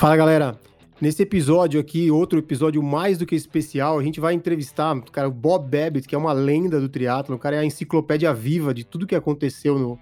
Fala 0.00 0.16
galera, 0.16 0.58
nesse 0.98 1.24
episódio 1.24 1.78
aqui, 1.78 2.10
outro 2.10 2.38
episódio 2.38 2.82
mais 2.82 3.18
do 3.18 3.26
que 3.26 3.34
especial, 3.34 3.98
a 3.98 4.02
gente 4.02 4.18
vai 4.18 4.32
entrevistar 4.32 4.96
o 4.96 5.02
cara 5.02 5.28
o 5.28 5.30
Bob 5.30 5.68
Babbitt, 5.68 6.08
que 6.08 6.14
é 6.14 6.18
uma 6.18 6.32
lenda 6.32 6.80
do 6.80 6.88
triatlo, 6.88 7.36
o 7.36 7.38
cara 7.38 7.56
é 7.56 7.58
a 7.58 7.64
enciclopédia 7.66 8.32
viva 8.32 8.72
de 8.72 8.82
tudo 8.82 9.06
que 9.06 9.14
aconteceu 9.14 9.78
no 9.78 9.98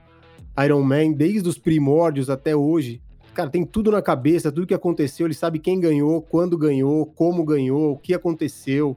Ironman, 0.64 1.12
desde 1.12 1.48
os 1.48 1.58
primórdios 1.58 2.30
até 2.30 2.54
hoje. 2.54 3.02
Cara, 3.34 3.50
tem 3.50 3.64
tudo 3.64 3.90
na 3.90 4.00
cabeça, 4.00 4.52
tudo 4.52 4.68
que 4.68 4.72
aconteceu, 4.72 5.26
ele 5.26 5.34
sabe 5.34 5.58
quem 5.58 5.80
ganhou, 5.80 6.22
quando 6.22 6.56
ganhou, 6.56 7.04
como 7.04 7.44
ganhou, 7.44 7.94
o 7.94 7.98
que 7.98 8.14
aconteceu. 8.14 8.96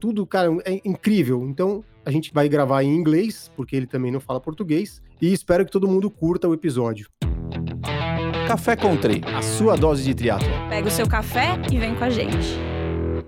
Tudo, 0.00 0.26
cara, 0.26 0.48
é 0.64 0.80
incrível. 0.84 1.46
Então, 1.48 1.84
a 2.04 2.10
gente 2.10 2.34
vai 2.34 2.48
gravar 2.48 2.82
em 2.82 2.92
inglês, 2.92 3.48
porque 3.54 3.76
ele 3.76 3.86
também 3.86 4.10
não 4.10 4.18
fala 4.18 4.40
português, 4.40 5.00
e 5.20 5.32
espero 5.32 5.64
que 5.64 5.70
todo 5.70 5.86
mundo 5.86 6.10
curta 6.10 6.48
o 6.48 6.52
episódio. 6.52 7.06
Café 8.52 8.76
Country, 8.76 9.22
a 9.34 9.40
sua 9.40 9.78
dose 9.78 10.04
de 10.04 10.14
triatlo. 10.14 10.46
Pega 10.68 10.86
o 10.86 10.90
seu 10.90 11.08
café 11.08 11.58
e 11.72 11.78
vem 11.78 11.94
com 11.94 12.04
a 12.04 12.10
gente. 12.10 12.54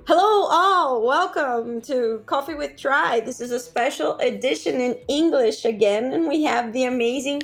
Hello, 0.06 0.50
all. 0.50 1.02
Welcome 1.02 1.80
to 1.80 2.22
Coffee 2.26 2.54
with 2.54 2.76
Tri. 2.76 3.20
This 3.20 3.40
is 3.40 3.50
a 3.50 3.58
special 3.58 4.18
edition 4.18 4.78
in 4.82 4.98
English 5.08 5.64
again, 5.64 6.12
and 6.12 6.28
we 6.28 6.44
have 6.44 6.74
the 6.74 6.84
amazing 6.84 7.40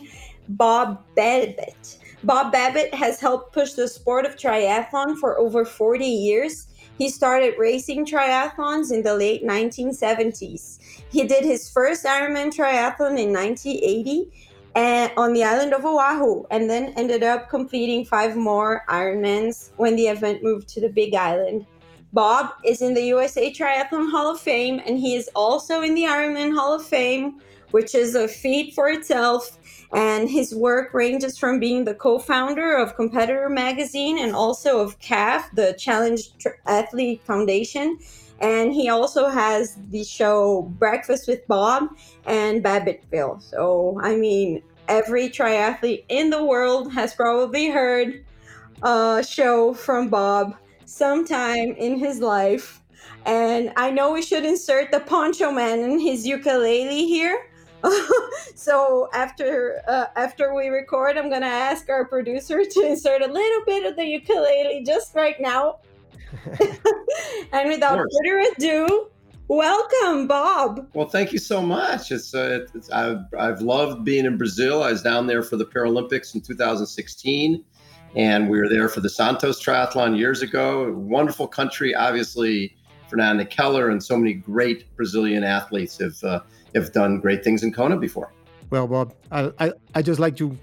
Bob 0.47 0.99
Babbitt. 1.17 1.97
Bob 2.23 2.53
Babbitt 2.53 2.93
has 2.93 3.19
helped 3.19 3.55
push 3.55 3.73
the 3.73 3.89
sport 3.89 4.27
of 4.27 4.37
triathlon 4.37 5.17
for 5.17 5.39
over 5.39 5.65
40 5.65 6.05
years. 6.05 6.67
He 6.99 7.09
started 7.09 7.55
racing 7.59 8.05
triathlons 8.05 8.93
in 8.93 9.03
the 9.03 9.15
late 9.15 9.43
1970s. 9.43 10.81
He 11.11 11.27
did 11.27 11.47
his 11.47 11.71
first 11.71 12.05
Ironman 12.05 12.53
triathlon 12.55 13.19
in 13.19 13.33
1980 13.33 14.31
and 14.75 15.13
on 15.17 15.33
the 15.33 15.45
island 15.45 15.73
of 15.73 15.85
Oahu, 15.85 16.45
and 16.51 16.71
then 16.71 16.93
ended 16.97 17.23
up 17.23 17.49
completing 17.49 18.05
five 18.05 18.37
more 18.37 18.85
Ironmans 18.89 19.71
when 19.77 19.97
the 19.97 20.07
event 20.07 20.43
moved 20.43 20.69
to 20.69 20.81
the 20.81 20.89
Big 20.89 21.15
Island. 21.15 21.67
Bob 22.13 22.51
is 22.65 22.83
in 22.83 22.95
the 22.95 23.03
USA 23.03 23.53
Triathlon 23.53 24.11
Hall 24.11 24.33
of 24.33 24.41
Fame, 24.41 24.81
and 24.85 24.99
he 24.99 25.15
is 25.15 25.31
also 25.35 25.83
in 25.83 25.95
the 25.95 26.03
Ironman 26.03 26.55
Hall 26.55 26.75
of 26.75 26.85
Fame, 26.85 27.41
which 27.71 27.95
is 27.95 28.15
a 28.15 28.27
feat 28.27 28.75
for 28.75 28.89
itself. 28.89 29.59
And 29.93 30.29
his 30.29 30.55
work 30.55 30.95
ranges 30.95 31.37
from 31.37 31.59
being 31.59 31.85
the 31.85 31.95
co 31.95 32.19
founder 32.19 32.77
of 32.77 32.95
Competitor 32.95 33.49
Magazine 33.49 34.19
and 34.19 34.35
also 34.35 34.81
of 34.81 34.99
CAF, 35.01 35.53
the 35.55 35.75
Challenge 35.79 36.31
Athlete 36.67 37.23
Foundation. 37.25 37.99
And 38.41 38.73
he 38.73 38.89
also 38.89 39.29
has 39.29 39.77
the 39.91 40.03
show 40.03 40.63
Breakfast 40.79 41.29
with 41.29 41.47
Bob 41.47 41.89
and 42.25 42.65
Babbittville. 42.65 43.43
So, 43.43 44.01
I 44.03 44.17
mean, 44.17 44.63
every 44.91 45.31
triathlete 45.31 46.05
in 46.09 46.29
the 46.29 46.45
world 46.45 46.93
has 46.93 47.15
probably 47.15 47.71
heard 47.71 48.25
a 48.83 49.25
show 49.27 49.73
from 49.73 50.09
Bob 50.09 50.57
sometime 50.85 51.73
in 51.79 51.97
his 51.97 52.19
life. 52.19 52.83
And 53.25 53.73
I 53.77 53.91
know 53.91 54.13
we 54.13 54.23
should 54.23 54.45
insert 54.45 54.91
the 54.91 55.01
Poncho 55.01 55.53
Man 55.53 55.79
and 55.79 56.01
his 56.01 56.27
ukulele 56.27 57.07
here. 57.07 57.47
so 58.55 59.09
after 59.15 59.81
uh, 59.89 60.07
after 60.17 60.55
we 60.55 60.69
record, 60.69 61.17
I'm 61.17 61.31
gonna 61.31 61.47
ask 61.47 61.89
our 61.89 62.05
producer 62.05 62.65
to 62.65 62.81
insert 62.81 63.23
a 63.23 63.27
little 63.27 63.65
bit 63.65 63.87
of 63.87 63.97
the 63.97 64.05
ukulele 64.05 64.83
just 64.85 65.15
right 65.15 65.41
now. 65.41 65.79
and 67.53 67.69
without 67.69 67.99
further 67.99 68.53
ado, 68.53 69.11
welcome, 69.57 70.27
Bob. 70.27 70.89
Well, 70.95 71.09
thank 71.09 71.33
you 71.33 71.39
so 71.39 71.61
much. 71.61 72.13
It's, 72.13 72.35
uh, 72.35 72.67
it's 72.75 72.91
I've, 72.91 73.25
I've 73.37 73.61
loved 73.61 74.05
being 74.05 74.25
in 74.25 74.39
Brazil. 74.39 74.83
I 74.83 74.93
was 74.93 75.03
down 75.03 75.27
there 75.27 75.43
for 75.43 75.57
the 75.57 75.67
Paralympics 75.67 76.35
in 76.35 76.41
2016, 76.41 77.65
and 78.15 78.49
we 78.49 78.59
were 78.59 78.69
there 78.69 78.89
for 78.89 79.01
the 79.01 79.11
Santos 79.11 79.63
Triathlon 79.63 80.17
years 80.17 80.43
ago. 80.43 80.93
Wonderful 80.93 81.49
country, 81.49 81.95
obviously. 81.95 82.77
Fernanda 83.09 83.45
Keller 83.45 83.91
and 83.91 84.01
so 84.01 84.17
many 84.17 84.35
great 84.35 84.95
Brazilian 84.97 85.43
athletes 85.43 85.99
have 85.99 86.23
uh, 86.23 86.41
have 86.77 86.93
done 86.93 87.19
great 87.19 87.43
things 87.43 87.65
in 87.65 87.73
Kona 87.73 87.97
before. 87.97 88.33
Well, 88.71 88.87
Bob, 88.87 89.15
I 89.33 89.51
I, 89.59 89.73
I 89.97 90.03
just 90.03 90.21
like 90.21 90.37
to 90.37 90.57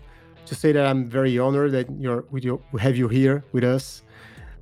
to 0.45 0.55
say 0.55 0.71
that 0.71 0.85
I'm 0.85 1.05
very 1.05 1.37
honored 1.37 1.73
that 1.73 1.87
you're 1.99 2.23
with 2.31 2.45
you 2.45 2.61
have 2.79 2.95
you 2.95 3.09
here 3.09 3.43
with 3.51 3.65
us. 3.65 4.01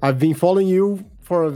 I've 0.02 0.18
been 0.18 0.34
following 0.34 0.68
you 0.68 1.06
for 1.22 1.54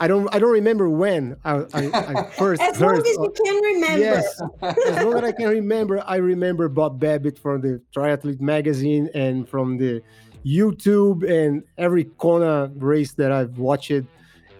I 0.00 0.08
don't 0.08 0.32
I 0.34 0.38
don't 0.38 0.52
remember 0.52 0.88
when 0.88 1.36
I, 1.44 1.64
I, 1.72 1.90
I 1.92 2.22
first 2.36 2.60
as 2.60 2.78
heard, 2.78 2.98
long 2.98 3.06
as 3.06 3.16
you 3.16 3.34
can 3.44 3.56
remember. 3.62 3.98
Yes, 3.98 4.42
as 4.62 5.04
long 5.04 5.16
as 5.18 5.24
I 5.24 5.32
can 5.32 5.48
remember, 5.48 6.02
I 6.06 6.16
remember 6.16 6.68
Bob 6.68 6.98
Babbitt 6.98 7.38
from 7.38 7.60
the 7.60 7.80
Triathlete 7.94 8.40
magazine 8.40 9.08
and 9.14 9.48
from 9.48 9.78
the 9.78 10.02
YouTube 10.44 11.28
and 11.28 11.62
every 11.78 12.04
Kona 12.04 12.70
race 12.76 13.12
that 13.14 13.32
I've 13.32 13.58
watched 13.58 13.90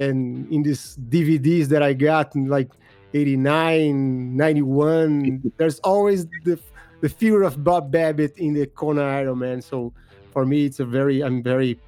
and 0.01 0.51
in 0.53 0.63
these 0.63 0.97
DVDs 1.09 1.67
that 1.67 1.83
I 1.83 1.93
got 1.93 2.35
in 2.35 2.47
like 2.47 2.71
89, 3.13 4.37
91, 4.37 5.53
there's 5.57 5.79
always 5.81 6.27
the 6.45 6.59
the 7.01 7.09
figure 7.09 7.43
of 7.43 7.63
Bob 7.63 7.93
Babbitt 7.93 8.39
in 8.39 8.55
the 8.55 8.67
Kona 8.67 9.03
Ironman. 9.03 9.63
So 9.63 9.93
for 10.33 10.47
me, 10.47 10.65
it's 10.65 10.81
a 10.81 10.85
very 10.85 11.23
I'm 11.23 11.43
very 11.43 11.79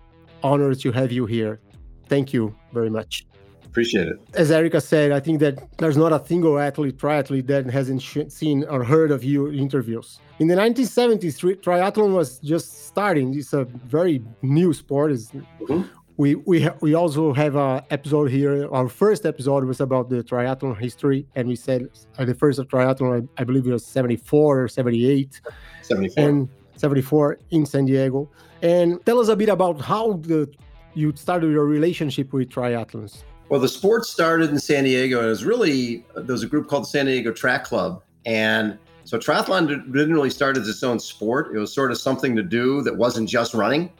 honored 0.42 0.78
to 0.80 0.92
have 0.92 1.10
you 1.10 1.26
here. 1.26 1.60
Thank 2.08 2.32
you 2.32 2.54
very 2.72 2.90
much. 2.90 3.26
Appreciate 3.76 4.08
it. 4.08 4.18
As 4.32 4.50
Erica 4.50 4.80
said, 4.80 5.12
I 5.12 5.20
think 5.20 5.38
that 5.40 5.58
there's 5.76 5.98
not 5.98 6.10
a 6.10 6.26
single 6.26 6.58
athlete, 6.58 6.96
triathlete 6.96 7.46
that 7.48 7.66
hasn't 7.66 8.00
seen 8.32 8.64
or 8.64 8.82
heard 8.82 9.10
of 9.10 9.22
your 9.22 9.52
interviews. 9.52 10.18
In 10.38 10.46
the 10.46 10.54
1970s, 10.54 11.38
tri- 11.38 11.60
triathlon 11.66 12.14
was 12.14 12.38
just 12.38 12.86
starting. 12.86 13.38
It's 13.38 13.52
a 13.52 13.64
very 13.84 14.22
new 14.40 14.72
sport. 14.72 15.12
Mm-hmm. 15.12 15.82
We 16.16 16.36
we 16.36 16.62
ha- 16.62 16.76
we 16.80 16.94
also 16.94 17.34
have 17.34 17.54
an 17.54 17.82
episode 17.90 18.30
here. 18.30 18.66
Our 18.72 18.88
first 18.88 19.26
episode 19.26 19.64
was 19.66 19.82
about 19.82 20.08
the 20.08 20.24
triathlon 20.24 20.80
history, 20.80 21.26
and 21.34 21.46
we 21.46 21.54
said 21.54 21.90
uh, 22.16 22.24
the 22.24 22.34
first 22.34 22.58
triathlon, 22.60 23.28
I, 23.36 23.42
I 23.42 23.44
believe, 23.44 23.66
it 23.66 23.72
was 23.72 23.84
74 23.84 24.62
or 24.62 24.68
78. 24.68 25.38
74. 25.82 26.24
And 26.24 26.48
74 26.76 27.38
in 27.50 27.66
San 27.66 27.84
Diego. 27.84 28.30
And 28.62 29.04
tell 29.04 29.18
us 29.18 29.28
a 29.28 29.36
bit 29.36 29.50
about 29.50 29.82
how 29.82 30.14
the 30.14 30.50
you 30.94 31.12
started 31.14 31.52
your 31.52 31.66
relationship 31.66 32.32
with 32.32 32.48
triathlons. 32.48 33.22
Well, 33.48 33.60
the 33.60 33.68
sport 33.68 34.04
started 34.06 34.50
in 34.50 34.58
San 34.58 34.84
Diego. 34.84 35.18
And 35.18 35.26
it 35.26 35.30
was 35.30 35.44
really 35.44 36.04
there 36.14 36.32
was 36.32 36.42
a 36.42 36.48
group 36.48 36.68
called 36.68 36.84
the 36.84 36.88
San 36.88 37.06
Diego 37.06 37.32
Track 37.32 37.64
Club, 37.64 38.02
and 38.24 38.78
so 39.04 39.18
triathlon 39.18 39.68
didn't 39.68 40.12
really 40.12 40.30
start 40.30 40.56
as 40.56 40.68
its 40.68 40.82
own 40.82 40.98
sport. 40.98 41.54
It 41.54 41.58
was 41.58 41.72
sort 41.72 41.92
of 41.92 41.98
something 41.98 42.34
to 42.34 42.42
do 42.42 42.82
that 42.82 42.96
wasn't 42.96 43.28
just 43.28 43.54
running. 43.54 43.92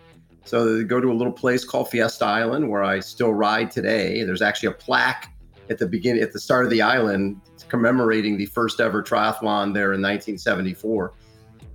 So 0.44 0.76
they 0.76 0.84
go 0.84 1.00
to 1.00 1.10
a 1.10 1.14
little 1.14 1.32
place 1.32 1.64
called 1.64 1.90
Fiesta 1.90 2.24
Island, 2.24 2.68
where 2.68 2.82
I 2.82 3.00
still 3.00 3.32
ride 3.32 3.70
today. 3.70 4.24
There's 4.24 4.42
actually 4.42 4.68
a 4.68 4.72
plaque 4.72 5.32
at 5.70 5.78
the 5.78 5.86
beginning, 5.86 6.22
at 6.22 6.32
the 6.32 6.40
start 6.40 6.64
of 6.64 6.70
the 6.70 6.82
island, 6.82 7.40
commemorating 7.68 8.36
the 8.36 8.46
first 8.46 8.80
ever 8.80 9.02
triathlon 9.02 9.74
there 9.74 9.92
in 9.92 10.02
1974. 10.02 11.14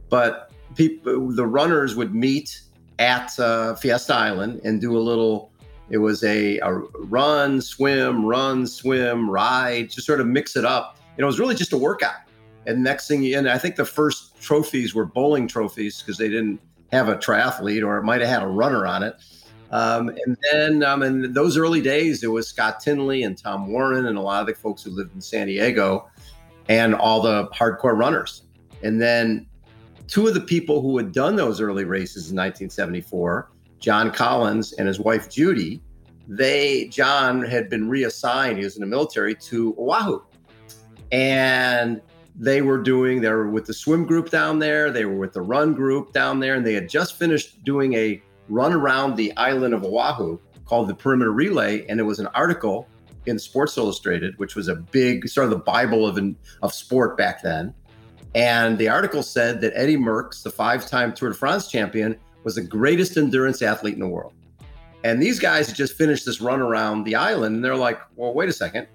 But 0.10 0.52
people, 0.76 1.32
the 1.32 1.48
runners 1.48 1.96
would 1.96 2.14
meet 2.14 2.62
at 3.00 3.38
uh, 3.40 3.76
Fiesta 3.76 4.14
Island 4.14 4.60
and 4.66 4.82
do 4.82 4.98
a 4.98 5.00
little. 5.00 5.51
It 5.92 5.98
was 5.98 6.24
a, 6.24 6.58
a 6.60 6.74
run, 6.74 7.62
swim, 7.62 8.26
run, 8.26 8.66
swim, 8.66 9.30
ride, 9.30 9.90
just 9.90 10.08
sort 10.08 10.22
of 10.22 10.28
mix 10.28 10.56
it 10.56 10.66
up. 10.66 10.98
Know, 11.18 11.24
it 11.24 11.28
was 11.28 11.40
really 11.40 11.54
just 11.54 11.74
a 11.74 11.78
workout. 11.78 12.16
And 12.66 12.84
next 12.84 13.08
thing, 13.08 13.24
you, 13.24 13.38
and 13.38 13.50
I 13.50 13.58
think 13.58 13.76
the 13.76 13.86
first 13.86 14.42
trophies 14.42 14.96
were 14.96 15.06
bowling 15.06 15.48
trophies 15.48 16.02
because 16.02 16.18
they 16.18 16.30
didn't 16.30 16.60
have 16.92 17.10
a 17.10 17.16
triathlete 17.16 17.86
or 17.86 17.98
it 17.98 18.04
might 18.04 18.22
have 18.22 18.30
had 18.30 18.44
a 18.44 18.48
runner 18.48 18.88
on 18.88 19.04
it. 19.04 19.16
Um, 19.72 20.10
and 20.10 20.38
then 20.52 20.84
um, 20.84 21.04
in 21.04 21.34
those 21.34 21.58
early 21.58 21.82
days, 21.82 22.24
it 22.24 22.28
was 22.28 22.48
Scott 22.48 22.80
Tinley 22.82 23.24
and 23.24 23.38
Tom 23.38 23.72
Warren 23.72 24.06
and 24.06 24.18
a 24.18 24.22
lot 24.22 24.42
of 24.42 24.48
the 24.48 24.54
folks 24.54 24.84
who 24.84 24.92
lived 24.92 25.16
in 25.16 25.22
San 25.22 25.48
Diego 25.48 26.10
and 26.68 26.94
all 26.94 27.22
the 27.22 27.48
hardcore 27.50 27.98
runners. 27.98 28.44
And 28.84 29.02
then 29.02 29.48
two 30.08 30.28
of 30.28 30.34
the 30.34 30.42
people 30.42 30.82
who 30.82 30.98
had 30.98 31.12
done 31.14 31.36
those 31.36 31.62
early 31.62 31.86
races 31.86 32.32
in 32.32 32.38
1974, 32.38 33.50
John 33.82 34.12
Collins 34.12 34.74
and 34.74 34.88
his 34.88 35.00
wife 35.00 35.30
Judy, 35.30 35.82
they 36.28 36.88
John 36.88 37.44
had 37.44 37.70
been 37.70 37.90
reassigned. 37.90 38.58
He 38.58 38.64
was 38.64 38.78
in 38.78 38.82
the 38.82 38.88
military 38.88 39.36
to 39.36 39.76
Oahu, 39.78 40.22
and 41.12 42.00
they 42.36 42.62
were 42.62 42.78
doing. 42.78 43.20
They 43.20 43.30
were 43.30 43.50
with 43.50 43.66
the 43.66 43.74
swim 43.74 44.06
group 44.06 44.30
down 44.30 44.60
there. 44.60 44.92
They 44.92 45.06
were 45.06 45.18
with 45.18 45.34
the 45.34 45.42
run 45.42 45.74
group 45.74 46.14
down 46.14 46.40
there, 46.40 46.56
and 46.56 46.66
they 46.66 46.74
had 46.74 46.88
just 46.88 47.18
finished 47.18 47.64
doing 47.64 47.94
a 47.96 48.22
run 48.48 48.72
around 48.72 49.16
the 49.16 49.36
island 49.36 49.74
of 49.74 49.84
Oahu 49.84 50.38
called 50.66 50.88
the 50.88 50.96
Perimeter 50.96 51.32
Relay, 51.32 51.86
and 51.88 52.00
it 52.00 52.04
was 52.04 52.20
an 52.20 52.28
article 52.28 52.88
in 53.26 53.38
Sports 53.38 53.78
Illustrated, 53.78 54.38
which 54.38 54.56
was 54.56 54.68
a 54.68 54.76
big 54.76 55.28
sort 55.28 55.46
of 55.46 55.52
the 55.52 55.58
Bible 55.58 56.08
of 56.08 56.20
of 56.62 56.74
sport 56.74 57.18
back 57.18 57.42
then. 57.42 57.74
And 58.34 58.78
the 58.78 58.88
article 58.88 59.24
said 59.24 59.60
that 59.62 59.74
Eddie 59.76 59.98
Merckx, 59.98 60.44
the 60.44 60.50
five 60.50 60.88
time 60.88 61.14
Tour 61.14 61.30
de 61.30 61.36
France 61.36 61.68
champion, 61.68 62.18
was 62.44 62.56
the 62.56 62.62
greatest 62.62 63.18
endurance 63.18 63.62
athlete 63.62 63.94
in 63.94 64.00
the 64.00 64.08
world. 64.08 64.34
And 65.04 65.22
these 65.22 65.40
guys 65.40 65.72
just 65.74 65.98
finished 65.98 66.26
this 66.26 66.42
run 66.42 66.62
around 66.62 67.04
the 67.04 67.16
island, 67.16 67.56
and 67.56 67.66
they're 67.66 67.76
like, 67.76 68.00
well, 68.16 68.34
wait 68.34 68.50
a 68.50 68.54
second. 68.54 68.88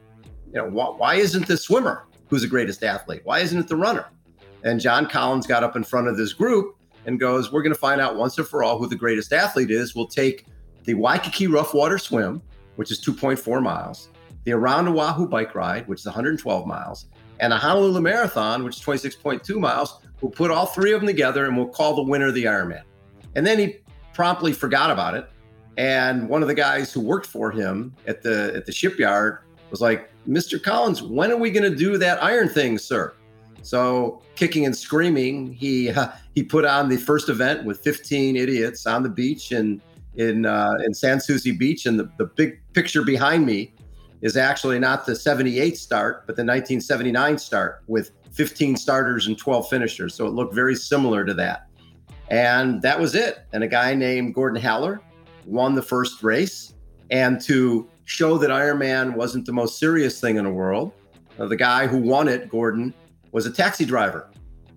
You 0.47 0.63
know, 0.63 0.69
why, 0.69 0.87
why 0.87 1.15
isn't 1.17 1.47
the 1.47 1.57
swimmer 1.57 2.07
who's 2.29 2.43
the 2.43 2.49
greatest 2.49 2.83
athlete? 2.85 3.23
Why 3.25 3.41
isn't 3.41 3.59
it 3.59 3.69
the 3.69 3.77
runner? 3.77 4.07
And 4.63 4.81
John 4.81 5.09
Collins 5.09 5.47
got 5.47 5.65
up 5.65 5.77
in 5.77 5.85
front 5.85 6.09
of 6.09 6.17
this 6.17 6.33
group 6.33 6.77
and 7.07 7.19
goes, 7.19 7.53
We're 7.53 7.63
going 7.63 7.75
to 7.75 7.79
find 7.79 8.01
out 8.01 8.17
once 8.17 8.39
and 8.39 8.47
for 8.47 8.63
all 8.63 8.79
who 8.79 8.87
the 8.87 8.97
greatest 8.97 9.33
athlete 9.33 9.71
is. 9.71 9.95
We'll 9.95 10.07
take 10.07 10.47
the 10.85 10.95
Waikiki 10.95 11.49
Rough 11.49 11.75
Water 11.75 11.99
Swim, 11.99 12.41
which 12.77 12.91
is 12.91 13.05
2.4 13.05 13.63
miles, 13.63 14.09
the 14.45 14.53
Around 14.53 14.89
Oahu 14.89 15.27
Bike 15.27 15.55
Ride, 15.55 15.87
which 15.89 16.01
is 16.01 16.07
112 16.07 16.67
miles, 16.67 17.07
and 17.41 17.53
the 17.53 17.57
Honolulu 17.57 18.01
Marathon, 18.01 18.65
which 18.65 18.77
is 18.77 18.83
26.2 18.83 19.59
miles. 19.59 20.01
We'll 20.21 20.31
put 20.31 20.51
all 20.51 20.67
three 20.67 20.93
of 20.93 21.01
them 21.01 21.09
together 21.09 21.45
and 21.47 21.57
we'll 21.57 21.69
call 21.69 21.95
the 21.95 22.03
winner 22.03 22.31
the 22.31 22.45
Ironman. 22.45 22.83
And 23.37 23.47
then 23.47 23.59
he 23.59 23.77
promptly 24.15 24.53
forgot 24.53 24.91
about 24.91 25.15
it. 25.15 25.31
And 25.77 26.29
one 26.29 26.43
of 26.43 26.49
the 26.49 26.55
guys 26.55 26.93
who 26.93 27.01
worked 27.01 27.27
for 27.27 27.53
him 27.53 27.95
at 28.07 28.23
the 28.23 28.53
at 28.57 28.65
the 28.65 28.73
shipyard 28.73 29.41
was 29.71 29.83
like, 29.83 30.11
"Mr. 30.27 30.61
Collins, 30.61 31.03
when 31.03 31.31
are 31.31 31.37
we 31.37 31.51
going 31.51 31.71
to 31.71 31.77
do 31.77 31.99
that 31.99 32.21
iron 32.23 32.49
thing, 32.49 32.79
sir?" 32.79 33.13
So, 33.63 34.23
kicking 34.37 34.65
and 34.65 34.75
screaming, 34.75 35.53
he 35.53 35.91
uh, 35.91 36.09
he 36.35 36.43
put 36.43 36.65
on 36.65 36.89
the 36.89 36.97
first 36.97 37.29
event 37.29 37.67
with 37.67 37.81
15 37.81 38.37
idiots 38.37 38.87
on 38.87 39.03
the 39.03 39.11
beach 39.11 39.53
in 39.53 39.83
in 40.15 40.47
uh, 40.47 40.73
in 40.87 40.95
Souci 40.95 41.53
Beach, 41.53 41.85
and 41.85 42.01
the, 42.01 42.11
the 42.17 42.25
big 42.25 42.59
picture 42.73 43.03
behind 43.03 43.45
me 43.45 43.75
is 44.23 44.39
actually 44.39 44.79
not 44.79 45.05
the 45.05 45.15
78 45.15 45.77
start, 45.77 46.27
but 46.27 46.37
the 46.37 46.43
1979 46.43 47.37
start 47.37 47.83
with 47.87 48.13
15 48.33 48.77
starters 48.77 49.27
and 49.27 49.37
12 49.37 49.69
finishers. 49.69 50.15
So 50.15 50.27
it 50.27 50.31
looked 50.31 50.55
very 50.55 50.75
similar 50.75 51.23
to 51.25 51.35
that. 51.35 51.66
And 52.29 52.83
that 52.83 52.99
was 52.99 53.15
it. 53.15 53.47
And 53.53 53.63
a 53.63 53.69
guy 53.69 53.95
named 53.95 54.35
Gordon 54.35 54.61
Haller 54.61 55.01
won 55.45 55.75
the 55.75 55.83
first 55.83 56.23
race. 56.23 56.75
And 57.11 57.41
to 57.43 57.89
show 58.05 58.39
that 58.39 58.51
Ironman 58.51 59.15
wasn't 59.15 59.47
the 59.47 59.53
most 59.53 59.79
serious 59.79 60.21
thing 60.21 60.37
in 60.37 60.45
the 60.45 60.51
world, 60.51 60.93
uh, 61.39 61.47
the 61.47 61.57
guy 61.57 61.87
who 61.87 61.99
won 61.99 62.29
it, 62.29 62.49
Gordon, 62.49 62.95
was 63.33 63.47
a 63.47 63.51
taxi 63.51 63.85
driver. 63.85 64.31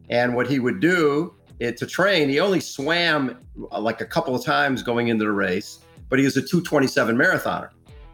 And 0.10 0.36
what 0.36 0.48
he 0.48 0.60
would 0.60 0.80
do 0.80 1.36
it, 1.60 1.78
to 1.78 1.86
train, 1.86 2.30
he 2.30 2.40
only 2.40 2.60
swam 2.60 3.38
uh, 3.72 3.80
like 3.80 4.02
a 4.02 4.06
couple 4.06 4.36
of 4.36 4.44
times 4.44 4.84
going 4.84 5.10
into 5.10 5.26
the 5.26 5.32
race, 5.32 5.80
but 6.10 6.20
he 6.20 6.26
was 6.26 6.38
a 6.38 6.42
227 6.42 7.16
marathoner. 7.16 7.70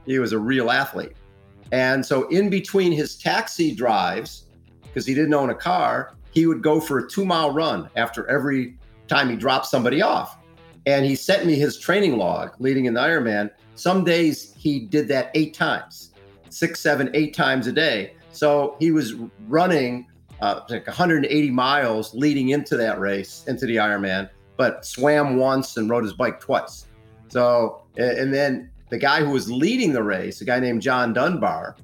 He 0.06 0.20
was 0.20 0.34
a 0.34 0.40
real 0.40 0.72
athlete. 0.72 1.14
And 1.72 2.06
so, 2.06 2.28
in 2.30 2.50
between 2.50 2.92
his 2.92 3.16
taxi 3.18 3.74
drives, 3.74 4.46
because 4.82 5.06
he 5.06 5.14
didn't 5.14 5.34
own 5.34 5.50
a 5.50 5.56
car, 5.56 6.16
he 6.32 6.46
would 6.46 6.62
go 6.62 6.80
for 6.80 7.00
a 7.00 7.10
two 7.10 7.26
mile 7.26 7.52
run 7.52 7.90
after 7.96 8.30
every 8.30 8.78
time 9.08 9.30
he 9.30 9.36
dropped 9.36 9.68
somebody 9.68 10.02
off. 10.02 10.38
And 10.86 11.06
he 11.06 11.16
sent 11.16 11.46
me 11.46 11.56
his 11.56 11.78
training 11.80 12.18
log 12.18 12.54
leading 12.60 12.86
in 12.86 12.94
the 12.94 13.02
Ironman. 13.02 13.50
Some 13.76 14.04
days 14.04 14.54
he 14.56 14.80
did 14.80 15.08
that 15.08 15.32
eight 15.34 15.54
times, 15.54 16.12
six, 16.50 16.80
seven, 16.80 17.10
eight 17.14 17.34
times 17.34 17.68
a 17.68 17.72
day. 17.72 18.14
So 18.32 18.76
he 18.80 18.92
was 18.92 19.16
running 19.48 20.08
uh, 20.42 20.62
like 20.70 20.86
180 20.86 21.50
miles 21.52 22.14
leading 22.14 22.50
into 22.50 22.78
that 22.78 23.00
race, 23.00 23.46
into 23.48 23.66
the 23.66 23.78
Ironman, 23.78 24.30
but 24.58 24.86
swam 24.86 25.38
once 25.38 25.78
and 25.78 25.90
rode 25.90 26.04
his 26.04 26.14
bike 26.14 26.40
twice. 26.40 26.86
So, 27.30 27.84
and 27.98 28.34
then 28.34 28.70
the 28.90 28.98
guy 28.98 29.24
who 29.24 29.32
was 29.32 29.50
leading 29.52 29.94
the 29.94 30.04
race, 30.04 30.42
a 30.42 30.46
guy 30.46 30.60
named 30.60 30.82
John 30.82 31.14
Dunbar, 31.14 31.76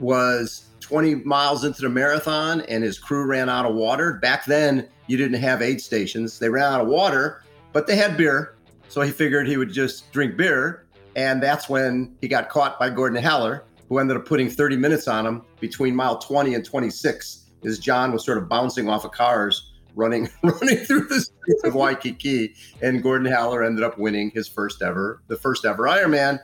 was 0.00 0.66
20 0.82 1.16
miles 1.16 1.64
into 1.64 1.80
the 1.80 1.88
marathon 1.88 2.60
and 2.62 2.84
his 2.84 2.98
crew 2.98 3.24
ran 3.24 3.48
out 3.48 3.64
of 3.64 3.74
water. 3.74 4.14
Back 4.14 4.44
then, 4.44 4.88
you 5.06 5.16
didn't 5.16 5.40
have 5.40 5.62
aid 5.62 5.80
stations. 5.80 6.38
They 6.38 6.48
ran 6.48 6.72
out 6.72 6.80
of 6.82 6.88
water, 6.88 7.42
but 7.72 7.86
they 7.86 7.96
had 7.96 8.16
beer. 8.16 8.56
So 8.88 9.00
he 9.00 9.10
figured 9.10 9.48
he 9.48 9.56
would 9.56 9.72
just 9.72 10.12
drink 10.12 10.36
beer. 10.36 10.84
And 11.16 11.42
that's 11.42 11.68
when 11.68 12.14
he 12.20 12.28
got 12.28 12.48
caught 12.48 12.78
by 12.78 12.90
Gordon 12.90 13.22
Haller, 13.22 13.64
who 13.88 13.98
ended 13.98 14.16
up 14.16 14.26
putting 14.26 14.50
30 14.50 14.76
minutes 14.76 15.08
on 15.08 15.26
him 15.26 15.42
between 15.60 15.94
mile 15.94 16.18
20 16.18 16.54
and 16.54 16.64
26 16.64 17.46
as 17.64 17.78
John 17.78 18.12
was 18.12 18.24
sort 18.24 18.38
of 18.38 18.48
bouncing 18.48 18.88
off 18.88 19.04
of 19.04 19.12
cars 19.12 19.72
running 19.94 20.28
running 20.42 20.78
through 20.78 21.06
the 21.06 21.20
streets 21.20 21.64
of 21.64 21.74
Waikiki. 21.74 22.54
And 22.80 23.02
Gordon 23.02 23.30
Haller 23.30 23.62
ended 23.62 23.84
up 23.84 23.98
winning 23.98 24.30
his 24.34 24.48
first 24.48 24.82
ever, 24.82 25.22
the 25.28 25.36
first 25.36 25.64
ever 25.64 25.84
Ironman. 25.84 26.40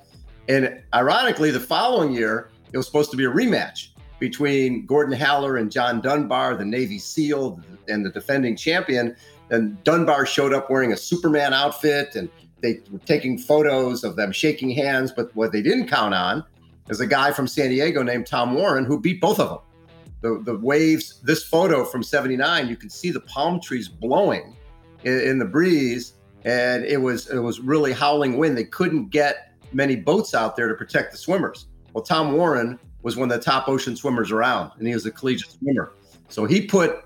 And 0.48 0.82
ironically, 0.94 1.50
the 1.50 1.60
following 1.60 2.12
year, 2.12 2.50
it 2.72 2.76
was 2.76 2.86
supposed 2.86 3.10
to 3.10 3.16
be 3.16 3.24
a 3.24 3.30
rematch 3.30 3.88
between 4.18 4.86
Gordon 4.86 5.18
Haller 5.18 5.56
and 5.56 5.70
John 5.70 6.00
Dunbar, 6.00 6.56
the 6.56 6.64
Navy 6.64 6.98
SEAL 6.98 7.60
and 7.88 8.04
the 8.04 8.10
defending 8.10 8.56
champion. 8.56 9.16
And 9.50 9.82
Dunbar 9.84 10.26
showed 10.26 10.52
up 10.52 10.70
wearing 10.70 10.92
a 10.92 10.96
Superman 10.96 11.54
outfit 11.54 12.14
and 12.14 12.28
they 12.60 12.80
were 12.90 12.98
taking 13.00 13.38
photos 13.38 14.04
of 14.04 14.16
them 14.16 14.32
shaking 14.32 14.70
hands. 14.70 15.12
But 15.12 15.34
what 15.36 15.52
they 15.52 15.62
didn't 15.62 15.88
count 15.88 16.14
on 16.14 16.44
is 16.88 17.00
a 17.00 17.06
guy 17.06 17.32
from 17.32 17.46
San 17.46 17.70
Diego 17.70 18.02
named 18.02 18.26
Tom 18.26 18.54
Warren 18.54 18.84
who 18.84 19.00
beat 19.00 19.20
both 19.20 19.38
of 19.38 19.48
them 19.48 19.58
the, 20.20 20.40
the 20.44 20.56
waves, 20.56 21.20
this 21.22 21.44
photo 21.44 21.84
from 21.84 22.02
79, 22.02 22.68
you 22.68 22.76
can 22.76 22.90
see 22.90 23.10
the 23.10 23.20
palm 23.20 23.60
trees 23.60 23.88
blowing 23.88 24.56
in, 25.04 25.20
in, 25.20 25.38
the 25.38 25.44
breeze. 25.44 26.14
And 26.44 26.84
it 26.84 27.00
was 27.00 27.28
it 27.30 27.38
was 27.38 27.60
really 27.60 27.92
howling 27.92 28.36
wind. 28.36 28.56
They 28.56 28.64
couldn't 28.64 29.10
get 29.10 29.52
many 29.72 29.96
boats 29.96 30.34
out 30.34 30.56
there 30.56 30.68
to 30.68 30.74
protect 30.74 31.12
the 31.12 31.18
swimmers. 31.18 31.66
Well, 31.92 32.04
Tom 32.04 32.32
Warren 32.32 32.78
was 33.02 33.16
one 33.16 33.30
of 33.30 33.38
the 33.38 33.44
top 33.44 33.68
ocean 33.68 33.96
swimmers 33.96 34.30
around, 34.30 34.72
and 34.78 34.86
he 34.86 34.94
was 34.94 35.06
a 35.06 35.10
collegiate 35.10 35.50
mm-hmm. 35.50 35.66
swimmer. 35.66 35.92
So 36.28 36.44
he 36.44 36.66
put 36.66 37.04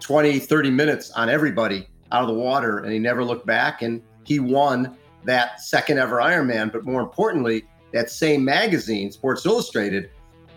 20, 0.00 0.38
30 0.38 0.70
minutes 0.70 1.10
on 1.12 1.28
everybody 1.28 1.88
out 2.12 2.22
of 2.22 2.28
the 2.28 2.34
water, 2.34 2.78
and 2.80 2.92
he 2.92 2.98
never 2.98 3.24
looked 3.24 3.46
back. 3.46 3.82
And 3.82 4.02
he 4.24 4.40
won 4.40 4.96
that 5.24 5.60
second 5.60 5.98
ever 5.98 6.16
Ironman. 6.16 6.72
But 6.72 6.84
more 6.84 7.00
importantly, 7.00 7.64
that 7.92 8.10
same 8.10 8.44
magazine, 8.44 9.10
Sports 9.10 9.46
Illustrated, 9.46 10.10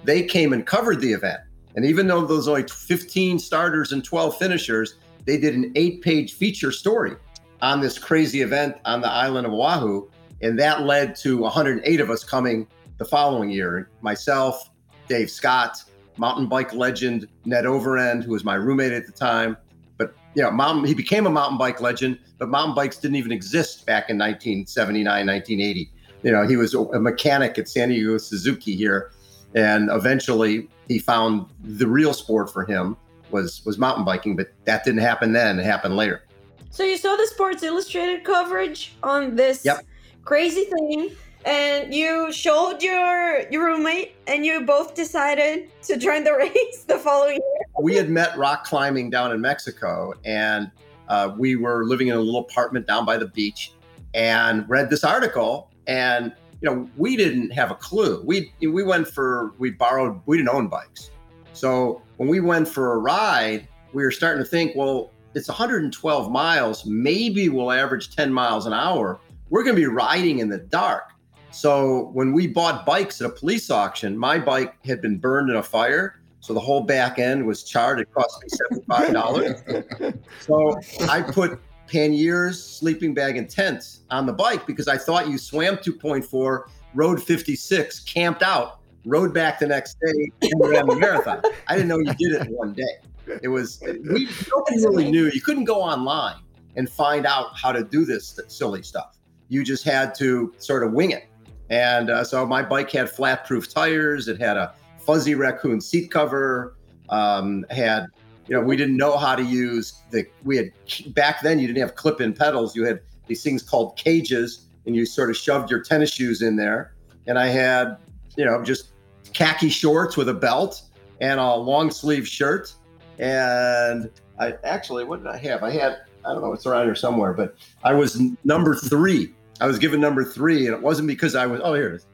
they 0.03 0.23
came 0.23 0.53
and 0.53 0.65
covered 0.65 1.01
the 1.01 1.11
event 1.11 1.41
and 1.75 1.85
even 1.85 2.07
though 2.07 2.25
those 2.25 2.47
only 2.47 2.63
15 2.63 3.39
starters 3.39 3.91
and 3.91 4.03
12 4.03 4.37
finishers, 4.37 4.95
they 5.25 5.37
did 5.37 5.55
an 5.55 5.71
eight 5.75 6.01
page 6.01 6.33
feature 6.33 6.71
story 6.71 7.15
on 7.61 7.79
this 7.79 7.97
crazy 7.97 8.41
event 8.41 8.75
on 8.85 9.01
the 9.01 9.09
island 9.09 9.45
of 9.45 9.53
Oahu. 9.53 10.09
And 10.41 10.57
that 10.59 10.81
led 10.81 11.15
to 11.17 11.37
108 11.37 12.01
of 12.01 12.09
us 12.09 12.23
coming 12.23 12.67
the 12.99 13.05
following 13.05 13.49
year. 13.49 13.89
Myself, 14.01 14.69
Dave 15.07 15.31
Scott, 15.31 15.83
mountain 16.17 16.45
bike 16.45 16.73
legend 16.73 17.27
Ned 17.45 17.65
Overend, 17.65 18.23
who 18.23 18.31
was 18.31 18.43
my 18.43 18.55
roommate 18.55 18.91
at 18.91 19.07
the 19.07 19.11
time. 19.11 19.57
But 19.97 20.13
you 20.35 20.43
know, 20.43 20.51
mountain, 20.51 20.85
he 20.85 20.93
became 20.93 21.25
a 21.25 21.31
mountain 21.31 21.57
bike 21.57 21.81
legend, 21.81 22.19
but 22.37 22.49
mountain 22.49 22.75
bikes 22.75 22.97
didn't 22.97 23.15
even 23.15 23.31
exist 23.31 23.87
back 23.87 24.11
in 24.11 24.17
1979, 24.17 25.03
1980. 25.25 25.91
You 26.21 26.31
know, 26.31 26.45
he 26.45 26.57
was 26.57 26.75
a 26.75 26.99
mechanic 26.99 27.57
at 27.57 27.67
San 27.67 27.89
Diego 27.89 28.17
Suzuki 28.19 28.75
here 28.75 29.11
and 29.55 29.89
eventually 29.91 30.67
he 30.87 30.99
found 30.99 31.45
the 31.63 31.87
real 31.87 32.13
sport 32.13 32.51
for 32.51 32.65
him 32.65 32.95
was 33.31 33.63
was 33.65 33.77
mountain 33.77 34.03
biking 34.03 34.35
but 34.35 34.51
that 34.65 34.83
didn't 34.83 35.01
happen 35.01 35.33
then 35.33 35.59
it 35.59 35.65
happened 35.65 35.95
later 35.95 36.23
so 36.69 36.83
you 36.83 36.97
saw 36.97 37.15
the 37.15 37.27
sports 37.27 37.63
illustrated 37.63 38.23
coverage 38.23 38.95
on 39.03 39.35
this 39.35 39.65
yep. 39.65 39.85
crazy 40.23 40.65
thing 40.65 41.11
and 41.45 41.93
you 41.93 42.31
showed 42.31 42.81
your 42.81 43.49
your 43.49 43.65
roommate 43.65 44.15
and 44.27 44.45
you 44.45 44.61
both 44.61 44.95
decided 44.95 45.69
to 45.81 45.97
join 45.97 46.23
the 46.23 46.33
race 46.37 46.83
the 46.87 46.97
following 46.97 47.35
year 47.35 47.81
we 47.81 47.95
had 47.95 48.09
met 48.09 48.37
rock 48.37 48.65
climbing 48.65 49.09
down 49.09 49.31
in 49.31 49.39
mexico 49.39 50.13
and 50.25 50.69
uh, 51.07 51.33
we 51.37 51.55
were 51.55 51.85
living 51.85 52.07
in 52.07 52.15
a 52.15 52.19
little 52.19 52.41
apartment 52.41 52.85
down 52.85 53.05
by 53.05 53.17
the 53.17 53.27
beach 53.27 53.73
and 54.13 54.67
read 54.69 54.89
this 54.89 55.03
article 55.03 55.71
and 55.87 56.33
you 56.61 56.69
know, 56.69 56.89
we 56.97 57.15
didn't 57.15 57.51
have 57.51 57.71
a 57.71 57.75
clue. 57.75 58.21
We 58.25 58.53
we 58.61 58.83
went 58.83 59.07
for 59.07 59.53
we 59.57 59.71
borrowed. 59.71 60.19
We 60.25 60.37
didn't 60.37 60.49
own 60.49 60.67
bikes, 60.67 61.09
so 61.53 62.01
when 62.17 62.27
we 62.27 62.39
went 62.39 62.67
for 62.67 62.93
a 62.93 62.97
ride, 62.97 63.67
we 63.93 64.03
were 64.03 64.11
starting 64.11 64.43
to 64.43 64.49
think, 64.49 64.75
well, 64.75 65.11
it's 65.35 65.47
112 65.47 66.31
miles. 66.31 66.85
Maybe 66.85 67.49
we'll 67.49 67.71
average 67.71 68.15
10 68.15 68.33
miles 68.33 68.65
an 68.65 68.73
hour. 68.73 69.19
We're 69.49 69.63
going 69.63 69.75
to 69.75 69.81
be 69.81 69.87
riding 69.87 70.39
in 70.39 70.49
the 70.49 70.57
dark. 70.57 71.11
So 71.59 72.11
when 72.13 72.31
we 72.31 72.47
bought 72.47 72.85
bikes 72.85 73.19
at 73.19 73.27
a 73.27 73.33
police 73.33 73.69
auction, 73.69 74.17
my 74.17 74.39
bike 74.39 74.81
had 74.85 75.01
been 75.01 75.17
burned 75.17 75.49
in 75.49 75.57
a 75.57 75.63
fire. 75.63 76.21
So 76.39 76.53
the 76.53 76.59
whole 76.61 76.83
back 76.83 77.19
end 77.19 77.45
was 77.45 77.63
charred. 77.63 77.99
It 77.99 78.07
cost 78.13 78.41
me 78.41 78.77
$75. 78.87 80.17
so 80.39 80.79
I 81.09 81.21
put 81.21 81.59
panniers, 81.85 82.63
sleeping 82.63 83.13
bag, 83.13 83.35
and 83.35 83.49
tents 83.49 84.03
on 84.09 84.25
the 84.25 84.31
bike 84.31 84.65
because 84.65 84.87
I 84.87 84.97
thought 84.97 85.27
you 85.27 85.37
swam 85.37 85.75
2.4, 85.75 86.63
rode 86.93 87.21
56, 87.21 87.99
camped 88.05 88.41
out, 88.41 88.79
rode 89.03 89.33
back 89.33 89.59
the 89.59 89.67
next 89.67 89.97
day, 89.99 90.31
and 90.41 90.61
ran 90.61 90.87
the 90.87 90.95
marathon. 90.95 91.41
I 91.67 91.75
didn't 91.75 91.89
know 91.89 91.99
you 91.99 92.13
did 92.13 92.39
it 92.39 92.47
in 92.47 92.53
one 92.53 92.71
day. 92.71 92.99
It 93.43 93.49
was 93.49 93.83
we 93.83 94.29
nobody 94.49 94.77
really 94.77 95.11
knew. 95.11 95.29
You 95.33 95.41
couldn't 95.41 95.65
go 95.65 95.81
online 95.81 96.37
and 96.77 96.89
find 96.89 97.25
out 97.25 97.47
how 97.57 97.73
to 97.73 97.83
do 97.83 98.05
this 98.05 98.39
silly 98.47 98.81
stuff. 98.81 99.17
You 99.49 99.65
just 99.65 99.83
had 99.83 100.15
to 100.15 100.53
sort 100.57 100.83
of 100.83 100.93
wing 100.93 101.11
it. 101.11 101.28
And 101.69 102.09
uh, 102.09 102.23
so 102.23 102.45
my 102.45 102.63
bike 102.63 102.91
had 102.91 103.09
flat 103.09 103.45
proof 103.45 103.71
tires. 103.71 104.27
It 104.27 104.39
had 104.39 104.57
a 104.57 104.73
fuzzy 105.05 105.35
raccoon 105.35 105.81
seat 105.81 106.11
cover. 106.11 106.75
Um, 107.09 107.65
had 107.69 108.07
you 108.49 108.55
know, 108.55 108.61
we 108.61 108.75
didn't 108.75 108.97
know 108.97 109.15
how 109.15 109.35
to 109.35 109.43
use 109.43 110.01
the, 110.09 110.25
we 110.43 110.57
had, 110.57 110.71
back 111.13 111.41
then 111.43 111.59
you 111.59 111.67
didn't 111.67 111.81
have 111.81 111.93
clip 111.93 112.19
in 112.19 112.33
pedals. 112.33 112.75
You 112.75 112.83
had 112.83 112.99
these 113.27 113.43
things 113.43 113.61
called 113.61 113.95
cages 113.95 114.65
and 114.87 114.95
you 114.95 115.05
sort 115.05 115.29
of 115.29 115.37
shoved 115.37 115.69
your 115.69 115.81
tennis 115.81 116.11
shoes 116.11 116.41
in 116.41 116.55
there. 116.55 116.95
And 117.27 117.37
I 117.37 117.45
had, 117.47 117.97
you 118.35 118.45
know, 118.45 118.63
just 118.63 118.93
khaki 119.33 119.69
shorts 119.69 120.17
with 120.17 120.29
a 120.29 120.33
belt 120.33 120.81
and 121.21 121.39
a 121.39 121.55
long 121.55 121.91
sleeve 121.91 122.27
shirt. 122.27 122.73
And 123.19 124.09
I 124.39 124.55
actually, 124.63 125.03
what 125.03 125.23
did 125.23 125.31
I 125.31 125.37
have? 125.37 125.61
I 125.61 125.69
had, 125.69 125.99
I 126.25 126.33
don't 126.33 126.41
know, 126.41 126.51
it's 126.51 126.65
around 126.65 126.85
here 126.85 126.95
somewhere, 126.95 127.33
but 127.33 127.55
I 127.83 127.93
was 127.93 128.19
number 128.43 128.73
three 128.73 129.35
I 129.61 129.67
was 129.67 129.77
given 129.77 129.99
number 129.99 130.23
three, 130.23 130.67
and 130.67 130.75
it 130.75 130.81
wasn't 130.81 131.07
because 131.07 131.35
I 131.35 131.45
was. 131.45 131.61
Oh, 131.63 131.73
here 131.73 131.89
it 131.89 131.95
is. 131.95 132.07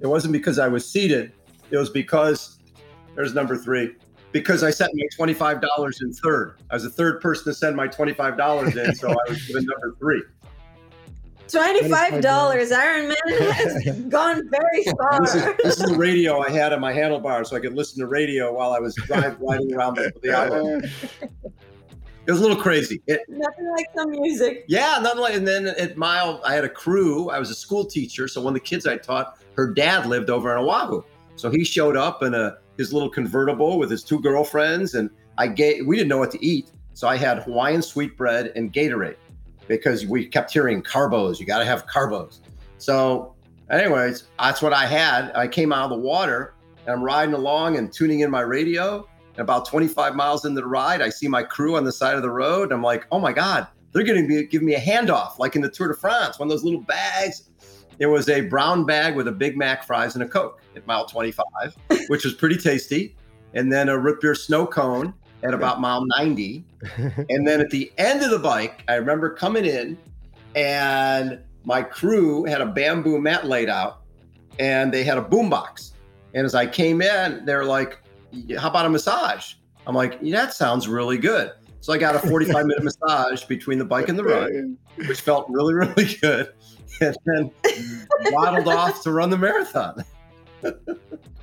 It 0.00 0.06
wasn't 0.06 0.32
because 0.32 0.58
I 0.58 0.68
was 0.68 0.88
seated. 0.88 1.32
It 1.70 1.76
was 1.76 1.90
because 1.90 2.58
there's 3.14 3.34
number 3.34 3.56
three. 3.56 3.94
Because 4.32 4.62
I 4.62 4.70
sent 4.70 4.92
my 4.94 5.06
twenty-five 5.14 5.60
dollars 5.60 6.00
in 6.02 6.12
third. 6.12 6.56
I 6.70 6.74
was 6.74 6.84
the 6.84 6.90
third 6.90 7.20
person 7.20 7.44
to 7.44 7.54
send 7.54 7.76
my 7.76 7.86
twenty-five 7.86 8.36
dollars 8.36 8.76
in, 8.76 8.94
so 8.94 9.10
I 9.10 9.16
was 9.28 9.42
given 9.46 9.64
number 9.64 9.94
three. 9.98 10.22
Twenty-five 11.48 12.22
dollars. 12.22 12.72
Iron 12.72 13.08
Man 13.08 13.16
has 13.52 13.84
gone 14.08 14.48
very 14.50 14.84
far. 14.98 15.20
This 15.20 15.34
is, 15.34 15.44
this 15.62 15.80
is 15.80 15.90
the 15.90 15.96
radio 15.96 16.40
I 16.40 16.50
had 16.50 16.72
on 16.72 16.80
my 16.80 16.92
handlebar, 16.92 17.46
so 17.46 17.56
I 17.56 17.60
could 17.60 17.74
listen 17.74 18.00
to 18.00 18.06
radio 18.06 18.54
while 18.54 18.72
I 18.72 18.78
was 18.78 18.94
drive, 18.94 19.38
riding 19.38 19.74
around 19.74 19.96
the, 19.96 20.12
the 20.22 20.32
island. 20.32 20.90
It 22.26 22.30
was 22.30 22.40
a 22.40 22.42
little 22.42 22.60
crazy. 22.60 23.02
It, 23.06 23.22
Nothing 23.28 23.70
like 23.70 23.86
some 23.96 24.10
music. 24.10 24.64
yeah, 24.68 24.98
nothing 25.02 25.20
like. 25.20 25.34
And 25.34 25.46
then 25.46 25.66
at 25.66 25.96
Mile, 25.96 26.40
I 26.44 26.54
had 26.54 26.64
a 26.64 26.68
crew. 26.68 27.30
I 27.30 27.38
was 27.38 27.50
a 27.50 27.54
school 27.54 27.84
teacher, 27.84 28.28
so 28.28 28.40
one 28.40 28.52
of 28.52 28.54
the 28.54 28.66
kids 28.66 28.86
I 28.86 28.96
taught, 28.96 29.38
her 29.56 29.72
dad 29.72 30.06
lived 30.06 30.30
over 30.30 30.52
in 30.52 30.58
Oahu, 30.62 31.02
so 31.36 31.50
he 31.50 31.64
showed 31.64 31.96
up 31.96 32.22
in 32.22 32.34
a 32.34 32.58
his 32.78 32.92
little 32.92 33.10
convertible 33.10 33.78
with 33.78 33.90
his 33.90 34.02
two 34.04 34.20
girlfriends, 34.20 34.94
and 34.94 35.10
I 35.36 35.48
gave. 35.48 35.86
We 35.86 35.96
didn't 35.96 36.08
know 36.08 36.18
what 36.18 36.30
to 36.32 36.44
eat, 36.44 36.70
so 36.94 37.08
I 37.08 37.16
had 37.16 37.42
Hawaiian 37.42 37.82
sweetbread 37.82 38.52
and 38.54 38.72
Gatorade 38.72 39.16
because 39.66 40.06
we 40.06 40.26
kept 40.26 40.52
hearing 40.52 40.82
carbos. 40.82 41.40
You 41.40 41.46
got 41.46 41.58
to 41.58 41.64
have 41.64 41.86
carbos. 41.86 42.38
So, 42.78 43.34
anyways, 43.70 44.24
that's 44.38 44.62
what 44.62 44.72
I 44.72 44.86
had. 44.86 45.32
I 45.34 45.48
came 45.48 45.72
out 45.72 45.84
of 45.84 45.90
the 45.90 46.04
water 46.04 46.54
and 46.86 46.94
I'm 46.94 47.02
riding 47.02 47.34
along 47.34 47.76
and 47.76 47.92
tuning 47.92 48.20
in 48.20 48.30
my 48.30 48.40
radio. 48.40 49.08
And 49.34 49.40
about 49.40 49.66
25 49.66 50.14
miles 50.14 50.44
into 50.44 50.60
the 50.60 50.66
ride, 50.66 51.00
I 51.00 51.08
see 51.08 51.28
my 51.28 51.42
crew 51.42 51.76
on 51.76 51.84
the 51.84 51.92
side 51.92 52.16
of 52.16 52.22
the 52.22 52.30
road. 52.30 52.64
And 52.64 52.72
I'm 52.74 52.82
like, 52.82 53.06
oh 53.10 53.18
my 53.18 53.32
God, 53.32 53.66
they're 53.92 54.04
going 54.04 54.28
to 54.28 54.44
give 54.44 54.62
me 54.62 54.74
a 54.74 54.80
handoff 54.80 55.38
like 55.38 55.56
in 55.56 55.62
the 55.62 55.70
Tour 55.70 55.88
de 55.88 55.94
France, 55.94 56.38
one 56.38 56.48
of 56.48 56.50
those 56.50 56.64
little 56.64 56.80
bags. 56.80 57.48
It 57.98 58.06
was 58.06 58.28
a 58.28 58.42
brown 58.42 58.84
bag 58.84 59.16
with 59.16 59.28
a 59.28 59.32
Big 59.32 59.56
Mac 59.56 59.84
fries 59.84 60.14
and 60.14 60.24
a 60.24 60.28
Coke 60.28 60.60
at 60.76 60.86
mile 60.86 61.06
25, 61.06 61.44
which 62.08 62.24
was 62.24 62.34
pretty 62.34 62.56
tasty. 62.56 63.16
And 63.54 63.70
then 63.70 63.88
a 63.88 63.98
root 63.98 64.20
beer 64.20 64.34
snow 64.34 64.66
cone 64.66 65.14
at 65.42 65.54
about 65.54 65.80
mile 65.80 66.04
90. 66.06 66.64
and 67.28 67.46
then 67.46 67.60
at 67.60 67.70
the 67.70 67.92
end 67.98 68.22
of 68.22 68.30
the 68.30 68.38
bike, 68.38 68.84
I 68.88 68.94
remember 68.94 69.30
coming 69.30 69.64
in 69.64 69.98
and 70.54 71.40
my 71.64 71.82
crew 71.82 72.44
had 72.44 72.60
a 72.60 72.66
bamboo 72.66 73.20
mat 73.20 73.46
laid 73.46 73.68
out 73.68 74.02
and 74.58 74.92
they 74.92 75.04
had 75.04 75.18
a 75.18 75.22
boombox. 75.22 75.92
And 76.34 76.46
as 76.46 76.54
I 76.54 76.66
came 76.66 77.02
in, 77.02 77.44
they're 77.44 77.64
like, 77.64 77.98
how 78.58 78.70
about 78.70 78.86
a 78.86 78.90
massage? 78.90 79.54
I'm 79.86 79.94
like, 79.94 80.18
yeah, 80.20 80.44
that 80.44 80.54
sounds 80.54 80.88
really 80.88 81.18
good. 81.18 81.52
So 81.80 81.92
I 81.92 81.98
got 81.98 82.14
a 82.14 82.20
45 82.20 82.66
minute 82.66 82.84
massage 83.02 83.44
between 83.44 83.78
the 83.78 83.84
bike 83.84 84.08
and 84.08 84.18
the 84.18 84.24
run, 84.24 84.78
which 85.08 85.20
felt 85.20 85.46
really, 85.48 85.74
really 85.74 86.16
good. 86.20 86.52
And 87.00 87.16
then 87.24 87.50
waddled 88.26 88.68
off 88.68 89.02
to 89.02 89.12
run 89.12 89.30
the 89.30 89.38
marathon. 89.38 90.04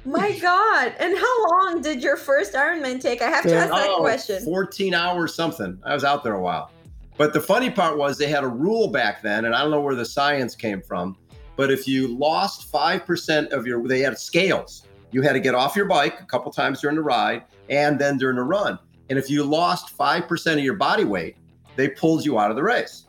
My 0.06 0.38
God. 0.40 0.94
And 1.00 1.18
how 1.18 1.48
long 1.50 1.82
did 1.82 2.02
your 2.02 2.16
first 2.16 2.54
Ironman 2.54 3.02
take? 3.02 3.22
I 3.22 3.30
have 3.30 3.44
to 3.44 3.56
ask 3.56 3.70
that 3.70 3.88
Oh, 3.90 4.00
question. 4.00 4.44
14 4.46 4.94
hours 4.94 5.36
something. 5.36 5.78
I 5.84 5.94
was 5.94 6.04
out 6.04 6.24
there 6.24 6.36
a 6.36 6.42
while. 6.42 6.72
But 7.18 7.34
the 7.34 7.42
funny 7.42 7.70
part 7.70 7.98
was 7.98 8.18
they 8.18 8.28
had 8.28 8.46
a 8.46 8.48
rule 8.48 8.88
back 8.88 9.22
then, 9.22 9.44
and 9.44 9.54
I 9.54 9.62
don't 9.62 9.72
know 9.72 9.82
where 9.82 9.96
the 9.96 10.06
science 10.06 10.56
came 10.56 10.82
from. 10.82 11.18
But 11.58 11.70
if 11.70 11.86
you 11.86 12.08
lost 12.18 12.72
5% 12.72 13.50
of 13.50 13.68
your, 13.68 13.86
they 13.86 14.00
had 14.00 14.18
scales. 14.18 14.88
You 15.12 15.22
had 15.22 15.34
to 15.34 15.40
get 15.40 15.56
off 15.56 15.76
your 15.76 15.86
bike 15.86 16.20
a 16.22 16.26
couple 16.26 16.52
times 16.52 16.82
during 16.82 16.96
the 16.96 17.02
ride 17.02 17.44
and 17.70 18.00
then 18.00 18.18
during 18.18 18.36
the 18.36 18.44
run. 18.44 18.78
And 19.10 19.18
if 19.18 19.30
you 19.30 19.44
lost 19.44 19.98
5% 19.98 20.54
of 20.54 20.60
your 20.60 20.76
body 20.76 21.04
weight, 21.04 21.36
they 21.76 21.90
pulled 21.90 22.26
you 22.26 22.40
out 22.40 22.52
of 22.52 22.56
the 22.56 22.64
race. 22.64 23.06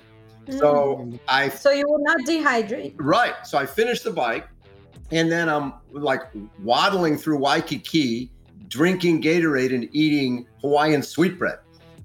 So 0.48 0.96
mm. 0.96 1.20
I 1.28 1.48
So 1.48 1.70
you 1.70 1.86
will 1.86 2.02
not 2.02 2.20
dehydrate. 2.20 2.94
Right. 2.96 3.34
So 3.46 3.58
I 3.58 3.66
finished 3.66 4.04
the 4.04 4.10
bike, 4.10 4.48
and 5.10 5.30
then 5.30 5.48
I'm 5.48 5.74
like 5.90 6.22
waddling 6.62 7.18
through 7.18 7.38
Waikiki, 7.38 8.30
drinking 8.68 9.22
Gatorade 9.22 9.74
and 9.74 9.88
eating 9.92 10.46
Hawaiian 10.60 11.02
sweetbread. 11.02 11.58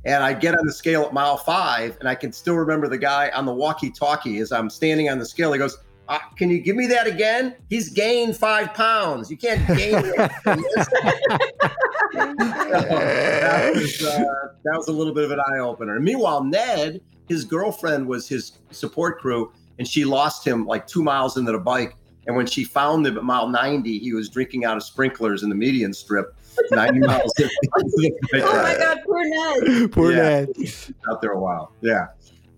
And 0.03 0.23
I 0.23 0.33
get 0.33 0.57
on 0.57 0.65
the 0.67 0.73
scale 0.73 1.03
at 1.03 1.13
mile 1.13 1.37
five, 1.37 1.97
and 1.99 2.07
I 2.07 2.13
can 2.13 2.31
still 2.31 2.55
remember 2.55 2.87
the 2.87 2.97
guy 2.97 3.31
on 3.33 3.45
the 3.45 3.53
walkie-talkie 3.53 4.37
as 4.37 4.51
I'm 4.51 4.69
standing 4.69 5.09
on 5.09 5.17
the 5.17 5.25
scale. 5.25 5.51
He 5.51 5.57
goes, 5.57 5.77
uh, 6.07 6.19
"Can 6.37 6.49
you 6.49 6.59
give 6.59 6.75
me 6.75 6.87
that 6.87 7.07
again? 7.07 7.55
He's 7.69 7.89
gained 7.89 8.35
five 8.37 8.73
pounds. 8.73 9.29
You 9.31 9.37
can't 9.37 9.65
gain 9.67 9.95
it." 10.05 10.15
that, 12.13 13.71
was, 13.75 14.03
uh, 14.03 14.23
that 14.63 14.77
was 14.77 14.87
a 14.87 14.91
little 14.91 15.13
bit 15.13 15.23
of 15.25 15.31
an 15.31 15.39
eye 15.39 15.59
opener. 15.59 15.99
Meanwhile, 15.99 16.43
Ned, 16.43 17.01
his 17.27 17.43
girlfriend 17.43 18.07
was 18.07 18.27
his 18.27 18.59
support 18.71 19.19
crew, 19.19 19.51
and 19.79 19.87
she 19.87 20.05
lost 20.05 20.45
him 20.45 20.65
like 20.65 20.87
two 20.87 21.03
miles 21.03 21.37
into 21.37 21.51
the 21.51 21.59
bike. 21.59 21.95
And 22.27 22.35
when 22.35 22.47
she 22.47 22.63
found 22.63 23.05
him 23.05 23.17
at 23.17 23.23
mile 23.23 23.47
90, 23.47 23.99
he 23.99 24.13
was 24.13 24.29
drinking 24.29 24.65
out 24.65 24.77
of 24.77 24.83
sprinklers 24.83 25.43
in 25.43 25.49
the 25.49 25.55
median 25.55 25.93
strip, 25.93 26.35
90 26.71 26.99
miles. 26.99 27.31
into 27.37 27.49
the 27.69 28.11
bike 28.31 28.43
Oh 28.45 28.63
my. 28.63 28.75
God, 28.79 28.97
poor 29.05 29.23
Ned. 29.25 29.91
Poor 29.91 30.11
Yeah. 30.11 30.45
Ned. 30.45 30.49
Out 31.11 31.21
there 31.21 31.33
a 31.33 31.39
while. 31.39 31.71
Yeah. 31.81 32.07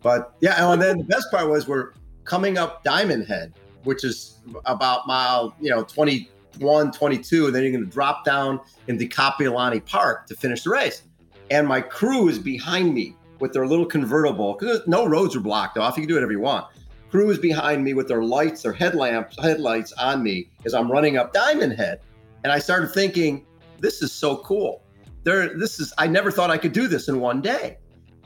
But 0.01 0.35
yeah, 0.39 0.71
and 0.71 0.81
then 0.81 0.99
the 0.99 1.03
best 1.03 1.29
part 1.31 1.49
was 1.49 1.67
we're 1.67 1.91
coming 2.27 2.57
up 2.57 2.83
Diamond 2.83 3.25
Head, 3.25 3.53
which 3.83 4.03
is 4.03 4.37
about 4.65 5.07
mile, 5.07 5.55
you 5.59 5.71
know, 5.71 5.83
21, 5.83 6.91
22, 6.91 7.47
and 7.47 7.55
then 7.55 7.63
you're 7.63 7.71
going 7.71 7.85
to 7.85 7.89
drop 7.89 8.25
down 8.25 8.59
into 8.87 9.05
Kapiolani 9.05 9.83
Park 9.83 10.27
to 10.27 10.35
finish 10.35 10.63
the 10.63 10.69
race. 10.69 11.03
And 11.49 11.67
my 11.67 11.81
crew 11.81 12.27
is 12.27 12.37
behind 12.37 12.93
me 12.93 13.15
with 13.39 13.53
their 13.53 13.65
little 13.65 13.85
convertible 13.85 14.57
because 14.59 14.85
no 14.87 15.07
roads 15.07 15.35
are 15.35 15.39
blocked 15.39 15.77
off. 15.77 15.95
You 15.95 16.03
can 16.03 16.09
do 16.09 16.15
whatever 16.15 16.33
you 16.33 16.41
want. 16.41 16.67
Crew 17.09 17.29
is 17.29 17.37
behind 17.37 17.83
me 17.83 17.93
with 17.93 18.09
their 18.09 18.23
lights, 18.23 18.63
their 18.63 18.73
headlamps, 18.73 19.41
headlights 19.41 19.93
on 19.93 20.21
me 20.21 20.49
as 20.65 20.73
I'm 20.73 20.91
running 20.91 21.15
up 21.15 21.31
Diamond 21.31 21.73
Head. 21.73 22.01
And 22.43 22.51
I 22.51 22.59
started 22.59 22.91
thinking, 22.91 23.45
this 23.79 24.01
is 24.01 24.11
so 24.11 24.37
cool. 24.37 24.83
There, 25.23 25.57
this 25.57 25.79
is 25.79 25.93
I 25.97 26.07
never 26.07 26.31
thought 26.31 26.51
I 26.51 26.57
could 26.57 26.73
do 26.73 26.87
this 26.89 27.07
in 27.07 27.21
one 27.21 27.41
day. 27.41 27.77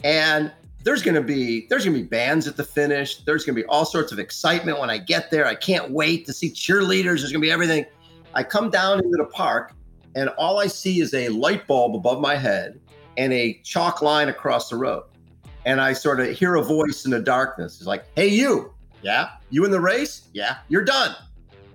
And 0.03 0.51
there's 0.83 1.03
gonna 1.03 1.21
be 1.21 1.67
there's 1.69 1.85
gonna 1.85 1.97
be 1.97 2.03
bands 2.03 2.47
at 2.47 2.57
the 2.57 2.63
finish. 2.63 3.23
There's 3.23 3.45
gonna 3.45 3.55
be 3.55 3.65
all 3.65 3.85
sorts 3.85 4.11
of 4.11 4.19
excitement 4.19 4.79
when 4.79 4.89
I 4.89 4.97
get 4.97 5.31
there. 5.31 5.45
I 5.45 5.55
can't 5.55 5.91
wait 5.91 6.25
to 6.27 6.33
see 6.33 6.49
cheerleaders. 6.49 7.19
There's 7.19 7.31
gonna 7.31 7.39
be 7.41 7.51
everything. 7.51 7.85
I 8.33 8.43
come 8.43 8.69
down 8.69 8.99
into 8.99 9.17
the 9.17 9.25
park, 9.25 9.73
and 10.15 10.29
all 10.37 10.59
I 10.59 10.67
see 10.67 11.01
is 11.01 11.13
a 11.13 11.29
light 11.29 11.67
bulb 11.67 11.95
above 11.95 12.19
my 12.21 12.35
head 12.35 12.79
and 13.17 13.33
a 13.33 13.59
chalk 13.63 14.01
line 14.01 14.29
across 14.29 14.69
the 14.69 14.77
road. 14.77 15.03
And 15.65 15.79
I 15.81 15.93
sort 15.93 16.19
of 16.19 16.29
hear 16.29 16.55
a 16.55 16.63
voice 16.63 17.05
in 17.05 17.11
the 17.11 17.19
darkness. 17.19 17.77
It's 17.77 17.85
like, 17.87 18.05
"Hey, 18.15 18.27
you, 18.29 18.73
yeah, 19.03 19.29
you 19.49 19.63
in 19.65 19.71
the 19.71 19.81
race? 19.81 20.29
Yeah, 20.33 20.57
you're 20.69 20.83
done." 20.85 21.15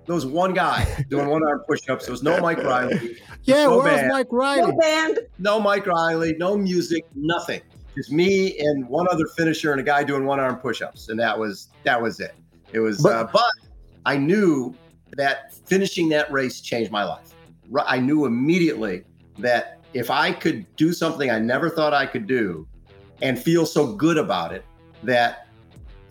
There 0.07 0.15
was 0.15 0.25
one 0.25 0.53
guy 0.53 1.05
doing 1.09 1.27
one 1.27 1.43
arm 1.45 1.63
push-ups. 1.67 2.05
There 2.05 2.11
was 2.13 2.23
no 2.23 2.39
Mike 2.39 2.63
Reilly, 2.63 3.17
Yeah, 3.43 3.65
So 3.65 3.79
where's 3.83 4.01
bad. 4.01 4.09
Mike 4.11 4.27
No 4.31 4.37
Reilly? 4.37 4.73
band. 4.79 5.19
no 5.37 5.59
Mike 5.59 5.85
Reilly, 5.85 6.33
no 6.37 6.55
music, 6.57 7.05
nothing. 7.13 7.61
Just 7.97 8.11
me 8.11 8.57
and 8.59 8.87
one 8.87 9.07
other 9.09 9.25
finisher 9.35 9.71
and 9.71 9.81
a 9.81 9.83
guy 9.83 10.03
doing 10.03 10.25
one 10.25 10.39
arm 10.39 10.57
push-ups, 10.57 11.09
and 11.09 11.19
that 11.19 11.37
was 11.37 11.69
that 11.83 11.99
was 11.99 12.19
it. 12.19 12.35
It 12.71 12.79
was, 12.79 13.01
But- 13.01 13.13
uh, 13.13 13.27
but 13.33 13.51
I 14.05 14.17
knew 14.17 14.75
that 15.15 15.53
finishing 15.65 16.07
that 16.09 16.31
race 16.31 16.61
changed 16.61 16.91
my 16.91 17.03
life. 17.03 17.33
I 17.85 17.97
knew 17.99 18.25
immediately 18.25 19.03
that 19.39 19.79
if 19.93 20.11
I 20.11 20.31
could 20.31 20.65
do 20.75 20.93
something 20.93 21.31
I 21.31 21.39
never 21.39 21.69
thought 21.69 21.93
I 21.93 22.05
could 22.05 22.27
do, 22.27 22.67
and 23.23 23.39
feel 23.41 23.65
so 23.65 23.93
good 23.93 24.17
about 24.17 24.53
it, 24.53 24.63
that 25.03 25.47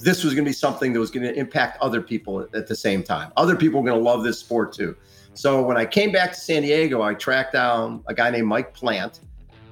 this 0.00 0.24
was 0.24 0.34
going 0.34 0.44
to 0.44 0.48
be 0.48 0.52
something 0.52 0.92
that 0.92 0.98
was 0.98 1.10
going 1.12 1.22
to 1.24 1.32
impact 1.38 1.78
other 1.80 2.00
people 2.02 2.40
at- 2.52 2.66
the 2.66 2.74
same 2.74 3.02
time. 3.04 3.30
Other 3.36 3.54
people 3.54 3.80
were 3.80 3.86
going 3.88 3.98
to 3.98 4.04
love 4.04 4.24
this 4.24 4.40
sport 4.40 4.72
too. 4.72 4.96
So 5.34 5.62
when 5.62 5.76
I 5.76 5.84
came 5.86 6.10
back 6.10 6.32
to 6.32 6.40
San 6.40 6.62
Diego, 6.62 7.00
I 7.02 7.14
tracked 7.14 7.52
down 7.52 8.02
a 8.08 8.14
guy 8.14 8.30
named 8.30 8.48
Mike 8.48 8.74
Plant, 8.74 9.20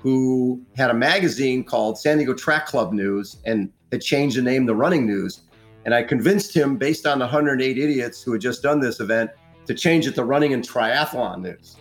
who 0.05 0.61
had 0.77 0.91
a 0.91 0.95
magazine 0.95 1.65
called 1.65 1.99
San 1.99 2.19
Diego 2.19 2.35
Track 2.35 2.67
Club 2.67 2.93
News 2.93 3.39
and 3.47 3.73
had 3.91 4.03
changed 4.03 4.37
the 4.37 4.43
name 4.43 4.67
to 4.67 4.75
Running 4.75 5.07
News. 5.07 5.41
And 5.87 5.95
I 5.95 6.03
convinced 6.03 6.55
him, 6.55 6.77
based 6.77 7.07
on 7.07 7.19
the 7.21 7.25
108 7.25 7.79
idiots 7.79 8.23
who 8.23 8.33
had 8.33 8.43
just 8.43 8.63
done 8.63 8.81
this 8.81 9.01
event, 9.01 9.31
to 9.65 9.73
change 9.73 10.07
it 10.07 10.15
to 10.17 10.25
Running 10.25 10.53
and 10.53 10.63
Triathlon 10.63 11.41
News. 11.41 11.79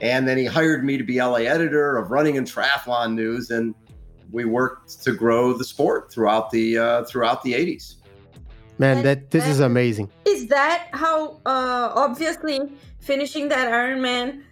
And 0.00 0.26
then 0.26 0.36
he 0.36 0.46
hired 0.46 0.84
me 0.84 0.98
to 0.98 1.04
be 1.04 1.22
LA 1.22 1.46
editor 1.46 1.96
of 1.96 2.10
Running 2.10 2.36
and 2.36 2.44
Triathlon 2.44 3.14
News, 3.14 3.52
and 3.52 3.72
we 4.32 4.44
worked 4.44 5.00
to 5.04 5.12
grow 5.12 5.52
the 5.52 5.64
sport 5.64 6.10
throughout 6.10 6.50
the 6.50 6.76
uh, 6.76 7.04
throughout 7.04 7.44
the 7.44 7.52
80s. 7.52 7.96
Man, 8.78 9.04
that 9.04 9.30
this 9.30 9.46
is 9.46 9.60
amazing. 9.60 10.10
Is 10.24 10.48
that 10.48 10.88
how, 10.92 11.40
uh, 11.46 11.92
obviously, 11.94 12.58
finishing 12.98 13.48
that 13.50 13.68
Ironman 13.68 14.42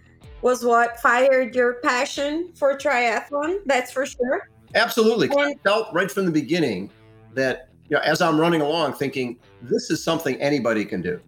was 0.41 0.63
what 0.63 0.99
fired 0.99 1.55
your 1.55 1.75
passion 1.75 2.51
for 2.55 2.77
triathlon? 2.77 3.59
That's 3.65 3.91
for 3.91 4.05
sure. 4.05 4.49
Absolutely. 4.75 5.29
I 5.37 5.55
felt 5.63 5.93
right 5.93 6.09
from 6.11 6.25
the 6.25 6.31
beginning 6.31 6.91
that, 7.33 7.69
you 7.89 7.95
know, 7.95 8.01
as 8.03 8.21
I'm 8.21 8.39
running 8.39 8.61
along, 8.61 8.93
thinking 8.93 9.37
this 9.61 9.89
is 9.89 10.03
something 10.03 10.35
anybody 10.41 10.85
can 10.85 11.01
do, 11.01 11.19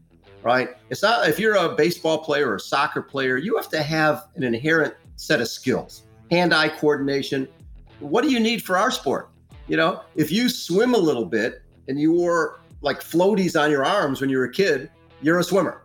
right? 0.43 0.69
It's 0.89 1.01
not, 1.01 1.27
if 1.27 1.39
you're 1.39 1.55
a 1.55 1.75
baseball 1.75 2.19
player 2.19 2.49
or 2.49 2.55
a 2.55 2.59
soccer 2.59 3.01
player, 3.01 3.37
you 3.37 3.55
have 3.57 3.69
to 3.69 3.81
have 3.81 4.27
an 4.35 4.43
inherent 4.43 4.93
set 5.15 5.41
of 5.41 5.47
skills, 5.47 6.03
hand 6.29 6.53
eye 6.53 6.69
coordination. 6.69 7.47
What 7.99 8.23
do 8.23 8.29
you 8.29 8.39
need 8.39 8.63
for 8.63 8.77
our 8.77 8.91
sport? 8.91 9.29
You 9.67 9.77
know, 9.77 10.01
if 10.15 10.31
you 10.31 10.49
swim 10.49 10.93
a 10.93 10.97
little 10.97 11.25
bit 11.25 11.61
and 11.87 11.99
you're 11.99 12.59
like 12.81 13.01
floaties 13.01 13.59
on 13.59 13.71
your 13.71 13.85
arms 13.85 14.21
when 14.21 14.29
you 14.29 14.37
were 14.37 14.45
a 14.45 14.51
kid, 14.51 14.89
you're 15.21 15.39
a 15.39 15.43
swimmer. 15.43 15.83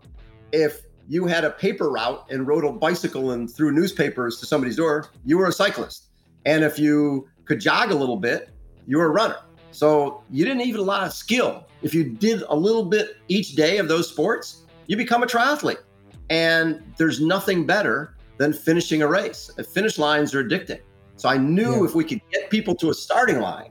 If 0.52 0.82
you 1.08 1.26
had 1.26 1.44
a 1.44 1.50
paper 1.50 1.90
route 1.90 2.26
and 2.30 2.46
rode 2.46 2.64
a 2.64 2.72
bicycle 2.72 3.32
and 3.32 3.50
threw 3.50 3.70
newspapers 3.72 4.40
to 4.40 4.46
somebody's 4.46 4.76
door, 4.76 5.10
you 5.24 5.38
were 5.38 5.46
a 5.46 5.52
cyclist. 5.52 6.06
And 6.44 6.64
if 6.64 6.78
you 6.78 7.28
could 7.44 7.60
jog 7.60 7.90
a 7.90 7.94
little 7.94 8.16
bit, 8.16 8.50
you 8.86 8.98
were 8.98 9.06
a 9.06 9.10
runner. 9.10 9.38
So 9.70 10.22
you 10.30 10.44
didn't 10.44 10.58
need 10.58 10.76
a 10.76 10.82
lot 10.82 11.06
of 11.06 11.12
skill. 11.12 11.64
If 11.82 11.94
you 11.94 12.04
did 12.04 12.42
a 12.48 12.56
little 12.56 12.84
bit 12.84 13.16
each 13.28 13.54
day 13.54 13.78
of 13.78 13.88
those 13.88 14.08
sports, 14.08 14.62
you 14.86 14.96
become 14.96 15.22
a 15.22 15.26
triathlete. 15.26 15.82
And 16.30 16.82
there's 16.96 17.20
nothing 17.20 17.66
better 17.66 18.16
than 18.38 18.52
finishing 18.52 19.02
a 19.02 19.06
race. 19.06 19.50
Finish 19.72 19.98
lines 19.98 20.34
are 20.34 20.42
addicting. 20.42 20.80
So 21.16 21.28
I 21.28 21.36
knew 21.36 21.76
yeah. 21.76 21.84
if 21.84 21.94
we 21.94 22.04
could 22.04 22.20
get 22.32 22.50
people 22.50 22.74
to 22.76 22.90
a 22.90 22.94
starting 22.94 23.40
line, 23.40 23.70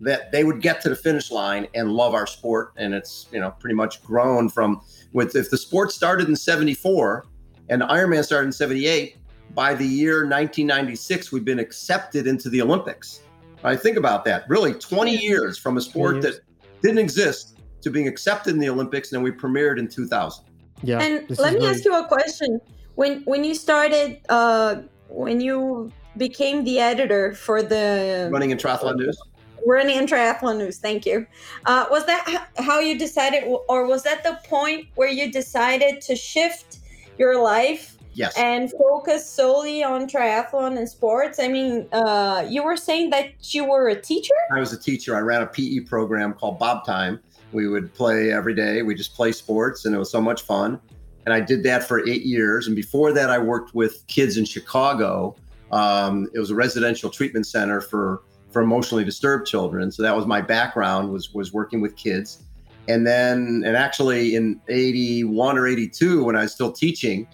that 0.00 0.32
they 0.32 0.44
would 0.44 0.60
get 0.60 0.80
to 0.82 0.88
the 0.88 0.96
finish 0.96 1.30
line 1.30 1.66
and 1.74 1.92
love 1.92 2.14
our 2.14 2.26
sport. 2.26 2.72
And 2.76 2.94
it's 2.94 3.26
you 3.32 3.40
know 3.40 3.50
pretty 3.58 3.74
much 3.74 4.02
grown 4.02 4.48
from 4.48 4.80
with 5.14 5.34
if 5.34 5.50
the 5.50 5.56
sport 5.56 5.90
started 5.90 6.28
in 6.28 6.36
'74 6.36 7.24
and 7.70 7.80
Ironman 7.80 8.22
started 8.22 8.48
in 8.48 8.52
'78, 8.52 9.16
by 9.54 9.74
the 9.74 9.86
year 9.86 10.26
1996 10.26 11.32
we've 11.32 11.44
been 11.44 11.58
accepted 11.58 12.26
into 12.26 12.50
the 12.50 12.60
Olympics. 12.60 13.20
I 13.62 13.76
think 13.76 13.96
about 13.96 14.26
that. 14.26 14.44
Really, 14.48 14.74
20 14.74 15.16
years 15.16 15.56
from 15.56 15.78
a 15.78 15.80
sport 15.80 16.20
that 16.20 16.40
didn't 16.82 16.98
exist 16.98 17.58
to 17.80 17.90
being 17.90 18.06
accepted 18.06 18.52
in 18.52 18.60
the 18.60 18.68
Olympics, 18.68 19.12
and 19.12 19.22
we 19.22 19.30
premiered 19.30 19.78
in 19.78 19.88
2000. 19.88 20.44
Yeah. 20.82 21.00
And 21.00 21.24
let 21.38 21.54
me 21.54 21.60
really... 21.60 21.70
ask 21.70 21.84
you 21.84 21.96
a 21.96 22.06
question. 22.06 22.60
When 22.96 23.22
when 23.22 23.42
you 23.42 23.54
started, 23.54 24.20
uh, 24.28 24.82
when 25.08 25.40
you 25.40 25.90
became 26.16 26.64
the 26.64 26.78
editor 26.78 27.34
for 27.34 27.62
the 27.62 28.28
running 28.30 28.52
and 28.52 28.60
triathlon 28.60 28.96
news 28.96 29.18
running 29.66 29.98
and 29.98 30.08
triathlon 30.08 30.58
news. 30.58 30.78
Thank 30.78 31.06
you. 31.06 31.26
Uh, 31.66 31.86
was 31.90 32.06
that 32.06 32.48
how 32.58 32.80
you 32.80 32.98
decided, 32.98 33.44
or 33.68 33.86
was 33.86 34.02
that 34.04 34.22
the 34.22 34.38
point 34.48 34.88
where 34.94 35.08
you 35.08 35.30
decided 35.30 36.00
to 36.02 36.16
shift 36.16 36.78
your 37.18 37.42
life 37.42 37.96
yes. 38.12 38.36
and 38.36 38.70
focus 38.72 39.28
solely 39.28 39.82
on 39.82 40.08
triathlon 40.08 40.78
and 40.78 40.88
sports? 40.88 41.38
I 41.38 41.48
mean, 41.48 41.86
uh, 41.92 42.46
you 42.48 42.62
were 42.62 42.76
saying 42.76 43.10
that 43.10 43.54
you 43.54 43.64
were 43.64 43.88
a 43.88 44.00
teacher. 44.00 44.34
I 44.54 44.60
was 44.60 44.72
a 44.72 44.78
teacher. 44.78 45.16
I 45.16 45.20
ran 45.20 45.42
a 45.42 45.46
PE 45.46 45.80
program 45.80 46.34
called 46.34 46.58
Bob 46.58 46.84
Time. 46.84 47.20
We 47.52 47.68
would 47.68 47.94
play 47.94 48.32
every 48.32 48.54
day. 48.54 48.82
We 48.82 48.94
just 48.94 49.14
play 49.14 49.32
sports, 49.32 49.84
and 49.84 49.94
it 49.94 49.98
was 49.98 50.10
so 50.10 50.20
much 50.20 50.42
fun. 50.42 50.80
And 51.24 51.32
I 51.32 51.40
did 51.40 51.62
that 51.62 51.84
for 51.84 52.06
eight 52.06 52.22
years. 52.22 52.66
And 52.66 52.76
before 52.76 53.12
that, 53.12 53.30
I 53.30 53.38
worked 53.38 53.74
with 53.74 54.06
kids 54.08 54.36
in 54.36 54.44
Chicago. 54.44 55.36
Um, 55.72 56.28
it 56.34 56.38
was 56.38 56.50
a 56.50 56.54
residential 56.54 57.08
treatment 57.08 57.46
center 57.46 57.80
for 57.80 58.22
for 58.54 58.62
emotionally 58.62 59.04
disturbed 59.04 59.48
children. 59.48 59.90
So 59.90 60.02
that 60.04 60.16
was 60.16 60.26
my 60.26 60.40
background 60.40 61.12
was 61.12 61.34
was 61.34 61.52
working 61.52 61.82
with 61.82 61.96
kids. 61.96 62.44
And 62.86 63.06
then, 63.06 63.62
and 63.66 63.76
actually 63.76 64.36
in 64.36 64.60
81 64.68 65.58
or 65.58 65.66
82, 65.66 66.22
when 66.24 66.36
I 66.36 66.42
was 66.42 66.52
still 66.52 66.70
teaching, 66.70 67.26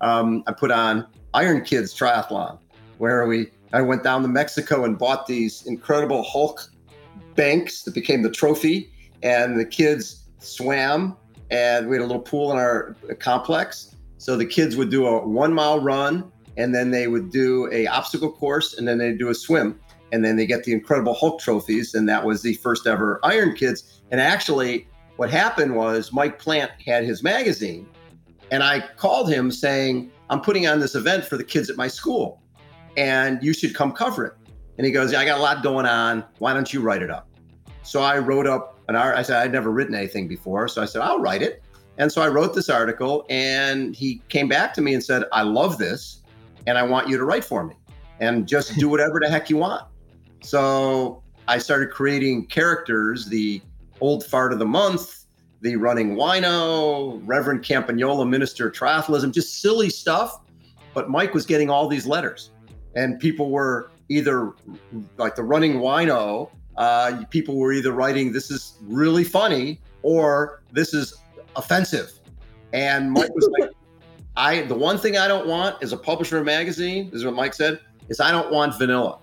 um, 0.00 0.44
I 0.46 0.52
put 0.52 0.70
on 0.70 1.06
Iron 1.34 1.62
Kids 1.62 1.92
Triathlon, 1.92 2.58
where 2.98 3.26
we 3.26 3.48
I 3.72 3.82
went 3.82 4.04
down 4.04 4.22
to 4.22 4.28
Mexico 4.28 4.84
and 4.84 4.96
bought 4.96 5.26
these 5.26 5.66
incredible 5.66 6.22
Hulk 6.22 6.70
banks 7.34 7.82
that 7.82 7.92
became 7.92 8.22
the 8.22 8.30
trophy, 8.30 8.90
and 9.22 9.58
the 9.58 9.64
kids 9.64 10.28
swam, 10.38 11.16
and 11.50 11.88
we 11.88 11.96
had 11.96 12.02
a 12.02 12.06
little 12.06 12.22
pool 12.22 12.52
in 12.52 12.58
our 12.58 12.96
complex. 13.18 13.96
So 14.18 14.36
the 14.36 14.46
kids 14.46 14.76
would 14.76 14.90
do 14.90 15.06
a 15.06 15.26
one 15.26 15.52
mile 15.52 15.80
run, 15.80 16.30
and 16.56 16.72
then 16.72 16.92
they 16.92 17.08
would 17.08 17.30
do 17.30 17.68
a 17.72 17.88
obstacle 17.88 18.30
course, 18.30 18.78
and 18.78 18.86
then 18.86 18.98
they'd 18.98 19.18
do 19.18 19.28
a 19.28 19.34
swim 19.34 19.80
and 20.12 20.24
then 20.24 20.36
they 20.36 20.46
get 20.46 20.64
the 20.64 20.72
Incredible 20.72 21.14
Hulk 21.14 21.40
trophies, 21.40 21.94
and 21.94 22.08
that 22.08 22.24
was 22.24 22.42
the 22.42 22.54
first 22.54 22.86
ever 22.86 23.20
Iron 23.22 23.54
Kids. 23.54 24.02
And 24.10 24.20
actually, 24.20 24.88
what 25.16 25.30
happened 25.30 25.76
was 25.76 26.12
Mike 26.12 26.38
Plant 26.38 26.70
had 26.84 27.04
his 27.04 27.22
magazine, 27.22 27.86
and 28.50 28.62
I 28.62 28.84
called 28.96 29.30
him 29.30 29.50
saying, 29.50 30.10
"I'm 30.30 30.40
putting 30.40 30.66
on 30.66 30.80
this 30.80 30.94
event 30.94 31.24
for 31.24 31.36
the 31.36 31.44
kids 31.44 31.68
at 31.68 31.76
my 31.76 31.88
school, 31.88 32.40
and 32.96 33.42
you 33.42 33.52
should 33.52 33.74
come 33.74 33.92
cover 33.92 34.24
it." 34.24 34.34
And 34.78 34.86
he 34.86 34.92
goes, 34.92 35.12
yeah, 35.12 35.20
"I 35.20 35.24
got 35.24 35.38
a 35.38 35.42
lot 35.42 35.62
going 35.62 35.86
on. 35.86 36.24
Why 36.38 36.54
don't 36.54 36.72
you 36.72 36.80
write 36.80 37.02
it 37.02 37.10
up?" 37.10 37.28
So 37.82 38.00
I 38.00 38.18
wrote 38.18 38.46
up 38.46 38.78
an 38.88 38.96
art. 38.96 39.16
I 39.16 39.22
said 39.22 39.36
I'd 39.36 39.52
never 39.52 39.70
written 39.70 39.94
anything 39.94 40.28
before, 40.28 40.68
so 40.68 40.80
I 40.80 40.84
said 40.84 41.02
I'll 41.02 41.20
write 41.20 41.42
it. 41.42 41.62
And 41.98 42.12
so 42.12 42.22
I 42.22 42.28
wrote 42.28 42.54
this 42.54 42.70
article, 42.70 43.26
and 43.28 43.94
he 43.96 44.22
came 44.28 44.46
back 44.46 44.72
to 44.74 44.80
me 44.80 44.94
and 44.94 45.02
said, 45.02 45.24
"I 45.32 45.42
love 45.42 45.78
this, 45.78 46.22
and 46.66 46.78
I 46.78 46.84
want 46.84 47.08
you 47.08 47.16
to 47.18 47.24
write 47.24 47.44
for 47.44 47.64
me, 47.64 47.74
and 48.20 48.46
just 48.46 48.76
do 48.78 48.88
whatever 48.88 49.18
the 49.20 49.28
heck 49.28 49.50
you 49.50 49.56
want." 49.56 49.82
So 50.40 51.22
I 51.46 51.58
started 51.58 51.90
creating 51.90 52.46
characters, 52.46 53.26
the 53.26 53.60
old 54.00 54.24
fart 54.24 54.52
of 54.52 54.58
the 54.58 54.66
month, 54.66 55.24
the 55.60 55.76
running 55.76 56.14
wino, 56.14 57.20
Reverend 57.24 57.64
Campagnola, 57.64 58.28
Minister 58.28 58.68
of 58.68 58.74
Triathlism, 58.74 59.32
just 59.32 59.60
silly 59.60 59.90
stuff. 59.90 60.40
But 60.94 61.10
Mike 61.10 61.34
was 61.34 61.46
getting 61.46 61.70
all 61.70 61.88
these 61.88 62.06
letters, 62.06 62.50
and 62.94 63.18
people 63.18 63.50
were 63.50 63.90
either 64.08 64.52
like 65.16 65.36
the 65.36 65.42
running 65.42 65.74
wino, 65.74 66.50
uh, 66.76 67.24
people 67.30 67.56
were 67.56 67.72
either 67.72 67.92
writing, 67.92 68.32
This 68.32 68.50
is 68.50 68.78
really 68.82 69.24
funny, 69.24 69.80
or 70.02 70.62
This 70.72 70.94
is 70.94 71.14
offensive. 71.56 72.12
And 72.72 73.12
Mike 73.12 73.34
was 73.34 73.48
like, 73.58 73.70
I 74.36 74.62
the 74.62 74.74
one 74.74 74.98
thing 74.98 75.16
I 75.16 75.26
don't 75.26 75.48
want 75.48 75.82
is 75.82 75.92
a 75.92 75.96
publisher 75.96 76.42
magazine, 76.44 77.10
this 77.10 77.20
is 77.20 77.24
what 77.24 77.34
Mike 77.34 77.54
said, 77.54 77.80
is 78.08 78.20
I 78.20 78.30
don't 78.30 78.52
want 78.52 78.78
vanilla. 78.78 79.18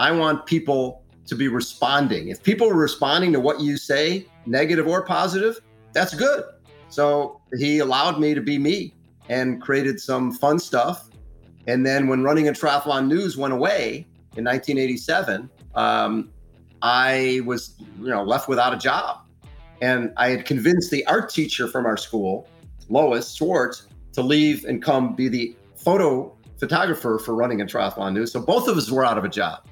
I 0.00 0.10
want 0.12 0.46
people 0.46 1.04
to 1.26 1.34
be 1.34 1.48
responding. 1.48 2.28
If 2.28 2.42
people 2.42 2.66
are 2.70 2.74
responding 2.74 3.34
to 3.34 3.40
what 3.40 3.60
you 3.60 3.76
say, 3.76 4.26
negative 4.46 4.86
or 4.86 5.04
positive, 5.04 5.60
that's 5.92 6.14
good. 6.14 6.42
So 6.88 7.42
he 7.58 7.80
allowed 7.80 8.18
me 8.18 8.32
to 8.32 8.40
be 8.40 8.58
me 8.58 8.94
and 9.28 9.60
created 9.60 10.00
some 10.00 10.32
fun 10.32 10.58
stuff. 10.58 11.10
And 11.66 11.84
then 11.84 12.08
when 12.08 12.22
running 12.22 12.48
a 12.48 12.52
triathlon 12.52 13.08
news 13.08 13.36
went 13.36 13.52
away 13.52 14.06
in 14.38 14.44
1987, 14.44 15.50
um, 15.74 16.30
I 16.80 17.42
was 17.44 17.74
you 18.00 18.08
know 18.08 18.22
left 18.24 18.48
without 18.48 18.72
a 18.72 18.78
job, 18.78 19.28
and 19.82 20.14
I 20.16 20.30
had 20.30 20.46
convinced 20.46 20.90
the 20.90 21.06
art 21.06 21.28
teacher 21.28 21.68
from 21.68 21.84
our 21.84 21.98
school, 21.98 22.48
Lois 22.88 23.34
Schwartz, 23.34 23.86
to 24.14 24.22
leave 24.22 24.64
and 24.64 24.82
come 24.82 25.14
be 25.14 25.28
the 25.28 25.54
photo 25.76 26.34
photographer 26.58 27.18
for 27.18 27.34
running 27.34 27.60
a 27.60 27.66
triathlon 27.66 28.14
news. 28.14 28.32
So 28.32 28.40
both 28.40 28.66
of 28.66 28.78
us 28.78 28.90
were 28.90 29.04
out 29.04 29.18
of 29.18 29.24
a 29.24 29.28
job. 29.28 29.66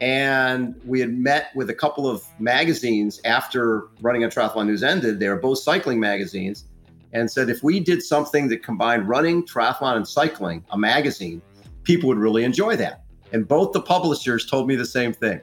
And 0.00 0.74
we 0.84 1.00
had 1.00 1.12
met 1.16 1.54
with 1.54 1.70
a 1.70 1.74
couple 1.74 2.08
of 2.08 2.24
magazines 2.38 3.20
after 3.24 3.88
running 4.00 4.24
a 4.24 4.28
triathlon 4.28 4.66
news 4.66 4.82
ended. 4.82 5.20
They 5.20 5.28
were 5.28 5.36
both 5.36 5.58
cycling 5.58 6.00
magazines 6.00 6.64
and 7.12 7.30
said 7.30 7.48
if 7.48 7.62
we 7.62 7.80
did 7.80 8.02
something 8.02 8.48
that 8.48 8.62
combined 8.62 9.08
running, 9.08 9.46
triathlon, 9.46 9.96
and 9.96 10.06
cycling, 10.06 10.64
a 10.70 10.78
magazine, 10.78 11.40
people 11.84 12.08
would 12.08 12.18
really 12.18 12.44
enjoy 12.44 12.76
that. 12.76 13.04
And 13.32 13.46
both 13.46 13.72
the 13.72 13.80
publishers 13.80 14.46
told 14.46 14.66
me 14.66 14.76
the 14.76 14.84
same 14.84 15.12
thing. 15.12 15.40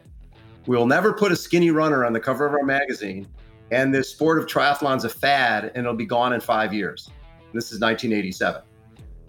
We'll 0.67 0.85
never 0.85 1.13
put 1.13 1.31
a 1.31 1.35
skinny 1.35 1.71
runner 1.71 2.05
on 2.05 2.13
the 2.13 2.19
cover 2.19 2.45
of 2.45 2.53
our 2.53 2.63
magazine. 2.63 3.27
And 3.71 3.93
this 3.93 4.09
sport 4.09 4.37
of 4.37 4.47
triathlon's 4.47 5.05
a 5.05 5.09
fad 5.09 5.65
and 5.75 5.77
it'll 5.77 5.93
be 5.93 6.05
gone 6.05 6.33
in 6.33 6.41
five 6.41 6.73
years. 6.73 7.09
This 7.53 7.71
is 7.71 7.79
1987. 7.79 8.61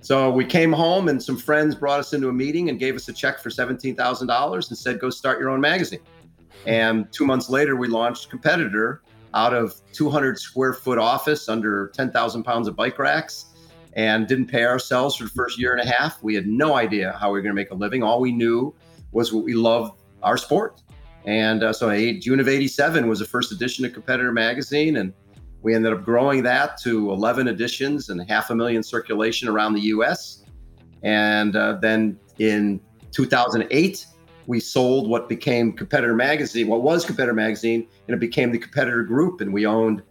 So 0.02 0.32
we 0.32 0.44
came 0.44 0.72
home, 0.72 1.08
and 1.08 1.22
some 1.22 1.36
friends 1.36 1.76
brought 1.76 2.00
us 2.00 2.12
into 2.12 2.28
a 2.28 2.32
meeting 2.32 2.68
and 2.68 2.78
gave 2.78 2.96
us 2.96 3.08
a 3.08 3.12
check 3.12 3.38
for 3.38 3.50
$17,000 3.50 4.68
and 4.68 4.78
said, 4.78 4.98
go 4.98 5.10
start 5.10 5.38
your 5.38 5.48
own 5.48 5.60
magazine. 5.60 6.00
And 6.66 7.10
two 7.12 7.24
months 7.24 7.48
later, 7.48 7.76
we 7.76 7.86
launched 7.86 8.28
Competitor 8.28 9.02
out 9.32 9.54
of 9.54 9.74
200 9.92 10.38
square 10.38 10.72
foot 10.72 10.98
office 10.98 11.48
under 11.48 11.92
10,000 11.94 12.42
pounds 12.42 12.66
of 12.66 12.74
bike 12.74 12.98
racks 12.98 13.46
and 13.94 14.26
didn't 14.26 14.46
pay 14.46 14.64
ourselves 14.64 15.14
for 15.14 15.24
the 15.24 15.30
first 15.30 15.56
year 15.56 15.72
and 15.72 15.80
a 15.80 15.90
half. 15.90 16.20
We 16.20 16.34
had 16.34 16.46
no 16.48 16.74
idea 16.74 17.16
how 17.20 17.30
we 17.30 17.38
were 17.38 17.42
going 17.42 17.54
to 17.54 17.60
make 17.60 17.70
a 17.70 17.74
living. 17.74 18.02
All 18.02 18.20
we 18.20 18.32
knew 18.32 18.74
was 19.12 19.32
what 19.32 19.44
we 19.44 19.54
loved 19.54 20.00
our 20.24 20.36
sport. 20.36 20.82
And 21.24 21.62
uh, 21.62 21.72
so 21.72 21.94
June 22.18 22.40
of 22.40 22.48
87 22.48 23.08
was 23.08 23.20
the 23.20 23.24
first 23.24 23.52
edition 23.52 23.84
of 23.84 23.92
Competitor 23.92 24.32
magazine. 24.32 24.96
And 24.96 25.12
we 25.62 25.74
ended 25.74 25.92
up 25.92 26.04
growing 26.04 26.42
that 26.42 26.76
to 26.78 27.10
11 27.10 27.48
editions 27.48 28.08
and 28.08 28.28
half 28.28 28.50
a 28.50 28.54
million 28.54 28.82
circulation 28.82 29.48
around 29.48 29.74
the 29.74 29.82
US. 29.82 30.44
And 31.02 31.56
uh, 31.56 31.74
then 31.80 32.18
in 32.38 32.80
2008, 33.12 34.06
we 34.46 34.58
sold 34.58 35.08
what 35.08 35.28
became 35.28 35.72
Competitor 35.72 36.14
Magazine, 36.14 36.66
what 36.66 36.82
was 36.82 37.04
Competitor 37.04 37.34
Magazine, 37.34 37.86
and 38.08 38.14
it 38.14 38.20
became 38.20 38.50
the 38.50 38.58
Competitor 38.58 39.04
Group. 39.04 39.40
And 39.40 39.52
we 39.52 39.66
owned 39.66 40.02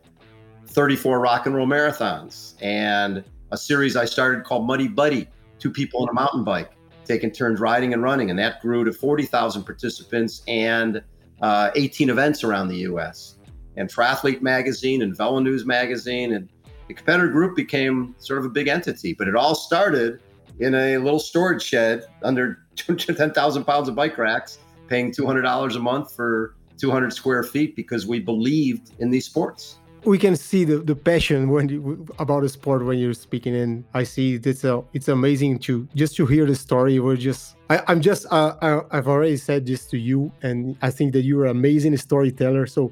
34 0.68 1.20
rock 1.20 1.46
and 1.46 1.56
roll 1.56 1.68
marathons 1.68 2.54
and 2.62 3.24
a 3.52 3.58
series 3.58 3.98
I 3.98 4.06
started 4.06 4.46
called 4.46 4.66
Muddy 4.66 4.88
Buddy, 4.88 5.28
two 5.60 5.70
people 5.70 6.02
on 6.02 6.10
a 6.10 6.14
mountain 6.14 6.46
bike 6.46 6.72
taking 7.04 7.32
turns 7.32 7.60
riding 7.60 7.94
and 7.94 8.02
running. 8.02 8.30
And 8.30 8.40
that 8.40 8.62
grew 8.62 8.86
to 8.86 8.94
40,000 8.94 9.64
participants 9.64 10.44
and 10.48 11.04
uh, 11.42 11.72
18 11.76 12.10
events 12.10 12.44
around 12.44 12.70
the 12.70 12.78
US 12.78 13.36
and 13.78 13.90
Triathlete 13.90 14.42
magazine 14.42 15.02
and 15.02 15.16
Velo 15.16 15.40
News 15.40 15.66
magazine. 15.66 16.34
And 16.34 16.50
the 16.88 16.94
competitor 16.94 17.30
group 17.30 17.56
became 17.56 18.16
sort 18.18 18.40
of 18.40 18.46
a 18.46 18.50
big 18.50 18.68
entity, 18.68 19.14
but 19.14 19.28
it 19.28 19.36
all 19.36 19.56
started 19.56 20.22
in 20.60 20.76
a 20.76 20.98
little 20.98 21.20
storage 21.20 21.64
shed 21.64 22.06
under 22.24 22.60
10,000 22.76 23.64
pounds 23.64 23.88
of 23.88 23.96
bike 23.96 24.18
racks, 24.18 24.60
paying 24.88 25.12
$200 25.12 25.76
a 25.76 25.80
month 25.80 26.16
for 26.16 26.56
200 26.78 27.14
square 27.14 27.44
feet 27.44 27.76
because 27.76 28.06
we 28.08 28.20
believed 28.20 28.92
in 29.00 29.10
these 29.12 29.26
sports. 29.26 29.78
we 30.04 30.18
can 30.18 30.36
see 30.36 30.64
the, 30.66 30.78
the 30.80 30.96
passion 30.96 31.50
when 31.50 31.70
you, 31.70 32.08
about 32.18 32.42
the 32.42 32.50
sport 32.50 32.84
when 32.84 32.98
you're 32.98 33.14
speaking 33.14 33.56
and 33.56 33.84
i 33.94 34.04
see 34.04 34.36
it's 34.36 34.64
a, 34.64 34.84
it's 34.94 35.08
amazing 35.08 35.60
to 35.60 35.88
just 35.96 36.16
to 36.16 36.26
hear 36.26 36.46
the 36.46 36.56
story 36.56 37.00
we're 37.00 37.16
just 37.16 37.56
I, 37.70 37.84
i'm 37.88 38.02
just 38.02 38.26
uh, 38.32 38.56
I, 38.62 38.98
i've 38.98 39.08
already 39.08 39.38
said 39.38 39.66
this 39.66 39.86
to 39.88 39.98
you 39.98 40.32
and 40.42 40.76
i 40.82 40.90
think 40.90 41.14
that 41.14 41.22
you're 41.22 41.46
an 41.46 41.52
amazing 41.52 41.96
storyteller 41.98 42.66
so 42.66 42.92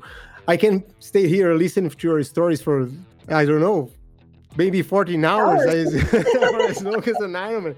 i 0.50 0.56
can 0.58 0.84
stay 1.00 1.26
here 1.28 1.54
listen 1.56 1.90
to 1.90 2.08
your 2.08 2.24
stories 2.24 2.62
for 2.62 2.76
i 3.30 3.46
don't 3.46 3.62
know 3.62 3.90
maybe 4.58 4.82
14 4.82 5.24
hours, 5.24 5.62
hours. 5.68 6.14
as 6.74 6.84
long 6.84 7.04
as 7.14 7.18
an 7.28 7.34
ironman 7.34 7.76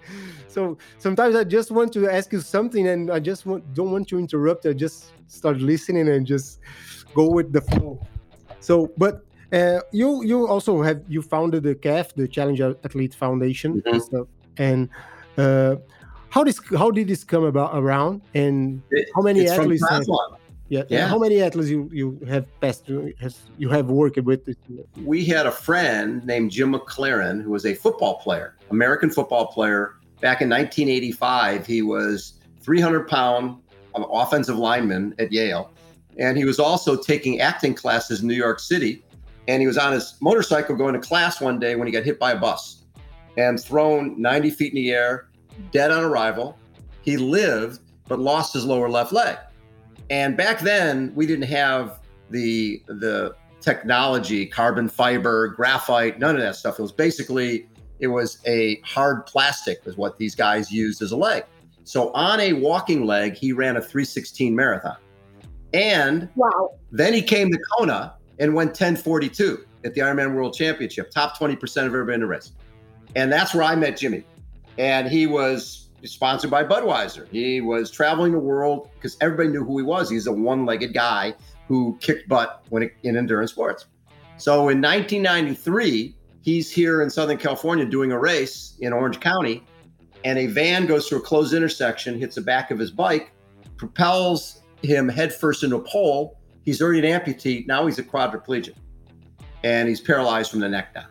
so 0.48 0.78
sometimes 0.98 1.36
i 1.36 1.44
just 1.44 1.70
want 1.70 1.92
to 1.94 2.10
ask 2.10 2.32
you 2.34 2.40
something 2.40 2.88
and 2.88 3.12
i 3.12 3.20
just 3.20 3.46
want, 3.46 3.62
don't 3.74 3.92
want 3.92 4.08
to 4.08 4.18
interrupt 4.18 4.66
i 4.66 4.74
just 4.74 5.12
start 5.28 5.58
listening 5.58 6.08
and 6.10 6.26
just 6.26 6.60
go 7.14 7.30
with 7.30 7.52
the 7.52 7.62
flow 7.62 8.00
so, 8.62 8.92
but 8.98 9.26
uh, 9.52 9.82
you 9.92 10.24
you 10.24 10.48
also 10.48 10.82
have 10.82 11.02
you 11.10 11.22
founded 11.22 11.64
the 11.64 11.76
CAF, 11.76 12.14
the 12.14 12.28
Challenger 12.28 12.76
Athlete 12.86 13.16
Foundation, 13.16 13.82
mm-hmm. 13.82 13.94
and, 13.96 14.02
stuff. 14.02 14.28
and 14.58 14.90
uh, 15.38 15.76
how 16.30 16.44
this 16.44 16.62
how 16.78 16.92
did 16.92 17.08
this 17.08 17.24
come 17.24 17.44
about 17.44 17.72
around, 17.74 18.22
and 18.34 18.82
it, 18.92 19.10
how 19.16 19.22
many 19.22 19.50
athletes? 19.50 19.84
Have, 19.90 20.06
yeah, 20.72 20.84
yeah. 20.90 21.08
How 21.08 21.20
many 21.20 21.42
athletes 21.42 21.70
you 21.70 21.90
you 21.92 22.20
have 22.28 22.46
passed 22.62 22.86
through? 22.86 23.14
Has 23.20 23.50
you 23.58 23.70
have 23.70 23.90
worked 23.90 24.18
with? 24.22 24.48
We 25.04 25.26
had 25.26 25.46
a 25.46 25.52
friend 25.52 26.26
named 26.26 26.52
Jim 26.52 26.74
McLaren 26.74 27.44
who 27.44 27.52
was 27.52 27.66
a 27.66 27.74
football 27.74 28.20
player, 28.20 28.56
American 28.70 29.10
football 29.10 29.48
player. 29.48 29.96
Back 30.22 30.42
in 30.42 30.50
1985, 30.50 31.66
he 31.66 31.82
was 31.82 32.40
300 32.62 33.08
pound 33.08 33.58
offensive 33.96 34.58
lineman 34.58 35.14
at 35.20 35.32
Yale 35.32 35.72
and 36.18 36.38
he 36.38 36.46
was 36.46 36.60
also 36.60 36.96
taking 36.96 37.40
acting 37.40 37.74
classes 37.74 38.22
in 38.22 38.28
New 38.28 38.36
York 38.36 38.60
City. 38.60 39.04
And 39.48 39.62
he 39.62 39.68
was 39.68 39.78
on 39.78 39.92
his 39.94 40.16
motorcycle 40.22 40.76
going 40.76 40.94
to 40.94 41.00
class 41.00 41.42
one 41.42 41.60
day 41.60 41.76
when 41.76 41.88
he 41.88 41.92
got 41.92 42.04
hit 42.04 42.20
by 42.20 42.32
a 42.32 42.38
bus 42.38 42.84
and 43.38 43.60
thrown 43.60 44.22
90 44.22 44.52
feet 44.52 44.74
in 44.74 44.76
the 44.76 44.92
air, 44.92 45.30
dead 45.72 45.92
on 45.92 46.04
arrival. 46.04 46.58
He 47.02 47.18
lived, 47.18 47.80
but 48.08 48.20
lost 48.20 48.54
his 48.54 48.66
lower 48.66 48.90
left 48.90 49.12
leg. 49.12 49.38
And 50.12 50.36
back 50.36 50.60
then, 50.60 51.14
we 51.16 51.26
didn't 51.26 51.48
have 51.48 52.00
the 52.30 52.84
the 52.86 53.34
technology, 53.62 54.46
carbon 54.46 54.90
fiber, 54.90 55.48
graphite, 55.48 56.20
none 56.20 56.36
of 56.36 56.42
that 56.42 56.58
stuff. 56.58 56.78
It 56.78 56.82
was 56.82 56.92
basically 56.92 57.68
it 58.00 58.08
was 58.08 58.40
a 58.46 58.82
hard 58.82 59.26
plastic, 59.26 59.86
was 59.86 59.96
what 59.96 60.18
these 60.18 60.36
guys 60.36 60.72
used 60.72 61.02
as 61.02 61.12
a 61.12 61.18
leg. 61.18 61.46
So 61.86 62.12
on 62.14 62.40
a 62.40 62.54
walking 62.54 63.06
leg, 63.06 63.36
he 63.36 63.54
ran 63.54 63.78
a 63.78 63.82
316 63.82 64.56
marathon. 64.56 64.98
And 65.74 66.28
wow. 66.36 66.78
then 66.92 67.14
he 67.14 67.22
came 67.22 67.50
to 67.52 67.60
Kona 67.78 68.16
and 68.40 68.54
went 68.54 68.70
1042 68.70 69.66
at 69.86 69.94
the 69.94 70.02
Ironman 70.02 70.34
World 70.34 70.54
Championship, 70.54 71.12
top 71.12 71.38
20% 71.38 71.62
of 71.78 71.86
ever 71.86 72.04
been 72.04 72.16
in 72.16 72.24
a 72.24 72.28
race. 72.28 72.52
And 73.16 73.32
that's 73.32 73.54
where 73.54 73.64
I 73.64 73.76
met 73.76 73.98
Jimmy. 73.98 74.24
And 74.78 75.08
he 75.08 75.28
was 75.28 75.90
sponsored 76.04 76.52
by 76.52 76.64
Budweiser. 76.64 77.28
He 77.30 77.62
was 77.62 77.92
traveling 77.92 78.32
the 78.32 78.40
world 78.40 78.90
because 78.96 79.18
everybody 79.22 79.50
knew 79.50 79.64
who 79.64 79.78
he 79.78 79.84
was. 79.84 80.10
He's 80.10 80.28
a 80.28 80.32
one 80.32 80.66
legged 80.66 80.94
guy 80.94 81.34
who 81.68 81.98
kicked 82.02 82.28
butt 82.28 82.64
when 82.70 82.84
it, 82.84 82.94
in 83.04 83.16
endurance 83.16 83.52
sports. 83.52 83.86
So 84.38 84.70
in 84.70 84.82
1993, 84.82 86.16
he's 86.42 86.72
here 86.72 87.02
in 87.02 87.10
Southern 87.10 87.38
California 87.38 87.86
doing 87.86 88.12
a 88.12 88.20
race 88.20 88.76
in 88.80 88.94
Orange 88.94 89.20
County, 89.20 89.64
and 90.24 90.40
a 90.40 90.48
van 90.48 90.86
goes 90.86 91.08
through 91.08 91.20
a 91.20 91.22
closed 91.22 91.54
intersection, 91.54 92.20
hits 92.20 92.36
the 92.36 92.42
back 92.42 92.72
of 92.72 92.80
his 92.80 92.92
bike, 92.92 93.32
propels 93.78 94.62
him 94.84 95.08
headfirst 95.08 95.64
into 95.64 95.76
a 95.76 95.82
pole. 95.82 96.40
He's 96.64 96.82
already 96.82 97.08
an 97.08 97.20
amputee. 97.20 97.66
Now 97.68 97.86
he's 97.86 98.00
a 98.00 98.04
quadriplegic 98.04 98.76
and 99.64 99.88
he's 99.88 100.02
paralyzed 100.02 100.52
from 100.52 100.60
the 100.60 100.70
neck 100.70 100.94
down. 100.94 101.08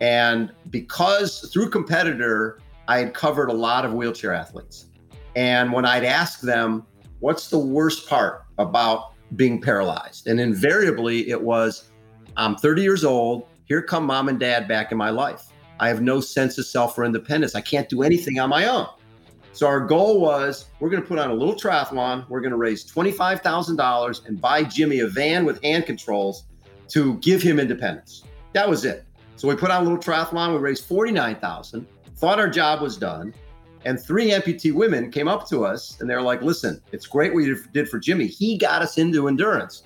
And 0.00 0.52
because 0.70 1.40
through 1.52 1.70
competitor, 1.70 2.60
I 2.88 2.98
had 2.98 3.12
covered 3.12 3.50
a 3.50 3.52
lot 3.52 3.84
of 3.84 3.92
wheelchair 3.92 4.32
athletes. 4.32 4.86
And 5.36 5.72
when 5.72 5.84
I'd 5.84 6.04
ask 6.04 6.40
them, 6.40 6.86
what's 7.20 7.48
the 7.48 7.58
worst 7.58 8.08
part 8.08 8.46
about 8.58 9.12
being 9.36 9.60
paralyzed? 9.60 10.26
And 10.26 10.40
invariably 10.40 11.28
it 11.28 11.40
was, 11.40 11.90
I'm 12.38 12.56
30 12.56 12.82
years 12.82 13.04
old. 13.04 13.46
Here 13.66 13.82
come 13.82 14.06
mom 14.06 14.30
and 14.30 14.40
dad 14.40 14.66
back 14.66 14.90
in 14.90 14.96
my 14.96 15.10
life. 15.10 15.44
I 15.78 15.88
have 15.88 16.00
no 16.00 16.20
sense 16.20 16.56
of 16.56 16.66
self 16.66 16.96
or 16.96 17.04
independence. 17.04 17.54
I 17.54 17.60
can't 17.60 17.88
do 17.90 18.02
anything 18.02 18.40
on 18.40 18.48
my 18.48 18.66
own. 18.66 18.88
So 19.52 19.66
our 19.66 19.80
goal 19.80 20.20
was 20.20 20.66
we're 20.80 20.88
going 20.88 21.02
to 21.02 21.08
put 21.08 21.18
on 21.18 21.30
a 21.30 21.34
little 21.34 21.54
triathlon. 21.54 22.26
We're 22.30 22.40
going 22.40 22.52
to 22.52 22.56
raise 22.56 22.90
$25,000 22.90 24.26
and 24.26 24.40
buy 24.40 24.64
Jimmy 24.64 25.00
a 25.00 25.06
van 25.06 25.44
with 25.44 25.62
hand 25.62 25.84
controls 25.84 26.44
to 26.88 27.18
give 27.18 27.42
him 27.42 27.60
independence. 27.60 28.24
That 28.54 28.68
was 28.68 28.86
it. 28.86 29.04
So 29.36 29.46
we 29.46 29.54
put 29.56 29.70
on 29.70 29.82
a 29.82 29.84
little 29.84 29.98
triathlon. 29.98 30.54
We 30.54 30.58
raised 30.58 30.84
49,000. 30.84 31.86
Thought 32.18 32.40
our 32.40 32.48
job 32.48 32.82
was 32.82 32.96
done. 32.96 33.32
And 33.84 33.98
three 33.98 34.32
amputee 34.32 34.74
women 34.74 35.08
came 35.12 35.28
up 35.28 35.48
to 35.50 35.64
us 35.64 36.00
and 36.00 36.10
they're 36.10 36.20
like, 36.20 36.42
listen, 36.42 36.82
it's 36.90 37.06
great 37.06 37.32
what 37.32 37.44
you 37.44 37.62
did 37.72 37.88
for 37.88 38.00
Jimmy. 38.00 38.26
He 38.26 38.58
got 38.58 38.82
us 38.82 38.98
into 38.98 39.28
endurance. 39.28 39.84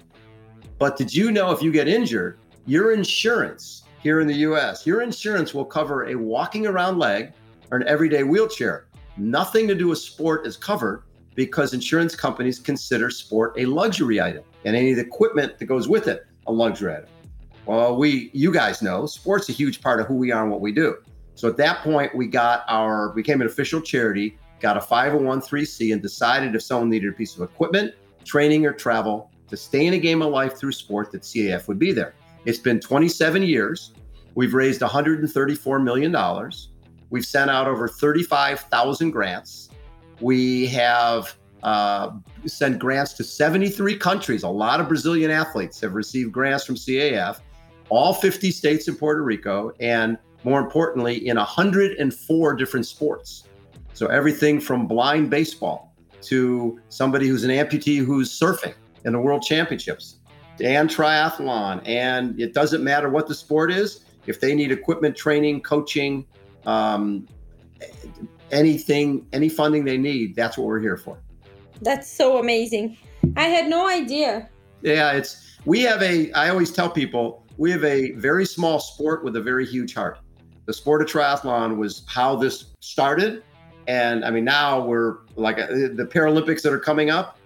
But 0.78 0.96
did 0.96 1.14
you 1.14 1.30
know 1.30 1.50
if 1.52 1.60
you 1.60 1.70
get 1.70 1.88
injured, 1.88 2.38
your 2.64 2.92
insurance 2.92 3.82
here 4.00 4.20
in 4.20 4.26
the 4.26 4.34
US, 4.34 4.86
your 4.86 5.02
insurance 5.02 5.52
will 5.52 5.66
cover 5.66 6.06
a 6.08 6.14
walking 6.14 6.66
around 6.66 6.98
leg 6.98 7.32
or 7.70 7.76
an 7.76 7.86
everyday 7.86 8.22
wheelchair. 8.22 8.86
Nothing 9.18 9.68
to 9.68 9.74
do 9.74 9.88
with 9.88 9.98
sport 9.98 10.46
is 10.46 10.56
covered 10.56 11.02
because 11.34 11.74
insurance 11.74 12.16
companies 12.16 12.58
consider 12.58 13.10
sport 13.10 13.52
a 13.58 13.66
luxury 13.66 14.22
item 14.22 14.42
and 14.64 14.74
any 14.74 14.92
of 14.92 14.96
the 14.96 15.02
equipment 15.02 15.58
that 15.58 15.66
goes 15.66 15.86
with 15.86 16.08
it 16.08 16.26
a 16.46 16.52
luxury 16.52 16.94
item. 16.94 17.10
Well, 17.66 17.94
we, 17.94 18.30
you 18.32 18.50
guys 18.50 18.80
know, 18.80 19.04
sport's 19.04 19.50
a 19.50 19.52
huge 19.52 19.82
part 19.82 20.00
of 20.00 20.06
who 20.06 20.14
we 20.14 20.32
are 20.32 20.42
and 20.42 20.50
what 20.50 20.62
we 20.62 20.72
do. 20.72 20.96
So 21.42 21.48
at 21.48 21.56
that 21.56 21.82
point, 21.82 22.14
we 22.14 22.28
got 22.28 22.62
our, 22.68 23.08
became 23.08 23.40
an 23.40 23.48
official 23.48 23.80
charity, 23.80 24.38
got 24.60 24.76
a 24.76 24.80
501c 24.80 25.92
and 25.92 26.00
decided 26.00 26.54
if 26.54 26.62
someone 26.62 26.88
needed 26.88 27.08
a 27.08 27.16
piece 27.16 27.34
of 27.34 27.42
equipment, 27.42 27.96
training, 28.24 28.64
or 28.64 28.72
travel 28.72 29.28
to 29.48 29.56
stay 29.56 29.86
in 29.86 29.94
a 29.94 29.98
game 29.98 30.22
of 30.22 30.30
life 30.30 30.56
through 30.56 30.70
sport, 30.70 31.10
that 31.10 31.22
CAF 31.22 31.66
would 31.66 31.80
be 31.80 31.90
there. 31.90 32.14
It's 32.44 32.60
been 32.60 32.78
27 32.78 33.42
years. 33.42 33.92
We've 34.36 34.54
raised 34.54 34.82
$134 34.82 35.82
million. 35.82 36.52
We've 37.10 37.26
sent 37.26 37.50
out 37.50 37.66
over 37.66 37.88
35,000 37.88 39.10
grants. 39.10 39.68
We 40.20 40.68
have 40.68 41.34
uh, 41.64 42.12
sent 42.46 42.78
grants 42.78 43.14
to 43.14 43.24
73 43.24 43.96
countries. 43.96 44.44
A 44.44 44.48
lot 44.48 44.78
of 44.78 44.86
Brazilian 44.86 45.32
athletes 45.32 45.80
have 45.80 45.94
received 45.94 46.30
grants 46.30 46.64
from 46.64 46.76
CAF, 46.76 47.40
all 47.88 48.14
50 48.14 48.52
states 48.52 48.86
in 48.86 48.94
Puerto 48.94 49.24
Rico, 49.24 49.72
and 49.80 50.16
more 50.44 50.60
importantly, 50.60 51.26
in 51.26 51.36
104 51.36 52.54
different 52.54 52.86
sports. 52.86 53.44
So 53.94 54.06
everything 54.06 54.60
from 54.60 54.86
blind 54.86 55.30
baseball 55.30 55.94
to 56.22 56.80
somebody 56.88 57.28
who's 57.28 57.44
an 57.44 57.50
amputee 57.50 58.04
who's 58.04 58.30
surfing 58.30 58.74
in 59.04 59.12
the 59.12 59.20
world 59.20 59.42
championships 59.42 60.16
and 60.60 60.88
triathlon. 60.88 61.82
And 61.86 62.38
it 62.40 62.54
doesn't 62.54 62.82
matter 62.82 63.08
what 63.08 63.28
the 63.28 63.34
sport 63.34 63.72
is. 63.72 64.04
If 64.26 64.40
they 64.40 64.54
need 64.54 64.70
equipment, 64.70 65.16
training, 65.16 65.62
coaching, 65.62 66.26
um, 66.64 67.26
anything, 68.50 69.26
any 69.32 69.48
funding 69.48 69.84
they 69.84 69.98
need, 69.98 70.36
that's 70.36 70.56
what 70.56 70.66
we're 70.66 70.80
here 70.80 70.96
for. 70.96 71.18
That's 71.80 72.08
so 72.08 72.38
amazing. 72.38 72.96
I 73.36 73.44
had 73.44 73.68
no 73.68 73.88
idea. 73.88 74.48
Yeah, 74.82 75.12
it's 75.12 75.58
we 75.64 75.80
have 75.82 76.02
a. 76.02 76.30
I 76.32 76.48
always 76.48 76.70
tell 76.70 76.90
people 76.90 77.44
we 77.56 77.70
have 77.72 77.84
a 77.84 78.12
very 78.12 78.46
small 78.46 78.78
sport 78.78 79.24
with 79.24 79.36
a 79.36 79.40
very 79.40 79.66
huge 79.66 79.94
heart. 79.94 80.18
The 80.72 80.78
sport 80.78 81.02
of 81.02 81.08
triathlon 81.08 81.76
was 81.76 82.02
how 82.06 82.34
this 82.34 82.72
started, 82.80 83.42
and 83.86 84.24
I 84.24 84.30
mean 84.30 84.46
now 84.46 84.80
we're 84.80 85.18
like 85.36 85.58
uh, 85.58 85.66
the 85.66 86.08
Paralympics 86.10 86.62
that 86.62 86.72
are 86.72 86.78
coming 86.78 87.10
up. 87.10 87.36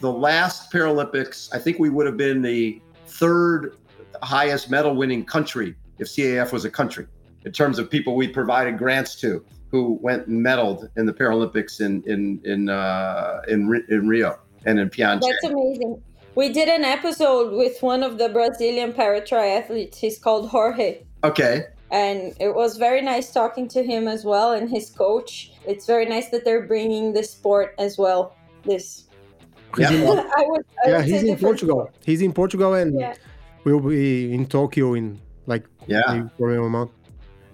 The 0.00 0.10
last 0.10 0.72
Paralympics, 0.72 1.50
I 1.52 1.58
think 1.58 1.78
we 1.78 1.90
would 1.90 2.06
have 2.06 2.16
been 2.16 2.40
the 2.40 2.80
third 3.06 3.76
highest 4.22 4.70
medal 4.70 4.96
winning 4.96 5.26
country 5.26 5.74
if 5.98 6.08
CAF 6.08 6.52
was 6.52 6.64
a 6.64 6.70
country 6.70 7.06
in 7.44 7.52
terms 7.52 7.78
of 7.78 7.90
people 7.90 8.16
we 8.16 8.28
provided 8.28 8.78
grants 8.78 9.20
to 9.20 9.44
who 9.70 9.98
went 10.00 10.26
and 10.26 10.42
medaled 10.42 10.88
in 10.96 11.04
the 11.04 11.12
Paralympics 11.12 11.82
in 11.82 12.02
in 12.06 12.40
in 12.44 12.70
uh, 12.70 13.42
in, 13.46 13.84
in 13.90 14.08
Rio 14.08 14.38
and 14.64 14.78
in 14.78 14.88
Pyeongchang. 14.88 15.20
That's 15.20 15.52
amazing. 15.52 16.02
We 16.34 16.48
did 16.50 16.70
an 16.70 16.82
episode 16.82 17.52
with 17.52 17.82
one 17.82 18.02
of 18.02 18.16
the 18.16 18.30
Brazilian 18.30 18.94
para 18.94 19.20
triathletes. 19.20 19.96
He's 19.96 20.18
called 20.18 20.48
Jorge. 20.48 21.02
Okay. 21.22 21.66
And 21.90 22.34
it 22.40 22.54
was 22.54 22.76
very 22.76 23.00
nice 23.00 23.32
talking 23.32 23.68
to 23.68 23.82
him 23.82 24.08
as 24.08 24.24
well 24.24 24.52
and 24.52 24.68
his 24.68 24.90
coach. 24.90 25.52
It's 25.66 25.86
very 25.86 26.06
nice 26.06 26.30
that 26.30 26.44
they're 26.44 26.66
bringing 26.66 27.12
the 27.12 27.22
sport 27.22 27.74
as 27.78 27.96
well. 27.96 28.34
This. 28.64 29.04
Yeah, 29.78 29.90
I 30.36 30.44
would, 30.48 30.64
I 30.84 30.90
yeah 30.90 31.02
he's 31.02 31.22
in 31.22 31.38
Portugal. 31.38 31.82
Sport. 31.82 31.94
He's 32.04 32.22
in 32.22 32.32
Portugal 32.32 32.74
and 32.74 32.98
yeah. 32.98 33.14
we'll 33.64 33.80
be 33.80 34.32
in 34.32 34.46
Tokyo 34.46 34.94
in 34.94 35.20
like 35.46 35.64
yeah 35.86 36.28
for 36.38 36.54
a 36.54 36.68
month. 36.68 36.90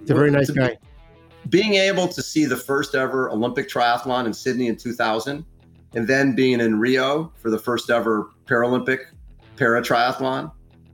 It's 0.00 0.10
a 0.10 0.14
very 0.14 0.30
nice 0.30 0.50
guy. 0.50 0.78
Being 1.48 1.74
able 1.74 2.08
to 2.08 2.22
see 2.22 2.44
the 2.44 2.56
first 2.56 2.94
ever 2.94 3.30
Olympic 3.30 3.68
triathlon 3.68 4.26
in 4.26 4.32
Sydney 4.32 4.68
in 4.68 4.76
2000, 4.76 5.44
and 5.94 6.08
then 6.08 6.34
being 6.34 6.60
in 6.60 6.78
Rio 6.78 7.32
for 7.36 7.50
the 7.50 7.58
first 7.58 7.90
ever 7.90 8.30
Paralympic 8.46 9.00
para 9.56 9.82
triathlon, 9.82 10.50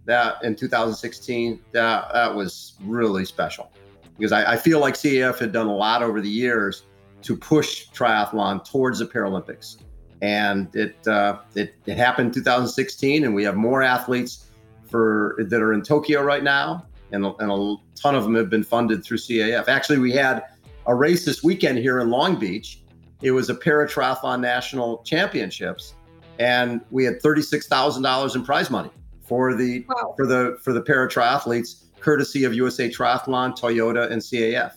that 0.09 0.43
in 0.43 0.57
2016, 0.57 1.61
that 1.73 2.13
that 2.13 2.35
was 2.35 2.73
really 2.83 3.25
special 3.25 3.71
because 4.17 4.33
I, 4.33 4.55
I 4.55 4.57
feel 4.57 4.81
like 4.81 4.95
CAF 4.95 5.39
had 5.39 5.53
done 5.53 5.69
a 5.69 5.75
lot 5.75 6.03
over 6.03 6.21
the 6.21 6.29
years 6.29 6.83
to 7.23 7.37
push 7.37 7.89
triathlon 7.91 8.69
towards 8.69 8.99
the 8.99 9.05
Paralympics, 9.05 9.77
and 10.23 10.75
it 10.75 11.07
uh, 11.07 11.39
it, 11.55 11.75
it 11.87 11.99
happened 11.99 12.29
in 12.29 12.43
2016, 12.43 13.25
and 13.25 13.35
we 13.35 13.45
have 13.45 13.55
more 13.55 13.83
athletes 13.83 14.47
for 14.91 15.37
that 15.47 15.61
are 15.61 15.75
in 15.75 15.83
Tokyo 15.83 16.23
right 16.23 16.43
now, 16.43 16.87
and, 17.13 17.27
and 17.27 17.53
a 17.53 17.77
ton 17.95 18.15
of 18.15 18.25
them 18.25 18.35
have 18.35 18.49
been 18.49 18.65
funded 18.65 19.05
through 19.05 19.19
CAF. 19.19 19.69
Actually, 19.69 19.99
we 19.99 20.13
had 20.13 20.43
a 20.87 20.95
race 20.95 21.27
this 21.27 21.45
weekend 21.45 21.79
here 21.79 22.01
in 22.01 22.09
Long 22.09 22.39
Beach. 22.39 22.83
It 23.21 23.33
was 23.33 23.51
a 23.51 23.55
para 23.55 23.87
triathlon 23.87 24.41
national 24.41 25.03
championships, 25.03 25.95
and 26.39 26.81
we 26.91 27.05
had 27.05 27.21
thirty-six 27.21 27.69
thousand 27.69 28.05
dollars 28.05 28.35
in 28.35 28.43
prize 28.43 28.71
money 28.71 28.91
for 29.29 29.55
the 29.55 29.85
Wow. 29.89 30.15
for 30.17 30.27
the 30.27 30.59
for 30.63 30.73
the 30.73 30.81
para 30.81 31.09
triathletes, 31.09 31.85
courtesy 32.01 32.45
of 32.45 32.55
USA 32.55 32.89
Triathlon, 32.89 33.59
Toyota, 33.59 34.11
and 34.11 34.23
CAF. 34.23 34.73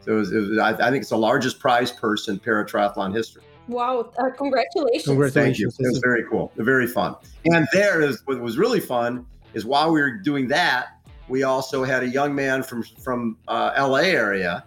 So 0.00 0.12
it 0.12 0.16
was, 0.16 0.32
it 0.32 0.38
was, 0.38 0.58
I, 0.58 0.70
I 0.70 0.90
think 0.90 1.02
it's 1.02 1.10
the 1.10 1.18
largest 1.18 1.60
prize 1.60 1.92
purse 1.92 2.28
in 2.28 2.38
para 2.40 2.66
triathlon 2.66 3.14
history. 3.14 3.42
Wow. 3.68 4.10
Uh, 4.18 4.30
congratulations. 4.36 5.04
Congrats. 5.04 5.34
Thank 5.34 5.58
you. 5.60 5.68
It 5.68 5.74
was 5.78 6.00
very 6.02 6.24
cool. 6.28 6.50
Very 6.56 6.88
fun. 6.88 7.14
And 7.46 7.66
there 7.72 8.00
is 8.02 8.20
what 8.24 8.40
was 8.40 8.58
really 8.58 8.80
fun 8.80 9.24
is 9.54 9.64
while 9.64 9.92
we 9.92 10.00
were 10.00 10.10
doing 10.10 10.48
that, 10.48 10.88
we 11.28 11.44
also 11.44 11.84
had 11.84 12.02
a 12.02 12.08
young 12.08 12.34
man 12.34 12.64
from 12.64 12.82
from 12.82 13.36
uh, 13.46 13.72
LA 13.78 13.98
area 13.98 14.64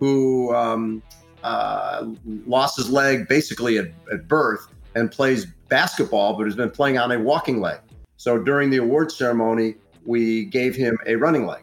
who 0.00 0.52
um, 0.54 1.02
uh, 1.44 2.06
lost 2.46 2.76
his 2.76 2.90
leg 2.90 3.28
basically 3.28 3.78
at, 3.78 3.86
at 4.12 4.26
birth 4.26 4.66
and 4.96 5.10
plays 5.10 5.46
basketball, 5.68 6.36
but 6.36 6.46
has 6.46 6.56
been 6.56 6.70
playing 6.70 6.98
on 6.98 7.12
a 7.12 7.18
walking 7.18 7.60
leg. 7.60 7.78
So 8.24 8.38
during 8.38 8.70
the 8.70 8.78
award 8.78 9.12
ceremony, 9.12 9.74
we 10.06 10.46
gave 10.46 10.74
him 10.74 10.96
a 11.06 11.14
running 11.16 11.44
leg. 11.44 11.62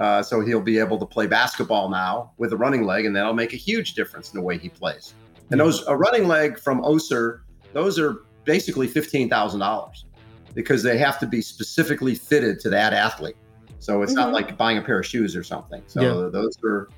Uh, 0.00 0.20
so 0.20 0.40
he'll 0.40 0.60
be 0.60 0.76
able 0.80 0.98
to 0.98 1.06
play 1.06 1.28
basketball 1.28 1.88
now 1.90 2.32
with 2.38 2.52
a 2.52 2.56
running 2.56 2.82
leg, 2.82 3.06
and 3.06 3.14
that'll 3.14 3.34
make 3.34 3.52
a 3.52 3.56
huge 3.56 3.94
difference 3.94 4.32
in 4.32 4.36
the 4.36 4.42
way 4.44 4.58
he 4.58 4.68
plays. 4.68 5.14
And 5.52 5.60
those 5.60 5.86
a 5.86 5.96
running 5.96 6.26
leg 6.26 6.58
from 6.58 6.82
Össur, 6.82 7.42
those 7.72 8.00
are 8.00 8.16
basically 8.42 8.88
fifteen 8.88 9.30
thousand 9.30 9.60
dollars 9.60 10.06
because 10.54 10.82
they 10.82 10.98
have 10.98 11.20
to 11.20 11.26
be 11.26 11.40
specifically 11.40 12.16
fitted 12.16 12.58
to 12.62 12.70
that 12.70 12.92
athlete. 12.92 13.36
So 13.78 14.02
it's 14.02 14.12
not 14.12 14.30
Mhm. 14.30 14.32
like 14.32 14.56
buying 14.58 14.78
a 14.78 14.82
pair 14.82 14.98
of 14.98 15.06
shoes 15.06 15.36
or 15.36 15.44
something. 15.44 15.84
So 15.86 16.00
Yeah. 16.02 16.30
those 16.30 16.58
are 16.64 16.88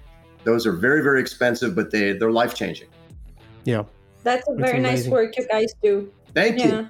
those 0.44 0.66
are 0.66 0.72
very 0.72 1.02
very 1.02 1.20
expensive, 1.20 1.74
but 1.74 1.90
they 1.90 2.14
they're 2.14 2.30
life 2.32 2.54
changing. 2.54 2.88
Yeah. 3.64 3.82
That's 4.22 4.48
a 4.48 4.54
That's 4.54 4.70
very 4.70 4.80
nice 4.80 5.06
work 5.08 5.36
you 5.36 5.46
guys 5.46 5.74
do. 5.82 6.10
Thank 6.32 6.58
Yeah. 6.58 6.66
you. 6.80 6.88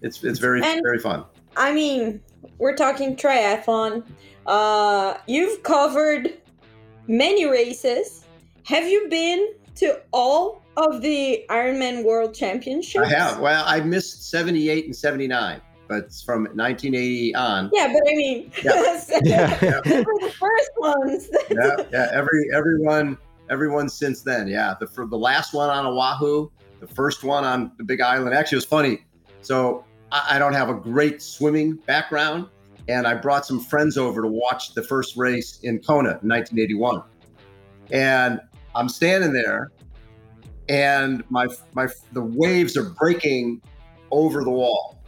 It's 0.00 0.24
it's 0.24 0.38
very 0.38 0.62
And- 0.62 0.80
very 0.82 1.00
fun. 1.00 1.24
I 1.56 1.72
mean, 1.72 2.20
we're 2.58 2.76
talking 2.76 3.16
triathlon. 3.16 4.04
Uh, 4.46 5.14
you've 5.26 5.62
covered 5.62 6.34
many 7.06 7.46
races. 7.46 8.24
Have 8.64 8.88
you 8.88 9.08
been 9.08 9.54
to 9.76 10.00
all 10.12 10.62
of 10.76 11.02
the 11.02 11.44
Ironman 11.50 12.04
World 12.04 12.34
Championships? 12.34 13.06
I 13.06 13.14
have. 13.14 13.40
Well, 13.40 13.64
I 13.66 13.80
missed 13.80 14.30
seventy 14.30 14.68
eight 14.68 14.86
and 14.86 14.96
seventy 14.96 15.26
nine, 15.26 15.60
but 15.88 16.12
from 16.24 16.48
nineteen 16.54 16.94
eighty 16.94 17.34
on. 17.34 17.70
Yeah, 17.72 17.92
but 17.92 18.02
I 18.08 18.14
mean, 18.14 18.50
Yeah. 18.62 19.56
they 19.84 20.00
were 20.02 20.20
the 20.20 20.34
first 20.38 20.70
ones. 20.78 21.28
yeah, 21.50 21.76
yeah. 21.92 22.08
Every 22.12 22.48
everyone 22.52 23.18
everyone 23.50 23.88
since 23.88 24.22
then. 24.22 24.48
Yeah, 24.48 24.74
the 24.78 24.86
for 24.86 25.06
the 25.06 25.18
last 25.18 25.54
one 25.54 25.70
on 25.70 25.86
Oahu, 25.86 26.50
the 26.80 26.86
first 26.86 27.24
one 27.24 27.44
on 27.44 27.72
the 27.78 27.84
Big 27.84 28.00
Island. 28.00 28.34
Actually, 28.34 28.56
it 28.56 28.58
was 28.58 28.64
funny. 28.64 29.04
So 29.42 29.84
I, 30.14 30.38
don't 30.38 30.52
have 30.52 30.68
a 30.68 30.74
great 30.74 31.20
swimming 31.20 31.74
background, 31.74 32.48
and 32.88 33.06
I 33.06 33.14
brought 33.14 33.46
some 33.46 33.60
friends 33.60 33.96
over 33.98 34.22
to 34.22 34.28
watch 34.28 34.74
the 34.74 34.82
first 34.82 35.16
race 35.16 35.58
in 35.62 35.80
Kona 35.80 36.18
in 36.22 36.28
1981. 36.28 37.02
And 37.90 38.40
I'm 38.74 38.88
standing 38.88 39.32
there, 39.32 39.72
and 40.68 41.22
my 41.30 41.46
my 41.74 41.88
the 42.12 42.22
waves 42.22 42.76
are 42.76 42.90
breaking 42.90 43.60
over 44.10 44.44
the 44.44 44.50
wall. 44.50 44.98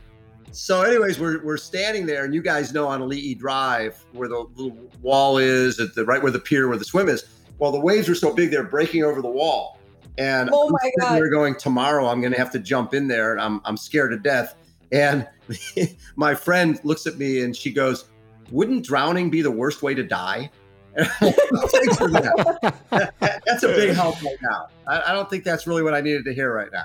So, 0.52 0.82
anyways, 0.82 1.18
we're, 1.18 1.44
we're 1.44 1.58
standing 1.58 2.06
there, 2.06 2.24
and 2.24 2.34
you 2.34 2.40
guys 2.42 2.72
know 2.72 2.88
on 2.88 3.00
Ali'i 3.00 3.38
Drive 3.38 4.02
where 4.12 4.28
the 4.28 4.46
little 4.56 4.90
wall 5.02 5.36
is, 5.38 5.78
at 5.78 5.94
the 5.94 6.04
right 6.04 6.22
where 6.22 6.32
the 6.32 6.38
pier 6.38 6.68
where 6.68 6.78
the 6.78 6.84
swim 6.84 7.08
is. 7.08 7.24
Well, 7.58 7.72
the 7.72 7.80
waves 7.80 8.08
were 8.08 8.14
so 8.14 8.32
big 8.32 8.50
they're 8.50 8.64
breaking 8.64 9.04
over 9.04 9.22
the 9.22 9.28
wall, 9.28 9.78
and 10.18 10.50
Oh 10.52 10.66
I'm 10.66 10.72
my 10.72 10.78
sitting 10.82 11.00
God. 11.00 11.16
there 11.16 11.30
going, 11.30 11.56
tomorrow 11.56 12.06
I'm 12.06 12.20
going 12.20 12.32
to 12.32 12.38
have 12.38 12.50
to 12.52 12.58
jump 12.58 12.94
in 12.94 13.08
there, 13.08 13.32
and 13.32 13.40
I'm 13.40 13.60
I'm 13.64 13.76
scared 13.76 14.10
to 14.10 14.18
death. 14.18 14.54
And 14.92 15.26
my 16.16 16.34
friend 16.34 16.78
looks 16.84 17.06
at 17.06 17.16
me 17.18 17.42
and 17.42 17.54
she 17.56 17.72
goes, 17.72 18.06
"Wouldn't 18.50 18.84
drowning 18.84 19.30
be 19.30 19.42
the 19.42 19.50
worst 19.50 19.82
way 19.82 19.94
to 19.94 20.02
die?" 20.02 20.50
Thanks 20.96 21.96
for 21.98 22.08
that. 22.10 22.58
That- 22.90 23.14
That's 23.46 23.62
a 23.62 23.68
big 23.68 23.94
help 23.94 24.20
right 24.22 24.36
now. 24.42 24.68
I, 24.88 25.10
I 25.10 25.12
don't 25.12 25.28
think 25.30 25.44
that's 25.44 25.66
really 25.66 25.82
what 25.82 25.94
I 25.94 26.00
needed 26.00 26.24
to 26.24 26.34
hear 26.34 26.52
right 26.54 26.70
now. 26.72 26.84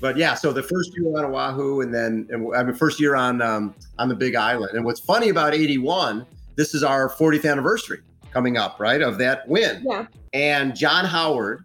but 0.00 0.16
yeah, 0.16 0.34
so 0.34 0.52
the 0.52 0.62
first 0.62 0.96
year 0.96 1.16
on 1.18 1.24
Oahu, 1.34 1.80
and 1.80 1.92
then 1.94 2.26
and, 2.30 2.54
I 2.54 2.62
mean, 2.62 2.74
first 2.74 3.00
year 3.00 3.14
on 3.16 3.42
um, 3.42 3.74
on 3.98 4.08
the 4.08 4.14
Big 4.14 4.34
Island. 4.34 4.76
And 4.76 4.84
what's 4.84 5.00
funny 5.00 5.28
about 5.28 5.54
'81, 5.54 6.26
this 6.56 6.74
is 6.74 6.82
our 6.82 7.08
40th 7.08 7.50
anniversary 7.50 8.00
coming 8.32 8.56
up, 8.56 8.78
right, 8.78 9.02
of 9.02 9.18
that 9.18 9.46
win. 9.48 9.82
Yeah. 9.84 10.06
And 10.32 10.76
John 10.76 11.04
Howard, 11.04 11.64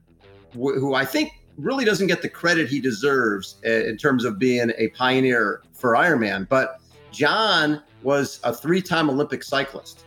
wh- 0.54 0.76
who 0.80 0.94
I 0.96 1.06
think 1.06 1.32
really 1.58 1.86
doesn't 1.86 2.08
get 2.08 2.22
the 2.22 2.30
credit 2.30 2.68
he 2.68 2.80
deserves 2.80 3.58
in 3.64 3.98
terms 3.98 4.26
of 4.26 4.38
being 4.38 4.72
a 4.78 4.90
pioneer 4.90 5.62
for 5.74 5.94
Ironman, 5.94 6.48
but 6.50 6.82
John 7.12 7.82
was 8.04 8.40
a 8.44 8.54
three-time 8.54 9.10
Olympic 9.10 9.44
cyclist, 9.44 10.04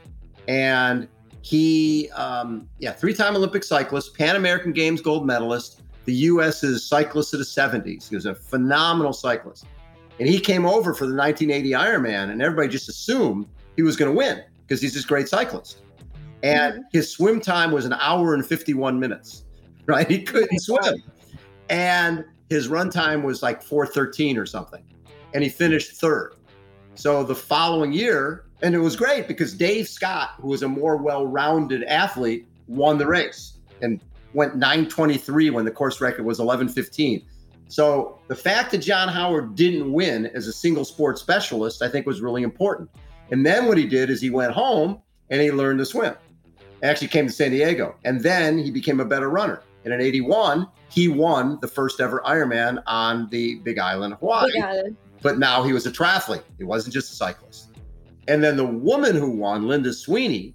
and 0.47 1.09
he, 1.43 2.11
um, 2.11 2.69
yeah, 2.79 2.93
three-time 2.93 3.35
Olympic 3.35 3.65
cyclist, 3.65 4.17
Pan 4.17 4.37
American 4.37 4.73
Games 4.73 5.01
gold 5.01 5.27
medalist, 5.27 5.83
the 6.05 6.15
U.S.'s 6.15 6.85
cyclist 6.85 7.33
of 7.35 7.39
the 7.39 7.45
70s. 7.45 8.09
He 8.09 8.15
was 8.15 8.27
a 8.27 8.35
phenomenal 8.35 9.13
cyclist, 9.13 9.67
and 10.19 10.29
he 10.29 10.41
came 10.41 10.67
over 10.67 10.95
for 10.95 11.07
the 11.07 11.15
1980 11.15 11.71
Ironman, 11.71 12.31
and 12.31 12.43
everybody 12.43 12.69
just 12.69 12.89
assumed 12.89 13.47
he 13.77 13.83
was 13.83 13.97
going 13.97 14.11
to 14.11 14.17
win 14.17 14.43
because 14.67 14.83
he's 14.83 14.95
this 14.95 15.05
great 15.05 15.29
cyclist. 15.29 15.83
And 16.43 16.85
his 16.93 17.11
swim 17.11 17.41
time 17.41 17.73
was 17.73 17.85
an 17.85 17.95
hour 17.95 18.35
and 18.35 18.47
51 18.47 18.99
minutes. 18.99 19.45
Right? 19.87 20.07
He 20.07 20.23
couldn't 20.23 20.59
swim, 20.61 21.03
and 21.71 22.25
his 22.51 22.69
run 22.69 22.91
time 22.91 23.23
was 23.23 23.43
like 23.43 23.63
4:13 23.63 24.37
or 24.39 24.47
something, 24.47 24.83
and 25.35 25.43
he 25.43 25.49
finished 25.51 25.93
third. 25.93 26.35
So 26.95 27.23
the 27.23 27.35
following 27.35 27.93
year, 27.93 28.45
and 28.63 28.75
it 28.75 28.79
was 28.79 28.97
great 28.97 29.29
because 29.29 29.55
Dave 29.55 29.89
Scott, 29.89 30.31
who 30.41 30.49
was 30.49 30.63
a 30.63 30.69
more 30.69 30.97
well-rounded 30.97 31.85
athlete, 31.85 32.49
won 32.67 32.99
the 32.99 33.07
race 33.07 33.59
and 33.83 34.01
went 34.35 34.57
923 34.57 35.51
when 35.51 35.65
the 35.65 35.71
course 35.71 36.01
record 36.01 36.25
was 36.25 36.39
1115. 36.39 37.25
So 37.69 38.19
the 38.29 38.35
fact 38.35 38.73
that 38.73 38.79
John 38.79 39.09
Howard 39.09 39.55
didn't 39.55 39.93
win 39.93 40.27
as 40.35 40.47
a 40.47 40.53
single 40.53 40.85
sport 40.85 41.19
specialist, 41.19 41.83
I 41.83 41.89
think 41.89 42.07
was 42.07 42.21
really 42.21 42.43
important. 42.43 42.91
And 43.31 43.45
then 43.45 43.67
what 43.67 43.77
he 43.77 43.87
did 43.87 44.11
is 44.11 44.21
he 44.21 44.31
went 44.31 44.53
home 44.53 45.01
and 45.31 45.41
he 45.41 45.53
learned 45.53 45.79
to 45.81 45.87
swim. 45.87 46.15
Actually 46.83 47.09
came 47.09 47.27
to 47.27 47.33
San 47.33 47.51
Diego. 47.51 47.95
And 48.05 48.23
then 48.23 48.59
he 48.59 48.71
became 48.71 49.01
a 49.01 49.05
better 49.05 49.29
runner. 49.29 49.63
And 49.85 49.93
in 49.93 50.01
81, 50.01 50.67
he 50.91 51.09
won 51.09 51.59
the 51.61 51.69
first 51.69 52.01
ever 52.01 52.23
Ironman 52.27 52.83
on 52.87 53.29
the 53.31 53.57
Big 53.57 53.79
Island, 53.79 54.15
of 54.15 54.21
Hawaii 54.21 54.51
got 54.61 54.75
it. 54.77 54.95
but 55.23 55.39
now 55.39 55.63
he 55.63 55.73
was 55.73 55.87
a 55.87 55.91
triathlete. 55.91 56.43
He 56.57 56.65
wasn't 56.65 56.95
just 56.95 57.13
a 57.13 57.17
cyclist. 57.17 57.77
And 58.27 58.43
then 58.43 58.57
the 58.57 58.65
woman 58.67 59.17
who 59.17 59.31
won, 59.31 59.67
Linda 59.69 59.93
Sweeney, 59.93 60.55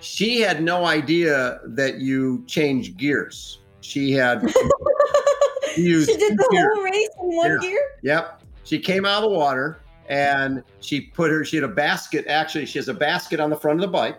she 0.00 0.40
had 0.40 0.62
no 0.62 0.84
idea 0.84 1.60
that 1.66 1.98
you 2.00 2.44
change 2.46 2.96
gears. 2.96 3.60
She 3.80 4.12
had 4.12 4.42
she 5.74 5.82
used 5.82 6.10
she 6.10 6.16
did 6.16 6.36
the 6.36 6.48
gears. 6.50 6.66
whole 6.74 6.84
race 6.84 7.08
in 7.20 7.36
one 7.36 7.50
Yeah. 7.52 7.58
gear. 7.68 7.80
Yep. 8.02 8.42
She 8.64 8.78
came 8.78 9.04
out 9.04 9.22
of 9.22 9.30
the 9.30 9.36
water 9.36 9.80
and 10.08 10.62
she 10.80 11.00
put 11.02 11.30
her, 11.30 11.44
she 11.44 11.56
had 11.56 11.64
a 11.64 11.68
basket. 11.68 12.26
Actually, 12.26 12.66
she 12.66 12.78
has 12.78 12.88
a 12.88 12.94
basket 12.94 13.38
on 13.40 13.50
the 13.50 13.56
front 13.56 13.78
of 13.78 13.82
the 13.82 13.92
bike 13.92 14.18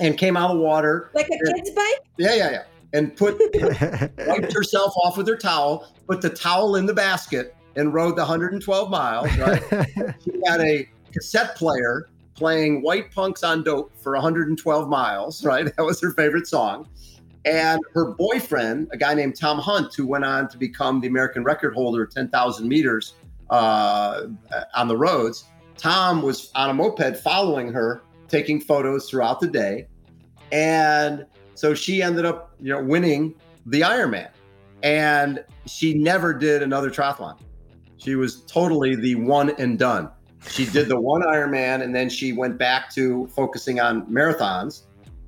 and 0.00 0.16
came 0.16 0.36
out 0.36 0.50
of 0.50 0.56
the 0.58 0.62
water. 0.62 1.10
Like 1.14 1.26
a 1.28 1.52
kid's 1.54 1.70
bike? 1.70 2.00
Yeah, 2.18 2.34
yeah, 2.34 2.50
yeah. 2.50 2.62
And 2.92 3.16
put 3.16 3.38
wiped 4.26 4.52
herself 4.52 4.94
off 5.04 5.16
with 5.16 5.28
her 5.28 5.36
towel, 5.36 5.92
put 6.06 6.22
the 6.22 6.30
towel 6.30 6.76
in 6.76 6.86
the 6.86 6.94
basket, 6.94 7.54
and 7.76 7.92
rode 7.92 8.16
the 8.16 8.22
112 8.22 8.90
miles. 8.90 9.36
Right? 9.36 9.62
she 10.24 10.32
had 10.46 10.60
a 10.60 10.88
cassette 11.12 11.56
player 11.56 12.08
playing 12.34 12.82
White 12.82 13.12
Punks 13.12 13.42
on 13.42 13.62
Dope 13.62 13.92
for 14.00 14.12
112 14.12 14.88
miles. 14.88 15.44
Right, 15.44 15.64
that 15.76 15.82
was 15.82 16.00
her 16.00 16.12
favorite 16.12 16.46
song. 16.46 16.88
And 17.44 17.80
her 17.94 18.12
boyfriend, 18.14 18.88
a 18.92 18.96
guy 18.96 19.14
named 19.14 19.36
Tom 19.36 19.58
Hunt, 19.58 19.94
who 19.94 20.06
went 20.06 20.24
on 20.24 20.48
to 20.48 20.58
become 20.58 21.00
the 21.00 21.08
American 21.08 21.44
record 21.44 21.72
holder 21.74 22.04
10,000 22.04 22.68
meters 22.68 23.14
uh, 23.50 24.26
on 24.74 24.88
the 24.88 24.96
roads. 24.96 25.44
Tom 25.76 26.22
was 26.22 26.50
on 26.54 26.70
a 26.70 26.74
moped 26.74 27.16
following 27.18 27.72
her, 27.72 28.02
taking 28.28 28.60
photos 28.60 29.08
throughout 29.08 29.40
the 29.40 29.46
day, 29.46 29.86
and 30.52 31.24
so 31.58 31.74
she 31.74 32.02
ended 32.02 32.24
up, 32.24 32.54
you 32.60 32.72
know, 32.72 32.80
winning 32.80 33.34
the 33.66 33.80
Ironman. 33.80 34.30
And 34.84 35.44
she 35.66 35.92
never 35.92 36.32
did 36.32 36.62
another 36.62 36.88
triathlon. 36.88 37.36
She 37.96 38.14
was 38.14 38.42
totally 38.42 38.94
the 38.94 39.16
one 39.16 39.50
and 39.58 39.76
done. 39.76 40.08
She 40.48 40.66
did 40.66 40.88
the 40.88 41.00
one 41.00 41.22
Ironman, 41.22 41.82
and 41.82 41.92
then 41.92 42.08
she 42.08 42.32
went 42.32 42.58
back 42.58 42.94
to 42.94 43.26
focusing 43.34 43.80
on 43.80 44.06
marathons, 44.06 44.82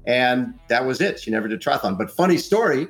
and 0.07 0.55
that 0.69 0.87
was 0.87 1.01
it. 1.01 1.19
She 1.19 1.33
never 1.33 1.49
did 1.49 1.61
triathlon. 1.61 1.99
But 1.99 2.13
funny 2.13 2.39
story, 2.39 2.87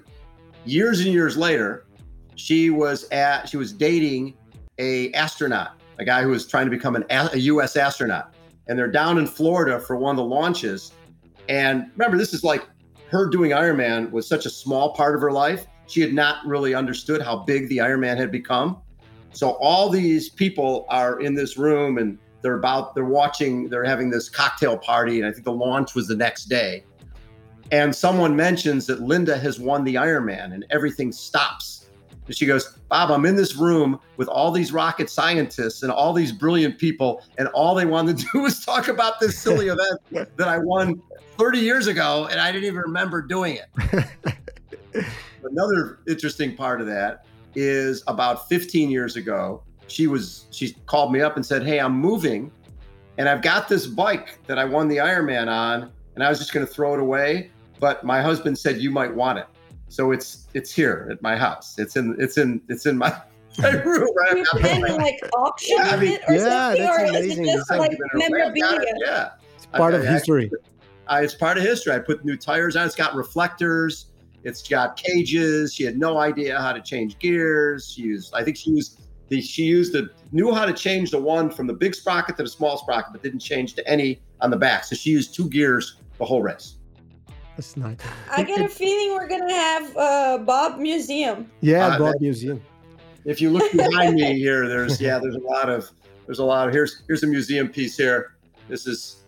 years 0.67 1.01
and 1.01 1.09
years 1.09 1.39
later, 1.39 1.87
she 2.35 2.69
was 2.69 3.09
at 3.09 3.49
she 3.49 3.57
was 3.57 3.73
dating 3.73 4.35
a 4.79 5.11
astronaut, 5.13 5.81
a 5.99 6.05
guy 6.05 6.23
who 6.23 6.29
was 6.29 6.47
trying 6.47 6.67
to 6.67 6.71
become 6.71 6.95
an 6.95 7.07
a 7.09 7.39
U.S. 7.39 7.75
astronaut, 7.75 8.35
and 8.69 8.79
they're 8.79 8.87
down 8.87 9.17
in 9.17 9.27
Florida 9.27 9.81
for 9.81 9.97
one 9.97 10.11
of 10.11 10.17
the 10.19 10.25
launches. 10.25 10.93
And 11.49 11.91
remember, 11.97 12.19
this 12.19 12.35
is 12.35 12.45
like 12.45 12.69
her 13.11 13.29
doing 13.29 13.51
Ironman 13.51 14.11
was 14.11 14.29
such 14.29 14.47
a 14.47 14.51
small 14.51 14.95
part 14.95 15.15
of 15.15 15.21
her 15.21 15.33
life. 15.33 15.67
She 15.87 16.01
had 16.01 16.15
not 16.15 16.47
really 16.47 16.75
understood 16.75 17.21
how 17.21 17.39
big 17.39 17.69
the 17.69 17.79
Ironman 17.79 18.17
had 18.17 18.31
become. 18.31 18.81
So 19.33 19.51
all 19.61 19.89
these 19.89 20.29
people 20.29 20.87
are 20.89 21.21
in 21.21 21.35
this 21.35 21.57
room 21.57 21.99
and 21.99 22.19
they're 22.43 22.59
about 22.59 22.95
they're 22.95 23.05
watching 23.05 23.69
they're 23.69 23.85
having 23.85 24.11
this 24.11 24.29
cocktail 24.29 24.79
party 24.79 25.21
and 25.21 25.29
I 25.29 25.33
think 25.33 25.45
the 25.45 25.53
launch 25.53 25.95
was 25.95 26.07
the 26.07 26.17
next 26.17 26.45
day. 26.45 26.85
And 27.73 27.95
someone 27.95 28.35
mentions 28.35 28.87
that 28.87 29.01
Linda 29.01 29.37
has 29.39 29.61
won 29.61 29.85
the 29.85 29.95
Ironman 29.97 30.55
and 30.55 30.65
everything 30.71 31.13
stops. 31.13 31.80
And 32.31 32.37
she 32.37 32.47
goes, 32.47 32.79
Bob, 32.89 33.11
I'm 33.11 33.27
in 33.27 33.35
this 33.35 33.57
room 33.57 33.99
with 34.17 34.29
all 34.29 34.53
these 34.53 34.73
rocket 34.73 35.11
scientists 35.11 35.83
and 35.83 35.91
all 35.91 36.13
these 36.13 36.31
brilliant 36.31 36.79
people, 36.79 37.25
and 37.39 37.49
all 37.49 37.75
they 37.75 37.87
wanted 37.87 38.19
to 38.19 38.27
do 38.33 38.43
was 38.43 38.65
talk 38.65 38.87
about 38.87 39.19
this 39.19 39.37
silly 39.37 39.67
event 40.13 40.37
that 40.37 40.47
I 40.47 40.59
won 40.59 41.03
30 41.39 41.59
years 41.59 41.89
ago, 41.89 42.29
and 42.31 42.39
I 42.39 42.53
didn't 42.53 42.69
even 42.69 42.83
remember 42.83 43.21
doing 43.21 43.59
it. 43.59 44.07
Another 45.43 45.99
interesting 46.07 46.55
part 46.55 46.81
of 46.81 46.87
that 46.87 47.27
is 47.57 48.05
about 48.07 48.49
15 48.49 48.91
years 48.91 49.17
ago, 49.17 49.65
she 49.89 50.07
was 50.07 50.47
she 50.53 50.75
called 50.87 51.13
me 51.13 51.23
up 51.23 51.35
and 51.35 51.45
said, 51.45 51.65
"Hey, 51.65 51.81
I'm 51.81 51.97
moving, 51.97 52.53
and 53.19 53.29
I've 53.29 53.43
got 53.43 53.69
this 53.69 53.89
bike 53.89 54.39
that 54.47 54.57
I 54.57 54.65
won 54.67 54.87
the 54.87 54.99
Ironman 54.99 55.49
on, 55.49 55.91
and 56.15 56.23
I 56.23 56.29
was 56.29 56.39
just 56.39 56.53
going 56.53 56.65
to 56.65 56.73
throw 56.73 56.95
it 56.95 57.01
away, 57.01 57.51
but 57.81 58.05
my 58.05 58.23
husband 58.23 58.57
said 58.57 58.79
you 58.79 58.93
might 58.93 59.13
want 59.13 59.41
it, 59.41 59.49
so 59.91 60.13
it's 60.13 60.47
it's 60.55 60.73
here 60.73 61.09
at 61.11 61.21
my 61.21 61.37
house. 61.37 61.79
It's 61.79 61.97
in 61.97 62.17
it's 62.19 62.39
in 62.39 62.63
it's 62.69 62.87
in 62.87 62.97
my." 62.97 63.15
My 63.59 63.71
room, 63.71 64.07
right? 64.17 64.37
You 64.39 64.45
plan 64.45 64.81
to 64.81 64.95
like 64.95 65.19
auction 65.35 65.77
Yeah, 65.77 65.91
I 65.91 65.97
mean, 65.97 66.13
it 66.13 66.21
or 66.29 66.35
yeah, 66.35 66.69
something, 66.69 66.83
that's 66.85 66.99
or 67.03 67.05
amazing. 67.07 67.31
is 67.31 67.39
it 67.39 67.45
just 67.53 67.59
It's 67.59 67.71
like 67.71 67.81
I've 67.81 67.99
given 67.99 68.01
it 68.15 68.31
away. 68.31 68.43
I've 68.45 68.55
got 68.55 68.55
memorabilia? 68.55 68.81
it, 68.95 69.03
Yeah, 69.05 69.29
It's 69.57 69.67
part 69.67 69.93
I- 69.93 69.97
of 69.99 70.05
I- 70.05 70.07
history. 70.07 70.51
I, 71.09 71.23
it's 71.23 71.35
part 71.35 71.59
of 71.59 71.65
history. 71.65 71.93
I 71.93 71.99
put 71.99 72.25
new 72.25 72.37
tires 72.37 72.77
on. 72.77 72.87
It's 72.87 72.95
got 72.95 73.17
reflectors. 73.17 74.07
It's 74.45 74.67
got 74.67 74.97
cages. 74.97 75.75
She 75.75 75.83
had 75.83 75.99
no 75.99 76.19
idea 76.19 76.61
how 76.61 76.73
to 76.73 76.81
change 76.81 77.19
gears. 77.19 77.91
She 77.93 78.03
used, 78.03 78.33
I 78.35 78.45
think 78.45 78.57
she 78.57 78.71
used 78.71 79.01
the, 79.31 79.41
she 79.43 79.65
used 79.65 79.95
the, 79.95 80.11
knew 80.31 80.55
how 80.55 80.65
to 80.65 80.73
change 80.73 81.11
the 81.11 81.19
one 81.21 81.51
from 81.51 81.67
the 81.67 81.75
big 81.75 81.97
sprocket 81.97 82.37
to 82.37 82.45
the 82.45 82.49
small 82.49 82.79
sprocket, 82.79 83.13
but 83.13 83.21
didn't 83.25 83.41
change 83.41 83.75
to 83.75 83.87
any 83.89 84.21
on 84.41 84.51
the 84.51 84.57
back. 84.57 84.85
So 84.85 84.95
she 84.95 85.11
used 85.11 85.35
two 85.35 85.49
gears 85.51 85.97
the 86.19 86.25
whole 86.25 86.41
race. 86.43 86.77
That's 87.61 87.77
nice. 87.77 87.99
I 88.31 88.43
get 88.43 88.63
a 88.63 88.69
feeling 88.71 89.15
we're 89.15 89.29
gonna 89.29 89.53
have 89.53 89.95
uh, 89.95 90.39
Bob 90.39 90.79
Museum. 90.79 91.51
Yeah, 91.61 91.89
Uh, 91.89 91.99
Bob 91.99 92.13
that- 92.15 92.21
Museum. 92.23 92.63
If 93.27 93.39
you 93.43 93.51
look 93.51 93.71
behind 93.73 94.15
me 94.15 94.39
here, 94.39 94.67
there's, 94.67 94.99
yeah, 94.99 95.19
there's 95.19 95.35
a 95.35 95.41
lot 95.41 95.69
of, 95.69 95.91
there's 96.25 96.39
a 96.39 96.45
lot 96.45 96.67
of, 96.69 96.73
here's, 96.73 97.03
here's 97.07 97.23
a 97.23 97.27
museum 97.27 97.69
piece 97.69 97.99
here. 97.99 98.33
This 98.71 98.87
is 98.87 99.25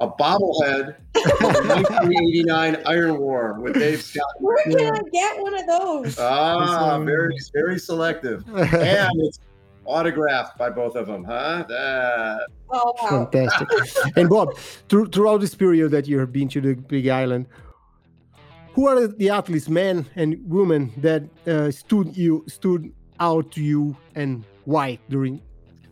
a 0.00 0.08
bobblehead 0.08 0.96
of 1.16 1.42
1989 1.66 2.82
Iron 2.86 3.18
War 3.18 3.60
with 3.60 3.74
Dave 3.74 4.00
Scott. 4.00 4.24
Where 4.40 4.56
can 4.64 4.72
Yeah. 4.78 4.92
I 4.94 5.00
get 5.12 5.42
one 5.42 5.52
of 5.54 5.66
those? 5.66 6.16
Ah, 6.18 6.94
um, 6.94 7.04
very, 7.04 7.36
very 7.52 7.78
selective. 7.78 8.42
and 8.56 9.10
it's 9.20 9.38
autographed 9.84 10.56
by 10.56 10.70
both 10.70 10.96
of 10.96 11.06
them, 11.06 11.22
huh? 11.22 11.66
That- 11.68 12.46
Oh 12.68 12.92
wow! 13.00 13.28
Fantastic. 13.30 13.68
and 14.16 14.28
Bob, 14.28 14.56
through, 14.88 15.06
throughout 15.10 15.40
this 15.40 15.54
period 15.54 15.92
that 15.92 16.08
you 16.08 16.18
have 16.18 16.32
been 16.32 16.48
to 16.48 16.60
the 16.60 16.74
Big 16.74 17.06
Island, 17.06 17.46
who 18.76 18.86
are 18.86 19.08
the 19.08 19.30
athletes, 19.30 19.68
men 19.68 20.06
and 20.14 20.38
women, 20.48 20.92
that 20.98 21.24
uh, 21.48 21.72
stood 21.72 22.16
you 22.16 22.44
stood 22.46 22.92
out 23.18 23.50
to 23.52 23.62
you, 23.62 23.96
and 24.14 24.44
why 24.66 24.98
during? 25.08 25.40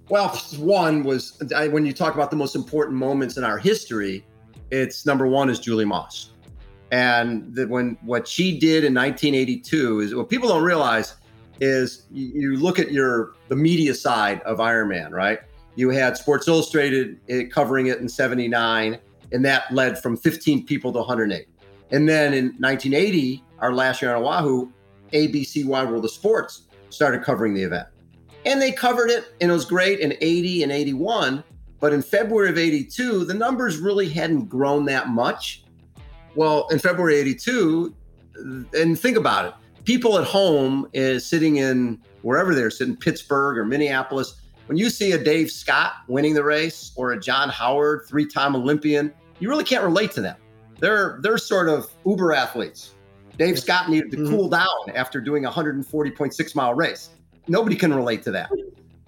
well, 0.08 0.36
one 0.58 1.02
was 1.02 1.42
I, 1.56 1.68
when 1.68 1.86
you 1.86 1.92
talk 1.92 2.14
about 2.14 2.30
the 2.30 2.36
most 2.36 2.54
important 2.54 2.96
moments 2.96 3.36
in 3.36 3.44
our 3.44 3.58
history, 3.58 4.24
it's 4.70 5.06
number 5.06 5.26
one 5.26 5.48
is 5.48 5.58
Julie 5.58 5.84
Moss, 5.84 6.30
and 6.90 7.54
that 7.54 7.68
when 7.68 7.96
what 8.02 8.28
she 8.28 8.58
did 8.58 8.84
in 8.84 8.94
1982 8.94 10.00
is 10.00 10.14
what 10.14 10.28
people 10.28 10.48
don't 10.48 10.62
realize 10.62 11.14
is 11.60 12.06
you, 12.10 12.52
you 12.52 12.56
look 12.56 12.78
at 12.78 12.92
your 12.92 13.32
the 13.48 13.56
media 13.56 13.94
side 13.94 14.40
of 14.42 14.58
Ironman, 14.58 15.10
right? 15.10 15.40
You 15.76 15.90
had 15.90 16.16
Sports 16.16 16.46
Illustrated 16.48 17.18
eh, 17.28 17.44
covering 17.44 17.86
it 17.86 17.98
in 17.98 18.08
'79, 18.08 18.98
and 19.32 19.44
that 19.44 19.72
led 19.72 20.00
from 20.02 20.16
15 20.16 20.66
people 20.66 20.92
to 20.92 20.98
108. 20.98 21.48
And 21.94 22.09
then 22.09 22.35
in 22.35 22.46
1980, 22.59 23.44
our 23.61 23.72
last 23.72 24.02
year 24.02 24.14
on 24.14 24.22
Oahu, 24.22 24.70
ABC 25.12 25.64
Wide 25.64 25.88
World 25.88 26.04
of 26.04 26.11
Sports 26.11 26.62
started 26.90 27.22
covering 27.22 27.54
the 27.54 27.62
event. 27.62 27.87
And 28.44 28.61
they 28.61 28.72
covered 28.72 29.11
it, 29.11 29.33
and 29.40 29.50
it 29.50 29.54
was 29.54 29.64
great 29.64 30.00
in 30.00 30.14
80 30.20 30.64
and 30.64 30.72
81. 30.72 31.44
But 31.80 31.92
in 31.92 32.02
February 32.02 32.50
of 32.50 32.59
82, 32.59 33.24
the 33.24 33.35
numbers 33.35 33.78
really 33.78 34.09
hadn't 34.09 34.46
grown 34.46 34.85
that 34.87 35.09
much. 35.09 35.64
Well, 36.35 36.66
in 36.68 36.78
February 36.78 37.14
82, 37.16 37.94
and 38.74 38.98
think 38.98 39.16
about 39.16 39.46
it 39.46 39.54
people 39.85 40.18
at 40.18 40.24
home 40.24 40.88
is 40.92 41.24
sitting 41.24 41.57
in 41.57 42.00
wherever 42.22 42.54
they're 42.54 42.70
sitting, 42.70 42.96
Pittsburgh 42.96 43.59
or 43.59 43.64
Minneapolis. 43.64 44.40
When 44.66 44.78
you 44.78 44.90
see 44.90 45.12
a 45.12 45.22
Dave 45.22 45.50
Scott 45.50 45.92
winning 46.09 46.35
the 46.35 46.42
race 46.42 46.92
or 46.96 47.12
a 47.12 47.20
John 47.20 47.50
Howard, 47.50 48.07
three 48.09 48.26
time 48.26 48.57
Olympian, 48.57 49.12
you 49.38 49.48
really 49.48 49.64
can't 49.64 49.85
relate 49.85 50.11
to 50.12 50.22
them. 50.22 50.37
They're, 50.84 51.18
they're 51.22 51.38
sort 51.38 51.70
of 51.70 51.90
uber 52.04 52.34
athletes. 52.34 52.92
Dave 53.38 53.58
Scott 53.58 53.88
needed 53.88 54.10
to 54.10 54.18
Mhm. 54.18 54.28
cool 54.28 54.50
down 54.50 54.66
after 54.94 55.18
doing 55.18 55.46
a 55.46 55.50
140.6 55.50 56.54
mile 56.54 56.74
race. 56.74 57.08
Nobody 57.48 57.74
can 57.74 57.94
relate 57.94 58.22
to 58.24 58.30
that. 58.32 58.50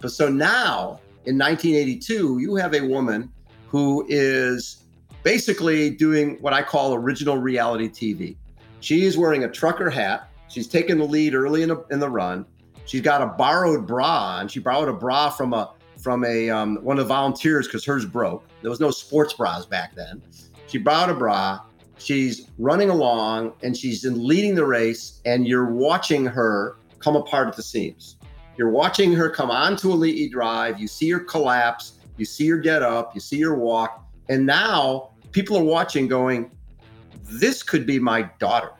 But 0.00 0.10
so 0.10 0.30
now 0.30 1.00
in 1.26 1.36
1982, 1.36 2.38
you 2.38 2.54
have 2.56 2.72
a 2.72 2.80
woman 2.80 3.30
who 3.68 4.06
is 4.08 4.84
basically 5.22 5.90
doing 5.90 6.38
what 6.40 6.54
I 6.54 6.62
call 6.62 6.94
original 6.94 7.36
reality 7.36 7.90
TV. 7.90 8.36
She's 8.80 9.18
wearing 9.18 9.44
a 9.44 9.48
trucker 9.50 9.90
hat. 9.90 10.30
She's 10.48 10.68
taking 10.68 10.96
the 10.96 11.04
lead 11.04 11.34
early 11.34 11.62
in 11.62 11.68
the, 11.68 11.84
in 11.90 12.00
the 12.00 12.08
run. 12.08 12.46
She's 12.86 13.02
got 13.02 13.20
a 13.20 13.26
borrowed 13.26 13.86
bra, 13.86 14.38
and 14.40 14.50
she 14.50 14.60
borrowed 14.60 14.88
a 14.88 14.94
bra 14.94 15.28
from 15.28 15.52
a 15.52 15.72
from 16.00 16.24
a 16.24 16.48
um, 16.48 16.76
one 16.82 16.98
of 16.98 17.04
the 17.04 17.08
volunteers 17.08 17.66
because 17.66 17.84
hers 17.84 18.06
broke. 18.06 18.44
There 18.62 18.70
was 18.70 18.80
no 18.80 18.90
sports 18.90 19.34
bras 19.34 19.66
back 19.66 19.94
then. 19.94 20.22
She 20.66 20.79
borrowed 20.79 21.11
a 21.11 21.18
bra. 21.18 21.61
She's 21.98 22.48
running 22.59 22.90
along, 22.90 23.55
and 23.62 23.76
she's 23.76 24.05
in 24.05 24.26
leading 24.26 24.55
the 24.55 24.66
race, 24.66 25.20
and 25.24 25.46
you're 25.46 25.72
watching 25.72 26.26
her 26.26 26.76
come 26.98 27.16
apart 27.16 27.48
at 27.48 27.57
the 27.57 27.62
seams. 27.62 28.16
You're 28.57 28.70
watching 28.70 29.12
her 29.12 29.31
come 29.31 29.50
onto 29.50 29.92
a 29.92 30.07
E 30.07 30.29
Drive. 30.29 30.81
You 30.81 30.88
see 30.88 31.11
her 31.11 31.20
collapse. 31.20 31.98
You 32.16 32.24
see 32.24 32.48
her 32.48 32.59
get 32.59 32.83
up. 32.83 33.14
You 33.14 33.20
see 33.20 33.40
her 33.42 33.55
walk. 33.55 34.07
And 34.29 34.46
now 34.46 35.11
people 35.33 35.57
are 35.57 35.64
watching, 35.64 36.09
going, 36.09 36.50
"This 37.22 37.62
could 37.62 37.87
be 37.87 37.98
my 37.98 38.22
daughter." 38.38 38.72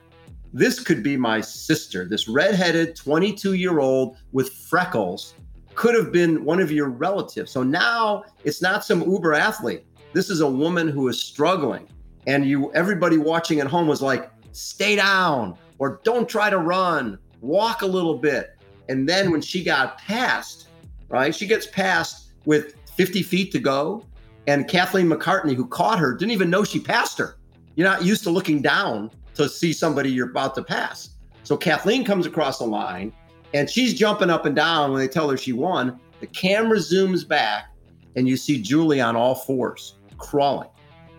this 0.57 0.81
could 0.81 1.03
be 1.03 1.19
my 1.19 1.41
sister. 1.41 2.07
This 2.07 2.29
redheaded 2.29 2.97
22 2.97 3.53
year 3.53 3.79
old 3.79 4.17
with 4.33 4.51
freckles 4.51 5.35
could 5.75 5.95
have 5.95 6.11
been 6.11 6.45
one 6.45 6.61
of 6.61 6.73
your 6.73 6.89
relatives. 6.89 7.53
So 7.53 7.63
now 7.63 8.25
it's 8.45 8.63
not 8.63 8.83
some 8.83 9.03
uber 9.03 9.35
athlete. 9.35 9.85
This 10.17 10.31
is 10.31 10.41
a 10.41 10.49
woman 10.49 10.89
who 10.89 11.09
is 11.09 11.21
struggling. 11.21 11.87
And 12.27 12.47
you, 12.47 12.73
everybody 12.73 13.19
watching 13.19 13.61
at 13.61 13.67
home 13.67 13.87
was 13.87 14.01
like, 14.01 14.31
stay 14.53 14.97
down 14.97 15.59
or 15.79 16.01
don't 16.05 16.27
try 16.27 16.49
to 16.49 16.57
run, 16.57 17.19
walk 17.43 17.83
a 17.83 17.87
little 17.87 18.17
bit. 18.17 18.57
And 18.89 19.07
then 19.07 19.31
when 19.31 19.43
she 19.43 19.63
got 19.63 19.99
past, 19.99 20.69
right, 21.11 21.35
she 21.35 21.47
gets 21.47 21.67
past 21.67 22.31
with 22.47 22.77
50 22.97 23.23
feet 23.25 23.53
to 23.53 23.59
go. 23.59 24.07
And 24.47 24.67
Kathleen 24.67 25.07
McCartney, 25.07 25.55
who 25.55 25.67
caught 25.67 25.99
her, 25.99 26.15
didn't 26.15 26.33
even 26.33 26.49
know 26.49 26.65
she 26.65 26.81
passed 26.81 27.19
her. 27.19 27.37
You're 27.75 27.87
not 27.87 28.03
used 28.03 28.23
to 28.23 28.31
looking 28.31 28.63
down 28.63 29.11
to 29.35 29.51
see 29.51 29.75
somebody 29.75 30.11
you're 30.11 30.31
about 30.31 30.55
to 30.55 30.63
pass. 30.63 31.11
So 31.43 31.59
Kathleen 31.59 32.07
comes 32.07 32.25
across 32.25 32.57
the 32.57 32.65
line 32.65 33.13
and 33.53 33.69
she's 33.69 33.93
jumping 33.93 34.31
up 34.31 34.47
and 34.47 34.57
down 34.57 34.93
when 34.93 34.99
they 34.99 35.09
tell 35.09 35.29
her 35.29 35.37
she 35.37 35.53
won. 35.53 36.01
The 36.21 36.27
camera 36.27 36.79
zooms 36.79 37.29
back 37.29 37.67
and 38.17 38.27
you 38.27 38.39
see 38.39 38.63
Julie 38.63 39.03
on 39.03 39.15
all 39.15 39.35
fours 39.35 39.97
crawling. 40.19 40.69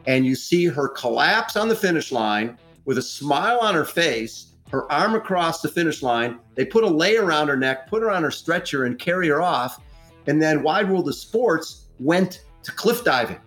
And 0.06 0.26
you 0.26 0.36
see 0.36 0.66
her 0.66 0.88
collapse 0.88 1.56
on 1.56 1.68
the 1.68 1.76
finish 1.76 2.12
line 2.12 2.58
with 2.86 2.98
a 2.98 3.02
smile 3.02 3.60
on 3.60 3.76
her 3.76 3.86
face, 3.86 4.54
her 4.70 4.90
arm 4.92 5.16
across 5.16 5.62
the 5.62 5.70
finish 5.70 6.02
line. 6.02 6.40
They 6.56 6.66
put 6.66 6.84
a 6.84 6.88
lei 6.88 7.18
around 7.18 7.50
her 7.50 7.58
neck, 7.58 7.88
put 7.88 8.02
her 8.02 8.10
on 8.10 8.24
her 8.24 8.32
stretcher, 8.32 8.86
and 8.86 8.98
carry 8.98 9.28
her 9.28 9.42
off. 9.42 9.82
And 10.28 10.42
then 10.42 10.64
Wide 10.64 10.90
World 10.90 11.08
of 11.08 11.16
Sports 11.16 11.88
went 12.00 12.46
to 12.64 12.72
cliff 12.72 13.04
diving. 13.04 13.40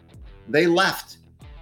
They 0.49 0.67
left 0.67 1.19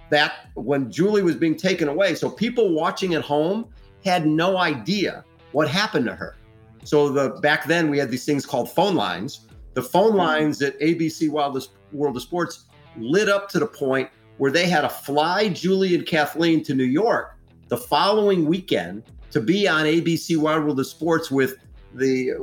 that 0.09 0.49
when 0.55 0.91
Julie 0.91 1.21
was 1.21 1.35
being 1.35 1.55
taken 1.55 1.87
away. 1.87 2.15
So 2.15 2.29
people 2.29 2.73
watching 2.73 3.13
at 3.13 3.21
home 3.21 3.67
had 4.03 4.25
no 4.25 4.57
idea 4.57 5.23
what 5.51 5.69
happened 5.69 6.05
to 6.05 6.15
her. 6.15 6.35
So 6.83 7.09
the 7.09 7.29
back 7.41 7.65
then 7.65 7.89
we 7.89 7.97
had 7.97 8.09
these 8.09 8.25
things 8.25 8.45
called 8.45 8.71
phone 8.71 8.95
lines. 8.95 9.47
The 9.73 9.83
phone 9.83 10.15
lines 10.15 10.61
at 10.61 10.79
ABC 10.79 11.29
Wide 11.29 11.61
World 11.91 12.15
of 12.15 12.21
Sports 12.21 12.65
lit 12.97 13.29
up 13.29 13.49
to 13.49 13.59
the 13.59 13.67
point 13.67 14.09
where 14.37 14.51
they 14.51 14.67
had 14.67 14.81
to 14.81 14.89
fly 14.89 15.49
Julie 15.49 15.95
and 15.95 16.05
Kathleen 16.05 16.63
to 16.63 16.73
New 16.73 16.85
York 16.85 17.35
the 17.67 17.77
following 17.77 18.45
weekend 18.45 19.03
to 19.31 19.39
be 19.39 19.67
on 19.67 19.85
ABC 19.85 20.37
Wide 20.37 20.63
World 20.63 20.79
of 20.79 20.87
Sports 20.87 21.29
with 21.29 21.57
the 21.93 22.33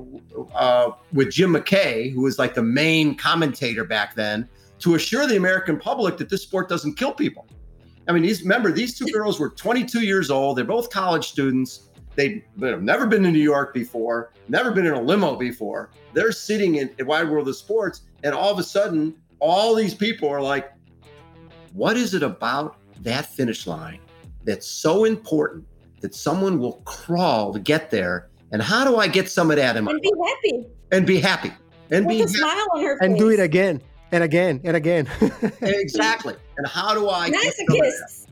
uh, 0.54 0.90
with 1.12 1.30
Jim 1.30 1.54
McKay, 1.54 2.12
who 2.12 2.22
was 2.22 2.38
like 2.38 2.54
the 2.54 2.62
main 2.62 3.16
commentator 3.16 3.84
back 3.84 4.14
then, 4.14 4.48
to 4.80 4.94
assure 4.94 5.26
the 5.26 5.36
American 5.36 5.78
public 5.78 6.16
that 6.18 6.28
this 6.28 6.42
sport 6.42 6.68
doesn't 6.68 6.94
kill 6.94 7.12
people. 7.12 7.46
I 8.08 8.12
mean, 8.12 8.22
these 8.22 8.42
remember 8.42 8.72
these 8.72 8.96
two 8.96 9.06
girls 9.06 9.40
were 9.40 9.50
22 9.50 10.00
years 10.00 10.30
old. 10.30 10.58
They're 10.58 10.64
both 10.64 10.90
college 10.90 11.28
students. 11.28 11.88
They, 12.14 12.44
have 12.62 12.82
never 12.82 13.06
been 13.06 13.22
to 13.24 13.30
New 13.30 13.38
York 13.38 13.74
before, 13.74 14.32
never 14.48 14.70
been 14.70 14.86
in 14.86 14.94
a 14.94 15.02
limo 15.02 15.36
before. 15.36 15.90
They're 16.14 16.32
sitting 16.32 16.76
in, 16.76 16.90
in 16.98 17.06
Wide 17.06 17.28
World 17.28 17.46
of 17.46 17.56
Sports, 17.56 18.02
and 18.24 18.34
all 18.34 18.50
of 18.50 18.58
a 18.58 18.62
sudden, 18.62 19.14
all 19.38 19.74
these 19.74 19.94
people 19.94 20.28
are 20.28 20.42
like, 20.42 20.72
"What 21.72 21.96
is 21.96 22.14
it 22.14 22.22
about 22.22 22.76
that 23.02 23.26
finish 23.26 23.66
line 23.66 24.00
that's 24.44 24.66
so 24.66 25.04
important 25.04 25.64
that 26.00 26.14
someone 26.14 26.58
will 26.58 26.82
crawl 26.84 27.52
to 27.52 27.60
get 27.60 27.90
there?" 27.90 28.28
And 28.52 28.62
how 28.62 28.84
do 28.84 28.96
I 28.96 29.08
get 29.08 29.28
some 29.28 29.50
of 29.50 29.56
that 29.56 29.76
in 29.76 29.84
my 29.84 29.92
and 29.92 30.00
be 30.00 30.12
happy 30.24 30.66
and 30.92 31.06
be 31.06 31.20
happy 31.20 31.52
and 31.90 32.06
with 32.06 32.16
be 32.16 32.22
a 32.22 32.28
smile 32.28 32.66
on 32.74 32.82
her 32.82 32.98
face 32.98 33.08
and 33.08 33.18
do 33.18 33.30
it 33.30 33.40
again 33.40 33.82
and 34.12 34.22
again 34.22 34.60
and 34.64 34.76
again. 34.76 35.08
exactly. 35.60 36.34
And 36.56 36.66
how 36.66 36.94
do 36.94 37.08
I 37.08 37.30
get 37.30 37.44
Nice 37.44 37.56
some 37.56 37.66
of 37.68 37.82
that? 37.82 37.82
kiss. 37.82 38.26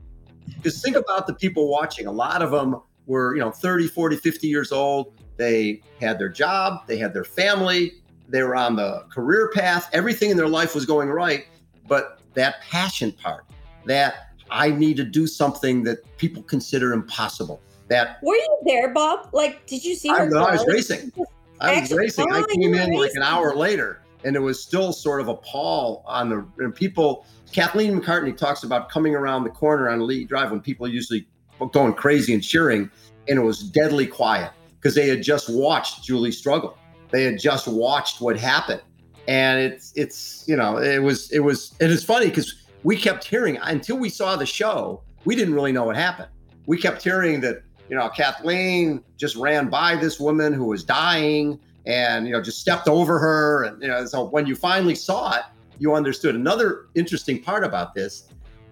Because 0.57 0.82
think 0.82 0.96
about 0.96 1.26
the 1.26 1.34
people 1.34 1.68
watching. 1.68 2.07
A 2.07 2.12
lot 2.12 2.42
of 2.42 2.50
them 2.50 2.80
were, 3.07 3.34
you 3.34 3.40
know, 3.40 3.50
30, 3.50 3.88
40, 3.88 4.16
50 4.16 4.46
years 4.46 4.72
old. 4.72 5.20
They 5.36 5.82
had 6.00 6.18
their 6.18 6.28
job, 6.28 6.86
they 6.86 6.96
had 6.96 7.12
their 7.12 7.24
family, 7.24 7.94
they 8.29 8.43
were 8.43 8.57
on 8.57 8.77
the 8.77 9.05
career 9.11 9.51
path. 9.55 9.89
Everything 9.93 10.31
in 10.31 10.37
their 10.37 10.49
life 10.49 10.75
was 10.75 10.87
going 10.87 11.09
right. 11.09 11.47
But 11.87 12.20
that 12.35 12.61
passion 12.62 13.12
part, 13.12 13.45
that 13.85 14.35
I 14.51 14.70
need 14.70 14.97
to 14.97 15.05
do 15.05 15.27
something 15.27 15.85
that 15.85 15.99
people 16.18 16.43
consider 16.43 16.93
impossible. 16.93 17.61
That 17.89 18.18
Were 18.22 18.35
you 18.35 18.59
there, 18.64 18.93
Bob? 18.95 19.29
Like, 19.33 19.66
did 19.66 19.85
you 19.85 19.95
see 19.95 20.09
I, 20.09 20.20
her? 20.20 20.31
no, 20.31 20.45
I 20.45 20.53
was 20.53 20.66
racing. 20.66 21.12
I 21.61 21.81
was 21.81 21.93
racing. 21.93 22.33
I 22.33 22.43
came 22.55 22.75
in 22.75 22.93
like 22.93 23.12
an 23.14 23.22
hour 23.22 23.55
later, 23.55 24.01
and 24.25 24.35
it 24.37 24.41
was 24.41 24.62
still 24.62 24.93
sort 24.93 25.20
of 25.20 25.29
a 25.29 25.35
pall 25.35 26.03
on 26.07 26.29
the 26.31 26.47
and 26.59 26.75
people. 26.75 27.27
Kathleen 27.53 28.01
McCartney 28.01 28.37
talks 28.37 28.64
about 28.64 28.89
coming 28.89 29.14
around 29.14 29.45
the 29.45 29.51
corner 29.51 29.91
on 29.91 30.07
Lee 30.07 30.25
Drive 30.25 30.51
when 30.51 30.61
people 30.61 30.89
usually 30.89 31.27
going 31.72 31.93
crazy 31.95 32.33
and 32.33 32.43
cheering, 32.43 32.91
and 33.29 33.39
it 33.39 33.43
was 33.43 33.62
deadly 33.62 34.07
quiet 34.07 34.51
because 34.77 34.95
they 34.95 35.09
had 35.09 35.22
just 35.22 35.49
watched 35.49 36.03
Julie 36.03 36.33
struggle. 36.33 36.77
They 37.15 37.23
had 37.23 37.39
just 37.39 37.69
watched 37.69 38.21
what 38.21 38.37
happened, 38.37 38.83
and 39.29 39.61
it's 39.61 39.93
it's 39.95 40.45
you 40.49 40.57
know 40.57 40.79
it 40.79 41.01
was 41.01 41.31
it 41.31 41.39
was 41.39 41.73
it 41.79 41.91
is 41.91 42.03
funny 42.03 42.27
because 42.27 42.67
we 42.83 42.97
kept 42.97 43.23
hearing 43.23 43.57
until 43.62 43.97
we 43.99 44.09
saw 44.09 44.35
the 44.35 44.45
show, 44.45 45.01
we 45.25 45.37
didn't 45.37 45.55
really 45.55 45.71
know 45.71 45.85
what 45.85 45.95
happened. 45.95 46.29
We 46.67 46.77
kept 46.77 47.05
hearing 47.05 47.41
that 47.43 47.62
you 47.89 47.95
know 47.97 48.09
Kathleen 48.09 49.05
just 49.17 49.37
ran 49.37 49.69
by 49.69 49.95
this 49.95 50.19
woman 50.19 50.53
who 50.53 50.65
was 50.65 50.83
dying 50.83 51.61
and 51.87 52.27
you 52.27 52.33
know 52.33 52.43
just 52.43 52.61
stepped 52.61 52.89
over 52.89 53.21
her. 53.21 53.62
And 53.62 53.81
you 53.81 53.87
know 53.87 54.05
so 54.07 54.25
when 54.25 54.45
you 54.47 54.57
finally 54.57 54.97
saw 54.97 55.37
it 55.37 55.45
you 55.79 55.95
understood. 55.95 56.35
Another 56.35 56.87
interesting 56.95 57.43
part 57.43 57.65
about 57.65 57.95
this 57.95 58.29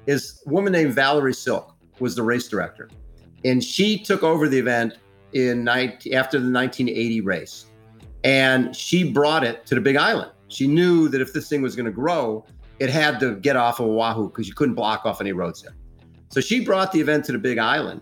is 0.07 0.43
a 0.47 0.51
woman 0.51 0.72
named 0.72 0.95
valerie 0.95 1.34
silk 1.34 1.74
was 1.99 2.14
the 2.16 2.22
race 2.22 2.49
director. 2.49 2.88
And 3.45 3.62
she 3.62 3.99
took 3.99 4.22
over 4.22 4.49
the 4.49 4.59
event 4.59 4.95
in 5.32 5.64
19, 5.64 6.14
after 6.14 6.38
the 6.38 6.51
1980 6.51 7.20
race 7.22 7.66
and 8.24 8.74
she 8.74 9.10
brought 9.10 9.44
it 9.44 9.66
to 9.66 9.74
the 9.74 9.80
big 9.80 9.96
island 9.96 10.30
she 10.48 10.66
knew 10.66 11.08
that 11.08 11.20
if 11.20 11.32
this 11.32 11.48
thing 11.48 11.62
was 11.62 11.74
going 11.74 11.86
to 11.86 11.92
grow 11.92 12.44
it 12.78 12.90
had 12.90 13.20
to 13.20 13.36
get 13.36 13.56
off 13.56 13.80
of 13.80 13.86
oahu 13.86 14.28
because 14.28 14.48
you 14.48 14.54
couldn't 14.54 14.74
block 14.74 15.04
off 15.04 15.20
any 15.20 15.32
roads 15.32 15.62
there 15.62 15.74
so 16.28 16.40
she 16.40 16.64
brought 16.64 16.92
the 16.92 17.00
event 17.00 17.24
to 17.24 17.32
the 17.32 17.38
big 17.38 17.58
island 17.58 18.00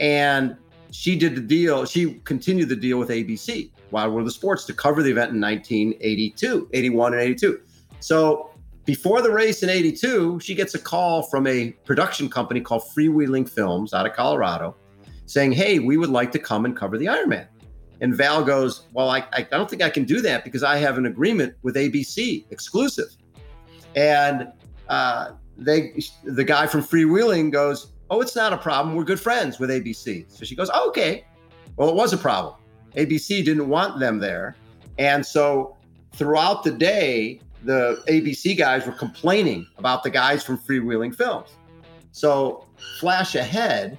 and 0.00 0.56
she 0.90 1.16
did 1.16 1.34
the 1.34 1.40
deal. 1.40 1.84
She 1.84 2.14
continued 2.24 2.68
the 2.68 2.76
deal 2.76 2.98
with 2.98 3.10
ABC, 3.10 3.70
Wide 3.90 4.08
World 4.08 4.26
of 4.26 4.32
Sports, 4.32 4.64
to 4.66 4.74
cover 4.74 5.02
the 5.02 5.10
event 5.10 5.32
in 5.32 5.40
1982, 5.40 6.68
81, 6.72 7.12
and 7.12 7.22
82. 7.22 7.60
So 8.00 8.50
before 8.84 9.22
the 9.22 9.30
race 9.30 9.62
in 9.62 9.68
82, 9.68 10.40
she 10.40 10.54
gets 10.54 10.74
a 10.74 10.78
call 10.78 11.22
from 11.22 11.46
a 11.46 11.70
production 11.84 12.28
company 12.28 12.60
called 12.60 12.82
Freewheeling 12.96 13.48
Films 13.48 13.94
out 13.94 14.06
of 14.06 14.14
Colorado 14.14 14.74
saying, 15.26 15.52
Hey, 15.52 15.78
we 15.78 15.96
would 15.96 16.10
like 16.10 16.32
to 16.32 16.38
come 16.38 16.64
and 16.64 16.76
cover 16.76 16.98
the 16.98 17.06
Ironman. 17.06 17.46
And 18.00 18.14
Val 18.14 18.44
goes, 18.44 18.86
Well, 18.92 19.10
I, 19.10 19.24
I 19.32 19.42
don't 19.42 19.68
think 19.68 19.82
I 19.82 19.90
can 19.90 20.04
do 20.04 20.20
that 20.22 20.44
because 20.44 20.62
I 20.62 20.76
have 20.78 20.98
an 20.98 21.06
agreement 21.06 21.54
with 21.62 21.76
ABC 21.76 22.44
exclusive. 22.50 23.16
And 23.94 24.48
uh, 24.88 25.32
they, 25.56 26.00
the 26.24 26.44
guy 26.44 26.66
from 26.66 26.82
Freewheeling 26.82 27.50
goes, 27.50 27.92
Oh, 28.10 28.20
it's 28.20 28.34
not 28.34 28.52
a 28.52 28.58
problem. 28.58 28.96
We're 28.96 29.04
good 29.04 29.20
friends 29.20 29.58
with 29.58 29.70
ABC. 29.70 30.30
So 30.30 30.44
she 30.44 30.56
goes, 30.56 30.70
oh, 30.72 30.88
Okay. 30.88 31.24
Well, 31.76 31.88
it 31.88 31.94
was 31.94 32.12
a 32.12 32.18
problem. 32.18 32.54
ABC 32.96 33.44
didn't 33.44 33.68
want 33.68 34.00
them 34.00 34.18
there. 34.18 34.56
And 34.98 35.24
so 35.24 35.76
throughout 36.12 36.64
the 36.64 36.72
day, 36.72 37.40
the 37.64 38.02
ABC 38.08 38.56
guys 38.56 38.86
were 38.86 38.92
complaining 38.92 39.66
about 39.78 40.02
the 40.02 40.10
guys 40.10 40.42
from 40.42 40.58
Freewheeling 40.58 41.14
Films. 41.14 41.50
So 42.12 42.66
flash 42.98 43.34
ahead, 43.34 43.96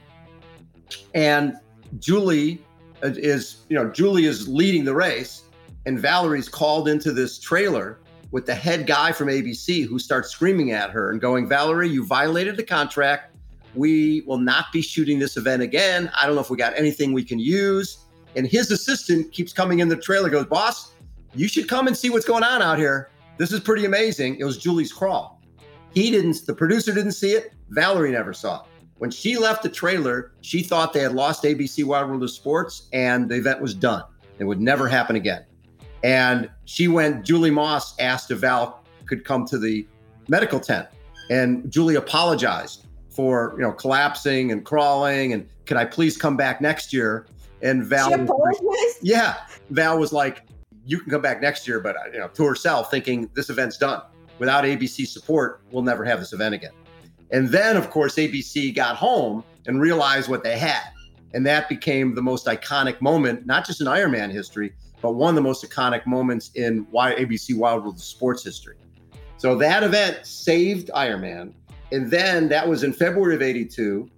and 1.13 1.55
Julie 1.99 2.61
is, 3.03 3.65
you 3.69 3.75
know, 3.75 3.89
Julie 3.89 4.25
is 4.25 4.47
leading 4.47 4.85
the 4.85 4.93
race, 4.93 5.43
and 5.85 5.99
Valerie's 5.99 6.49
called 6.49 6.87
into 6.87 7.11
this 7.11 7.39
trailer 7.39 7.99
with 8.31 8.45
the 8.45 8.55
head 8.55 8.87
guy 8.87 9.11
from 9.11 9.27
ABC 9.27 9.85
who 9.85 9.99
starts 9.99 10.29
screaming 10.29 10.71
at 10.71 10.89
her 10.89 11.11
and 11.11 11.19
going, 11.19 11.47
Valerie, 11.47 11.89
you 11.89 12.05
violated 12.05 12.55
the 12.55 12.63
contract. 12.63 13.35
We 13.75 14.21
will 14.21 14.37
not 14.37 14.65
be 14.71 14.81
shooting 14.81 15.19
this 15.19 15.37
event 15.37 15.61
again. 15.61 16.09
I 16.19 16.25
don't 16.25 16.35
know 16.35 16.41
if 16.41 16.49
we 16.49 16.57
got 16.57 16.77
anything 16.77 17.13
we 17.13 17.23
can 17.23 17.39
use. 17.39 18.05
And 18.35 18.47
his 18.47 18.71
assistant 18.71 19.31
keeps 19.33 19.51
coming 19.51 19.79
in 19.79 19.89
the 19.89 19.97
trailer, 19.97 20.29
goes, 20.29 20.45
Boss, 20.45 20.93
you 21.35 21.47
should 21.47 21.67
come 21.67 21.87
and 21.87 21.95
see 21.95 22.09
what's 22.09 22.25
going 22.25 22.43
on 22.43 22.61
out 22.61 22.77
here. 22.77 23.09
This 23.37 23.51
is 23.51 23.59
pretty 23.59 23.85
amazing. 23.85 24.37
It 24.37 24.43
was 24.43 24.57
Julie's 24.57 24.93
crawl. 24.93 25.41
He 25.93 26.11
didn't, 26.11 26.45
the 26.45 26.53
producer 26.53 26.93
didn't 26.93 27.13
see 27.13 27.31
it. 27.31 27.53
Valerie 27.69 28.11
never 28.11 28.33
saw 28.33 28.61
it. 28.61 28.67
When 29.01 29.09
she 29.09 29.35
left 29.35 29.63
the 29.63 29.69
trailer, 29.69 30.31
she 30.41 30.61
thought 30.61 30.93
they 30.93 30.99
had 30.99 31.13
lost 31.13 31.41
ABC 31.41 31.83
Wide 31.83 32.07
World 32.07 32.21
of 32.21 32.29
Sports 32.29 32.87
and 32.93 33.27
the 33.27 33.33
event 33.33 33.59
was 33.59 33.73
done. 33.73 34.03
It 34.37 34.43
would 34.43 34.61
never 34.61 34.87
happen 34.87 35.15
again. 35.15 35.43
And 36.03 36.51
she 36.65 36.87
went, 36.87 37.25
Julie 37.25 37.49
Moss 37.49 37.97
asked 37.97 38.29
if 38.29 38.37
Val 38.37 38.83
could 39.07 39.25
come 39.25 39.47
to 39.47 39.57
the 39.57 39.87
medical 40.27 40.59
tent. 40.59 40.87
And 41.31 41.71
Julie 41.71 41.95
apologized 41.95 42.85
for, 43.09 43.55
you 43.57 43.63
know, 43.63 43.71
collapsing 43.71 44.51
and 44.51 44.63
crawling. 44.63 45.33
And 45.33 45.49
could 45.65 45.77
I 45.77 45.85
please 45.85 46.15
come 46.15 46.37
back 46.37 46.61
next 46.61 46.93
year? 46.93 47.25
And 47.63 47.83
Val, 47.83 48.11
was 48.11 48.99
yeah, 49.01 49.37
Val 49.71 49.97
was 49.97 50.13
like, 50.13 50.43
"You 50.85 50.99
can 50.99 51.09
come 51.09 51.23
back 51.23 51.41
next 51.41 51.67
year," 51.67 51.79
but 51.79 51.95
you 52.13 52.19
know, 52.19 52.27
to 52.27 52.43
herself, 52.43 52.91
thinking 52.91 53.31
this 53.33 53.49
event's 53.49 53.79
done. 53.79 54.03
Without 54.37 54.63
ABC 54.63 55.07
support, 55.07 55.61
we'll 55.71 55.83
never 55.83 56.05
have 56.05 56.19
this 56.19 56.33
event 56.33 56.53
again. 56.53 56.71
And 57.31 57.49
then, 57.49 57.77
of 57.77 57.89
course, 57.89 58.15
ABC 58.15 58.75
got 58.75 58.95
home 58.95 59.43
and 59.67 59.79
realized 59.79 60.29
what 60.29 60.43
they 60.43 60.57
had, 60.57 60.91
and 61.33 61.45
that 61.45 61.69
became 61.69 62.15
the 62.15 62.21
most 62.21 62.45
iconic 62.45 63.01
moment, 63.01 63.45
not 63.45 63.65
just 63.65 63.79
in 63.79 63.87
Ironman 63.87 64.31
history, 64.31 64.73
but 65.01 65.13
one 65.13 65.29
of 65.29 65.35
the 65.35 65.41
most 65.41 65.63
iconic 65.63 66.05
moments 66.05 66.51
in 66.55 66.85
ABC 66.87 67.55
Wide 67.55 67.81
World 67.81 67.95
of 67.95 68.01
Sports 68.01 68.43
history. 68.43 68.75
So 69.37 69.55
that 69.55 69.83
event 69.83 70.25
saved 70.25 70.89
Ironman, 70.93 71.53
and 71.91 72.11
then 72.11 72.49
that 72.49 72.67
was 72.67 72.83
in 72.83 72.93
February 72.93 73.35
of 73.35 73.41
'82 73.41 74.09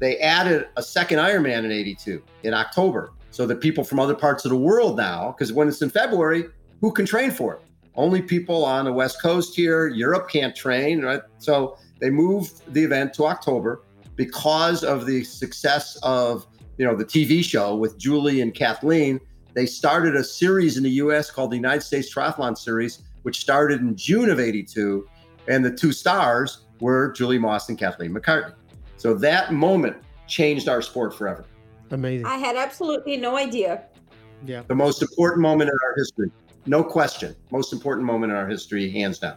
they 0.00 0.18
added 0.18 0.66
a 0.76 0.82
second 0.82 1.18
Ironman 1.18 1.64
in 1.64 1.70
82 1.70 2.22
in 2.42 2.54
October 2.54 3.12
so 3.30 3.46
that 3.46 3.60
people 3.60 3.84
from 3.84 4.00
other 4.00 4.14
parts 4.14 4.44
of 4.44 4.50
the 4.50 4.56
world 4.56 4.96
now, 4.96 5.32
because 5.32 5.52
when 5.52 5.68
it's 5.68 5.82
in 5.82 5.90
February, 5.90 6.46
who 6.80 6.90
can 6.90 7.06
train 7.06 7.30
for 7.30 7.54
it? 7.54 7.62
Only 7.94 8.22
people 8.22 8.64
on 8.64 8.86
the 8.86 8.92
West 8.92 9.20
Coast 9.20 9.54
here, 9.54 9.86
Europe 9.88 10.30
can't 10.30 10.56
train, 10.56 11.02
right? 11.02 11.20
So 11.38 11.76
they 12.00 12.10
moved 12.10 12.72
the 12.72 12.82
event 12.82 13.14
to 13.14 13.26
October 13.26 13.82
because 14.16 14.82
of 14.84 15.06
the 15.06 15.24
success 15.24 15.96
of 16.02 16.46
you 16.78 16.86
know 16.86 16.96
the 16.96 17.04
TV 17.04 17.44
show 17.44 17.76
with 17.76 17.98
Julie 17.98 18.40
and 18.40 18.54
Kathleen. 18.54 19.20
They 19.54 19.66
started 19.66 20.16
a 20.16 20.24
series 20.24 20.76
in 20.76 20.82
the 20.82 20.90
US 20.90 21.30
called 21.30 21.50
the 21.50 21.56
United 21.56 21.82
States 21.82 22.12
Triathlon 22.14 22.56
Series, 22.56 23.02
which 23.22 23.40
started 23.40 23.80
in 23.80 23.96
June 23.96 24.30
of 24.30 24.38
82. 24.38 25.08
And 25.48 25.64
the 25.64 25.72
two 25.72 25.92
stars 25.92 26.66
were 26.80 27.12
Julie 27.12 27.38
Moss 27.38 27.68
and 27.68 27.78
Kathleen 27.78 28.14
McCartney. 28.14 28.54
So 28.96 29.14
that 29.14 29.52
moment 29.52 29.96
changed 30.26 30.68
our 30.68 30.82
sport 30.82 31.14
forever. 31.14 31.44
Amazing. 31.90 32.26
I 32.26 32.36
had 32.36 32.56
absolutely 32.56 33.16
no 33.16 33.36
idea. 33.36 33.84
Yeah. 34.46 34.62
The 34.68 34.74
most 34.74 35.02
important 35.02 35.42
moment 35.42 35.70
in 35.70 35.76
our 35.88 35.94
history. 35.96 36.30
No 36.66 36.84
question. 36.84 37.34
Most 37.50 37.72
important 37.72 38.06
moment 38.06 38.32
in 38.32 38.38
our 38.38 38.46
history, 38.46 38.90
hands 38.90 39.18
down. 39.18 39.36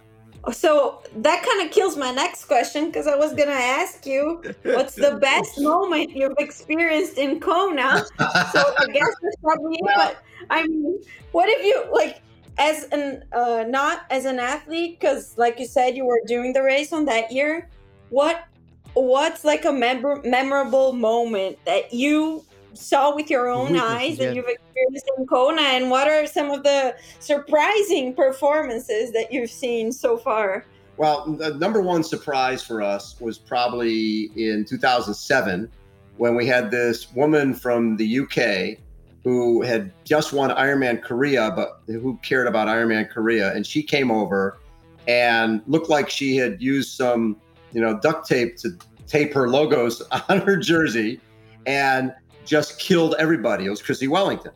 So 0.52 1.02
that 1.16 1.46
kind 1.46 1.66
of 1.66 1.74
kills 1.74 1.96
my 1.96 2.12
next 2.12 2.46
question 2.46 2.88
because 2.88 3.08
I 3.08 3.16
was 3.16 3.34
gonna 3.34 3.52
ask 3.52 4.06
you 4.06 4.44
what's 4.64 4.96
the 4.96 5.18
best 5.22 5.60
moment 5.60 6.12
you've 6.12 6.36
experienced 6.38 7.18
in 7.18 7.39
Kona. 7.39 8.06
So 8.52 8.74
I 8.78 8.88
guess 8.91 9.16
that's 9.22 9.36
probably 9.41 9.76
it. 9.76 9.91
But 9.96 10.18
I 10.50 10.68
mean, 10.68 11.02
what 11.32 11.48
if 11.50 11.64
you 11.64 11.86
like? 11.94 12.22
as 12.58 12.84
an 12.91 13.24
uh, 13.34 13.66
not 13.68 14.04
as 14.10 14.26
an 14.26 14.39
athlete, 14.39 15.00
because 15.00 15.36
like 15.38 15.60
you 15.60 15.66
said, 15.66 15.96
you 15.96 16.06
were 16.06 16.22
doing 16.28 16.54
the 16.54 16.62
race 16.62 16.94
on 16.94 17.06
that 17.06 17.32
year. 17.32 17.70
What 18.10 18.46
what's 18.94 19.44
like 19.44 19.66
a 19.66 19.74
mem- 19.74 20.22
memorable 20.24 20.94
moment 20.94 21.58
that 21.66 21.94
you 21.94 22.46
saw 22.74 23.15
with 23.15 23.30
your 23.30 23.49
own 23.49 23.74
Witness, 23.74 23.82
eyes 23.82 24.17
yeah. 24.17 24.28
and 24.28 24.36
you've 24.36 24.47
experienced 24.47 25.09
in 25.17 25.26
Kona, 25.28 25.61
and 25.61 25.89
what 25.89 26.07
are 26.07 26.26
some 26.26 26.51
of 26.51 26.63
the 26.63 26.95
surprising 27.19 28.13
performances 28.13 29.11
that 29.11 29.32
you've 29.32 29.51
seen 29.51 29.91
so 29.91 30.17
far? 30.17 30.65
Well, 30.97 31.26
the 31.26 31.55
number 31.55 31.82
one 31.82 32.03
surprise 32.03 32.61
for 32.61 32.82
us 32.82 33.19
was 33.19 33.38
probably 33.38 34.32
in 34.36 34.65
2007 34.65 35.69
when 36.17 36.36
we 36.36 36.45
had 36.45 36.69
this 36.69 37.11
woman 37.13 37.53
from 37.53 37.97
the 37.97 38.19
UK 38.19 38.80
who 39.24 39.61
had 39.61 39.91
just 40.03 40.34
won 40.34 40.51
Ironman 40.51 41.01
Korea, 41.01 41.51
but 41.55 41.82
who 41.88 42.19
cared 42.21 42.45
about 42.45 42.67
Ironman 42.67 43.09
Korea. 43.09 43.53
And 43.53 43.65
she 43.65 43.82
came 43.82 44.11
over 44.11 44.59
and 45.07 45.61
looked 45.65 45.89
like 45.89 46.09
she 46.09 46.36
had 46.36 46.61
used 46.61 46.91
some, 46.91 47.38
you 47.71 47.82
know, 47.82 47.97
duct 47.99 48.28
tape 48.28 48.57
to 48.57 48.78
tape 49.07 49.34
her 49.34 49.49
logos 49.49 50.01
on 50.30 50.41
her 50.41 50.57
jersey 50.57 51.19
and 51.65 52.13
just 52.46 52.80
killed 52.80 53.16
everybody. 53.20 53.66
It 53.66 53.70
was 53.70 53.82
Chrissie 53.82 54.08
Wellington. 54.08 54.52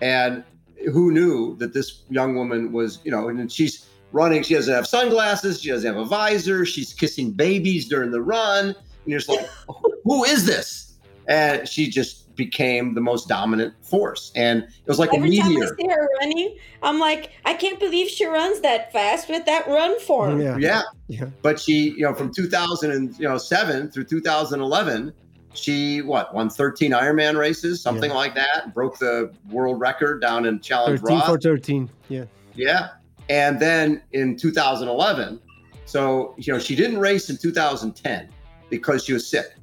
And 0.00 0.44
who 0.92 1.12
knew 1.12 1.56
that 1.56 1.72
this 1.72 2.02
young 2.10 2.34
woman 2.34 2.72
was, 2.72 2.98
you 3.04 3.10
know, 3.10 3.28
and 3.28 3.50
she's 3.50 3.86
running. 4.12 4.42
She 4.42 4.54
doesn't 4.54 4.72
have 4.72 4.86
sunglasses. 4.86 5.60
She 5.60 5.70
doesn't 5.70 5.86
have 5.86 6.00
a 6.00 6.04
visor. 6.04 6.64
She's 6.66 6.92
kissing 6.92 7.32
babies 7.32 7.88
during 7.88 8.10
the 8.10 8.20
run. 8.22 8.66
And 8.66 8.76
you're 9.06 9.18
just 9.20 9.28
like, 9.30 9.48
who 10.04 10.24
is 10.24 10.44
this? 10.46 10.98
And 11.28 11.68
she 11.68 11.88
just 11.88 12.34
became 12.34 12.94
the 12.94 13.00
most 13.00 13.28
dominant 13.28 13.74
force. 13.84 14.32
And 14.34 14.62
it 14.62 14.86
was 14.86 14.98
like 14.98 15.14
Every 15.14 15.36
a 15.36 15.40
time 15.40 15.46
I 15.46 15.54
meteor. 15.54 15.76
see 15.78 15.86
her 15.86 16.08
running, 16.20 16.56
I'm 16.82 16.98
like, 16.98 17.30
I 17.44 17.54
can't 17.54 17.78
believe 17.78 18.08
she 18.08 18.26
runs 18.26 18.60
that 18.60 18.92
fast 18.92 19.28
with 19.28 19.44
that 19.46 19.66
run 19.68 19.98
form. 20.00 20.40
Yeah. 20.40 20.56
Yeah. 20.58 20.82
Yeah. 21.08 21.26
But 21.42 21.60
she, 21.60 21.90
you 21.90 22.02
know, 22.02 22.14
from 22.14 22.32
2007 22.32 23.90
through 23.90 24.04
2011, 24.04 25.12
she 25.54 26.02
what 26.02 26.34
won 26.34 26.48
13 26.50 26.92
Ironman 26.92 27.36
races, 27.36 27.80
something 27.80 28.10
Yeah. 28.10 28.16
like 28.16 28.34
that. 28.34 28.74
Broke 28.74 28.98
the 28.98 29.32
world 29.50 29.80
record 29.80 30.20
down 30.20 30.46
in 30.46 30.60
Challenge 30.60 31.00
13 31.00 31.18
Roth. 31.18 31.26
for 31.26 31.38
13. 31.38 31.90
Yeah. 32.08 32.24
Yeah. 32.54 32.88
And 33.28 33.60
then 33.60 34.02
in 34.12 34.36
2011, 34.36 35.40
so, 35.84 36.34
you 36.38 36.52
know, 36.52 36.58
she 36.58 36.74
didn't 36.74 36.98
race 36.98 37.28
in 37.30 37.36
2010 37.36 38.28
because 38.70 39.04
she 39.04 39.12
was 39.12 39.26
sick. 39.26 39.54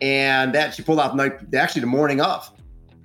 And 0.00 0.54
that 0.54 0.74
she 0.74 0.82
pulled 0.82 1.00
out 1.00 1.16
night, 1.16 1.54
actually 1.54 1.80
the 1.80 1.86
morning 1.86 2.20
of. 2.20 2.50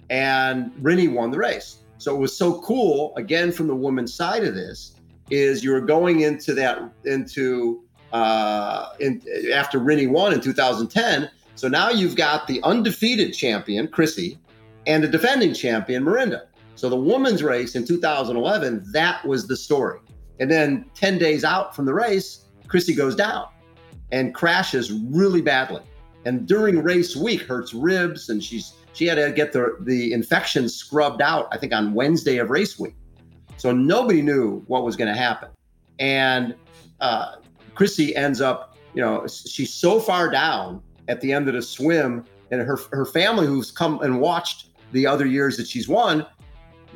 And 0.09 0.71
Rinny 0.75 1.11
won 1.11 1.31
the 1.31 1.37
race. 1.37 1.79
So 1.97 2.15
it 2.15 2.19
was 2.19 2.35
so 2.35 2.61
cool, 2.61 3.13
again, 3.17 3.51
from 3.51 3.67
the 3.67 3.75
woman's 3.75 4.13
side 4.13 4.43
of 4.43 4.55
this, 4.55 4.95
is 5.29 5.63
you 5.63 5.71
were 5.71 5.81
going 5.81 6.21
into 6.21 6.53
that, 6.55 6.79
into, 7.05 7.83
uh, 8.13 8.89
in, 8.99 9.21
after 9.53 9.79
Rinny 9.79 10.09
won 10.09 10.33
in 10.33 10.41
2010. 10.41 11.29
So 11.59 11.67
now 11.67 11.89
you've 11.89 12.15
got 12.15 12.47
the 12.47 12.63
undefeated 12.63 13.33
champion, 13.33 13.89
Chrissie, 13.89 14.39
and 14.87 15.03
the 15.03 15.09
defending 15.09 15.53
champion, 15.53 16.05
Mirinda. 16.05 16.43
So 16.75 16.87
the 16.87 16.95
women's 16.95 17.43
race 17.43 17.75
in 17.75 17.85
2011, 17.85 18.85
that 18.93 19.25
was 19.25 19.45
the 19.45 19.57
story. 19.57 19.99
And 20.39 20.49
then 20.49 20.89
10 20.95 21.17
days 21.17 21.43
out 21.43 21.75
from 21.75 21.83
the 21.83 21.93
race, 21.93 22.45
Chrissie 22.69 22.95
goes 22.95 23.13
down 23.13 23.49
and 24.09 24.33
crashes 24.33 24.93
really 24.93 25.41
badly. 25.41 25.81
And 26.23 26.47
during 26.47 26.81
race 26.81 27.17
week, 27.17 27.41
hurts 27.41 27.73
ribs, 27.73 28.29
and 28.29 28.41
she's 28.41 28.71
she 28.93 29.05
had 29.05 29.15
to 29.15 29.29
get 29.33 29.51
the 29.51 29.75
the 29.81 30.13
infection 30.13 30.69
scrubbed 30.69 31.21
out. 31.21 31.49
I 31.51 31.57
think 31.57 31.73
on 31.73 31.93
Wednesday 31.93 32.37
of 32.37 32.49
race 32.49 32.79
week. 32.79 32.95
So 33.57 33.73
nobody 33.73 34.21
knew 34.21 34.63
what 34.67 34.85
was 34.85 34.95
going 34.95 35.13
to 35.13 35.19
happen. 35.19 35.49
And 35.99 36.55
uh, 37.01 37.35
Chrissie 37.75 38.15
ends 38.15 38.39
up, 38.39 38.77
you 38.93 39.01
know, 39.01 39.27
she's 39.27 39.73
so 39.73 39.99
far 39.99 40.31
down 40.31 40.81
at 41.09 41.19
the 41.19 41.33
end 41.33 41.49
of 41.49 41.55
the 41.55 41.61
swim, 41.61 42.23
and 42.51 42.61
her 42.61 42.79
her 42.91 43.05
family 43.05 43.45
who's 43.45 43.71
come 43.71 43.99
and 44.01 44.21
watched 44.21 44.67
the 44.93 45.05
other 45.05 45.25
years 45.25 45.57
that 45.57 45.67
she's 45.67 45.87
won, 45.87 46.25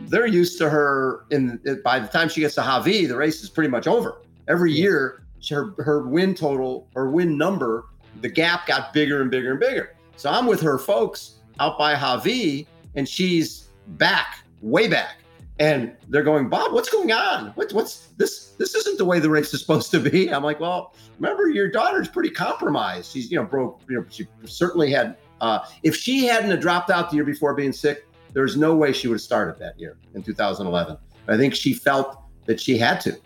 they're 0.08 0.28
used 0.28 0.58
to 0.60 0.70
her. 0.70 1.26
In 1.32 1.60
by 1.84 2.00
the 2.00 2.08
time 2.08 2.30
she 2.30 2.42
gets 2.42 2.56
to 2.56 2.62
Hawi, 2.62 3.08
the 3.08 3.18
race 3.18 3.44
is 3.44 3.50
pretty 3.50 3.70
much 3.70 3.88
over. 3.88 4.22
Every 4.48 4.72
year, 4.72 5.24
her 5.50 5.74
her 5.80 6.08
win 6.08 6.36
total, 6.36 6.88
her 6.96 7.10
win 7.10 7.38
number, 7.38 7.86
the 8.22 8.30
gap 8.30 8.68
got 8.68 8.94
bigger 8.94 9.22
and 9.22 9.30
bigger 9.30 9.52
and 9.52 9.60
bigger. 9.60 9.96
So 10.16 10.30
I'm 10.30 10.46
with 10.46 10.62
her 10.62 10.78
folks 10.78 11.36
out 11.60 11.78
by 11.78 11.96
Hawi, 11.96 12.68
and 12.96 13.10
she's 13.10 13.70
back, 13.88 14.44
way 14.62 14.88
back. 14.88 15.18
And 15.60 15.96
they're 16.10 16.24
going, 16.24 16.50
Bob, 16.50 16.74
what's 16.74 16.90
going 16.90 17.12
on? 17.12 17.50
What, 17.50 17.72
what's 17.74 18.08
this? 18.18 18.54
This 18.58 18.74
isn't 18.74 18.98
the 18.98 19.06
way 19.06 19.20
the 19.20 19.30
race 19.30 19.54
is 19.54 19.62
supposed 19.62 19.92
to 19.92 20.00
be. 20.00 20.34
I'm 20.34 20.44
like, 20.44 20.60
well, 20.60 20.96
remember, 21.20 21.50
your 21.50 21.70
daughter's 21.70 22.08
pretty 22.08 22.32
compromised. 22.32 23.12
She's, 23.12 23.30
you 23.30 23.38
know, 23.38 23.46
broke. 23.46 23.82
You 23.88 23.98
know, 23.98 24.06
she 24.10 24.28
certainly 24.46 24.92
had. 24.92 25.18
Uh, 25.42 25.60
if 25.84 25.96
she 25.96 26.26
hadn't 26.26 26.60
dropped 26.60 26.90
out 26.90 27.10
the 27.10 27.18
year 27.18 27.26
before 27.26 27.54
being 27.54 27.74
sick, 27.74 28.08
there's 28.34 28.58
no 28.58 28.76
way 28.76 28.94
she 28.94 29.08
would 29.08 29.16
have 29.16 29.22
started 29.22 29.60
that 29.60 29.80
year 29.80 29.98
in 30.16 30.24
2011. 30.24 30.98
I 31.28 31.38
think 31.38 31.54
she 31.54 31.74
felt 31.74 32.18
that 32.46 32.60
she 32.60 32.78
had 32.78 33.00
to, 33.02 33.20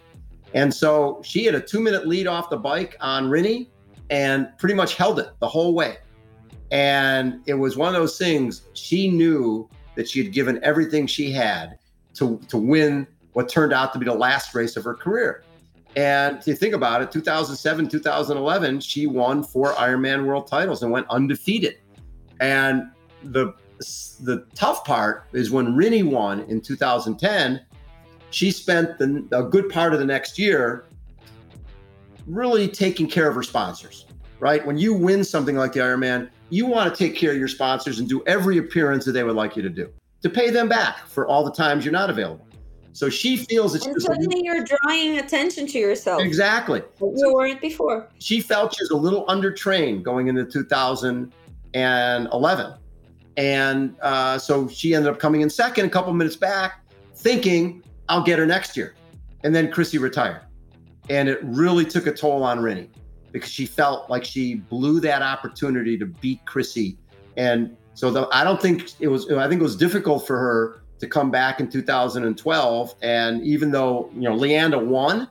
and 0.54 0.74
so 0.74 1.22
she 1.24 1.46
had 1.46 1.56
a 1.56 1.62
two-minute 1.62 2.08
lead 2.08 2.28
off 2.28 2.50
the 2.50 2.58
bike 2.58 2.98
on 3.00 3.30
Rinny, 3.30 3.70
and 4.10 4.50
pretty 4.58 4.76
much 4.76 4.96
held 4.96 5.20
it 5.20 5.30
the 5.40 5.48
whole 5.48 5.74
way. 5.74 5.98
And 6.72 7.42
it 7.46 7.54
was 7.54 7.78
one 7.78 7.88
of 7.88 7.94
those 7.94 8.18
things. 8.18 8.64
She 8.74 9.10
knew 9.10 9.70
that 9.96 10.10
she 10.10 10.22
had 10.24 10.34
given 10.34 10.60
everything 10.64 11.08
she 11.08 11.32
had 11.32 11.78
to 12.18 12.40
to 12.48 12.58
win 12.58 13.08
what 13.34 13.50
turned 13.50 13.74
out 13.74 13.94
to 13.94 14.00
be 14.00 14.06
the 14.06 14.14
last 14.14 14.56
race 14.56 14.76
of 14.76 14.84
her 14.84 14.96
career. 14.96 15.44
And 15.96 16.38
if 16.38 16.48
you 16.48 16.56
think 16.56 16.74
about 16.74 17.02
it, 17.02 17.12
2007, 17.12 17.88
2011, 17.88 18.80
she 18.82 19.08
won 19.08 19.44
four 19.44 19.74
Ironman 19.74 20.26
world 20.26 20.48
titles 20.48 20.84
and 20.84 20.92
went 20.92 21.08
undefeated. 21.10 21.78
And 22.40 22.84
the 23.24 23.54
the 24.22 24.46
tough 24.56 24.84
part 24.86 25.26
is 25.34 25.52
when 25.52 25.76
Rinny 25.76 26.04
won 26.04 26.42
in 26.42 26.62
2010, 26.62 27.62
she 28.32 28.52
spent 28.52 28.98
the, 28.98 29.28
a 29.32 29.44
good 29.44 29.70
part 29.70 29.94
of 29.94 30.00
the 30.00 30.06
next 30.06 30.40
year 30.40 30.86
really 32.26 32.68
taking 32.68 33.08
care 33.08 33.30
of 33.30 33.36
her 33.36 33.44
sponsors, 33.44 34.06
right? 34.40 34.66
When 34.66 34.78
you 34.78 34.94
win 34.94 35.24
something 35.24 35.56
like 35.56 35.74
the 35.74 35.80
Ironman, 35.80 36.30
you 36.50 36.66
want 36.66 36.94
to 36.94 36.98
take 36.98 37.16
care 37.16 37.32
of 37.32 37.38
your 37.38 37.48
sponsors 37.48 38.00
and 38.00 38.10
do 38.10 38.24
every 38.26 38.58
appearance 38.58 39.06
that 39.06 39.12
they 39.12 39.24
would 39.24 39.36
like 39.36 39.56
you 39.56 39.62
to 39.62 39.70
do 39.70 39.92
to 40.28 40.34
pay 40.34 40.50
them 40.50 40.68
back 40.68 41.06
for 41.08 41.28
all 41.28 41.44
the 41.44 41.52
times 41.52 41.86
you're 41.86 41.92
not 41.92 42.10
available. 42.10 42.46
So 42.94 43.10
she 43.10 43.38
feels 43.38 43.76
it's 43.76 43.86
And 43.86 43.96
just 43.96 44.08
suddenly 44.08 44.42
you're 44.44 44.64
drawing 44.64 45.20
attention 45.20 45.68
to 45.68 45.78
yourself. 45.78 46.22
exactly. 46.22 46.82
You 47.00 47.32
weren't 47.34 47.62
before. 47.62 48.10
She 48.20 48.42
felt 48.42 48.76
she 48.76 48.84
was 48.84 48.90
a 48.90 48.98
little 48.98 49.26
undertrained 49.28 50.02
going 50.04 50.28
into 50.28 50.44
2011. 50.46 52.74
And 53.38 53.96
uh, 54.02 54.38
so 54.40 54.68
she 54.68 54.96
ended 54.96 55.14
up 55.14 55.20
coming 55.20 55.42
in 55.42 55.50
second, 55.50 55.86
a 55.86 55.90
couple 55.90 56.12
minutes 56.14 56.36
back, 56.36 56.84
thinking, 57.16 57.84
I'll 58.10 58.24
get 58.24 58.40
her 58.40 58.48
next 58.48 58.76
year. 58.76 58.96
And 59.44 59.54
then 59.54 59.72
Chrissie 59.72 60.00
retired. 60.00 60.42
And 61.10 61.30
it 61.30 61.40
really 61.44 61.86
took 61.86 62.08
a 62.08 62.12
toll 62.12 62.44
on 62.44 62.60
Rinny 62.60 62.90
because 63.32 63.52
she 63.52 63.68
felt 63.68 64.10
like 64.10 64.26
she 64.26 64.56
blew 64.56 65.00
that 65.02 65.22
opportunity 65.22 65.98
to 66.00 66.08
beat 66.08 66.44
Chrissie. 66.46 66.98
And 67.38 67.78
so 67.98 68.12
the, 68.12 68.28
I 68.32 68.44
don't 68.44 68.62
think 68.62 68.92
it 69.00 69.08
was, 69.08 69.28
I 69.32 69.50
think 69.50 69.60
it 69.60 69.64
was 69.64 69.76
difficult 69.76 70.28
for 70.28 70.38
her 70.38 70.84
to 71.00 71.08
come 71.08 71.32
back 71.32 71.60
in 71.60 71.68
2012. 71.68 72.96
And 73.02 73.42
even 73.42 73.72
though, 73.72 74.12
you 74.14 74.22
know, 74.22 74.36
Leanda 74.36 74.78
won, 74.78 75.28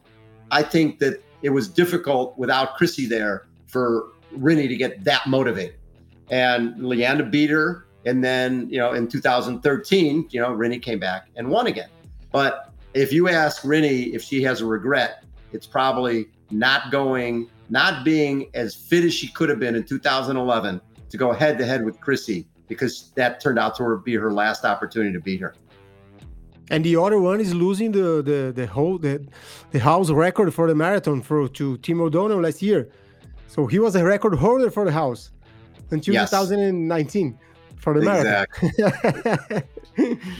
I 0.50 0.64
think 0.64 0.98
that 0.98 1.22
it 1.42 1.50
was 1.50 1.68
difficult 1.68 2.36
without 2.36 2.74
Chrissie 2.74 3.06
there 3.06 3.46
for 3.68 4.08
Rinny 4.36 4.66
to 4.66 4.74
get 4.74 5.04
that 5.04 5.28
motivated. 5.28 5.76
And 6.28 6.74
Leanda 6.80 7.30
beat 7.30 7.50
her. 7.50 7.86
And 8.04 8.24
then, 8.24 8.68
you 8.68 8.78
know, 8.78 8.94
in 8.94 9.06
2013, 9.06 10.26
you 10.30 10.40
know, 10.40 10.48
Rinny 10.48 10.82
came 10.82 10.98
back 10.98 11.28
and 11.36 11.48
won 11.48 11.68
again. 11.68 11.90
But 12.32 12.72
if 12.94 13.12
you 13.12 13.28
ask 13.28 13.62
Rinny 13.62 14.12
if 14.12 14.24
she 14.24 14.42
has 14.42 14.60
a 14.60 14.66
regret, 14.66 15.22
it's 15.52 15.68
probably 15.68 16.26
not 16.50 16.90
going, 16.90 17.48
not 17.68 18.04
being 18.04 18.50
as 18.54 18.74
fit 18.74 19.04
as 19.04 19.14
she 19.14 19.28
could 19.28 19.50
have 19.50 19.60
been 19.60 19.76
in 19.76 19.84
2011 19.84 20.80
to 21.10 21.16
go 21.16 21.30
head 21.30 21.58
to 21.58 21.64
head 21.64 21.84
with 21.84 22.00
Chrissie 22.00 22.48
because 22.68 23.12
that 23.14 23.40
turned 23.40 23.58
out 23.58 23.76
to 23.76 24.00
be 24.04 24.14
her 24.14 24.32
last 24.32 24.64
opportunity 24.64 25.12
to 25.12 25.20
beat 25.20 25.40
her. 25.40 25.54
And 26.70 26.84
the 26.84 26.96
other 26.96 27.20
one 27.20 27.40
is 27.40 27.54
losing 27.54 27.92
the 27.92 28.22
the 28.22 28.52
the 28.54 28.66
whole 28.66 28.98
the, 28.98 29.24
the 29.70 29.78
house 29.78 30.10
record 30.10 30.52
for 30.52 30.66
the 30.66 30.74
marathon 30.74 31.22
for 31.22 31.48
to 31.48 31.76
Tim 31.78 32.00
O'Donnell 32.00 32.40
last 32.40 32.60
year. 32.60 32.88
So 33.46 33.66
he 33.66 33.78
was 33.78 33.94
a 33.94 34.04
record 34.04 34.34
holder 34.34 34.70
for 34.70 34.84
the 34.84 34.92
house 34.92 35.30
until 35.90 36.14
Yes. 36.14 36.30
2019 36.30 37.38
for 37.76 37.94
the 37.94 38.04
marathon. 38.04 38.46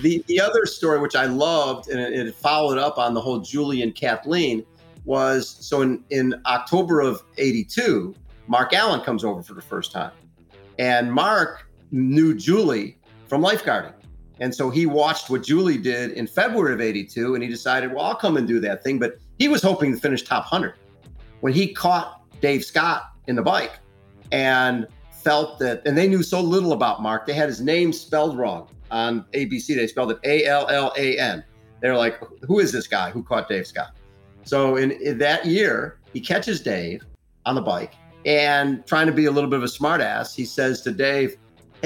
the 0.03 0.25
the 0.27 0.41
other 0.41 0.67
story 0.67 0.99
which 0.99 1.15
I 1.15 1.27
loved 1.27 1.89
and 1.89 2.01
it, 2.01 2.27
it 2.27 2.35
followed 2.35 2.79
up 2.79 2.99
on 2.99 3.15
the 3.15 3.21
whole 3.21 3.39
Julie 3.39 3.83
and 3.83 3.95
Kathleen 3.95 4.65
was 5.05 5.49
so 5.49 5.83
in 5.83 6.03
in 6.11 6.35
October 6.47 7.01
of 7.01 7.23
82 7.39 8.15
Mark 8.49 8.73
Allen 8.73 9.01
comes 9.01 9.23
over 9.25 9.43
for 9.43 9.55
the 9.55 9.63
first 9.63 9.93
time 9.93 10.11
and 10.79 11.13
Mark 11.13 11.66
knew 11.91 12.35
Julie 12.35 12.99
from 13.29 13.43
lifeguarding 13.43 13.93
And 14.41 14.55
so 14.55 14.71
he 14.71 14.87
watched 14.87 15.31
what 15.31 15.43
Julie 15.43 15.79
did 15.79 16.13
in 16.13 16.27
February 16.27 16.75
of 16.75 16.81
82 16.81 17.35
and 17.35 17.43
he 17.43 17.49
decided, 17.49 17.93
well, 17.93 18.05
I'll 18.05 18.15
come 18.15 18.37
and 18.37 18.47
do 18.47 18.61
that 18.61 18.83
thing. 18.85 18.99
But 18.99 19.19
he 19.39 19.49
was 19.49 19.63
hoping 19.63 19.95
to 19.95 20.01
finish 20.01 20.23
top 20.23 20.45
100 20.45 20.75
when 21.41 21.53
he 21.53 21.73
caught 21.73 22.23
Dave 22.41 22.65
Scott 22.65 23.11
in 23.27 23.37
the 23.37 23.43
bike 23.43 23.79
and 24.33 24.87
felt 25.11 25.59
that, 25.59 25.83
and 25.87 25.97
they 25.97 26.09
knew 26.09 26.23
so 26.23 26.41
little 26.41 26.73
about 26.73 27.03
Mark, 27.03 27.27
they 27.27 27.33
had 27.33 27.49
his 27.49 27.61
name 27.61 27.93
spelled 27.93 28.37
wrong 28.39 28.69
on 28.91 29.25
ABC. 29.33 29.75
They 29.75 29.87
spelled 29.87 30.13
it 30.13 30.19
A 30.25 30.45
L 30.47 30.69
L 30.69 30.93
A 30.97 31.19
N. 31.19 31.45
They're 31.81 31.97
like, 31.97 32.21
who 32.43 32.59
is 32.59 32.73
this 32.73 32.87
guy 32.87 33.11
who 33.11 33.23
caught 33.23 33.49
Dave 33.49 33.67
Scott? 33.67 33.97
So 34.45 34.77
in, 34.77 34.93
in, 34.93 35.19
that 35.19 35.45
year, 35.45 35.99
he 36.13 36.21
catches 36.21 36.61
Dave 36.61 37.03
on 37.45 37.55
the 37.55 37.61
bike 37.61 37.95
and 38.25 38.87
trying 38.87 39.07
to 39.07 39.13
be 39.13 39.27
a 39.27 39.31
little 39.31 39.51
bit 39.51 39.59
of 39.59 39.65
a 39.65 39.69
smartass, 39.69 40.35
he 40.35 40.45
says 40.45 40.81
to 40.83 40.91
Dave, 40.91 41.37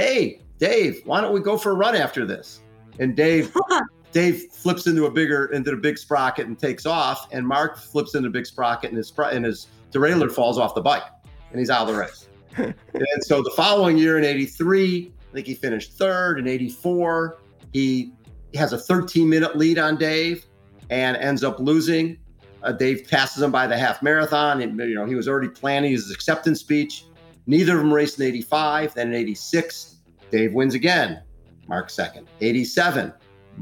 Hey, 0.01 0.41
Dave, 0.57 1.03
why 1.05 1.21
don't 1.21 1.35
we 1.35 1.41
go 1.41 1.59
for 1.59 1.73
a 1.73 1.75
run 1.75 1.95
after 1.95 2.25
this? 2.25 2.63
And 2.99 3.15
Dave 3.15 3.55
Dave 4.13 4.45
flips 4.51 4.87
into 4.87 5.05
a 5.05 5.11
bigger 5.11 5.53
into 5.53 5.73
the 5.73 5.77
big 5.77 5.99
sprocket 5.99 6.47
and 6.47 6.59
takes 6.59 6.87
off, 6.87 7.29
and 7.33 7.47
Mark 7.47 7.77
flips 7.77 8.15
into 8.15 8.29
a 8.29 8.31
big 8.31 8.47
sprocket 8.47 8.89
and 8.89 8.97
his 8.97 9.13
and 9.19 9.45
his 9.45 9.67
derailleur 9.93 10.33
falls 10.33 10.57
off 10.57 10.75
the 10.75 10.81
bike, 10.81 11.03
and 11.51 11.59
he's 11.59 11.69
out 11.69 11.87
of 11.87 11.95
the 11.95 12.01
race. 12.01 12.29
and 12.57 13.25
so 13.25 13.43
the 13.43 13.51
following 13.51 13.99
year 13.99 14.17
in 14.17 14.25
'83, 14.25 15.13
I 15.31 15.35
think 15.35 15.47
he 15.47 15.55
finished 15.55 15.93
third. 15.93 16.39
In 16.39 16.49
'84, 16.49 17.37
he 17.75 18.15
has 18.55 18.73
a 18.73 18.79
13 18.79 19.29
minute 19.29 19.55
lead 19.55 19.79
on 19.79 19.99
Dave 19.99 20.47
and 20.89 21.15
ends 21.19 21.45
up 21.45 21.61
losing. 21.61 22.17
Uh, 22.63 22.73
Dave 22.73 23.07
passes 23.07 23.43
him 23.43 23.53
by 23.53 23.67
the 23.67 23.77
half 23.77 24.03
marathon. 24.03 24.63
And, 24.63 24.79
you 24.79 24.95
know, 24.95 25.05
he 25.05 25.15
was 25.15 25.29
already 25.29 25.49
planning 25.49 25.93
his 25.93 26.11
acceptance 26.11 26.61
speech. 26.61 27.05
Neither 27.47 27.75
of 27.75 27.81
them 27.81 27.93
raced 27.93 28.19
in 28.19 28.27
85. 28.27 28.95
Then 28.95 29.09
in 29.09 29.15
86, 29.15 29.90
Dave 30.31 30.55
wins 30.55 30.75
again. 30.75 31.23
Mark 31.69 31.91
second. 31.91 32.29
87, 32.41 33.13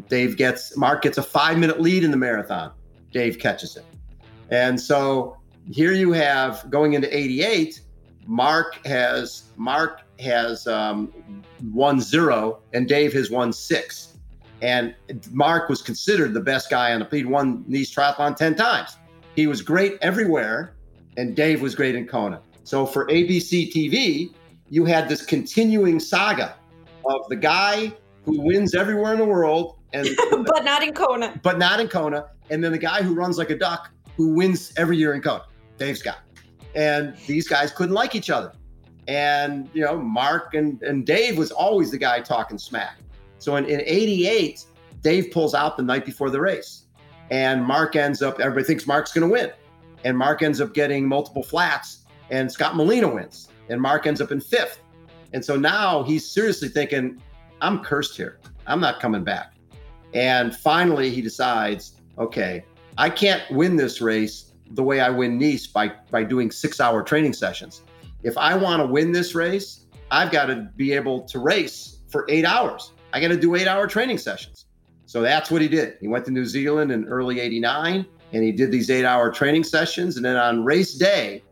Dave 0.09 0.37
gets 0.37 0.77
Mark 0.77 1.03
gets 1.03 1.19
a 1.19 1.23
five 1.23 1.59
minute 1.59 1.81
lead 1.81 2.05
in 2.05 2.11
the 2.11 2.17
marathon. 2.17 2.73
Dave 3.13 3.39
catches 3.39 3.77
it. 3.77 3.85
And 4.51 4.81
so 4.81 5.37
here 5.71 5.93
you 5.93 6.13
have 6.13 6.69
going 6.71 6.95
into 6.95 7.15
88, 7.15 7.81
Mark 8.27 8.85
has 8.87 9.45
Mark 9.57 10.03
has 10.21 10.67
um, 10.67 11.13
won 11.73 12.01
zero 12.01 12.61
and 12.73 12.89
Dave 12.89 13.13
has 13.13 13.31
won 13.31 13.53
six. 13.53 14.15
And 14.61 14.95
Mark 15.31 15.69
was 15.69 15.83
considered 15.83 16.35
the 16.35 16.41
best 16.41 16.69
guy 16.69 16.93
on 16.93 17.01
the 17.01 17.09
he'd 17.11 17.27
won 17.27 17.65
these 17.69 17.95
triathlon 17.95 18.37
10 18.37 18.57
times. 18.57 18.97
He 19.37 19.47
was 19.47 19.63
great 19.63 19.99
everywhere, 20.03 20.75
and 21.17 21.37
Dave 21.37 21.63
was 21.63 21.77
great 21.77 21.95
in 21.95 22.09
Kona. 22.09 22.41
So 22.65 22.85
for 22.85 23.07
ABC 23.07 23.73
TV, 23.73 24.35
you 24.69 24.85
had 24.85 25.09
this 25.09 25.25
continuing 25.25 26.01
saga 26.01 26.57
of 27.09 27.29
the 27.29 27.37
guy 27.37 27.93
who 28.25 28.41
wins 28.41 28.75
everywhere 28.75 29.13
in 29.13 29.19
the 29.19 29.25
world 29.25 29.79
and 29.93 30.09
but 30.31 30.65
not 30.65 30.83
in 30.83 30.93
Kona. 30.93 31.39
But 31.43 31.59
not 31.59 31.81
in 31.81 31.89
Kona. 31.89 32.27
And 32.51 32.63
then 32.63 32.73
the 32.73 32.79
guy 32.79 33.03
who 33.03 33.15
runs 33.15 33.39
like 33.39 33.51
a 33.51 33.59
duck 33.59 33.91
who 34.17 34.35
wins 34.35 34.73
every 34.77 34.97
year 34.97 35.15
in 35.15 35.23
Kona, 35.23 35.45
Dave 35.79 35.99
Scott. 35.99 36.19
And 36.75 37.17
these 37.27 37.49
guys 37.49 37.73
couldn't 37.73 37.95
like 37.95 38.15
each 38.15 38.31
other. 38.31 38.53
And 39.07 39.71
you 39.73 39.83
know, 39.83 39.99
Mark 39.99 40.55
and, 40.55 40.83
and 40.83 41.07
Dave 41.07 41.39
was 41.39 41.51
always 41.51 41.91
the 41.91 41.99
guy 41.99 42.21
talking 42.21 42.59
smack. 42.59 42.99
So 43.39 43.57
in, 43.57 43.65
in 43.65 43.81
88, 43.85 44.65
Dave 45.03 45.31
pulls 45.31 45.55
out 45.55 45.77
the 45.77 45.83
night 45.83 46.05
before 46.05 46.29
the 46.29 46.41
race. 46.41 46.85
And 47.31 47.65
Mark 47.65 47.97
ends 47.97 48.23
up, 48.23 48.41
everybody 48.41 48.65
thinks 48.65 48.87
Mark's 48.87 49.13
gonna 49.13 49.29
win. 49.29 49.51
And 50.05 50.17
Mark 50.17 50.43
ends 50.43 50.61
up 50.61 50.75
getting 50.75 51.09
multiple 51.09 51.43
flats, 51.43 52.05
and 52.31 52.51
Scott 52.51 52.77
Molina 52.77 53.09
wins. 53.09 53.49
And 53.69 53.81
Mark 53.81 54.07
ends 54.07 54.21
up 54.21 54.31
in 54.31 54.41
fifth. 54.41 54.81
And 55.33 55.45
so 55.45 55.57
now 55.57 56.03
he's 56.03 56.29
seriously 56.29 56.69
thinking, 56.69 57.21
I'm 57.61 57.83
cursed 57.83 58.17
here. 58.17 58.39
I'm 58.67 58.81
not 58.81 59.01
coming 59.01 59.25
back. 59.25 59.55
And 60.15 60.57
finally, 60.57 61.11
he 61.11 61.21
decides, 61.21 62.01
okay, 62.19 62.65
I 62.97 63.11
can't 63.11 63.43
win 63.51 63.77
this 63.77 64.01
race 64.01 64.53
the 64.71 64.83
way 64.83 65.01
I 65.01 65.11
win 65.11 65.39
Nice 65.39 65.67
by, 65.67 65.93
by 66.11 66.25
doing 66.25 66.51
six 66.51 66.81
hour 66.81 67.03
training 67.03 67.33
sessions. 67.33 67.83
If 68.23 68.37
I 68.37 68.57
want 68.57 68.81
to 68.83 68.87
win 68.87 69.13
this 69.13 69.35
race, 69.35 69.87
I've 70.11 70.31
got 70.31 70.47
to 70.47 70.69
be 70.77 70.93
able 70.93 71.23
to 71.23 71.39
race 71.39 71.99
for 72.09 72.27
eight 72.29 72.45
hours. 72.45 72.93
I 73.13 73.21
got 73.21 73.29
to 73.29 73.37
do 73.37 73.55
eight 73.55 73.67
hour 73.67 73.87
training 73.87 74.19
sessions. 74.19 74.67
So 75.07 75.23
that's 75.23 75.51
what 75.51 75.63
he 75.63 75.69
did. 75.69 75.97
He 76.01 76.09
went 76.09 76.25
to 76.27 76.31
New 76.31 76.45
Zealand 76.45 76.93
in 76.93 77.07
early 77.07 77.41
89 77.41 78.05
and 78.33 78.45
he 78.45 78.53
did 78.53 78.71
these 78.71 78.91
eight 78.91 79.05
hour 79.05 79.31
training 79.31 79.65
sessions. 79.65 80.17
And 80.17 80.25
then 80.25 80.37
on 80.37 80.65
race 80.65 80.95
day 80.95 81.43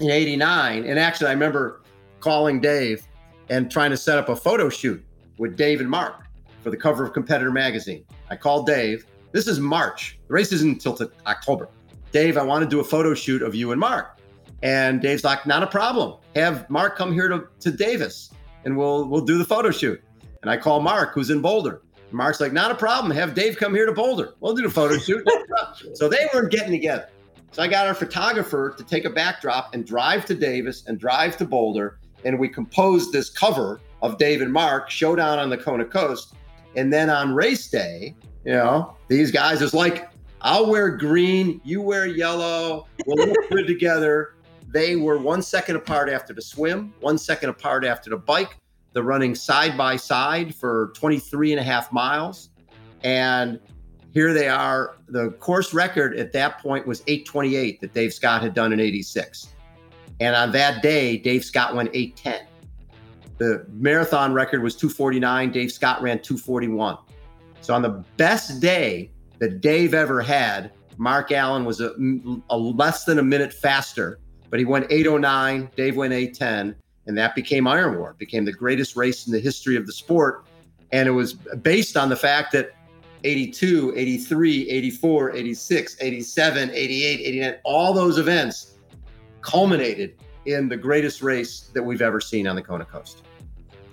in 0.00 0.10
89, 0.10 0.84
and 0.84 0.98
actually, 0.98 1.28
I 1.28 1.32
remember 1.32 1.82
calling 2.20 2.60
Dave 2.60 3.06
and 3.48 3.70
trying 3.70 3.90
to 3.90 3.96
set 3.96 4.18
up 4.18 4.28
a 4.28 4.36
photo 4.36 4.68
shoot 4.68 5.04
with 5.38 5.56
Dave 5.56 5.80
and 5.80 5.88
Mark 5.88 6.26
for 6.62 6.70
the 6.70 6.76
cover 6.76 7.04
of 7.04 7.12
Competitor 7.12 7.50
Magazine. 7.50 8.04
I 8.30 8.36
called 8.36 8.66
Dave. 8.66 9.06
This 9.32 9.46
is 9.46 9.60
March. 9.60 10.18
The 10.26 10.34
race 10.34 10.52
isn't 10.52 10.68
until 10.70 10.94
t- 10.94 11.06
October. 11.26 11.68
Dave, 12.12 12.36
I 12.36 12.42
want 12.42 12.64
to 12.64 12.68
do 12.68 12.80
a 12.80 12.84
photo 12.84 13.14
shoot 13.14 13.42
of 13.42 13.54
you 13.54 13.72
and 13.72 13.80
Mark. 13.80 14.18
And 14.62 15.00
Dave's 15.00 15.24
like, 15.24 15.46
not 15.46 15.62
a 15.62 15.66
problem. 15.66 16.18
Have 16.34 16.68
Mark 16.68 16.96
come 16.96 17.12
here 17.12 17.28
to, 17.28 17.46
to 17.60 17.70
Davis 17.70 18.30
and 18.64 18.76
we'll 18.76 19.06
we'll 19.08 19.22
do 19.22 19.38
the 19.38 19.44
photo 19.44 19.70
shoot. 19.70 20.00
And 20.42 20.50
I 20.50 20.56
call 20.56 20.80
Mark, 20.80 21.14
who's 21.14 21.30
in 21.30 21.40
Boulder. 21.40 21.82
Mark's 22.10 22.40
like, 22.40 22.52
not 22.52 22.70
a 22.70 22.74
problem. 22.74 23.10
Have 23.12 23.34
Dave 23.34 23.56
come 23.56 23.74
here 23.74 23.86
to 23.86 23.92
Boulder. 23.92 24.34
We'll 24.40 24.54
do 24.54 24.62
the 24.62 24.70
photo 24.70 24.98
shoot. 24.98 25.26
so 25.94 26.08
they 26.08 26.26
weren't 26.32 26.50
getting 26.50 26.70
together. 26.70 27.08
So 27.52 27.62
I 27.62 27.68
got 27.68 27.86
our 27.86 27.94
photographer 27.94 28.74
to 28.76 28.84
take 28.84 29.04
a 29.04 29.10
backdrop 29.10 29.74
and 29.74 29.86
drive 29.86 30.24
to 30.26 30.34
Davis 30.34 30.84
and 30.86 30.98
drive 30.98 31.36
to 31.38 31.44
Boulder. 31.44 31.98
And 32.28 32.38
we 32.38 32.46
composed 32.46 33.10
this 33.10 33.30
cover 33.30 33.80
of 34.02 34.18
Dave 34.18 34.42
and 34.42 34.52
Mark, 34.52 34.90
Showdown 34.90 35.38
on 35.38 35.48
the 35.48 35.56
Kona 35.56 35.86
Coast. 35.86 36.34
And 36.76 36.92
then 36.92 37.08
on 37.08 37.34
race 37.34 37.70
day, 37.70 38.14
you 38.44 38.52
know, 38.52 38.94
these 39.08 39.30
guys 39.30 39.62
is 39.62 39.72
like, 39.72 40.10
I'll 40.42 40.70
wear 40.70 40.90
green, 40.90 41.58
you 41.64 41.80
wear 41.80 42.06
yellow, 42.06 42.86
we'll 43.06 43.28
look 43.28 43.36
good 43.50 43.66
together. 43.66 44.34
They 44.70 44.96
were 44.96 45.16
one 45.16 45.40
second 45.40 45.76
apart 45.76 46.10
after 46.10 46.34
the 46.34 46.42
swim, 46.42 46.92
one 47.00 47.16
second 47.16 47.48
apart 47.48 47.86
after 47.86 48.10
the 48.10 48.18
bike. 48.18 48.58
They're 48.92 49.02
running 49.02 49.34
side 49.34 49.78
by 49.78 49.96
side 49.96 50.54
for 50.54 50.92
23 50.94 51.52
and 51.52 51.60
a 51.60 51.62
half 51.62 51.90
miles. 51.90 52.50
And 53.04 53.58
here 54.12 54.34
they 54.34 54.48
are. 54.48 54.98
The 55.08 55.30
course 55.30 55.72
record 55.72 56.14
at 56.18 56.32
that 56.34 56.58
point 56.58 56.86
was 56.86 57.02
828 57.06 57.80
that 57.80 57.94
Dave 57.94 58.12
Scott 58.12 58.42
had 58.42 58.52
done 58.52 58.74
in 58.74 58.80
86. 58.80 59.48
And 60.20 60.34
on 60.34 60.52
that 60.52 60.82
day, 60.82 61.16
Dave 61.16 61.44
Scott 61.44 61.74
went 61.74 61.90
810. 61.92 62.46
The 63.38 63.64
marathon 63.72 64.32
record 64.32 64.62
was 64.62 64.74
249. 64.74 65.52
Dave 65.52 65.70
Scott 65.70 66.02
ran 66.02 66.20
241. 66.20 66.98
So 67.60 67.74
on 67.74 67.82
the 67.82 68.04
best 68.16 68.60
day 68.60 69.10
that 69.38 69.60
Dave 69.60 69.94
ever 69.94 70.20
had, 70.20 70.72
Mark 70.96 71.30
Allen 71.30 71.64
was 71.64 71.80
a, 71.80 71.94
a 72.50 72.58
less 72.58 73.04
than 73.04 73.20
a 73.20 73.22
minute 73.22 73.52
faster, 73.52 74.18
but 74.50 74.58
he 74.58 74.64
went 74.64 74.86
809. 74.90 75.70
Dave 75.76 75.96
went 75.96 76.12
810, 76.12 76.74
and 77.06 77.16
that 77.16 77.36
became 77.36 77.68
Iron 77.68 77.96
War. 77.96 78.16
Became 78.18 78.44
the 78.44 78.52
greatest 78.52 78.96
race 78.96 79.26
in 79.26 79.32
the 79.32 79.38
history 79.38 79.76
of 79.76 79.86
the 79.86 79.92
sport. 79.92 80.46
And 80.90 81.08
it 81.08 81.12
was 81.12 81.34
based 81.34 81.96
on 81.96 82.08
the 82.08 82.16
fact 82.16 82.52
that 82.52 82.72
82, 83.22 83.94
83, 83.96 84.70
84, 84.70 85.36
86, 85.36 85.96
87, 86.00 86.70
88, 86.70 87.20
89, 87.20 87.54
all 87.64 87.92
those 87.92 88.18
events 88.18 88.74
culminated 89.40 90.14
in 90.46 90.68
the 90.68 90.76
greatest 90.76 91.22
race 91.22 91.70
that 91.74 91.82
we've 91.82 92.02
ever 92.02 92.20
seen 92.20 92.46
on 92.46 92.56
the 92.56 92.62
Kona 92.62 92.84
Coast. 92.84 93.22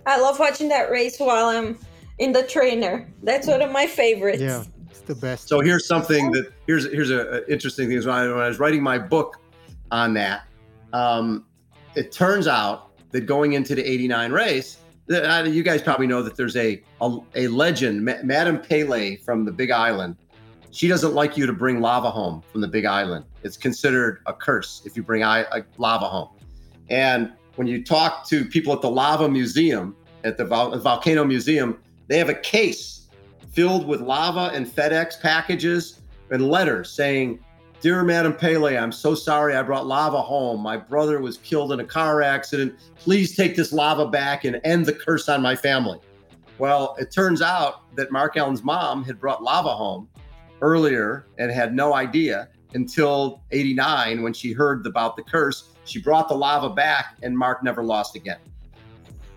I 0.06 0.20
love 0.20 0.39
watching 0.39 0.70
that 0.70 0.91
race 0.91 1.20
while 1.20 1.48
I'm 1.48 1.78
in 2.20 2.32
the 2.32 2.43
trainer. 2.43 3.08
That's 3.24 3.48
one 3.48 3.62
of 3.62 3.72
my 3.72 3.88
favorites. 3.88 4.41
Yeah, 4.41 4.64
it's 4.89 5.02
the 5.02 5.16
best. 5.16 5.48
So 5.48 5.62
here's 5.62 5.88
something 5.88 6.32
that 6.32 6.54
here's 6.68 6.86
here's 6.91 7.12
a, 7.12 7.43
a 7.43 7.52
interesting 7.52 7.89
thing. 7.89 7.98
When 8.00 8.10
I, 8.10 8.28
when 8.28 8.39
I 8.39 8.48
was 8.48 8.60
writing 8.60 8.84
my 8.84 8.98
book 8.98 9.38
on 9.91 10.14
that, 10.14 10.43
um, 10.93 11.46
it 11.96 12.12
turns 12.12 12.48
out 12.48 12.91
that 13.12 13.22
going 13.22 13.54
into 13.54 13.76
the 13.76 13.84
'89 13.84 14.32
race, 14.32 14.78
uh, 15.12 15.43
you 15.48 15.64
guys 15.64 15.82
probably 15.82 16.08
know 16.08 16.22
that 16.22 16.36
there's 16.36 16.56
a 16.56 16.82
a, 17.02 17.18
a 17.36 17.48
legend, 17.48 18.06
Ma- 18.06 18.22
Madame 18.24 18.62
Pele 18.62 19.18
from 19.18 19.46
the 19.46 19.52
Big 19.52 19.72
Island. 19.72 20.16
She 20.76 20.89
doesn't 20.89 21.13
like 21.13 21.38
you 21.38 21.45
to 21.45 21.53
bring 21.53 21.80
lava 21.80 22.11
home 22.11 22.43
from 22.51 22.59
the 22.59 22.67
Big 22.67 22.84
Island. 22.84 23.23
It's 23.43 23.55
considered 23.55 24.19
a 24.26 24.34
curse 24.34 24.82
if 24.84 24.97
you 24.97 25.03
bring 25.03 25.23
I, 25.23 25.45
a 25.53 25.63
lava 25.78 26.05
home. 26.05 26.32
And 26.89 27.32
when 27.55 27.65
you 27.65 27.82
talk 27.82 28.28
to 28.28 28.43
people 28.43 28.73
at 28.73 28.82
the 28.82 28.89
Lava 28.89 29.30
Museum, 29.30 29.95
at 30.26 30.36
the 30.36 30.43
Vol- 30.43 30.78
Volcano 30.78 31.23
Museum, 31.23 31.78
they 32.07 32.17
have 32.17 32.28
a 32.28 32.34
case 32.34 33.07
filled 33.53 33.88
with 33.88 34.01
lava 34.01 34.53
and 34.53 34.67
FedEx 34.67 35.21
packages 35.21 36.01
and 36.30 36.49
letters 36.49 36.91
saying, 36.91 37.39
Dear 37.80 38.03
Madam 38.03 38.36
Pele, 38.36 38.78
I'm 38.78 38.91
so 38.91 39.15
sorry 39.15 39.55
I 39.55 39.61
brought 39.61 39.88
lava 39.88 40.21
home. 40.21 40.59
My 40.59 40.76
brother 40.76 41.21
was 41.21 41.38
killed 41.38 41.71
in 41.71 41.80
a 41.80 41.86
car 41.86 42.21
accident. 42.21 42.78
Please 42.97 43.34
take 43.34 43.55
this 43.55 43.71
lava 43.71 44.09
back 44.09 44.43
and 44.43 44.59
end 44.65 44.88
the 44.88 44.93
curse 44.93 45.30
on 45.30 45.41
my 45.41 45.55
family. 45.55 45.99
Well, 46.57 46.97
it 46.99 47.11
turns 47.11 47.41
out 47.41 47.95
that 47.95 48.11
Mark 48.11 48.36
Allen's 48.36 48.61
mom 48.63 49.05
had 49.05 49.21
brought 49.21 49.41
lava 49.41 49.69
home 49.69 50.09
earlier 50.62 51.28
and 51.38 51.51
had 51.51 51.76
no 51.76 51.93
idea 51.93 52.49
until 52.74 53.43
89 53.51 54.24
when 54.24 54.34
she 54.34 54.51
heard 54.51 54.86
about 54.86 55.16
the 55.16 55.24
curse 55.24 55.76
she 55.86 56.01
brought 56.01 56.28
the 56.28 56.36
lava 56.36 56.70
back, 56.70 57.18
and 57.22 57.38
Mark 57.38 57.64
never 57.64 57.84
lost 57.84 58.16
again. 58.16 58.39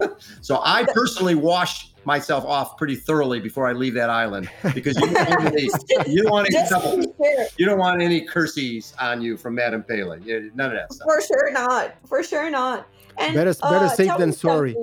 so 0.41 0.61
I 0.65 0.85
personally 0.93 1.35
washed 1.35 1.95
myself 2.05 2.45
off 2.45 2.77
pretty 2.79 2.97
thoroughly 2.97 3.39
before 3.39 3.69
I 3.69 3.73
leave 3.73 3.95
that 3.95 4.09
island 4.09 4.49
because 4.75 4.97
you 4.99 5.13
don't 5.13 5.29
want 5.31 5.47
any, 5.47 5.69
you 6.07 6.23
don't 6.23 6.33
want 6.33 6.47
any 6.47 6.55
Just 6.57 6.71
trouble. 6.71 6.93
to 6.93 7.09
be 7.09 7.13
fair. 7.23 7.47
You 7.59 7.67
don't 7.67 7.79
want 7.79 8.01
any 8.01 8.23
curses 8.23 8.95
on 8.99 9.21
you 9.21 9.37
from 9.37 9.57
Madame 9.57 9.83
Pele. 9.83 10.19
None 10.55 10.71
of 10.71 10.73
that 10.73 10.93
stuff. 10.93 11.07
For 11.07 11.21
sure 11.21 11.53
not. 11.53 11.95
For 12.07 12.23
sure 12.23 12.49
not. 12.51 12.87
And 13.19 13.35
Better- 13.35 13.55
better 13.55 13.87
uh, 13.87 13.89
safe 13.89 14.17
than 14.17 14.33
sorry. 14.33 14.77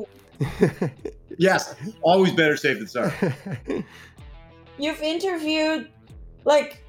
Yes, 1.38 1.76
always 2.02 2.34
better 2.34 2.58
safe 2.58 2.78
than 2.78 2.88
sorry. 2.88 3.12
You've 4.78 5.02
interviewed 5.02 5.90
like 6.46 6.84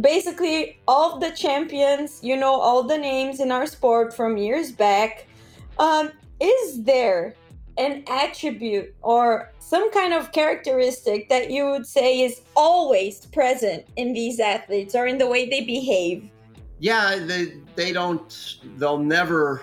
basically 0.00 0.78
all 0.86 1.18
the 1.18 1.30
champions, 1.30 2.20
you 2.22 2.36
know, 2.36 2.54
all 2.54 2.82
the 2.82 2.98
names 2.98 3.40
in 3.40 3.50
our 3.50 3.66
sport 3.66 4.14
from 4.14 4.36
years 4.36 4.70
back. 4.70 5.26
Um, 5.78 6.10
is 6.40 6.82
there 6.84 7.34
an 7.78 8.04
attribute 8.08 8.94
or 9.02 9.50
some 9.58 9.90
kind 9.92 10.12
of 10.12 10.30
characteristic 10.32 11.28
that 11.30 11.50
you 11.50 11.70
would 11.70 11.86
say 11.86 12.20
is 12.20 12.42
always 12.54 13.26
present 13.26 13.86
in 13.96 14.12
these 14.12 14.38
athletes 14.38 14.94
or 14.94 15.06
in 15.06 15.18
the 15.18 15.26
way 15.26 15.48
they 15.48 15.62
behave? 15.62 16.30
Yeah, 16.78 17.16
they 17.18 17.54
they 17.76 17.92
don't. 17.92 18.58
They'll 18.76 18.98
never. 18.98 19.62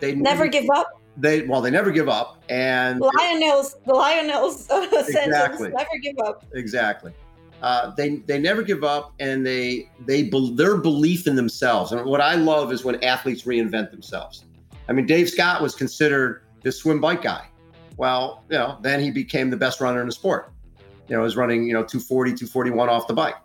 They 0.00 0.14
Never 0.14 0.46
give 0.46 0.68
up. 0.70 1.00
They 1.16 1.42
well, 1.42 1.60
they 1.60 1.70
never 1.70 1.90
give 1.90 2.08
up, 2.08 2.44
and 2.50 3.00
Lionel's 3.00 3.76
the 3.86 3.94
Lionel's 3.94 4.68
uh, 4.70 4.88
sentence. 4.90 5.16
Exactly. 5.16 5.70
Never 5.70 5.98
give 6.00 6.18
up. 6.18 6.44
exactly. 6.52 7.12
Uh, 7.62 7.90
they 7.96 8.16
they 8.26 8.38
never 8.38 8.62
give 8.62 8.84
up, 8.84 9.14
and 9.18 9.46
they 9.46 9.88
they 10.06 10.30
their 10.54 10.76
belief 10.76 11.26
in 11.26 11.36
themselves. 11.36 11.92
And 11.92 12.04
what 12.04 12.20
I 12.20 12.34
love 12.34 12.72
is 12.72 12.84
when 12.84 13.02
athletes 13.02 13.42
reinvent 13.44 13.90
themselves. 13.90 14.44
I 14.88 14.92
mean, 14.92 15.06
Dave 15.06 15.28
Scott 15.28 15.62
was 15.62 15.74
considered 15.74 16.42
the 16.62 16.70
swim 16.70 17.00
bike 17.00 17.22
guy. 17.22 17.46
Well, 17.96 18.44
you 18.50 18.58
know, 18.58 18.78
then 18.82 19.00
he 19.00 19.10
became 19.10 19.50
the 19.50 19.56
best 19.56 19.80
runner 19.80 20.00
in 20.00 20.06
the 20.06 20.12
sport. 20.12 20.52
You 21.08 21.16
know, 21.16 21.22
was 21.22 21.36
running 21.36 21.66
you 21.66 21.72
know 21.72 21.82
240, 21.82 22.32
241 22.32 22.88
off 22.88 23.06
the 23.06 23.14
bike. 23.14 23.36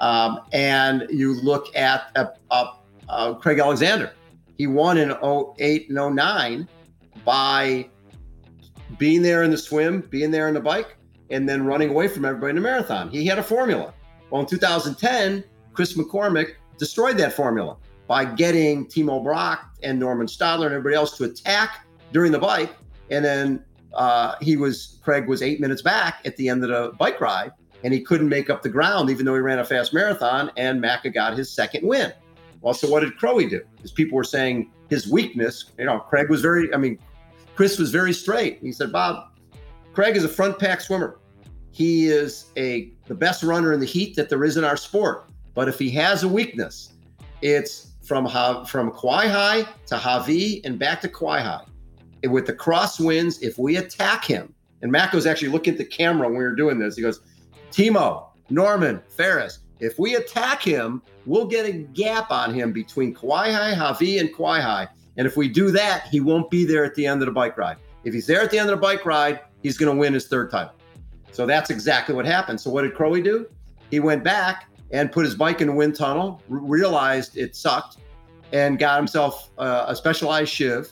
Um, 0.00 0.40
and 0.52 1.06
you 1.10 1.34
look 1.42 1.74
at 1.76 2.10
uh, 2.16 2.72
uh, 3.08 3.34
Craig 3.34 3.58
Alexander. 3.58 4.12
He 4.56 4.66
won 4.66 4.98
in 4.98 5.10
08 5.12 5.90
and 5.90 6.16
09 6.16 6.68
by 7.24 7.88
being 8.98 9.22
there 9.22 9.42
in 9.42 9.50
the 9.50 9.58
swim, 9.58 10.00
being 10.10 10.30
there 10.30 10.48
in 10.48 10.54
the 10.54 10.60
bike, 10.60 10.96
and 11.30 11.48
then 11.48 11.64
running 11.64 11.90
away 11.90 12.08
from 12.08 12.24
everybody 12.24 12.50
in 12.50 12.56
the 12.56 12.62
marathon. 12.62 13.08
He 13.10 13.26
had 13.26 13.38
a 13.38 13.42
formula. 13.42 13.94
Well, 14.30 14.40
in 14.40 14.46
2010, 14.46 15.44
Chris 15.72 15.96
McCormick 15.96 16.54
destroyed 16.78 17.16
that 17.18 17.32
formula 17.32 17.76
by 18.06 18.24
getting 18.24 18.86
Timo 18.86 19.22
Bracht 19.22 19.78
and 19.82 19.98
Normann 19.98 20.26
Stadler 20.26 20.66
and 20.66 20.74
everybody 20.74 20.96
else 20.96 21.16
to 21.18 21.24
attack 21.24 21.86
during 22.12 22.32
the 22.32 22.38
bike. 22.38 22.74
And 23.10 23.24
then 23.24 23.64
uh, 23.94 24.34
he 24.40 24.56
was, 24.56 24.98
Craig 25.02 25.28
was 25.28 25.42
eight 25.42 25.60
minutes 25.60 25.82
back 25.82 26.20
at 26.24 26.36
the 26.36 26.48
end 26.48 26.64
of 26.64 26.70
the 26.70 26.96
bike 26.96 27.20
ride, 27.20 27.52
and 27.84 27.94
he 27.94 28.00
couldn't 28.00 28.28
make 28.28 28.50
up 28.50 28.62
the 28.62 28.68
ground, 28.68 29.10
even 29.10 29.24
though 29.24 29.34
he 29.34 29.40
ran 29.40 29.58
a 29.58 29.64
fast 29.64 29.94
marathon. 29.94 30.50
And 30.56 30.82
Macca 30.82 31.14
got 31.14 31.36
his 31.36 31.52
second 31.52 31.86
win. 31.86 32.12
Well, 32.60 32.74
so 32.74 32.88
what 32.90 33.00
did 33.00 33.16
Crowe 33.16 33.38
do? 33.40 33.62
Because 33.76 33.92
people 33.92 34.16
were 34.16 34.24
saying 34.24 34.70
his 34.88 35.08
weakness, 35.08 35.70
you 35.78 35.86
know, 35.86 36.00
Craig 36.00 36.28
was 36.28 36.40
very, 36.40 36.72
I 36.74 36.76
mean, 36.76 36.98
Chris 37.54 37.78
was 37.78 37.90
very 37.90 38.12
straight. 38.12 38.58
He 38.60 38.72
said, 38.72 38.90
Bob, 38.92 39.28
Craig 39.92 40.16
is 40.16 40.24
a 40.24 40.28
front 40.28 40.58
pack 40.58 40.80
swimmer. 40.80 41.19
He 41.72 42.06
is 42.06 42.46
a 42.56 42.92
the 43.06 43.14
best 43.14 43.42
runner 43.42 43.72
in 43.72 43.80
the 43.80 43.86
heat 43.86 44.16
that 44.16 44.28
there 44.28 44.44
is 44.44 44.56
in 44.56 44.64
our 44.64 44.76
sport. 44.76 45.30
But 45.54 45.68
if 45.68 45.78
he 45.78 45.90
has 45.90 46.22
a 46.22 46.28
weakness, 46.28 46.92
it's 47.42 47.92
from 48.02 48.24
Ha- 48.24 48.64
from 48.64 48.90
Kawaihae 48.90 49.68
to 49.86 49.96
Hawi 49.96 50.60
and 50.64 50.78
back 50.78 51.00
to 51.02 51.08
Kawaihae. 51.08 51.66
And 52.22 52.32
with 52.32 52.46
the 52.46 52.52
crosswinds, 52.52 53.42
if 53.42 53.58
we 53.58 53.76
attack 53.76 54.24
him, 54.24 54.54
and 54.82 54.90
Matt 54.90 55.12
was 55.12 55.26
actually 55.26 55.48
looking 55.48 55.74
at 55.74 55.78
the 55.78 55.84
camera 55.84 56.28
when 56.28 56.38
we 56.38 56.44
were 56.44 56.54
doing 56.54 56.78
this. 56.78 56.96
He 56.96 57.02
goes, 57.02 57.20
Timo, 57.70 58.28
Norman, 58.48 59.02
Ferris, 59.08 59.60
if 59.78 59.98
we 59.98 60.14
attack 60.14 60.62
him, 60.62 61.02
we'll 61.26 61.46
get 61.46 61.66
a 61.66 61.72
gap 61.72 62.30
on 62.30 62.52
him 62.52 62.72
between 62.72 63.14
Kawaihae, 63.14 63.74
Hawi, 63.74 64.20
and 64.20 64.34
Kawaihae. 64.34 64.88
And 65.16 65.26
if 65.26 65.36
we 65.36 65.48
do 65.48 65.70
that, 65.70 66.06
he 66.08 66.20
won't 66.20 66.50
be 66.50 66.64
there 66.64 66.84
at 66.84 66.94
the 66.94 67.06
end 67.06 67.22
of 67.22 67.26
the 67.26 67.32
bike 67.32 67.56
ride. 67.56 67.76
If 68.04 68.14
he's 68.14 68.26
there 68.26 68.40
at 68.40 68.50
the 68.50 68.58
end 68.58 68.70
of 68.70 68.76
the 68.76 68.80
bike 68.80 69.04
ride, 69.04 69.40
he's 69.62 69.76
going 69.76 69.94
to 69.94 69.98
win 69.98 70.14
his 70.14 70.28
third 70.28 70.50
title. 70.50 70.72
So 71.32 71.46
that's 71.46 71.70
exactly 71.70 72.14
what 72.14 72.26
happened. 72.26 72.60
So 72.60 72.70
what 72.70 72.82
did 72.82 72.94
Crowe 72.94 73.20
do? 73.20 73.46
He 73.90 74.00
went 74.00 74.24
back 74.24 74.68
and 74.90 75.10
put 75.10 75.24
his 75.24 75.34
bike 75.34 75.60
in 75.60 75.68
the 75.68 75.72
wind 75.74 75.94
tunnel, 75.94 76.42
realized 76.48 77.36
it 77.36 77.54
sucked, 77.54 77.98
and 78.52 78.78
got 78.78 78.96
himself 78.96 79.50
uh, 79.58 79.84
a 79.88 79.96
specialized 79.96 80.50
shiv 80.50 80.90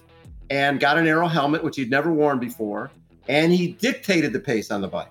and 0.51 0.80
got 0.80 0.97
an 0.97 1.07
aero 1.07 1.26
helmet, 1.26 1.62
which 1.62 1.76
he'd 1.76 1.91
never 1.91 2.12
worn 2.12 2.39
before. 2.39 2.91
And 3.28 3.53
he 3.53 3.72
dictated 3.72 4.32
the 4.32 4.41
pace 4.41 4.70
on 4.70 4.80
the 4.80 4.89
bike 4.89 5.11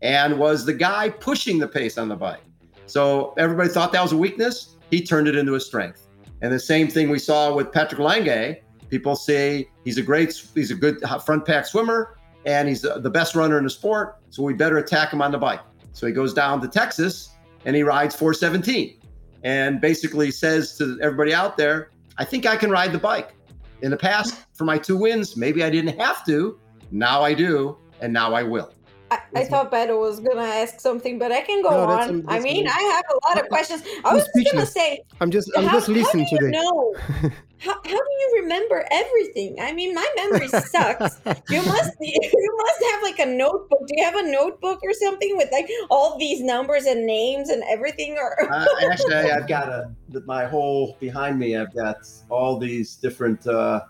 and 0.00 0.38
was 0.38 0.64
the 0.64 0.72
guy 0.72 1.10
pushing 1.10 1.58
the 1.58 1.68
pace 1.68 1.98
on 1.98 2.08
the 2.08 2.16
bike. 2.16 2.40
So 2.86 3.34
everybody 3.36 3.68
thought 3.68 3.92
that 3.92 4.02
was 4.02 4.12
a 4.12 4.16
weakness. 4.16 4.76
He 4.90 5.02
turned 5.02 5.28
it 5.28 5.36
into 5.36 5.54
a 5.54 5.60
strength. 5.60 6.06
And 6.40 6.52
the 6.52 6.60
same 6.60 6.88
thing 6.88 7.10
we 7.10 7.18
saw 7.18 7.52
with 7.52 7.72
Patrick 7.72 8.00
Lange. 8.00 8.56
People 8.88 9.16
say 9.16 9.68
he's 9.84 9.98
a 9.98 10.02
great, 10.02 10.32
he's 10.54 10.70
a 10.70 10.74
good 10.74 11.02
front 11.26 11.44
pack 11.44 11.66
swimmer, 11.66 12.16
and 12.46 12.68
he's 12.68 12.82
the 12.82 13.10
best 13.10 13.34
runner 13.34 13.58
in 13.58 13.64
the 13.64 13.70
sport. 13.70 14.16
So 14.30 14.42
we 14.42 14.54
better 14.54 14.78
attack 14.78 15.12
him 15.12 15.20
on 15.22 15.32
the 15.32 15.38
bike. 15.38 15.60
So 15.92 16.06
he 16.06 16.12
goes 16.12 16.32
down 16.32 16.60
to 16.62 16.68
Texas 16.68 17.30
and 17.64 17.74
he 17.74 17.82
rides 17.82 18.14
417 18.14 19.00
and 19.42 19.80
basically 19.80 20.30
says 20.30 20.76
to 20.78 20.98
everybody 21.02 21.34
out 21.34 21.56
there, 21.56 21.90
I 22.18 22.24
think 22.24 22.46
I 22.46 22.56
can 22.56 22.70
ride 22.70 22.92
the 22.92 22.98
bike. 22.98 23.34
In 23.82 23.90
the 23.92 23.96
past, 23.96 24.44
for 24.54 24.64
my 24.64 24.76
two 24.78 24.96
wins, 24.96 25.36
maybe 25.36 25.62
I 25.62 25.70
didn't 25.70 25.98
have 26.00 26.24
to. 26.26 26.58
Now 26.90 27.22
I 27.22 27.32
do, 27.34 27.76
and 28.00 28.12
now 28.12 28.34
I 28.34 28.42
will. 28.42 28.72
I, 29.10 29.20
I 29.36 29.44
thought 29.44 29.70
Beto 29.70 29.98
was 30.00 30.18
gonna 30.20 30.42
ask 30.42 30.80
something, 30.80 31.18
but 31.18 31.30
I 31.32 31.42
can 31.42 31.62
go 31.62 31.70
No, 31.70 31.86
that's- 31.86 32.08
on. 32.08 32.24
I 32.28 32.40
mean, 32.40 32.64
good. 32.64 32.72
I 32.74 32.80
have 32.96 33.04
a 33.10 33.28
lot 33.28 33.40
of 33.40 33.48
questions. 33.48 33.82
I 34.04 34.12
was 34.14 34.24
just 34.24 34.34
gonna 34.34 34.66
speechless. 34.66 34.72
say, 34.72 35.00
I'm 35.20 35.30
just 35.30 35.50
I'm 35.56 35.64
how, 35.64 35.74
just 35.74 35.88
listening 35.88 36.24
how 36.24 36.36
do 36.38 36.44
you 36.46 36.52
today. 36.52 36.60
know? 36.60 37.30
how, 37.58 37.72
how 37.72 37.82
do 37.82 37.92
you 37.92 38.38
remember 38.42 38.84
everything? 38.90 39.56
I 39.60 39.72
mean, 39.72 39.94
my 39.94 40.08
memory 40.16 40.48
sucks. 40.48 41.20
You 41.50 41.62
must 41.62 41.98
be, 41.98 42.06
you 42.32 42.56
must 42.56 42.92
have 42.92 43.02
like 43.02 43.18
a 43.18 43.26
notebook. 43.26 43.86
Do 43.86 43.94
you 43.96 44.04
have 44.04 44.16
a 44.16 44.30
notebook 44.30 44.80
or 44.82 44.92
something 44.92 45.36
with 45.36 45.50
like 45.50 45.68
all 45.90 46.18
these 46.18 46.40
numbers 46.42 46.84
and 46.84 47.06
names 47.06 47.48
and 47.48 47.62
everything? 47.68 48.16
Or 48.18 48.52
uh, 48.52 48.66
actually, 48.90 49.14
I've 49.14 49.48
got 49.48 49.68
a 49.68 49.90
my 50.26 50.46
whole 50.46 50.96
behind 51.00 51.38
me. 51.38 51.56
I've 51.56 51.74
got 51.74 51.96
all 52.28 52.58
these 52.58 52.96
different 52.96 53.46
uh, 53.46 53.82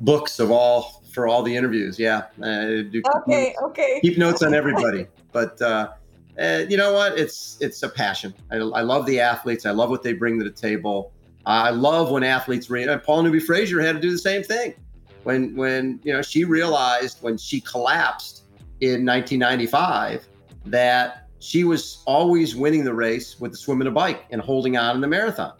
books 0.00 0.38
of 0.38 0.50
all 0.50 1.02
for 1.12 1.26
all 1.26 1.42
the 1.42 1.54
interviews. 1.54 1.98
Yeah, 1.98 2.24
I 2.42 2.84
do 2.90 2.90
keep 2.90 3.06
okay, 3.06 3.44
notes- 3.44 3.58
okay. 3.64 4.00
keep 4.02 4.18
notes 4.18 4.42
on 4.42 4.54
everybody. 4.54 5.06
But 5.32 5.60
uh, 5.62 5.92
uh, 6.38 6.64
you 6.68 6.76
know 6.76 6.92
what? 6.92 7.18
It's 7.18 7.56
it's 7.60 7.82
a 7.82 7.88
passion. 7.88 8.34
I, 8.50 8.56
I 8.56 8.82
love 8.82 9.06
the 9.06 9.20
athletes. 9.20 9.64
I 9.64 9.70
love 9.70 9.90
what 9.90 10.02
they 10.02 10.12
bring 10.12 10.38
to 10.38 10.44
the 10.44 10.50
table. 10.50 11.12
I 11.46 11.70
love 11.70 12.10
when 12.10 12.24
athletes. 12.24 12.68
Re- 12.68 12.86
uh, 12.86 12.98
Paul 12.98 13.22
Newby-Fraser 13.22 13.80
had 13.80 13.94
to 13.94 14.00
do 14.00 14.10
the 14.10 14.18
same 14.18 14.42
thing. 14.42 14.74
When 15.22 15.56
when 15.56 16.00
you 16.04 16.12
know 16.12 16.22
she 16.22 16.44
realized 16.44 17.18
when 17.22 17.36
she 17.38 17.60
collapsed 17.60 18.44
in 18.80 19.04
1995 19.04 20.28
that 20.66 21.28
she 21.38 21.64
was 21.64 22.02
always 22.06 22.54
winning 22.54 22.84
the 22.84 22.92
race 22.94 23.40
with 23.40 23.52
the 23.52 23.56
swim 23.56 23.80
and 23.80 23.88
a 23.88 23.92
bike 23.92 24.24
and 24.30 24.40
holding 24.40 24.76
on 24.76 24.96
in 24.96 25.00
the 25.00 25.06
marathon. 25.06 25.52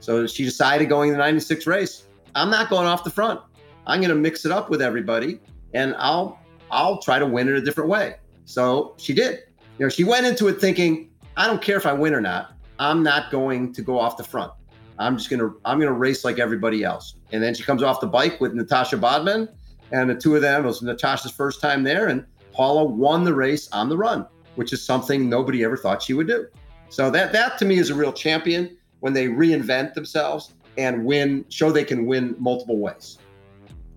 So 0.00 0.26
she 0.26 0.44
decided 0.44 0.88
going 0.88 1.12
the 1.12 1.18
96 1.18 1.66
race. 1.66 2.04
I'm 2.34 2.50
not 2.50 2.68
going 2.68 2.86
off 2.86 3.04
the 3.04 3.10
front. 3.10 3.40
I'm 3.86 4.00
going 4.00 4.10
to 4.10 4.16
mix 4.16 4.44
it 4.44 4.52
up 4.52 4.70
with 4.70 4.82
everybody, 4.82 5.40
and 5.72 5.94
I'll 5.98 6.38
I'll 6.70 6.98
try 6.98 7.18
to 7.18 7.26
win 7.26 7.48
it 7.48 7.54
a 7.54 7.60
different 7.60 7.90
way. 7.90 8.16
So 8.44 8.94
she 8.96 9.14
did. 9.14 9.44
You 9.78 9.86
know, 9.86 9.88
she 9.88 10.04
went 10.04 10.26
into 10.26 10.48
it 10.48 10.60
thinking, 10.60 11.10
I 11.36 11.46
don't 11.46 11.62
care 11.62 11.76
if 11.76 11.86
I 11.86 11.92
win 11.92 12.14
or 12.14 12.20
not. 12.20 12.52
I'm 12.78 13.02
not 13.02 13.30
going 13.30 13.72
to 13.72 13.82
go 13.82 13.98
off 13.98 14.16
the 14.16 14.24
front. 14.24 14.52
I'm 14.98 15.16
just 15.16 15.30
gonna 15.30 15.52
I'm 15.64 15.78
gonna 15.78 15.92
race 15.92 16.24
like 16.24 16.38
everybody 16.38 16.84
else. 16.84 17.16
And 17.32 17.42
then 17.42 17.54
she 17.54 17.62
comes 17.62 17.82
off 17.82 18.00
the 18.00 18.06
bike 18.06 18.40
with 18.40 18.54
Natascha 18.54 18.98
Badmann, 18.98 19.48
and 19.92 20.08
the 20.08 20.14
two 20.14 20.36
of 20.36 20.42
them 20.42 20.64
it 20.64 20.66
was 20.66 20.80
Natascha's 20.80 21.32
first 21.32 21.60
time 21.60 21.82
there, 21.82 22.08
and 22.08 22.24
Paula 22.52 22.84
won 22.84 23.24
the 23.24 23.34
race 23.34 23.68
on 23.72 23.88
the 23.88 23.96
run, 23.96 24.26
which 24.54 24.72
is 24.72 24.84
something 24.84 25.28
nobody 25.28 25.64
ever 25.64 25.76
thought 25.76 26.02
she 26.02 26.14
would 26.14 26.28
do. 26.28 26.46
So 26.88 27.10
that 27.10 27.32
that 27.32 27.58
to 27.58 27.64
me 27.64 27.78
is 27.78 27.90
a 27.90 27.94
real 27.94 28.12
champion 28.12 28.76
when 29.00 29.12
they 29.12 29.26
reinvent 29.26 29.94
themselves 29.94 30.54
and 30.78 31.04
win, 31.04 31.44
show 31.48 31.70
they 31.70 31.84
can 31.84 32.06
win 32.06 32.34
multiple 32.38 32.78
ways. 32.78 33.18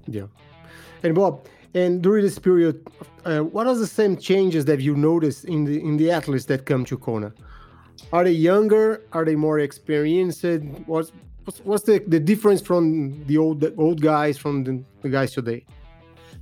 Yeah, 0.07 0.27
and 1.03 1.13
Bob, 1.13 1.45
and 1.73 2.01
during 2.01 2.23
this 2.23 2.39
period, 2.39 2.87
uh, 3.25 3.39
what 3.39 3.67
are 3.67 3.75
the 3.75 3.87
same 3.87 4.17
changes 4.17 4.65
that 4.65 4.79
you 4.79 4.95
notice 4.95 5.43
in 5.43 5.65
the 5.65 5.79
in 5.79 5.97
the 5.97 6.09
athletes 6.09 6.45
that 6.45 6.65
come 6.65 6.85
to 6.85 6.97
Kona? 6.97 7.33
Are 8.13 8.23
they 8.23 8.31
younger? 8.31 9.03
Are 9.11 9.25
they 9.25 9.35
more 9.35 9.59
experienced? 9.59 10.45
What's 10.85 11.11
what's, 11.63 11.83
the, 11.83 12.03
the 12.07 12.19
difference 12.19 12.61
from 12.61 13.23
the 13.25 13.37
old 13.37 13.61
the 13.61 13.73
old 13.75 14.01
guys 14.01 14.37
from 14.37 14.63
the, 14.63 14.83
the 15.01 15.09
guys 15.09 15.33
today? 15.33 15.65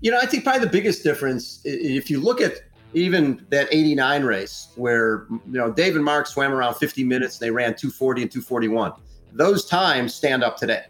You 0.01 0.11
know, 0.11 0.19
I 0.19 0.25
think 0.25 0.43
probably 0.43 0.61
the 0.61 0.71
biggest 0.71 1.03
difference, 1.03 1.61
if 1.63 2.09
you 2.09 2.19
look 2.19 2.41
at 2.41 2.53
even 2.93 3.45
that 3.49 3.67
89 3.71 4.23
race 4.23 4.69
where, 4.75 5.25
you 5.29 5.41
know, 5.57 5.71
Dave 5.71 5.95
and 5.95 6.03
Mark 6.03 6.27
swam 6.27 6.51
around 6.51 6.75
50 6.75 7.03
minutes, 7.03 7.37
they 7.37 7.51
ran 7.51 7.75
240 7.75 8.23
and 8.23 8.31
241. 8.31 8.93
Those 9.33 9.65
times 9.65 10.13
stand 10.13 10.43
up 10.43 10.57
today. 10.57 10.85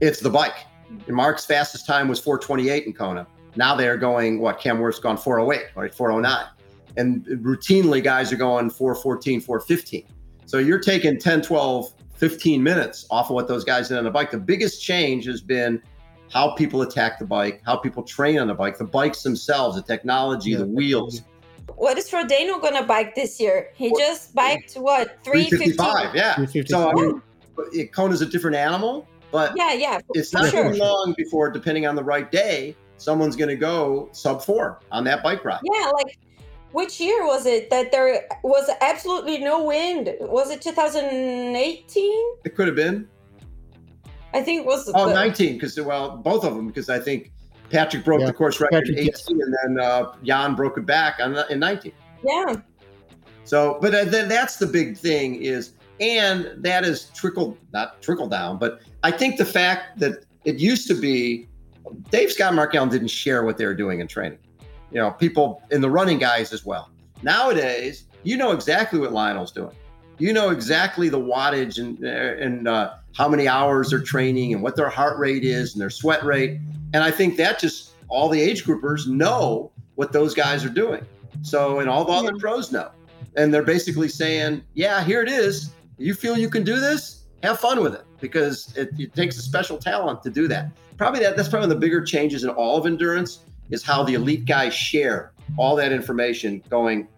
It's 0.00 0.20
the 0.20 0.30
bike. 0.30 0.66
And 1.06 1.14
Mark's 1.14 1.44
fastest 1.44 1.86
time 1.86 2.08
was 2.08 2.18
428 2.18 2.86
in 2.86 2.92
Kona. 2.92 3.26
Now 3.56 3.74
they're 3.74 3.96
going, 3.96 4.40
what, 4.40 4.60
Cam 4.60 4.78
Wurf's 4.78 4.98
gone 4.98 5.16
408, 5.16 5.76
right, 5.76 5.94
409. 5.94 6.46
And 6.96 7.24
routinely, 7.26 8.02
guys 8.02 8.32
are 8.32 8.36
going 8.36 8.70
414, 8.70 9.40
415. 9.40 10.04
So 10.46 10.58
you're 10.58 10.80
taking 10.80 11.18
10, 11.18 11.42
12, 11.42 11.92
15 12.14 12.62
minutes 12.62 13.06
off 13.10 13.30
of 13.30 13.34
what 13.34 13.48
those 13.48 13.64
guys 13.64 13.88
did 13.88 13.98
on 13.98 14.04
the 14.04 14.10
bike. 14.10 14.30
The 14.30 14.38
biggest 14.38 14.82
change 14.82 15.24
has 15.26 15.40
been 15.40 15.82
how 16.32 16.54
people 16.54 16.82
attack 16.82 17.18
the 17.18 17.24
bike, 17.24 17.62
how 17.64 17.76
people 17.76 18.02
train 18.02 18.38
on 18.38 18.46
the 18.48 18.54
bike, 18.54 18.78
the 18.78 18.84
bikes 18.84 19.22
themselves, 19.22 19.76
the 19.76 19.82
technology, 19.82 20.50
Yeah, 20.50 20.58
the 20.58 20.66
wheels. 20.66 21.22
What 21.76 21.98
is 21.98 22.10
Frodeno 22.10 22.60
gonna 22.60 22.84
bike 22.84 23.14
this 23.14 23.40
year? 23.40 23.70
He 23.74 23.92
just 23.96 24.34
biked 24.34 24.74
what 24.74 25.18
355, 25.24 26.14
yeah. 26.14 26.34
355. 26.34 26.68
So 26.68 26.90
I 26.90 26.94
mean, 26.94 27.22
it, 27.72 27.92
Kona's 27.92 28.20
a 28.22 28.26
different 28.26 28.56
animal, 28.56 29.06
but 29.30 29.52
Yeah, 29.56 29.72
yeah, 29.72 30.00
it's 30.14 30.32
not 30.32 30.50
sure. 30.50 30.72
too 30.72 30.78
long 30.78 31.14
before, 31.16 31.50
depending 31.50 31.86
on 31.86 31.94
the 31.94 32.04
right 32.04 32.30
day, 32.30 32.76
someone's 32.96 33.36
going 33.36 33.48
to 33.48 33.56
go 33.56 34.08
sub 34.12 34.42
four 34.42 34.80
on 34.92 35.04
that 35.04 35.22
bike 35.22 35.44
ride. 35.44 35.60
Yeah, 35.72 35.86
like 35.94 36.18
which 36.72 37.00
year 37.00 37.24
was 37.26 37.46
it 37.46 37.70
that 37.70 37.92
there 37.92 38.26
was 38.42 38.70
absolutely 38.80 39.38
no 39.38 39.64
wind? 39.64 40.14
Was 40.20 40.50
it 40.50 40.62
2018? 40.62 42.24
It 42.44 42.54
could 42.54 42.66
have 42.66 42.76
been. 42.76 43.08
I 44.32 44.42
think 44.42 44.60
it 44.60 44.66
was. 44.66 44.90
Oh, 44.94 45.08
the- 45.08 45.14
19, 45.14 45.54
because, 45.54 45.78
well, 45.80 46.16
both 46.16 46.44
of 46.44 46.54
them, 46.54 46.66
because 46.68 46.88
I 46.88 47.00
think 47.00 47.32
Patrick 47.70 48.04
broke 48.04 48.20
Yeah, 48.20 48.26
the 48.26 48.32
course 48.32 48.60
record 48.60 48.82
Patrick, 48.82 48.98
in 48.98 49.06
yes. 49.06 49.24
18, 49.28 49.40
and 49.42 49.56
then 49.62 49.84
uh, 49.84 50.12
Jan 50.22 50.54
broke 50.54 50.78
it 50.78 50.86
back 50.86 51.18
on, 51.20 51.36
in 51.50 51.58
19. 51.58 51.92
Yeah, 52.24 52.56
So, 53.44 53.78
but 53.80 53.94
uh, 53.94 54.04
then 54.04 54.28
that's 54.28 54.56
the 54.56 54.66
big 54.66 54.96
thing 54.96 55.36
is, 55.42 55.72
and 56.00 56.52
that 56.58 56.84
is 56.84 57.10
trickled, 57.14 57.58
not 57.72 58.00
trickle 58.02 58.28
down, 58.28 58.58
but 58.58 58.80
I 59.02 59.10
think 59.10 59.36
the 59.36 59.44
fact 59.44 59.98
that 60.00 60.24
it 60.44 60.58
used 60.58 60.86
to 60.88 60.94
be 60.94 61.48
Dave 62.10 62.30
Scott 62.32 62.48
and 62.48 62.56
Mark 62.56 62.74
Allen 62.74 62.88
didn't 62.88 63.08
share 63.08 63.42
what 63.44 63.56
they 63.58 63.66
were 63.66 63.74
doing 63.74 64.00
in 64.00 64.06
training. 64.06 64.38
You 64.90 64.98
know, 64.98 65.10
people 65.12 65.62
in 65.70 65.80
the 65.80 65.90
running 65.90 66.18
guys 66.18 66.52
as 66.52 66.64
well. 66.64 66.90
Nowadays, 67.22 68.04
you 68.22 68.36
know 68.36 68.52
exactly 68.52 68.98
what 68.98 69.12
Lionel's 69.12 69.52
doing. 69.52 69.74
You 70.18 70.32
know 70.32 70.50
exactly 70.50 71.08
the 71.08 71.20
wattage 71.20 71.78
and 71.78 72.02
and 72.04 72.68
uh, 72.68 72.94
how 73.14 73.28
many 73.28 73.48
hours 73.48 73.90
they're 73.90 74.00
training 74.00 74.52
and 74.52 74.62
what 74.62 74.76
their 74.76 74.88
heart 74.88 75.18
rate 75.18 75.44
is 75.44 75.74
and 75.74 75.80
their 75.80 75.90
sweat 75.90 76.24
rate. 76.24 76.58
And 76.92 77.02
I 77.02 77.10
think 77.10 77.36
that 77.36 77.58
just 77.58 77.92
all 78.08 78.28
the 78.28 78.40
age 78.40 78.64
groupers 78.64 79.06
know 79.06 79.70
what 79.94 80.12
those 80.12 80.34
guys 80.34 80.64
are 80.64 80.70
doing. 80.70 81.04
So, 81.42 81.80
and 81.80 81.88
all 81.88 82.04
the 82.04 82.12
other 82.12 82.36
pros 82.36 82.72
know. 82.72 82.90
And 83.36 83.54
they're 83.54 83.62
basically 83.62 84.08
saying, 84.08 84.62
yeah, 84.74 85.02
here 85.04 85.22
it 85.22 85.28
is. 85.28 85.70
You 85.98 86.14
feel 86.14 86.36
you 86.36 86.50
can 86.50 86.64
do 86.64 86.80
this? 86.80 87.24
Have 87.42 87.60
fun 87.60 87.82
with 87.82 87.94
it 87.94 88.04
because 88.20 88.76
it, 88.76 88.90
it 88.98 89.14
takes 89.14 89.38
a 89.38 89.42
special 89.42 89.78
talent 89.78 90.22
to 90.24 90.30
do 90.30 90.48
that. 90.48 90.70
Probably 90.96 91.20
that, 91.20 91.36
that's 91.36 91.48
probably 91.48 91.68
one 91.68 91.76
of 91.76 91.80
the 91.80 91.86
bigger 91.86 92.04
changes 92.04 92.44
in 92.44 92.50
all 92.50 92.76
of 92.76 92.86
endurance 92.86 93.40
is 93.70 93.82
how 93.82 94.02
the 94.02 94.14
elite 94.14 94.44
guys 94.44 94.74
share 94.74 95.32
all 95.56 95.76
that 95.76 95.92
information 95.92 96.62
going, 96.68 97.08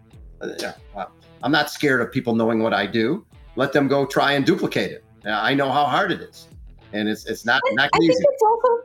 uh, 0.41 1.05
I'm 1.41 1.51
not 1.51 1.69
scared 1.69 2.01
of 2.01 2.11
people 2.11 2.35
knowing 2.35 2.61
what 2.61 2.73
I 2.73 2.87
do. 2.87 3.25
Let 3.55 3.73
them 3.73 3.87
go 3.87 4.05
try 4.05 4.33
and 4.33 4.45
duplicate 4.45 4.91
it. 4.91 5.03
I 5.25 5.53
know 5.53 5.71
how 5.71 5.85
hard 5.85 6.11
it 6.11 6.21
is. 6.21 6.47
And 6.91 7.07
it's, 7.09 7.25
it's 7.25 7.45
not, 7.45 7.61
not 7.71 7.89
I 7.93 7.97
think 7.97 8.11
easy. 8.11 8.23
it's 8.23 8.43
also 8.43 8.83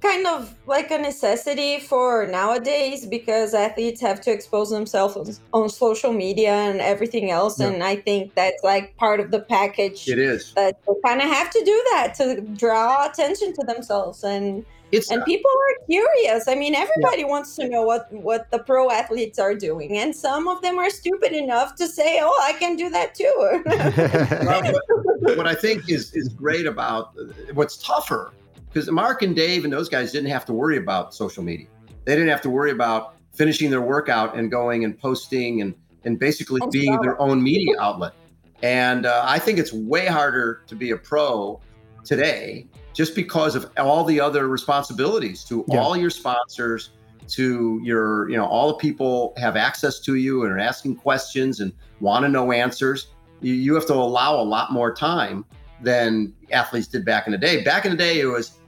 kind 0.00 0.26
of 0.28 0.54
like 0.66 0.90
a 0.92 0.98
necessity 0.98 1.80
for 1.80 2.26
nowadays 2.26 3.04
because 3.04 3.52
athletes 3.52 4.00
have 4.00 4.20
to 4.20 4.30
expose 4.30 4.70
themselves 4.70 5.16
on, 5.16 5.62
on 5.62 5.68
social 5.68 6.12
media 6.12 6.52
and 6.52 6.80
everything 6.80 7.30
else, 7.32 7.58
Yeah. 7.58 7.68
and 7.68 7.82
I 7.82 7.96
think 7.96 8.34
that's 8.34 8.62
like 8.62 8.96
part 8.96 9.18
of 9.18 9.32
the 9.32 9.40
package. 9.40 10.08
It 10.08 10.20
is. 10.20 10.52
That 10.54 10.76
they 10.86 10.92
kind 11.04 11.20
of 11.20 11.28
have 11.28 11.50
to 11.50 11.64
do 11.64 11.84
that 11.92 12.14
to 12.18 12.40
draw 12.56 13.08
attention 13.10 13.52
to 13.54 13.66
themselves 13.66 14.22
and 14.22 14.64
It's 14.90 15.10
and 15.10 15.22
people 15.24 15.50
are 15.50 15.86
curious 15.86 16.48
i 16.48 16.54
mean 16.54 16.74
everybody 16.74 17.24
wants 17.24 17.54
to 17.56 17.68
know 17.68 17.82
what 17.82 18.10
what 18.10 18.50
the 18.50 18.58
pro 18.60 18.90
athletes 18.90 19.38
are 19.38 19.54
doing 19.54 19.98
and 19.98 20.16
some 20.16 20.48
of 20.48 20.62
them 20.62 20.78
are 20.78 20.88
stupid 20.88 21.32
enough 21.32 21.74
to 21.74 21.86
say 21.86 22.20
oh 22.22 22.40
i 22.42 22.54
can 22.54 22.74
do 22.76 22.88
that 22.88 23.14
too 23.14 23.62
Well, 23.66 24.62
what, 25.20 25.36
what 25.36 25.46
I 25.46 25.54
think 25.54 25.90
is 25.90 26.14
is 26.14 26.28
great 26.28 26.66
about 26.66 27.14
what's 27.54 27.76
tougher 27.78 28.32
because 28.68 28.90
Mark 28.90 29.22
and 29.22 29.34
Dave 29.34 29.64
and 29.64 29.72
those 29.72 29.88
guys 29.88 30.12
didn't 30.12 30.30
have 30.30 30.44
to 30.46 30.52
worry 30.52 30.76
about 30.76 31.14
social 31.14 31.42
media. 31.42 31.66
They 32.04 32.14
didn't 32.14 32.28
have 32.28 32.42
to 32.42 32.50
worry 32.50 32.70
about 32.70 33.16
finishing 33.34 33.70
their 33.70 33.80
workout 33.80 34.36
and 34.36 34.50
going 34.50 34.84
and 34.84 34.98
posting 34.98 35.60
and 35.62 35.74
and 36.04 36.18
basically 36.18 36.60
On 36.62 36.70
being 36.70 36.92
Strava. 36.92 37.02
their 37.02 37.20
own 37.20 37.42
media 37.42 37.74
outlet. 37.80 38.14
And 38.62 39.06
uh, 39.06 39.22
I 39.26 39.38
think 39.38 39.58
it's 39.58 39.72
way 39.72 40.06
harder 40.06 40.62
to 40.66 40.74
be 40.74 40.90
a 40.92 40.96
pro 40.96 41.60
today 42.04 42.66
just 42.98 43.14
because 43.14 43.54
of 43.54 43.70
all 43.76 44.02
the 44.02 44.18
other 44.18 44.48
responsibilities 44.48 45.44
to 45.44 45.64
Yeah. 45.68 45.78
all 45.80 45.96
your 45.96 46.10
sponsors 46.10 46.90
to 47.28 47.80
your 47.84 48.28
you 48.28 48.36
know 48.36 48.44
all 48.46 48.66
the 48.68 48.74
people 48.74 49.34
have 49.36 49.54
access 49.54 50.00
to 50.00 50.16
you 50.16 50.42
and 50.42 50.52
are 50.52 50.58
asking 50.58 50.96
questions 50.96 51.60
and 51.60 51.72
want 52.00 52.24
to 52.24 52.28
know 52.28 52.50
answers 52.50 53.06
you, 53.40 53.54
you 53.54 53.72
have 53.76 53.86
to 53.86 53.94
allow 53.94 54.34
a 54.34 54.42
lot 54.42 54.72
more 54.72 54.92
time 54.92 55.44
than 55.80 56.32
athletes 56.50 56.88
did 56.88 57.04
back 57.04 57.26
in 57.28 57.30
the 57.30 57.38
day. 57.38 57.62
Back 57.62 57.84
in 57.84 57.92
the 57.92 57.96
day, 57.96 58.18
it 58.18 58.26
was, 58.26 58.58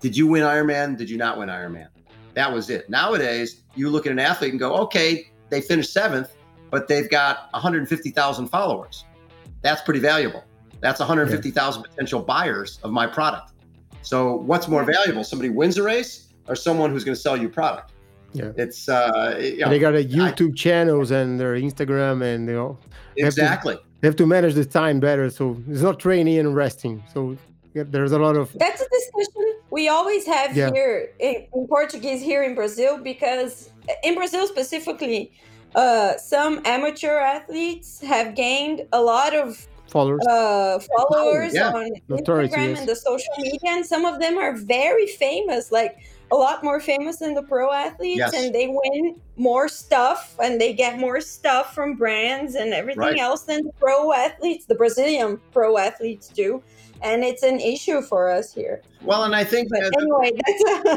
did 0.00 0.16
you 0.16 0.26
win 0.26 0.42
Ironman? 0.42 0.96
Did 0.96 1.08
you 1.08 1.16
not 1.16 1.38
win 1.38 1.48
Ironman? 1.48 1.86
That 2.34 2.52
was 2.52 2.70
it. 2.70 2.90
Nowadays, 2.90 3.62
you 3.76 3.88
look 3.88 4.04
at 4.04 4.10
an 4.10 4.18
athlete 4.18 4.50
and 4.50 4.58
go, 4.58 4.74
okay, 4.78 5.30
they 5.48 5.60
finished 5.60 5.92
seventh, 5.92 6.34
but 6.70 6.88
they've 6.88 7.08
got 7.08 7.52
150,000 7.52 8.48
followers. 8.48 9.04
That's 9.62 9.82
pretty 9.82 10.00
valuable. 10.00 10.42
That's 10.80 11.00
150,000 11.00 11.82
potential 11.82 12.20
buyers 12.22 12.78
of 12.82 12.90
my 12.92 13.06
product. 13.06 13.52
So, 14.02 14.36
what's 14.36 14.68
more 14.68 14.84
valuable? 14.84 15.24
Somebody 15.24 15.50
wins 15.50 15.76
a 15.76 15.82
race 15.82 16.28
or 16.46 16.54
someone 16.54 16.90
who's 16.90 17.04
going 17.04 17.14
to 17.16 17.20
sell 17.20 17.36
you 17.36 17.48
product? 17.48 17.92
Yeah. 18.32 18.52
It's, 18.56 18.88
uh, 18.88 19.38
you 19.40 19.58
know, 19.58 19.70
they 19.70 19.78
got 19.78 19.94
a 19.94 20.04
YouTube 20.04 20.54
channels 20.56 21.10
and 21.10 21.40
their 21.40 21.54
Instagram 21.54 22.22
and 22.22 22.48
they 22.48 22.54
all 22.54 22.78
have 22.84 23.14
to- 23.16 23.26
exactly. 23.26 23.76
they 24.00 24.08
have 24.08 24.16
to 24.16 24.26
manage 24.26 24.54
the 24.54 24.64
time 24.64 25.00
better. 25.00 25.30
So 25.30 25.56
it's 25.68 25.82
not 25.82 25.98
training 25.98 26.38
and 26.38 26.54
resting. 26.54 27.02
So 27.12 27.36
yeah, 27.74 27.84
there's 27.86 28.12
a 28.12 28.18
lot 28.18 28.36
of 28.36 28.52
that's 28.58 28.80
a 28.80 28.88
discussion 28.88 29.54
we 29.70 29.88
always 29.88 30.26
have 30.26 30.56
Yeah. 30.56 30.70
here 30.72 31.10
in, 31.18 31.46
in 31.54 31.66
portuguese 31.68 32.20
here 32.22 32.42
in 32.42 32.54
brazil 32.54 32.96
because 32.98 33.70
in 34.02 34.14
brazil 34.14 34.46
specifically 34.46 35.30
uh, 35.74 36.16
some 36.16 36.62
amateur 36.64 37.18
athletes 37.18 38.00
have 38.00 38.34
gained 38.34 38.86
a 38.92 39.00
lot 39.00 39.34
of 39.34 39.68
followers. 39.88 40.20
uh, 40.28 40.78
followers 40.96 41.54
yeah. 41.54 41.72
on 41.72 41.90
Notoriety, 42.08 42.54
Instagram 42.54 42.68
yes. 42.70 42.78
and 42.80 42.88
the 42.88 42.96
social 42.96 43.34
media, 43.38 43.58
and 43.66 43.84
some 43.86 44.04
of 44.04 44.20
them 44.20 44.38
are 44.38 44.54
very 44.54 45.06
famous, 45.06 45.72
like 45.72 45.98
a 46.30 46.36
lot 46.36 46.62
more 46.62 46.78
famous 46.78 47.16
than 47.16 47.34
the 47.34 47.42
pro 47.42 47.72
athletes, 47.72 48.18
Yes. 48.18 48.34
and 48.34 48.54
they 48.54 48.68
win 48.68 49.18
more 49.36 49.66
stuff 49.68 50.36
and 50.42 50.60
they 50.60 50.74
get 50.74 50.98
more 50.98 51.20
stuff 51.22 51.74
from 51.74 51.94
brands 51.94 52.54
and 52.54 52.74
everything 52.74 53.00
Right. 53.00 53.18
else 53.18 53.42
than 53.42 53.64
the 53.64 53.72
pro 53.80 54.12
athletes, 54.12 54.66
the 54.66 54.74
Brazilian 54.74 55.40
pro 55.52 55.78
athletes 55.78 56.28
do. 56.28 56.62
And 57.00 57.22
it's 57.24 57.42
an 57.44 57.60
issue 57.60 58.02
for 58.02 58.28
us 58.28 58.52
here. 58.52 58.82
Well, 59.02 59.22
and 59.24 59.34
I 59.34 59.44
think 59.44 59.68
But 59.70 59.80
that, 59.80 59.92
anyway, 60.00 60.32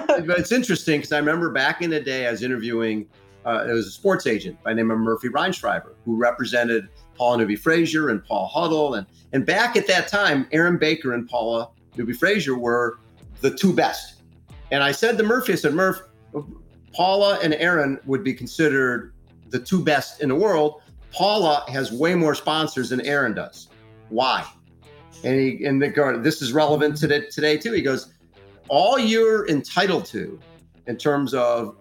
that's 0.08 0.26
but 0.28 0.40
it's 0.40 0.52
interesting 0.52 1.00
because 1.00 1.12
I 1.14 1.20
remember 1.20 1.50
back 1.52 1.82
in 1.82 1.92
the 1.92 2.00
day, 2.02 2.28
I 2.28 2.32
was 2.32 2.42
interviewing. 2.44 3.08
Uh, 3.46 3.66
it 3.70 3.72
was 3.72 3.88
a 3.88 3.92
sports 3.92 4.28
agent 4.28 4.62
by 4.64 4.72
the 4.72 4.76
name 4.76 4.92
of 4.92 4.98
Murphy 5.00 5.30
Reinschreiber 5.30 5.94
who 6.06 6.16
represented 6.18 6.90
Paula 7.22 7.38
Newby-Fraser 7.38 8.10
and 8.10 8.26
Paul 8.26 8.48
Huddle, 8.48 8.96
and 8.96 9.06
and 9.32 9.46
back 9.46 9.78
at 9.78 9.86
that 9.86 10.08
time, 10.08 10.48
Erin 10.52 10.80
Baker 10.80 11.14
and 11.14 11.30
Paula 11.30 11.70
Newby-Fraser 11.96 12.58
were 12.58 12.98
the 13.42 13.52
two 13.52 13.72
best. 13.74 14.24
And 14.72 14.82
I 14.82 14.92
said 14.92 15.20
to 15.20 15.24
Murphy, 15.24 15.54
I 15.54 15.56
said, 15.58 15.76
Murph, 15.76 16.02
Paula 16.96 17.38
and 17.44 17.54
Erin 17.54 18.00
would 18.08 18.24
be 18.24 18.34
considered 18.34 19.14
the 19.50 19.60
two 19.60 19.84
best 19.84 20.22
in 20.22 20.30
the 20.30 20.36
world. 20.36 20.82
Paula 21.12 21.64
has 21.68 21.92
way 21.92 22.16
more 22.16 22.34
sponsors 22.34 22.90
than 22.90 23.02
Erin 23.02 23.36
does. 23.36 23.68
Why? 24.10 24.44
And 25.24 25.40
he 25.40 25.64
and 25.66 25.80
the 25.80 25.90
go, 25.90 26.18
this 26.18 26.42
is 26.42 26.54
relevant 26.54 26.98
to 26.98 27.08
the, 27.08 27.28
today 27.28 27.56
too. 27.56 27.72
He 27.72 27.84
goes, 27.84 28.16
all 28.68 28.98
you're 28.98 29.48
entitled 29.48 30.06
to 30.06 30.40
in 30.88 30.98
terms 30.98 31.36
of 31.36 31.78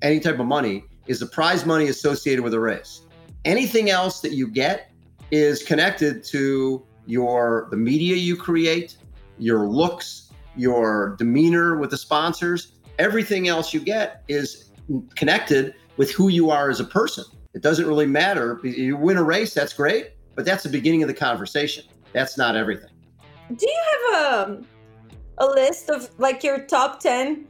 any 0.00 0.20
type 0.20 0.38
of 0.38 0.46
money 0.46 0.84
is 1.06 1.20
the 1.20 1.26
prize 1.26 1.66
money 1.66 1.88
associated 1.88 2.42
with 2.42 2.54
a 2.54 2.60
race. 2.60 3.02
Anything 3.44 3.90
else 3.90 4.20
that 4.20 4.32
you 4.32 4.48
get 4.48 4.92
is 5.30 5.62
connected 5.62 6.24
to 6.24 6.84
your 7.06 7.68
the 7.70 7.76
media 7.76 8.16
you 8.16 8.36
create, 8.36 8.96
your 9.38 9.66
looks, 9.66 10.30
your 10.56 11.16
demeanor 11.18 11.78
with 11.78 11.90
the 11.90 11.96
sponsors. 11.96 12.72
Everything 12.98 13.48
else 13.48 13.72
you 13.72 13.80
get 13.80 14.22
is 14.28 14.70
connected 15.16 15.74
with 15.96 16.10
who 16.12 16.28
you 16.28 16.50
are 16.50 16.70
as 16.70 16.80
a 16.80 16.84
person. 16.84 17.24
It 17.54 17.62
doesn't 17.62 17.86
really 17.86 18.06
matter. 18.06 18.60
You 18.62 18.96
win 18.96 19.16
a 19.16 19.22
race, 19.22 19.54
that's 19.54 19.72
great, 19.72 20.12
but 20.34 20.44
that's 20.44 20.62
the 20.62 20.68
beginning 20.68 21.02
of 21.02 21.08
the 21.08 21.14
conversation. 21.14 21.84
That's 22.12 22.36
not 22.36 22.56
everything. 22.56 22.90
Do 23.56 23.66
you 23.66 23.82
have 24.12 24.48
um, 24.48 24.66
a 25.38 25.46
list 25.46 25.90
of 25.90 26.10
like 26.18 26.44
your 26.44 26.60
top 26.66 27.00
10 27.00 27.46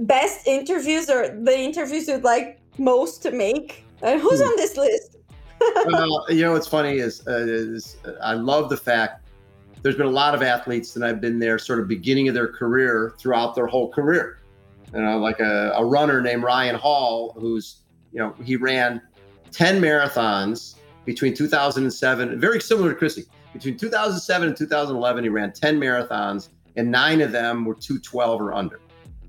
best 0.00 0.46
interviews 0.46 1.08
or 1.08 1.28
the 1.28 1.56
interviews 1.56 2.08
you'd 2.08 2.24
like 2.24 2.60
most 2.78 3.22
to 3.22 3.30
make? 3.30 3.84
And 4.02 4.20
who's 4.20 4.40
on 4.40 4.56
this 4.56 4.76
list? 4.76 5.17
Well, 5.60 6.26
you 6.28 6.42
know 6.42 6.52
what's 6.52 6.66
funny 6.66 6.98
is, 6.98 7.26
uh, 7.26 7.46
is 7.46 7.96
I 8.22 8.34
love 8.34 8.68
the 8.68 8.76
fact 8.76 9.28
there's 9.82 9.96
been 9.96 10.06
a 10.06 10.10
lot 10.10 10.34
of 10.34 10.42
athletes 10.42 10.92
that 10.94 11.02
I've 11.02 11.20
been 11.20 11.38
there 11.38 11.58
sort 11.58 11.80
of 11.80 11.88
beginning 11.88 12.28
of 12.28 12.34
their 12.34 12.48
career 12.48 13.14
throughout 13.18 13.54
their 13.54 13.66
whole 13.66 13.90
career. 13.90 14.38
you 14.92 15.00
know, 15.00 15.18
like 15.18 15.40
a, 15.40 15.72
a 15.76 15.84
runner 15.84 16.20
named 16.20 16.42
Ryan 16.42 16.74
Hall, 16.74 17.34
who's, 17.38 17.82
you 18.12 18.18
know, 18.18 18.34
he 18.44 18.56
ran 18.56 19.00
10 19.52 19.80
marathons 19.80 20.76
between 21.04 21.34
2007, 21.34 22.40
very 22.40 22.60
similar 22.60 22.90
to 22.90 22.94
Chrissie. 22.94 23.24
Between 23.52 23.76
2007 23.76 24.48
and 24.48 24.56
2011, 24.56 25.24
he 25.24 25.30
ran 25.30 25.52
10 25.52 25.80
marathons, 25.80 26.50
and 26.76 26.90
nine 26.90 27.20
of 27.20 27.32
them 27.32 27.64
were 27.64 27.74
212 27.74 28.40
or 28.40 28.52
under, 28.52 28.80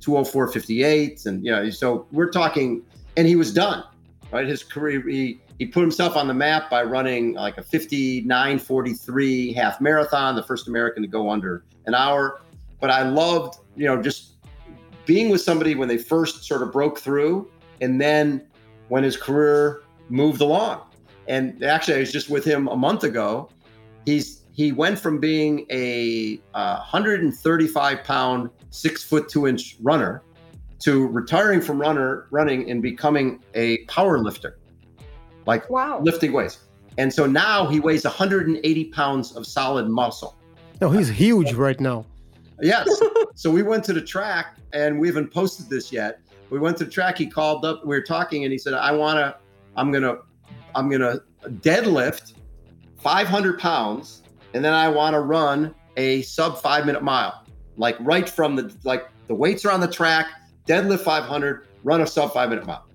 204.58. 0.02 1.26
And, 1.26 1.46
you 1.46 1.52
know, 1.52 1.70
so 1.70 2.06
we're 2.12 2.30
talking, 2.30 2.84
and 3.16 3.28
he 3.28 3.36
was 3.36 3.54
done, 3.54 3.84
right? 4.32 4.46
His 4.46 4.64
career, 4.64 5.02
he, 5.08 5.42
he 5.60 5.66
put 5.66 5.82
himself 5.82 6.16
on 6.16 6.28
the 6.28 6.34
map 6.34 6.70
by 6.70 6.82
running 6.84 7.34
like 7.34 7.58
a 7.58 7.62
59.43 7.62 9.54
half 9.54 9.82
marathon, 9.82 10.36
the 10.36 10.44
first 10.44 10.70
American 10.70 11.04
to 11.04 11.10
go 11.10 11.30
under 11.30 11.66
an 11.86 11.94
hour. 11.94 12.40
But 12.80 12.92
I 12.92 13.04
loved, 13.04 13.60
you 13.76 13.86
know, 13.86 14.02
just 14.02 14.36
being 15.06 15.30
with 15.30 15.42
somebody 15.42 15.76
when 15.76 15.90
they 15.90 15.98
first 15.98 16.46
sort 16.46 16.62
of 16.62 16.72
broke 16.72 16.98
through 17.00 17.52
and 17.82 18.00
then 18.00 18.48
when 18.88 19.04
his 19.04 19.18
career 19.18 19.82
moved 20.08 20.40
along. 20.40 20.82
And 21.28 21.62
actually, 21.64 21.96
I 21.96 22.00
was 22.00 22.12
just 22.12 22.30
with 22.30 22.46
him 22.46 22.68
a 22.70 22.78
month 22.78 23.04
ago. 23.04 23.50
He's 24.06 24.44
he 24.54 24.72
went 24.72 25.00
from 25.00 25.20
being 25.20 25.66
a 25.72 26.40
uh, 26.54 26.78
135 26.78 28.04
pound, 28.04 28.50
six 28.70 29.04
foot 29.04 29.28
two 29.28 29.48
inch 29.48 29.76
runner 29.82 30.22
to 30.80 31.08
retiring 31.08 31.60
from 31.60 31.82
runner 31.82 32.28
running 32.32 32.70
and 32.70 32.82
becoming 32.82 33.44
a 33.56 33.80
power 33.86 34.20
lifter, 34.20 34.59
like 35.50 35.68
Wow. 35.70 36.00
lifting 36.02 36.32
weights. 36.32 36.60
And 37.00 37.12
so 37.12 37.26
now 37.26 37.66
he 37.66 37.80
weighs 37.80 38.04
180 38.04 38.86
pounds 38.86 39.36
of 39.36 39.48
solid 39.48 39.90
muscle. 39.90 40.36
No, 40.80 40.90
he's 40.92 41.10
huge 41.10 41.54
right 41.54 41.80
now. 41.80 42.06
Yes. 42.62 42.88
so 43.36 43.50
we 43.50 43.64
went 43.64 43.84
to 43.86 43.94
the 43.94 44.02
track 44.02 44.58
and 44.74 45.00
we 45.00 45.08
haven't 45.08 45.34
posted 45.34 45.68
this 45.70 45.92
yet. 45.92 46.20
We 46.52 46.60
went 46.60 46.78
to 46.78 46.86
the 46.86 46.92
track. 46.92 47.18
He 47.18 47.26
called 47.26 47.66
up. 47.66 47.82
We 47.84 47.96
were 47.98 48.04
talking 48.04 48.44
and 48.44 48.52
he 48.52 48.58
said, 48.60 48.74
I 48.76 48.92
want 48.92 49.18
to, 49.18 49.36
I'm 49.76 49.92
going 49.92 50.04
to, 50.04 50.20
I'm 50.76 50.88
going 50.88 51.02
to 51.02 51.24
deadlift 51.68 52.34
500 53.00 53.60
pounds 53.60 54.22
and 54.54 54.64
then 54.64 54.74
I 54.74 54.88
want 54.88 55.14
to 55.16 55.22
run 55.22 55.74
a 55.98 56.22
sub 56.22 56.62
five 56.62 56.86
minute 56.86 57.04
mile, 57.04 57.44
like 57.78 57.98
right 58.02 58.30
from 58.30 58.56
the, 58.56 58.76
like 58.84 59.08
the 59.28 59.36
weights 59.36 59.66
are 59.66 59.72
on 59.72 59.80
the 59.80 59.88
track, 59.88 60.28
deadlift 60.68 61.02
500, 61.02 61.68
run 61.84 62.02
a 62.02 62.08
sub 62.08 62.34
five 62.34 62.50
minute 62.50 62.66
mile. 62.68 62.86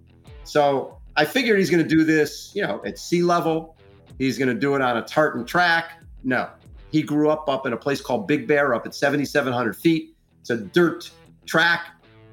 So 0.45 0.99
I 1.17 1.25
figured 1.25 1.59
he's 1.59 1.71
going 1.71 1.83
to 1.83 1.89
do 1.89 2.05
this, 2.05 2.53
you 2.55 2.63
know, 2.63 2.83
at 2.85 2.99
sea 2.99 3.23
level. 3.23 3.77
He's 4.19 4.39
going 4.39 4.49
to 4.49 4.55
do 4.55 4.75
it 4.75 4.81
on 4.81 4.97
a 4.97 5.03
tartan 5.03 5.45
track. 5.45 6.03
No, 6.25 6.49
he 6.91 7.03
grew 7.03 7.31
up 7.31 7.49
up 7.49 7.67
in 7.67 7.73
a 7.73 7.77
place 7.77 8.01
called 8.01 8.27
Big 8.27 8.47
Bear 8.47 8.75
up 8.75 8.87
at 8.87 8.95
7,700 8.95 9.77
feet. 9.77 10.15
It's 10.41 10.51
a 10.51 10.57
dirt 10.57 11.11
track. 11.47 11.87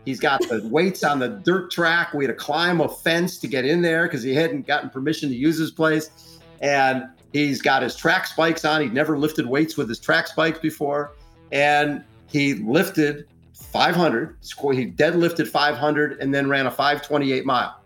He's 0.05 0.19
got 0.19 0.41
the 0.41 0.61
weights 0.71 1.03
on 1.03 1.19
the 1.19 1.29
dirt 1.29 1.71
track. 1.71 2.13
We 2.13 2.25
had 2.25 2.29
to 2.29 2.35
climb 2.35 2.81
a 2.81 2.89
fence 2.89 3.37
to 3.39 3.47
get 3.47 3.65
in 3.65 3.81
there 3.81 4.03
because 4.03 4.23
he 4.23 4.33
hadn't 4.33 4.65
gotten 4.65 4.89
permission 4.89 5.29
to 5.29 5.35
use 5.35 5.57
his 5.57 5.71
place. 5.71 6.39
And 6.61 7.03
he's 7.33 7.61
got 7.61 7.83
his 7.83 7.95
track 7.95 8.27
spikes 8.27 8.65
on. 8.65 8.81
He'd 8.81 8.93
never 8.93 9.17
lifted 9.17 9.45
weights 9.45 9.77
with 9.77 9.89
his 9.89 9.99
track 9.99 10.27
spikes 10.27 10.59
before. 10.59 11.13
And 11.51 12.03
he 12.27 12.55
lifted 12.55 13.27
500. 13.53 14.37
He 14.41 14.91
deadlifted 14.91 15.47
500 15.47 16.19
and 16.19 16.33
then 16.33 16.49
ran 16.49 16.67
a 16.67 16.71
528 16.71 17.45
mile 17.45 17.80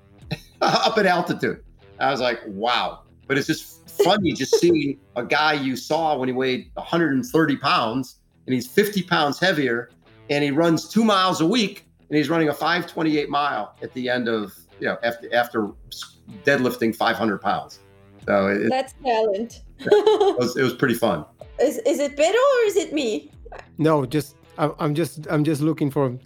up 0.61 0.97
at 0.97 1.05
altitude. 1.05 1.63
I 1.99 2.11
was 2.11 2.19
like, 2.19 2.39
wow. 2.45 3.01
But 3.27 3.37
it's 3.37 3.47
just 3.47 3.89
funny 4.03 4.33
just 4.33 4.55
seeing 4.59 4.99
a 5.15 5.23
guy 5.23 5.53
you 5.53 5.75
saw 5.75 6.17
when 6.17 6.29
he 6.29 6.33
weighed 6.33 6.69
130 6.73 7.57
pounds 7.57 8.19
and 8.45 8.53
he's 8.53 8.67
50 8.67 9.03
pounds 9.03 9.39
heavier 9.39 9.89
and 10.29 10.43
he 10.43 10.51
runs 10.51 10.87
two 10.87 11.03
miles 11.03 11.41
a 11.41 11.45
week 11.45 11.87
and 12.09 12.17
he's 12.17 12.29
running 12.29 12.49
a 12.49 12.53
528 12.53 13.29
mile 13.29 13.75
at 13.81 13.93
the 13.93 14.09
end 14.09 14.27
of, 14.27 14.53
you 14.79 14.87
know, 14.87 14.97
after, 15.03 15.33
after 15.33 15.69
deadlifting 16.43 16.95
500 16.95 17.39
pounds. 17.39 17.79
So 18.25 18.47
it, 18.47 18.63
it, 18.63 18.69
That's 18.69 18.93
talent. 19.03 19.63
was, 20.37 20.57
it 20.57 20.63
was 20.63 20.73
pretty 20.73 20.95
fun. 20.95 21.25
is, 21.61 21.77
is 21.79 21.99
it 21.99 22.15
Pedro 22.15 22.39
or 22.39 22.65
is 22.65 22.75
it 22.75 22.93
me? 22.93 23.31
No, 23.77 24.05
just 24.05 24.35
I'm, 24.57 24.73
I'm 24.79 24.95
just 24.95 25.27
I'm 25.29 25.43
just 25.43 25.61
looking 25.61 25.91
for 25.91 26.17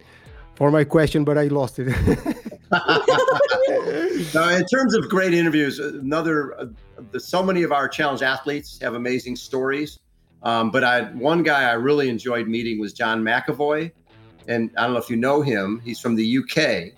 for 0.56 0.72
my 0.72 0.84
question, 0.84 1.24
but 1.24 1.38
I 1.38 1.48
lost 1.48 1.80
it. 1.80 1.88
Now, 4.34 4.50
in 4.50 4.66
terms 4.66 4.94
of 4.96 5.10
great 5.10 5.34
interviews, 5.34 5.80
another 5.80 6.60
uh, 6.60 6.66
the, 7.12 7.20
so 7.20 7.42
many 7.44 7.64
of 7.64 7.72
our 7.72 7.88
challenge 7.88 8.22
athletes 8.22 8.80
have 8.82 8.96
amazing 8.96 9.36
stories. 9.36 10.00
Um, 10.44 10.72
but 10.72 10.84
I 10.84 11.04
one 11.12 11.44
guy 11.44 11.70
I 11.70 11.74
really 11.74 12.10
enjoyed 12.10 12.48
meeting 12.48 12.80
was 12.80 12.94
John 12.94 13.24
McAvoy, 13.24 13.92
and 14.48 14.72
I 14.78 14.84
don't 14.84 14.94
know 14.94 15.00
if 15.00 15.10
you 15.10 15.16
know 15.16 15.42
him. 15.42 15.82
He's 15.84 16.00
from 16.00 16.16
the 16.16 16.38
UK, 16.38 16.94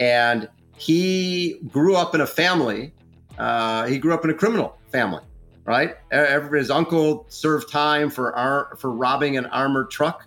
and 0.00 0.48
he 0.76 1.60
grew 1.68 1.96
up 1.96 2.14
in 2.14 2.22
a 2.22 2.26
family. 2.26 2.92
Uh, 3.36 3.86
he 3.86 3.98
grew 3.98 4.14
up 4.14 4.24
in 4.24 4.30
a 4.30 4.34
criminal 4.34 4.78
family, 4.90 5.22
right? 5.64 5.96
His 6.10 6.70
uncle 6.70 7.26
served 7.28 7.70
time 7.70 8.10
for 8.10 8.74
for 8.78 8.90
robbing 8.90 9.36
an 9.36 9.46
armored 9.46 9.90
truck, 9.90 10.26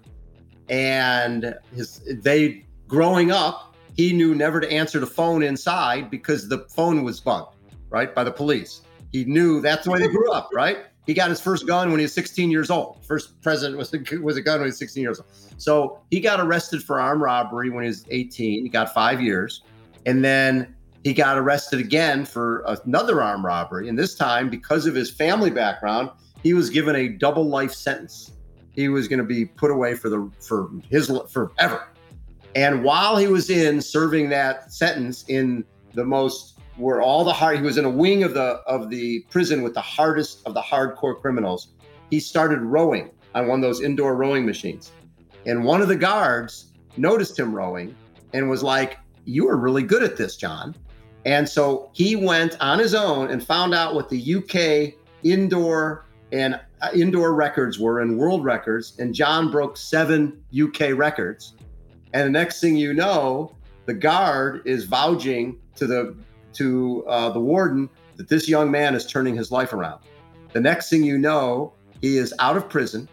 and 0.70 1.56
his 1.76 2.02
they 2.22 2.66
growing 2.88 3.32
up 3.32 3.71
he 4.02 4.14
knew 4.14 4.34
never 4.34 4.60
to 4.60 4.72
answer 4.72 5.00
the 5.00 5.06
phone 5.06 5.44
inside 5.44 6.10
because 6.10 6.50
the 6.50 6.66
phone 6.70 7.04
was 7.04 7.20
bugged, 7.20 7.56
right, 7.92 8.16
by 8.16 8.24
the 8.24 8.32
police. 8.32 8.82
He 9.12 9.26
knew 9.26 9.62
that's 9.62 9.84
the 9.84 9.92
way 9.92 10.00
they 10.00 10.08
grew 10.08 10.32
up, 10.32 10.50
right? 10.56 10.80
He 11.06 11.14
got 11.14 11.30
his 11.30 11.40
first 11.40 11.68
gun 11.68 11.92
when 11.92 12.00
he 12.00 12.06
was 12.06 12.14
16 12.14 12.50
years 12.50 12.72
old. 12.72 13.06
First 13.06 13.40
president 13.44 13.78
was 13.78 13.94
a, 13.94 14.18
was 14.18 14.38
a 14.38 14.42
gun 14.42 14.56
when 14.56 14.66
he 14.66 14.70
was 14.70 14.80
16 14.80 15.04
years 15.04 15.20
old. 15.20 15.30
So 15.58 16.02
he 16.10 16.20
got 16.20 16.40
arrested 16.40 16.82
for 16.82 17.00
armed 17.00 17.22
robbery 17.22 17.70
when 17.70 17.84
he 17.84 17.90
was 17.90 18.04
18. 18.10 18.64
He 18.64 18.70
got 18.70 18.92
five 18.92 19.22
years, 19.22 19.62
and 20.08 20.26
then 20.26 20.76
he 21.04 21.14
got 21.14 21.38
arrested 21.38 21.80
again 21.80 22.26
for 22.26 22.64
another 22.84 23.22
armed 23.22 23.44
robbery. 23.44 23.88
And 23.88 24.00
this 24.00 24.16
time, 24.16 24.50
because 24.50 24.88
of 24.88 24.96
his 24.96 25.12
family 25.12 25.52
background, 25.52 26.10
he 26.42 26.56
was 26.56 26.72
given 26.72 26.96
a 26.96 27.08
double 27.08 27.48
life 27.48 27.72
sentence. 27.72 28.32
He 28.72 28.90
was 28.90 29.08
going 29.08 29.20
to 29.20 29.26
be 29.26 29.46
put 29.46 29.70
away 29.70 29.94
for 29.94 30.10
the 30.10 30.28
for 30.40 30.72
his 30.90 31.12
forever. 31.30 31.88
And 32.56 32.84
while 32.84 33.18
he 33.18 33.28
was 33.28 33.50
in 33.50 33.82
serving 33.82 34.30
that 34.30 34.72
sentence 34.74 35.26
in 35.28 35.64
the 35.94 36.04
most 36.04 36.60
where 36.78 37.02
all 37.02 37.24
the 37.24 37.34
hard 37.34 37.58
he 37.58 37.62
was 37.62 37.78
in 37.78 37.86
a 37.86 37.90
wing 37.90 38.24
of 38.24 38.34
the 38.34 38.62
of 38.66 38.90
the 38.90 39.24
prison 39.30 39.62
with 39.62 39.74
the 39.74 39.82
hardest 39.82 40.46
of 40.46 40.54
the 40.54 40.62
hardcore 40.62 41.20
criminals, 41.20 41.70
he 42.10 42.20
started 42.20 42.60
rowing 42.62 43.12
on 43.36 43.48
one 43.48 43.60
of 43.60 43.62
those 43.62 43.82
indoor 43.82 44.16
rowing 44.16 44.46
machines. 44.46 44.92
And 45.46 45.64
one 45.64 45.82
of 45.82 45.88
the 45.88 45.96
guards 45.96 46.72
noticed 46.98 47.38
him 47.38 47.54
rowing 47.54 47.96
and 48.34 48.50
was 48.50 48.64
like, 48.64 48.98
You 49.26 49.48
are 49.50 49.58
really 49.58 49.84
good 49.84 50.04
at 50.04 50.18
this, 50.18 50.36
John. 50.36 50.76
And 51.26 51.48
so 51.48 51.90
he 51.94 52.16
went 52.16 52.58
on 52.60 52.80
his 52.80 52.96
own 52.96 53.30
and 53.30 53.46
found 53.46 53.74
out 53.74 53.94
what 53.94 54.10
the 54.10 54.36
UK 54.36 54.96
indoor 55.24 56.06
and 56.32 56.60
uh, 56.82 56.90
indoor 56.96 57.34
records 57.34 57.78
were 57.78 58.00
and 58.00 58.18
world 58.18 58.44
records. 58.44 58.98
And 58.98 59.14
John 59.14 59.52
broke 59.52 59.78
seven 59.78 60.42
UK 60.60 60.92
records. 60.96 61.54
And 62.14 62.26
the 62.26 62.32
next 62.32 62.60
thing 62.60 62.76
you 62.76 62.94
know, 62.94 63.56
the 63.86 63.94
guard 63.94 64.62
is 64.66 64.86
vouching 64.86 65.58
to 65.76 65.88
the 65.88 66.16
to 66.54 67.06
uh, 67.08 67.30
the 67.30 67.40
warden 67.40 67.90
that 68.18 68.28
this 68.28 68.48
young 68.48 68.70
man 68.70 68.94
is 68.94 69.06
turning 69.06 69.36
his 69.36 69.52
life 69.52 69.74
around. 69.74 70.02
The 70.54 70.60
next 70.60 70.90
thing 70.90 71.04
you 71.04 71.18
know, 71.18 71.74
he 72.02 72.18
is 72.18 72.34
out 72.40 72.58
of 72.58 72.68
prison, 72.68 73.08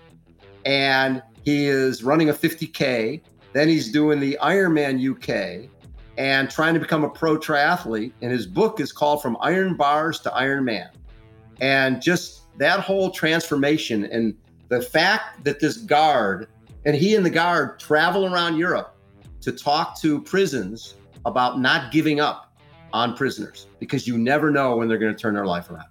and 0.65 1.23
he 1.45 1.67
is 1.67 2.03
running 2.03 2.31
a 2.31 2.33
50k. 2.33 3.21
Then 3.53 3.69
he's 3.69 3.93
doing 3.93 4.21
the 4.21 4.37
Ironman 4.43 4.99
UK, 4.99 5.71
and 6.19 6.51
trying 6.51 6.75
to 6.75 6.81
become 6.81 7.05
a 7.05 7.09
pro 7.09 7.39
triathlete. 7.39 8.13
And 8.21 8.33
his 8.33 8.47
book 8.47 8.81
is 8.81 8.93
called 8.93 9.23
From 9.23 9.37
Iron 9.41 9.77
Bars 9.77 10.21
to 10.21 10.35
Iron 10.35 10.65
Man. 10.65 10.91
And 11.61 12.03
just 12.03 12.43
that 12.59 12.81
whole 12.81 13.11
transformation 13.11 14.05
and 14.05 14.35
the 14.69 14.83
fact 14.83 15.45
that 15.45 15.61
this 15.61 15.79
guard 15.79 16.49
and 16.85 16.95
he 16.97 17.15
and 17.15 17.25
the 17.25 17.31
guard 17.31 17.79
travel 17.79 18.33
around 18.33 18.57
Europe 18.57 18.97
to 19.41 19.53
talk 19.53 20.01
to 20.01 20.21
prisons 20.23 20.95
about 21.25 21.61
not 21.61 21.93
giving 21.93 22.21
up 22.21 22.57
on 22.93 23.17
prisoners 23.17 23.67
because 23.79 24.07
you 24.07 24.17
never 24.17 24.51
know 24.51 24.77
when 24.77 24.89
they're 24.89 24.99
going 24.99 25.15
to 25.15 25.21
turn 25.21 25.35
their 25.35 25.47
life 25.47 25.71
around. 25.71 25.89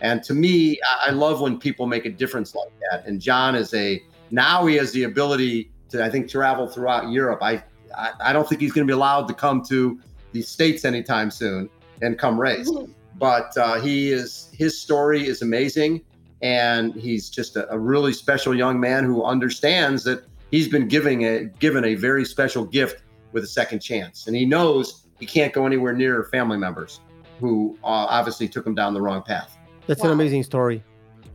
And 0.00 0.22
to 0.24 0.34
me, 0.34 0.80
I 1.00 1.10
love 1.10 1.40
when 1.40 1.58
people 1.58 1.86
make 1.86 2.06
a 2.06 2.10
difference 2.10 2.54
like 2.54 2.72
that. 2.90 3.06
And 3.06 3.20
John 3.20 3.54
is 3.54 3.72
a 3.74 4.02
now 4.30 4.66
he 4.66 4.76
has 4.76 4.92
the 4.92 5.04
ability 5.04 5.70
to 5.90 6.04
I 6.04 6.10
think 6.10 6.28
travel 6.28 6.66
throughout 6.66 7.10
Europe. 7.10 7.40
I 7.42 7.62
I, 7.96 8.12
I 8.20 8.32
don't 8.32 8.48
think 8.48 8.60
he's 8.60 8.72
going 8.72 8.86
to 8.86 8.90
be 8.90 8.94
allowed 8.94 9.28
to 9.28 9.34
come 9.34 9.62
to 9.66 10.00
the 10.32 10.42
states 10.42 10.84
anytime 10.84 11.30
soon 11.30 11.68
and 12.00 12.18
come 12.18 12.40
race. 12.40 12.70
But 13.16 13.56
uh, 13.56 13.80
he 13.80 14.10
is 14.10 14.50
his 14.52 14.80
story 14.80 15.26
is 15.26 15.42
amazing, 15.42 16.02
and 16.42 16.94
he's 16.94 17.30
just 17.30 17.56
a, 17.56 17.70
a 17.72 17.78
really 17.78 18.12
special 18.12 18.54
young 18.54 18.78
man 18.80 19.04
who 19.04 19.24
understands 19.24 20.04
that 20.04 20.24
he's 20.50 20.68
been 20.68 20.88
giving 20.88 21.24
a 21.24 21.44
given 21.60 21.84
a 21.84 21.94
very 21.94 22.24
special 22.24 22.64
gift 22.64 23.02
with 23.32 23.44
a 23.44 23.46
second 23.48 23.80
chance, 23.80 24.26
and 24.26 24.36
he 24.36 24.44
knows 24.44 25.06
he 25.18 25.26
can't 25.26 25.52
go 25.52 25.66
anywhere 25.66 25.92
near 25.92 26.24
family 26.24 26.58
members 26.58 27.00
who 27.40 27.76
uh, 27.82 27.86
obviously 27.86 28.48
took 28.48 28.66
him 28.66 28.74
down 28.74 28.92
the 28.94 29.00
wrong 29.00 29.22
path. 29.22 29.56
That's 29.86 30.02
an 30.04 30.10
amazing 30.10 30.42
story. 30.44 30.82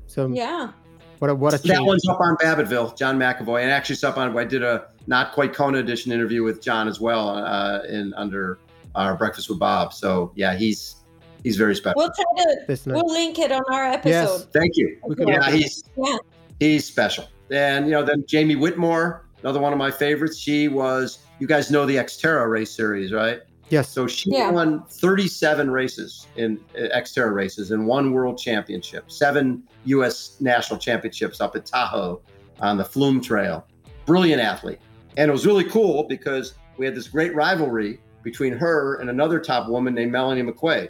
So 0.06 0.28
Yeah. 0.28 0.72
what 1.20 1.30
a 1.30 1.36
what 1.36 1.54
a 1.54 1.58
That 1.58 1.68
change. 1.76 1.86
one's 1.88 2.08
up 2.08 2.20
on 2.22 2.38
Babbittville, 2.38 2.98
John 2.98 3.18
McAvoy, 3.18 3.62
and 3.64 3.72
actually 3.72 3.94
it's 3.96 4.04
up 4.04 4.18
on. 4.18 4.38
I 4.38 4.44
did 4.46 4.64
a 4.64 4.88
not 5.08 5.32
quite 5.34 5.54
Kona 5.54 5.80
edition 5.80 6.12
interview 6.12 6.44
with 6.44 6.62
John 6.62 6.88
as 6.88 7.00
well 7.00 7.30
uh, 7.30 7.82
in 7.90 8.14
under 8.16 8.60
our 8.96 9.16
Breakfast 9.16 9.50
with 9.50 9.60
Bob. 9.60 9.94
So 9.94 10.32
yeah, 10.36 10.56
he's 10.56 10.96
he's 11.44 11.56
very 11.58 11.76
special. 11.76 11.98
We'll 11.98 12.12
try 12.12 12.44
to 12.44 12.56
That's 12.68 12.86
we'll 12.86 13.12
link 13.12 13.40
it 13.40 13.52
on 13.52 13.64
our 13.72 13.86
episode. 13.86 14.10
Yes. 14.10 14.48
Thank 14.54 14.76
you. 14.76 14.98
We 15.08 15.16
Yeah, 15.26 15.50
he's 15.52 15.84
Yeah. 15.98 16.18
he's 16.60 16.86
special. 16.86 17.26
And 17.52 17.86
you 17.86 17.92
know, 17.92 18.04
then 18.04 18.24
Jamie 18.28 18.56
Whitmore, 18.56 19.26
another 19.42 19.60
one 19.60 19.72
of 19.74 19.80
my 19.80 19.92
favorites. 19.92 20.38
She 20.38 20.68
was. 20.68 21.20
You 21.40 21.48
guys 21.48 21.70
know 21.70 21.86
the 21.86 21.96
Xterra 21.98 22.50
race 22.50 22.72
series, 22.72 23.14
right? 23.14 23.42
Yes. 23.70 23.90
So 23.90 24.08
she 24.08 24.32
Yeah. 24.32 24.50
won 24.50 24.84
37 24.90 25.70
races 25.70 26.26
in 26.36 26.60
uh, 26.76 26.98
Xterra 26.98 27.34
races 27.34 27.72
and 27.72 27.86
one 27.86 28.12
world 28.14 28.38
championship, 28.38 29.12
seven 29.12 29.64
U.S. 29.86 30.38
national 30.40 30.80
championships 30.80 31.42
up 31.42 31.56
at 31.56 31.66
Tahoe 31.66 32.22
on 32.62 32.78
the 32.78 32.86
Flume 32.86 33.22
Trail. 33.22 33.68
Brilliant 34.06 34.42
athlete. 34.42 34.80
And 35.18 35.30
it 35.30 35.32
was 35.32 35.46
really 35.46 35.66
cool 35.66 36.04
because 36.04 36.54
we 36.78 36.86
had 36.86 36.96
this 36.96 37.08
great 37.08 37.36
rivalry 37.36 38.00
between 38.24 38.54
her 38.54 38.96
and 38.96 39.10
another 39.10 39.40
top 39.40 39.68
woman 39.70 39.94
named 39.94 40.12
Melanie 40.12 40.44
McQuaid. 40.44 40.90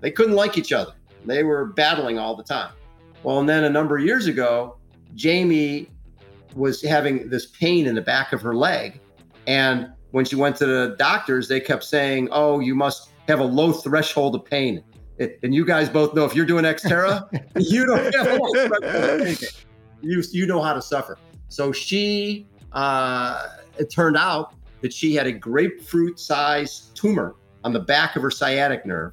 They 0.00 0.10
couldn't 0.10 0.34
like 0.34 0.56
each 0.56 0.72
other. 0.72 0.92
They 1.24 1.42
were 1.42 1.66
battling 1.66 2.18
all 2.18 2.36
the 2.36 2.44
time. 2.44 2.72
Well, 3.22 3.40
and 3.40 3.48
then 3.48 3.64
a 3.64 3.70
number 3.70 3.96
of 3.96 4.04
years 4.04 4.26
ago, 4.26 4.78
Jamie 5.14 5.90
was 6.54 6.82
having 6.82 7.28
this 7.28 7.46
pain 7.46 7.86
in 7.86 7.94
the 7.94 8.00
back 8.00 8.32
of 8.32 8.40
her 8.42 8.54
leg. 8.54 9.00
And 9.46 9.88
when 10.12 10.24
she 10.24 10.36
went 10.36 10.56
to 10.56 10.66
the 10.66 10.96
doctors, 10.98 11.48
they 11.48 11.60
kept 11.60 11.84
saying, 11.84 12.28
"Oh, 12.30 12.60
you 12.60 12.74
must 12.74 13.10
have 13.26 13.40
a 13.40 13.44
low 13.44 13.72
threshold 13.72 14.34
of 14.34 14.44
pain." 14.44 14.82
And 15.42 15.54
you 15.54 15.64
guys 15.64 15.88
both 15.88 16.14
know 16.14 16.24
if 16.24 16.34
you're 16.34 16.46
doing 16.46 16.64
Xterra, 16.64 17.28
you 17.58 17.84
don't 17.86 18.14
have 18.14 18.26
a 18.26 18.42
low 18.42 18.66
threshold 18.66 18.84
of 18.84 19.26
pain. 19.26 19.36
You 20.00 20.22
you 20.30 20.46
know 20.46 20.62
how 20.62 20.74
to 20.74 20.82
suffer. 20.82 21.18
So 21.48 21.72
she, 21.72 22.46
uh, 22.72 23.48
it 23.78 23.90
turned 23.90 24.16
out 24.16 24.54
that 24.80 24.92
she 24.92 25.14
had 25.14 25.26
a 25.26 25.32
grapefruit-sized 25.32 26.94
tumor 26.94 27.34
on 27.64 27.72
the 27.72 27.80
back 27.80 28.16
of 28.16 28.22
her 28.22 28.30
sciatic 28.30 28.86
nerve, 28.86 29.12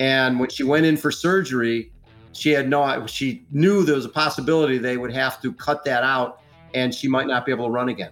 and 0.00 0.40
when 0.40 0.48
she 0.48 0.64
went 0.64 0.86
in 0.86 0.96
for 0.96 1.12
surgery, 1.12 1.92
she 2.32 2.50
had 2.50 2.68
no. 2.68 3.06
She 3.06 3.44
knew 3.52 3.84
there 3.84 3.94
was 3.94 4.06
a 4.06 4.10
possibility 4.10 4.78
they 4.78 4.96
would 4.96 5.12
have 5.12 5.40
to 5.42 5.52
cut 5.52 5.84
that 5.84 6.02
out, 6.02 6.40
and 6.74 6.92
she 6.92 7.06
might 7.06 7.26
not 7.26 7.44
be 7.44 7.52
able 7.52 7.66
to 7.66 7.70
run 7.70 7.90
again. 7.90 8.10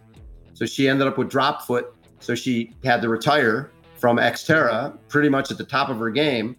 So 0.53 0.67
she 0.67 0.87
ended 0.87 1.09
up 1.09 1.17
with 1.17 1.31
drop 1.31 1.63
foot. 1.63 1.95
So 2.21 2.35
she 2.35 2.75
had 2.85 3.01
to 3.03 3.09
retire 3.09 3.71
from 3.97 4.19
Xterra 4.19 4.99
pretty 5.09 5.31
much 5.31 5.51
at 5.51 5.57
the 5.57 5.65
top 5.65 5.89
of 5.89 5.99
her 5.99 6.11
game. 6.11 6.57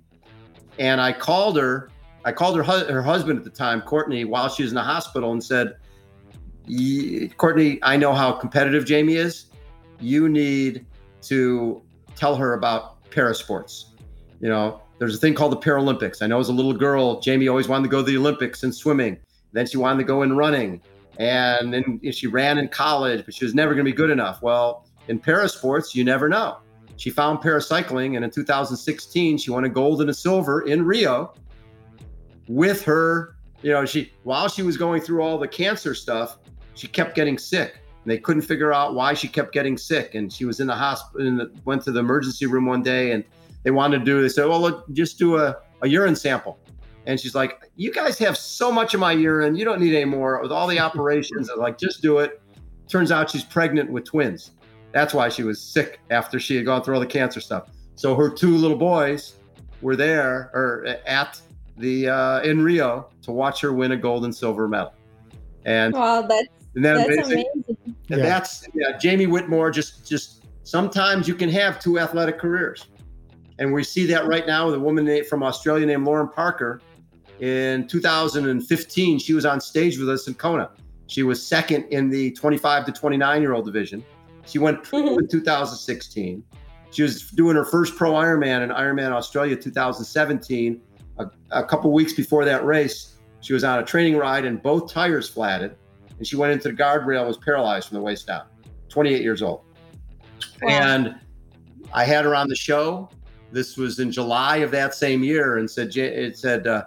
And 0.79 0.99
I 0.99 1.11
called 1.11 1.57
her. 1.57 1.91
I 2.25 2.31
called 2.31 2.57
her 2.57 2.63
her 2.63 3.03
husband 3.03 3.37
at 3.37 3.45
the 3.45 3.51
time, 3.51 3.81
Courtney, 3.81 4.25
while 4.25 4.49
she 4.49 4.63
was 4.63 4.71
in 4.71 4.75
the 4.75 4.81
hospital, 4.81 5.31
and 5.31 5.43
said, 5.43 5.75
"Courtney, 7.37 7.77
I 7.83 7.97
know 7.97 8.13
how 8.13 8.31
competitive 8.31 8.83
Jamie 8.83 9.15
is. 9.15 9.45
You 9.99 10.27
need 10.27 10.87
to 11.23 11.83
tell 12.15 12.35
her 12.35 12.53
about 12.53 13.03
parasports. 13.11 13.85
You 14.39 14.49
know, 14.49 14.81
there's 14.99 15.15
a 15.15 15.17
thing 15.17 15.33
called 15.33 15.53
the 15.53 15.57
Paralympics. 15.57 16.21
I 16.21 16.27
know 16.27 16.39
as 16.39 16.49
a 16.49 16.53
little 16.53 16.73
girl, 16.73 17.19
Jamie 17.19 17.47
always 17.47 17.67
wanted 17.67 17.83
to 17.83 17.89
go 17.89 18.03
to 18.03 18.11
the 18.11 18.17
Olympics 18.17 18.63
in 18.63 18.71
swimming. 18.71 19.17
Then 19.53 19.65
she 19.65 19.77
wanted 19.77 19.97
to 19.99 20.03
go 20.03 20.21
in 20.21 20.35
running 20.35 20.81
and 21.19 21.73
then 21.73 21.99
she 22.11 22.27
ran 22.27 22.57
in 22.57 22.69
college, 22.69 23.25
but 23.25 23.33
she 23.33 23.43
was 23.43 23.53
never 23.53 23.73
going 23.73 23.85
to 23.85 23.91
be 23.91 23.95
good 23.95 24.09
enough. 24.09 24.41
Well, 24.41 24.87
in 25.09 25.19
parasports, 25.19 25.93
you 25.93 26.05
never 26.05 26.29
know. 26.29 26.57
She 26.95 27.09
found 27.09 27.39
paracycling, 27.39 28.15
and 28.15 28.23
in 28.23 28.31
2016, 28.31 29.37
she 29.37 29.51
won 29.51 29.65
a 29.65 29.69
gold 29.69 30.01
and 30.01 30.09
a 30.09 30.13
silver 30.13 30.61
in 30.61 30.83
Rio 30.83 31.33
with 32.47 32.83
her. 32.85 33.35
You 33.61 33.71
know, 33.71 33.85
she 33.85 34.13
while 34.23 34.47
she 34.47 34.63
was 34.63 34.77
going 34.77 35.01
through 35.01 35.21
all 35.21 35.37
the 35.37 35.47
cancer 35.47 35.93
stuff, 35.93 36.39
she 36.73 36.87
kept 36.87 37.15
getting 37.15 37.37
sick. 37.37 37.81
They 38.05 38.17
couldn't 38.17 38.43
figure 38.43 38.73
out 38.73 38.95
why 38.95 39.13
she 39.13 39.27
kept 39.27 39.53
getting 39.53 39.77
sick, 39.77 40.15
and 40.15 40.31
she 40.31 40.45
was 40.45 40.61
in 40.61 40.67
the 40.67 40.75
hospital. 40.75 41.27
And 41.27 41.61
went 41.65 41.83
to 41.83 41.91
the 41.91 41.99
emergency 41.99 42.45
room 42.45 42.65
one 42.65 42.81
day, 42.81 43.11
and 43.11 43.25
they 43.63 43.71
wanted 43.71 43.99
to 43.99 44.05
do. 44.05 44.21
They 44.21 44.29
said, 44.29 44.45
"Well, 44.47 44.61
look, 44.61 44.89
just 44.91 45.17
do 45.19 45.37
a, 45.37 45.57
a 45.81 45.87
urine 45.87 46.15
sample." 46.15 46.59
And 47.05 47.19
she's 47.19 47.35
like, 47.35 47.59
"You 47.75 47.91
guys 47.91 48.17
have 48.19 48.37
so 48.37 48.71
much 48.71 48.93
of 48.93 48.99
my 48.99 49.11
urine. 49.13 49.55
You 49.55 49.65
don't 49.65 49.79
need 49.81 49.95
any 49.95 50.05
more 50.05 50.41
with 50.41 50.51
all 50.51 50.67
the 50.67 50.79
operations." 50.87 51.49
I'm 51.49 51.59
like, 51.59 51.77
"Just 51.77 52.01
do 52.01 52.19
it." 52.19 52.41
Turns 52.87 53.11
out 53.11 53.29
she's 53.29 53.43
pregnant 53.43 53.91
with 53.91 54.03
twins. 54.05 54.51
That's 54.91 55.13
why 55.13 55.29
she 55.29 55.43
was 55.43 55.61
sick 55.61 55.99
after 56.09 56.39
she 56.39 56.55
had 56.55 56.65
gone 56.65 56.83
through 56.83 56.95
all 56.95 56.99
the 56.99 57.05
cancer 57.05 57.39
stuff. 57.39 57.69
So 57.95 58.15
her 58.15 58.29
two 58.29 58.57
little 58.57 58.77
boys 58.77 59.35
were 59.81 59.95
there 59.95 60.49
or 60.53 60.87
at 61.05 61.39
the 61.77 62.09
uh, 62.09 62.41
in 62.41 62.63
Rio 62.63 63.09
to 63.21 63.31
watch 63.31 63.61
her 63.61 63.71
win 63.73 63.91
a 63.91 63.97
gold 63.97 64.25
and 64.25 64.35
silver 64.35 64.67
medal. 64.67 64.93
And 65.65 65.93
Wow, 65.93 66.23
that's 66.23 66.47
isn't 66.71 66.81
that 66.81 67.07
that's 67.07 67.27
amazing? 67.27 67.45
amazing. 67.53 67.77
And 67.85 67.95
Yeah. 68.09 68.17
that's 68.17 68.67
yeah, 68.73 68.97
Jamie 68.97 69.27
Whitmore. 69.27 69.69
Just 69.69 70.07
just 70.09 70.45
sometimes 70.63 71.27
you 71.27 71.35
can 71.35 71.49
have 71.49 71.79
two 71.79 71.99
athletic 71.99 72.39
careers, 72.39 72.87
and 73.59 73.71
we 73.73 73.83
see 73.83 74.05
that 74.07 74.25
right 74.25 74.47
now 74.47 74.65
with 74.67 74.75
a 74.75 74.79
woman 74.79 75.05
na- 75.05 75.21
from 75.29 75.43
Australia 75.43 75.85
named 75.85 76.05
Lauren 76.05 76.29
Parker. 76.29 76.81
In 77.39 77.87
2015, 77.87 79.19
she 79.19 79.33
was 79.33 79.45
on 79.45 79.61
stage 79.61 79.97
with 79.99 80.09
us 80.09 80.27
in 80.27 80.33
Kona. 80.33 80.71
She 81.07 81.23
was 81.23 81.45
second 81.45 81.83
in 81.91 82.09
the 82.09 82.31
25 82.31 82.85
to 82.85 82.91
29 82.91 83.41
year 83.41 83.53
old 83.53 83.65
division. 83.65 84.03
She 84.45 84.59
went 84.59 84.83
pro 84.83 85.01
Mhm. 85.01 85.19
in 85.19 85.27
2016. 85.27 86.43
She 86.91 87.03
was 87.03 87.21
doing 87.31 87.55
her 87.55 87.65
first 87.65 87.95
pro 87.95 88.13
Ironman 88.13 88.63
in 88.63 88.69
Ironman 88.69 89.11
Australia 89.11 89.55
2017. 89.55 90.81
A, 91.19 91.27
a 91.51 91.63
couple 91.63 91.91
weeks 91.91 92.13
before 92.13 92.45
that 92.45 92.65
race, 92.65 93.15
she 93.41 93.53
was 93.53 93.63
on 93.63 93.79
a 93.79 93.83
training 93.83 94.17
ride 94.17 94.45
and 94.45 94.61
both 94.63 94.91
tires 94.91 95.29
flatted 95.29 95.75
and 96.17 96.25
she 96.27 96.35
went 96.35 96.51
into 96.51 96.67
the 96.69 96.73
guardrail 96.73 97.19
and 97.19 97.27
was 97.27 97.37
paralyzed 97.37 97.87
from 97.89 97.95
the 97.97 98.01
waist 98.01 98.27
down 98.27 98.43
28 98.89 99.21
years 99.21 99.41
old 99.41 99.61
Wow. 100.61 100.69
and 100.69 101.15
i 101.93 102.03
had 102.03 102.25
her 102.25 102.35
on 102.35 102.49
the 102.49 102.55
show 102.55 103.09
this 103.51 103.77
was 103.77 103.99
in 103.99 104.11
july 104.11 104.57
of 104.57 104.71
that 104.71 104.93
same 104.93 105.23
year 105.23 105.57
and 105.57 105.69
said 105.69 105.95
it 105.95 106.37
said 106.37 106.67
uh, 106.67 106.83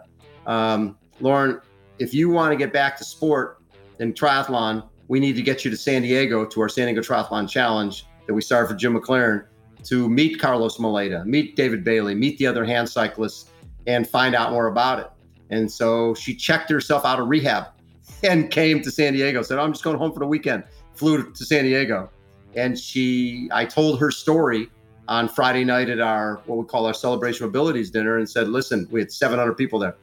um, 0.46 0.96
lauren 1.20 1.60
if 1.98 2.12
you 2.14 2.30
want 2.30 2.52
to 2.52 2.56
get 2.56 2.72
back 2.72 2.96
to 2.96 3.04
sport 3.04 3.62
and 4.00 4.14
triathlon 4.14 4.82
we 5.08 5.20
need 5.20 5.34
to 5.34 5.42
get 5.42 5.64
you 5.64 5.70
to 5.70 5.76
san 5.76 6.02
diego 6.02 6.44
to 6.44 6.60
our 6.60 6.68
san 6.68 6.86
diego 6.86 7.00
triathlon 7.00 7.48
challenge 7.48 8.06
that 8.26 8.34
we 8.34 8.40
started 8.40 8.68
for 8.68 8.74
jim 8.74 8.98
maclaren 8.98 9.46
to 9.82 10.08
meet 10.08 10.38
carlos 10.38 10.78
moleda 10.78 11.24
meet 11.26 11.56
david 11.56 11.84
bailey 11.84 12.14
meet 12.14 12.38
the 12.38 12.46
other 12.46 12.64
hand 12.64 12.88
cyclists 12.88 13.50
and 13.86 14.08
find 14.08 14.34
out 14.34 14.52
more 14.52 14.68
about 14.68 14.98
it 14.98 15.10
and 15.50 15.70
so 15.70 16.14
she 16.14 16.34
checked 16.34 16.70
herself 16.70 17.04
out 17.04 17.20
of 17.20 17.28
rehab 17.28 17.66
and 18.22 18.50
came 18.50 18.80
to 18.82 18.90
San 18.90 19.12
Diego. 19.12 19.42
Said, 19.42 19.58
"I'm 19.58 19.72
just 19.72 19.84
going 19.84 19.98
home 19.98 20.12
for 20.12 20.20
the 20.20 20.26
weekend." 20.26 20.64
Flew 20.94 21.30
to 21.32 21.44
San 21.44 21.64
Diego, 21.64 22.10
and 22.54 22.78
she. 22.78 23.48
I 23.52 23.64
told 23.64 24.00
her 24.00 24.10
story 24.10 24.70
on 25.08 25.28
Friday 25.28 25.64
night 25.64 25.88
at 25.88 26.00
our 26.00 26.40
what 26.46 26.58
we 26.58 26.64
call 26.64 26.86
our 26.86 26.94
celebration 26.94 27.44
of 27.44 27.50
abilities 27.50 27.90
dinner, 27.90 28.18
and 28.18 28.28
said, 28.28 28.48
"Listen, 28.48 28.86
we 28.90 29.00
had 29.00 29.12
700 29.12 29.54
people 29.54 29.78
there. 29.78 29.96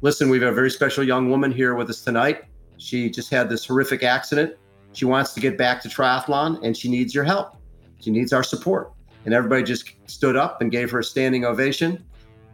Listen, 0.00 0.28
we 0.28 0.38
have 0.40 0.52
a 0.52 0.54
very 0.54 0.70
special 0.70 1.04
young 1.04 1.30
woman 1.30 1.50
here 1.50 1.74
with 1.74 1.88
us 1.90 2.02
tonight. 2.02 2.44
She 2.76 3.10
just 3.10 3.30
had 3.30 3.48
this 3.48 3.66
horrific 3.66 4.02
accident. 4.02 4.54
She 4.92 5.04
wants 5.04 5.32
to 5.34 5.40
get 5.40 5.58
back 5.58 5.82
to 5.82 5.88
triathlon, 5.88 6.62
and 6.62 6.76
she 6.76 6.88
needs 6.90 7.14
your 7.14 7.24
help. 7.24 7.56
She 8.00 8.10
needs 8.10 8.32
our 8.32 8.42
support." 8.42 8.92
And 9.24 9.32
everybody 9.32 9.62
just 9.62 9.90
stood 10.06 10.36
up 10.36 10.60
and 10.60 10.70
gave 10.70 10.90
her 10.90 10.98
a 10.98 11.04
standing 11.04 11.46
ovation. 11.46 12.04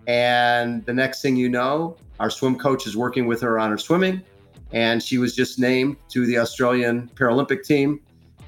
And 0.06 0.84
the 0.86 0.92
next 0.92 1.20
thing 1.20 1.36
you 1.36 1.48
know, 1.48 1.96
our 2.20 2.30
swim 2.30 2.56
coach 2.56 2.86
is 2.86 2.96
working 2.96 3.26
with 3.26 3.40
her 3.40 3.58
on 3.58 3.70
her 3.70 3.78
swimming 3.78 4.22
and 4.72 5.02
she 5.02 5.18
was 5.18 5.34
just 5.34 5.58
named 5.58 5.96
to 6.10 6.26
the 6.26 6.38
Australian 6.38 7.10
Paralympic 7.14 7.64
team 7.64 8.00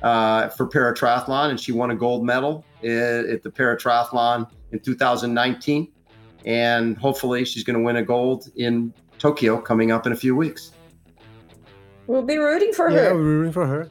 uh, 0.02 0.48
for 0.50 0.66
para 0.66 0.94
triathlon, 0.94 1.50
and 1.50 1.60
she 1.60 1.72
won 1.72 1.90
a 1.90 1.94
gold 1.94 2.24
medal 2.24 2.64
at 2.84 3.42
the 3.42 3.50
paratriathlon 3.50 4.50
in 4.72 4.80
2019, 4.80 5.88
and 6.44 6.96
hopefully 6.98 7.44
she's 7.44 7.64
going 7.64 7.78
to 7.78 7.82
win 7.84 7.96
a 7.96 8.02
gold 8.02 8.48
in 8.56 8.92
Tokyo 9.18 9.60
coming 9.60 9.90
up 9.92 10.06
in 10.06 10.12
a 10.12 10.16
few 10.16 10.34
weeks. 10.34 10.72
We'll 12.06 12.22
be 12.22 12.36
rooting 12.38 12.72
for 12.72 12.90
Yeah, 12.90 13.04
her. 13.10 13.14
we're 13.14 13.22
rooting 13.22 13.52
for 13.52 13.66
her. 13.66 13.88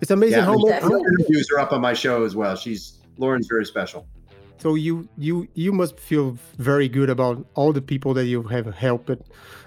It's 0.00 0.10
amazing 0.10 0.38
Yeah, 0.38 0.44
how, 0.46 0.52
and 0.52 0.62
much, 0.62 0.70
Definitely. 0.70 1.02
her 1.02 1.08
interviews 1.20 1.48
are 1.54 1.60
up 1.60 1.72
on 1.72 1.80
my 1.80 1.92
show 1.94 2.24
as 2.24 2.34
well. 2.34 2.56
She's 2.56 2.98
Lauren's 3.18 3.46
very 3.50 3.64
special. 3.64 4.06
So 4.58 4.74
you 4.76 5.08
you 5.18 5.46
you 5.54 5.72
must 5.72 5.98
feel 6.00 6.38
very 6.58 6.88
good 6.88 7.10
about 7.10 7.44
all 7.54 7.72
the 7.72 7.82
people 7.82 8.14
that 8.14 8.24
you 8.24 8.42
have 8.44 8.74
helped 8.74 9.10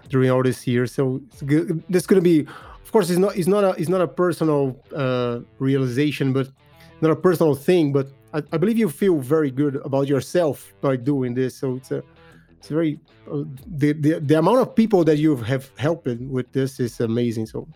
during 0.09 0.31
all 0.31 0.41
this 0.43 0.65
year. 0.65 0.87
So 0.87 1.21
it's 1.27 1.41
good. 1.43 1.83
This 1.89 2.07
gonna 2.07 2.21
be, 2.21 2.41
of 2.83 2.91
course, 2.91 3.09
it's 3.09 3.19
not 3.19 3.35
it's 3.37 3.47
not 3.47 3.63
a 3.63 3.69
it's 3.79 3.89
not 3.89 4.01
a 4.01 4.07
personal 4.07 4.75
uh, 4.95 5.39
realization, 5.59 6.33
but 6.33 6.49
not 7.01 7.11
a 7.11 7.15
personal 7.15 7.53
thing. 7.53 7.93
But 7.93 8.07
I, 8.37 8.55
I 8.55 8.57
believe 8.57 8.77
you 8.77 8.89
feel 8.89 9.17
very 9.17 9.51
good 9.51 9.77
about 9.77 10.07
yourself 10.07 10.73
by 10.81 10.95
doing 10.95 11.33
this. 11.33 11.55
So 11.55 11.75
it's 11.75 11.91
a 11.91 12.03
it's 12.57 12.69
very 12.69 12.99
uh, 13.31 13.43
the, 13.65 13.93
the 13.93 14.19
the 14.19 14.37
amount 14.37 14.59
of 14.59 14.75
people 14.75 15.03
that 15.05 15.17
you 15.17 15.35
have 15.35 15.71
helped 15.77 16.07
with 16.07 16.51
this 16.51 16.79
is 16.79 16.99
amazing. 16.99 17.47
So 17.47 17.67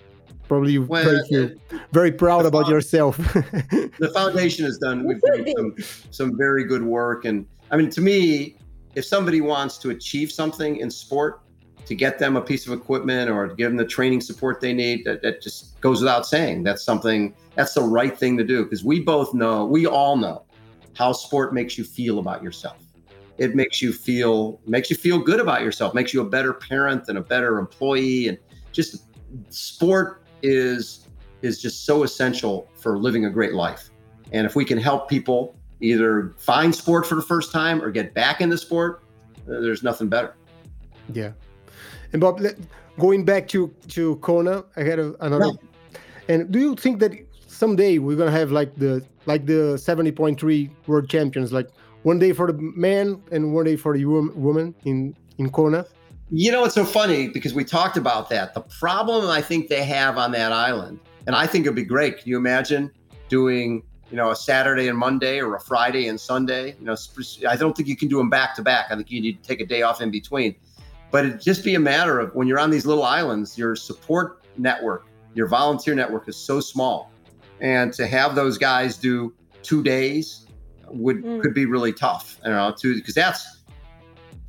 probably 0.47 0.73
you 0.73 0.83
Well, 0.83 1.03
very 1.03 1.27
feel 1.27 1.49
very 1.91 2.11
proud 2.11 2.45
about 2.45 2.67
yourself. 2.67 3.17
the 4.03 4.11
foundation 4.13 4.65
has 4.65 4.77
done 4.77 5.03
we've 5.07 5.21
done 5.21 5.45
some, 5.57 5.75
some 6.11 6.37
very 6.37 6.63
good 6.65 6.83
work 6.83 7.23
and 7.23 7.45
i 7.71 7.77
mean 7.77 7.89
to 7.89 8.01
me 8.01 8.55
if 8.95 9.05
somebody 9.05 9.39
wants 9.39 9.77
to 9.77 9.91
achieve 9.91 10.29
something 10.31 10.77
in 10.77 10.91
sport 10.91 11.41
to 11.85 11.95
get 11.95 12.19
them 12.19 12.35
a 12.35 12.41
piece 12.41 12.67
of 12.67 12.73
equipment 12.73 13.29
or 13.29 13.47
to 13.47 13.55
give 13.55 13.69
them 13.69 13.77
the 13.77 13.85
training 13.85 14.21
support 14.21 14.61
they 14.61 14.73
need, 14.73 15.03
that, 15.05 15.21
that 15.21 15.41
just 15.41 15.79
goes 15.81 15.99
without 16.01 16.25
saying. 16.25 16.63
That's 16.63 16.83
something, 16.83 17.33
that's 17.55 17.73
the 17.73 17.81
right 17.81 18.17
thing 18.17 18.37
to 18.37 18.43
do 18.43 18.63
because 18.63 18.83
we 18.83 18.99
both 18.99 19.33
know, 19.33 19.65
we 19.65 19.87
all 19.87 20.15
know 20.15 20.43
how 20.93 21.11
sport 21.11 21.53
makes 21.53 21.77
you 21.77 21.83
feel 21.83 22.19
about 22.19 22.43
yourself. 22.43 22.77
It 23.37 23.55
makes 23.55 23.81
you 23.81 23.91
feel 23.93 24.59
makes 24.65 24.89
you 24.89 24.95
feel 24.95 25.17
good 25.17 25.39
about 25.39 25.61
yourself, 25.61 25.93
makes 25.93 26.13
you 26.13 26.21
a 26.21 26.29
better 26.29 26.53
parent 26.53 27.07
and 27.07 27.17
a 27.17 27.21
better 27.21 27.59
employee 27.59 28.27
and 28.27 28.37
just 28.71 29.03
sport 29.49 30.23
is 30.43 31.07
is 31.41 31.61
just 31.61 31.85
so 31.85 32.03
essential 32.03 32.69
for 32.75 32.99
living 32.99 33.25
a 33.25 33.29
great 33.29 33.53
life. 33.53 33.89
And 34.31 34.45
if 34.45 34.55
we 34.55 34.63
can 34.63 34.77
help 34.77 35.09
people 35.09 35.55
either 35.79 36.35
find 36.37 36.73
sport 36.73 37.07
for 37.07 37.15
the 37.15 37.21
first 37.21 37.51
time 37.51 37.81
or 37.81 37.89
get 37.89 38.13
back 38.13 38.41
into 38.41 38.57
sport, 38.57 39.03
uh, 39.49 39.59
there's 39.59 39.83
nothing 39.83 40.07
better. 40.07 40.35
Yeah. 41.11 41.31
And 42.13 42.21
Bob, 42.21 42.41
going 42.99 43.25
back 43.25 43.47
to 43.49 43.73
to 43.89 44.17
Kona, 44.17 44.65
I 44.75 44.83
had 44.83 44.99
a, 44.99 45.15
another. 45.25 45.47
Yeah. 45.47 45.99
And 46.27 46.51
do 46.51 46.59
you 46.59 46.75
think 46.75 46.99
that 46.99 47.13
someday 47.47 47.97
we're 47.97 48.17
gonna 48.17 48.31
have 48.31 48.51
like 48.51 48.75
the 48.75 49.03
like 49.25 49.45
the 49.45 49.75
70.3 49.75 50.69
world 50.87 51.09
champions, 51.09 51.51
like 51.51 51.69
one 52.03 52.19
day 52.19 52.33
for 52.33 52.51
the 52.51 52.53
man 52.53 53.21
and 53.31 53.53
one 53.53 53.65
day 53.65 53.75
for 53.75 53.97
the 53.97 54.05
woman 54.05 54.75
in 54.85 55.15
in 55.37 55.49
Kona? 55.49 55.85
You 56.29 56.51
know, 56.51 56.63
it's 56.63 56.75
so 56.75 56.85
funny 56.85 57.27
because 57.27 57.53
we 57.53 57.65
talked 57.65 57.97
about 57.97 58.29
that. 58.29 58.53
The 58.53 58.61
problem 58.61 59.29
I 59.29 59.41
think 59.41 59.67
they 59.67 59.83
have 59.83 60.17
on 60.17 60.31
that 60.31 60.53
island, 60.53 60.99
and 61.27 61.35
I 61.35 61.45
think 61.45 61.65
it'd 61.65 61.75
be 61.75 61.83
great. 61.83 62.19
Can 62.19 62.29
you 62.29 62.37
imagine 62.37 62.89
doing, 63.27 63.83
you 64.09 64.15
know, 64.15 64.31
a 64.31 64.35
Saturday 64.35 64.87
and 64.87 64.97
Monday 64.97 65.41
or 65.41 65.55
a 65.55 65.59
Friday 65.59 66.07
and 66.07 66.19
Sunday? 66.19 66.75
You 66.79 66.85
know, 66.85 66.95
I 67.49 67.57
don't 67.57 67.75
think 67.75 67.89
you 67.89 67.97
can 67.97 68.07
do 68.07 68.17
them 68.17 68.29
back 68.29 68.55
to 68.55 68.61
back. 68.61 68.85
I 68.91 68.95
think 68.95 69.11
you 69.11 69.19
need 69.19 69.43
to 69.43 69.47
take 69.47 69.59
a 69.59 69.65
day 69.65 69.81
off 69.81 69.99
in 69.99 70.09
between. 70.09 70.55
But 71.11 71.25
it'd 71.25 71.41
just 71.41 71.65
be 71.65 71.75
a 71.75 71.79
matter 71.79 72.19
of 72.19 72.33
when 72.33 72.47
you're 72.47 72.59
on 72.59 72.69
these 72.69 72.85
little 72.85 73.03
islands, 73.03 73.57
your 73.57 73.75
support 73.75 74.41
network, 74.57 75.07
your 75.33 75.47
volunteer 75.47 75.93
network 75.93 76.29
is 76.29 76.37
so 76.37 76.61
small. 76.61 77.10
And 77.61 77.93
to 77.93 78.07
have 78.07 78.35
those 78.35 78.57
guys 78.57 78.97
do 78.97 79.33
two 79.63 79.83
days 79.83 80.45
would 80.87 81.23
mm. 81.23 81.41
could 81.41 81.53
be 81.53 81.65
really 81.65 81.93
tough. 81.93 82.37
You 82.43 82.51
know, 82.51 82.75
because 82.81 83.15
that's 83.15 83.63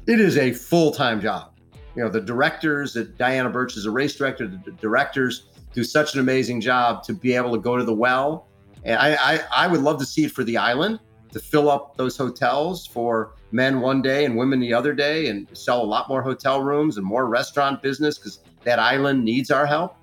it 0.06 0.20
is 0.20 0.36
a 0.36 0.52
full 0.52 0.90
time 0.90 1.20
job 1.20 1.52
you 1.94 2.02
know 2.02 2.09
the 2.09 2.20
directors 2.20 2.94
that 2.94 3.18
Diana 3.18 3.51
Bertsch 3.51 3.76
is 3.76 3.86
a 3.86 3.90
race 3.90 4.16
director. 4.16 4.47
The 4.47 4.72
directors 4.72 5.48
do 5.72 5.84
such 5.84 6.14
an 6.14 6.20
amazing 6.20 6.60
job 6.60 7.02
to 7.05 7.14
be 7.14 7.34
able 7.34 7.52
to 7.52 7.59
go 7.59 7.76
to 7.76 7.84
the 7.84 7.94
well, 7.94 8.48
and 8.84 8.98
I, 8.98 9.14
I 9.14 9.40
I 9.55 9.66
would 9.66 9.80
love 9.80 9.98
to 9.98 10.06
see 10.06 10.24
it 10.24 10.32
for 10.32 10.44
the 10.44 10.56
island 10.56 11.01
to 11.32 11.40
fill 11.40 11.70
up 11.70 11.97
those 11.97 12.16
hotels 12.16 12.86
for 12.86 13.34
men 13.52 13.80
one 13.80 14.02
day 14.02 14.24
and 14.24 14.36
women 14.36 14.60
the 14.60 14.72
other 14.72 14.94
day, 14.94 15.26
and 15.26 15.47
sell 15.52 15.82
a 15.82 15.84
lot 15.84 16.09
more 16.09 16.22
hotel 16.22 16.62
rooms 16.62 16.97
and 16.97 17.06
more 17.06 17.26
restaurant 17.26 17.82
business 17.82 18.18
because 18.18 18.40
that 18.64 18.78
island 18.78 19.24
needs 19.24 19.51
our 19.51 19.66
help. 19.66 19.97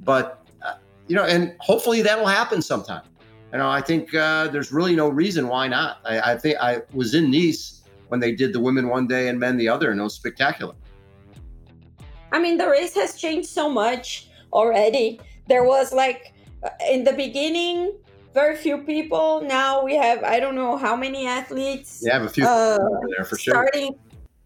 But 0.00 0.39
you 1.10 1.16
know, 1.16 1.24
and 1.24 1.56
hopefully 1.58 2.02
that'll 2.02 2.24
happen 2.24 2.62
sometime. 2.62 3.02
You 3.50 3.58
know, 3.58 3.68
I 3.68 3.80
think 3.80 4.14
uh, 4.14 4.46
there's 4.46 4.70
really 4.70 4.94
no 4.94 5.08
reason 5.08 5.48
why 5.48 5.66
not. 5.66 5.98
I, 6.04 6.20
I 6.20 6.38
think 6.38 6.56
I 6.60 6.82
was 6.94 7.16
in 7.16 7.32
Nice 7.32 7.82
when 8.06 8.20
they 8.20 8.30
did 8.30 8.52
the 8.52 8.60
women 8.60 8.88
one 8.88 9.08
day 9.08 9.26
and 9.26 9.36
men 9.36 9.56
the 9.56 9.68
other, 9.68 9.90
and 9.90 9.98
it 9.98 10.04
was 10.04 10.14
spectacular. 10.14 10.72
I 12.30 12.38
mean, 12.38 12.58
the 12.58 12.68
race 12.68 12.94
has 12.94 13.16
changed 13.16 13.48
so 13.48 13.68
much 13.68 14.28
already. 14.52 15.18
There 15.48 15.64
was 15.64 15.92
like 15.92 16.32
uh, 16.62 16.68
in 16.88 17.02
the 17.02 17.12
beginning, 17.12 17.92
very 18.32 18.54
few 18.54 18.78
people. 18.78 19.40
Now 19.40 19.82
we 19.82 19.96
have 19.96 20.22
I 20.22 20.38
don't 20.38 20.54
know 20.54 20.76
how 20.76 20.94
many 20.94 21.26
athletes. 21.26 22.04
Yeah, 22.06 22.12
have 22.12 22.22
a 22.22 22.28
few 22.28 22.46
uh, 22.46 22.78
there 23.16 23.24
for 23.24 23.36
sure. 23.36 23.54
Starting, 23.54 23.98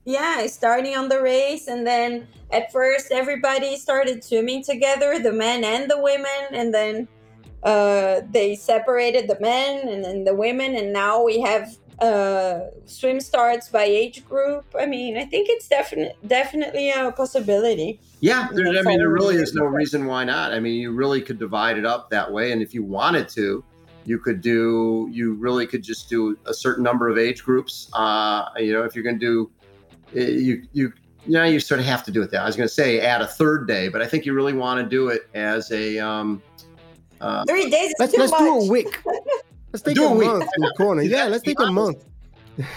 yeah, 0.05 0.47
starting 0.47 0.97
on 0.97 1.09
the 1.09 1.21
race, 1.21 1.67
and 1.67 1.87
then 1.87 2.27
at 2.53 2.71
first 2.71 3.11
everybody 3.11 3.77
started 3.77 4.23
swimming 4.23 4.63
together, 4.63 5.19
the 5.19 5.33
men 5.33 5.65
and 5.65 5.91
the 5.91 6.01
women, 6.01 6.47
and 6.53 6.75
then 6.75 7.09
uh, 7.63 8.21
they 8.31 8.55
separated 8.55 9.29
the 9.29 9.41
men 9.41 9.89
and 9.89 10.05
then 10.05 10.25
the 10.25 10.35
women, 10.35 10.77
and 10.77 10.93
now 10.93 11.23
we 11.23 11.41
have 11.41 11.77
uh, 12.01 12.61
swim 12.85 13.21
starts 13.21 13.69
by 13.69 13.85
age 13.85 14.27
group. 14.27 14.65
I 14.79 14.87
mean, 14.87 15.17
I 15.17 15.25
think 15.25 15.49
it's 15.49 15.69
definitely 15.69 16.15
definitely 16.27 16.91
a 16.91 17.13
possibility. 17.13 18.01
Yeah, 18.21 18.49
there, 18.53 18.67
I 18.67 18.83
mean, 18.83 18.99
there 18.99 19.09
really 19.09 19.37
is 19.37 19.55
no 19.55 19.65
reason 19.65 20.07
why 20.07 20.25
not. 20.25 20.53
I 20.53 20.61
mean, 20.61 20.75
you 20.75 20.93
really 20.93 21.23
could 21.23 21.39
divide 21.39 21.79
it 21.79 21.87
up 21.87 22.11
that 22.11 22.31
way, 22.31 22.53
and 22.53 22.61
if 22.61 22.75
you 22.75 22.83
wanted 22.83 23.29
to, 23.31 23.65
you 24.05 24.19
could 24.19 24.41
do. 24.41 25.09
You 25.11 25.35
really 25.35 25.67
could 25.67 25.83
just 25.83 26.11
do 26.11 26.37
a 26.47 26.53
certain 26.53 26.85
number 26.85 27.09
of 27.09 27.17
age 27.17 27.43
groups. 27.43 27.89
Uh, 27.93 28.47
you 28.57 28.73
know, 28.73 28.85
if 28.85 28.95
you're 28.95 29.05
going 29.05 29.19
to 29.19 29.27
do, 29.27 29.51
you 30.13 30.63
you 30.73 30.93
you 31.27 31.33
know, 31.33 31.45
you 31.45 31.59
sort 31.61 31.81
of 31.81 31.87
have 31.87 32.05
to 32.05 32.11
do 32.11 32.23
it 32.23 32.31
that. 32.31 32.43
I 32.43 32.47
was 32.47 32.57
going 32.57 32.69
to 32.69 32.75
say 32.75 33.01
add 33.01 33.23
a 33.23 33.27
third 33.27 33.67
day, 33.67 33.89
but 33.89 34.03
I 34.03 34.07
think 34.07 34.27
you 34.27 34.35
really 34.35 34.53
want 34.53 34.81
to 34.81 34.89
do 34.89 35.09
it 35.09 35.29
as 35.35 35.71
a. 35.73 35.99
Um, 35.99 36.43
uh, 37.21 37.45
Three 37.47 37.71
days. 37.71 37.95
let's 37.99 38.17
let's 38.17 38.33
much. 38.33 38.41
do 38.41 38.59
a 38.59 38.69
week. 38.69 39.03
Let's 39.73 39.83
take 39.83 39.97
Do 39.97 40.05
a 40.05 40.15
we? 40.15 40.25
month 40.25 40.45
in 40.57 40.63
the 40.63 40.73
corner. 40.77 41.03
Yeah, 41.03 41.25
let's 41.25 41.43
take 41.43 41.59
a 41.59 41.67
month. 41.67 42.05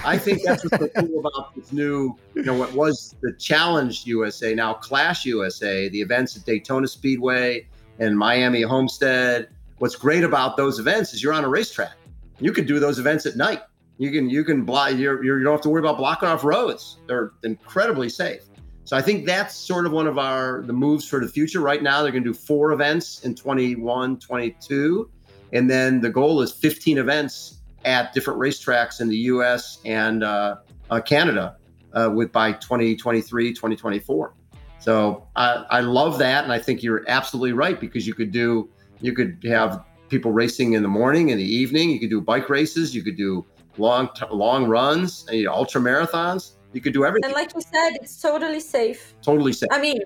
I 0.04 0.18
think 0.18 0.42
that's 0.44 0.64
what's 0.64 0.80
so 0.96 1.02
cool 1.06 1.20
about 1.28 1.54
this 1.56 1.72
new, 1.72 2.18
you 2.34 2.42
know, 2.42 2.56
what 2.56 2.74
was 2.74 3.14
the 3.22 3.34
Challenge 3.34 4.04
USA, 4.08 4.56
now 4.56 4.74
Clash 4.74 5.24
USA, 5.24 5.90
the 5.90 6.02
events 6.02 6.36
at 6.36 6.44
Daytona 6.46 6.88
Speedway 6.88 7.68
and 8.00 8.18
Miami 8.18 8.64
Homestead. 8.64 9.50
What's 9.78 9.96
great 9.96 10.24
about 10.24 10.58
those 10.58 10.80
events 10.80 11.14
is 11.14 11.22
you're 11.22 11.34
on 11.34 11.44
a 11.44 11.50
racetrack. 11.50 11.94
You 12.40 12.52
could 12.52 12.66
do 12.66 12.80
those 12.80 12.98
events 12.98 13.28
at 13.28 13.36
night. 13.36 13.62
You 13.98 14.12
can 14.12 14.30
you 14.30 14.44
can 14.44 14.64
block 14.64 14.94
you're, 14.96 15.24
you're 15.24 15.40
you 15.40 15.44
don't 15.44 15.54
have 15.54 15.62
to 15.62 15.70
worry 15.70 15.82
about 15.82 15.98
blocking 15.98 16.30
off 16.30 16.44
roads. 16.44 16.98
They're 17.08 17.32
incredibly 17.44 18.10
safe. 18.10 18.44
So 18.84 18.96
I 18.96 19.02
think 19.02 19.26
that's 19.26 19.56
sort 19.56 19.86
of 19.86 19.92
one 19.92 20.08
of 20.08 20.18
our 20.18 20.64
the 20.64 20.74
moves 20.74 21.08
for 21.08 21.20
the 21.20 21.28
future. 21.28 21.60
Right 21.60 21.84
now, 21.84 22.04
they're 22.04 22.12
going 22.12 22.24
to 22.24 22.32
do 22.32 22.38
four 22.38 22.72
events 22.72 23.26
in 23.26 23.36
21, 23.36 24.20
22 24.20 25.10
and 25.54 25.70
then 25.70 26.02
the 26.02 26.10
goal 26.10 26.42
is 26.42 26.52
15 26.52 26.98
events 26.98 27.60
at 27.86 28.14
different 28.14 28.40
racetracks 28.40 29.00
in 29.00 29.08
the 29.08 29.18
US 29.18 29.80
and 29.86 30.24
uh, 30.24 30.58
uh, 30.90 31.00
Canada 31.02 31.58
uh, 31.94 32.10
with 32.14 32.32
by 32.32 32.54
2023, 32.54 33.54
2024. 33.54 34.34
So 34.80 35.28
I, 35.36 35.66
I 35.70 35.80
love 35.82 36.18
that. 36.20 36.44
And 36.44 36.54
I 36.54 36.60
think 36.60 36.84
you're 36.84 37.04
absolutely 37.08 37.54
right 37.54 37.80
because 37.80 38.06
you 38.06 38.14
could 38.14 38.32
do, 38.32 38.70
you 39.02 39.14
could 39.14 39.44
have 39.46 39.84
people 40.10 40.32
racing 40.32 40.74
in 40.74 40.82
the 40.82 40.88
morning, 40.88 41.30
in 41.30 41.38
the 41.38 41.44
evening. 41.44 41.90
You 41.90 42.00
could 42.00 42.10
do 42.10 42.22
bike 42.22 42.50
races. 42.50 42.96
You 42.96 43.04
could 43.04 43.18
do 43.18 43.46
long, 43.78 44.10
long 44.32 44.66
runs, 44.66 45.26
you 45.32 45.46
know, 45.46 45.54
ultra 45.54 45.82
marathons. 45.82 46.54
You 46.74 46.82
could 46.82 46.94
do 46.94 47.06
everything. 47.06 47.26
And 47.26 47.34
like 47.34 47.54
you 47.56 47.62
said, 47.62 47.92
it's 48.02 48.22
totally 48.22 48.60
safe. 48.60 49.14
Totally 49.22 49.54
safe. 49.54 49.70
I 49.72 49.80
mean, 49.80 50.02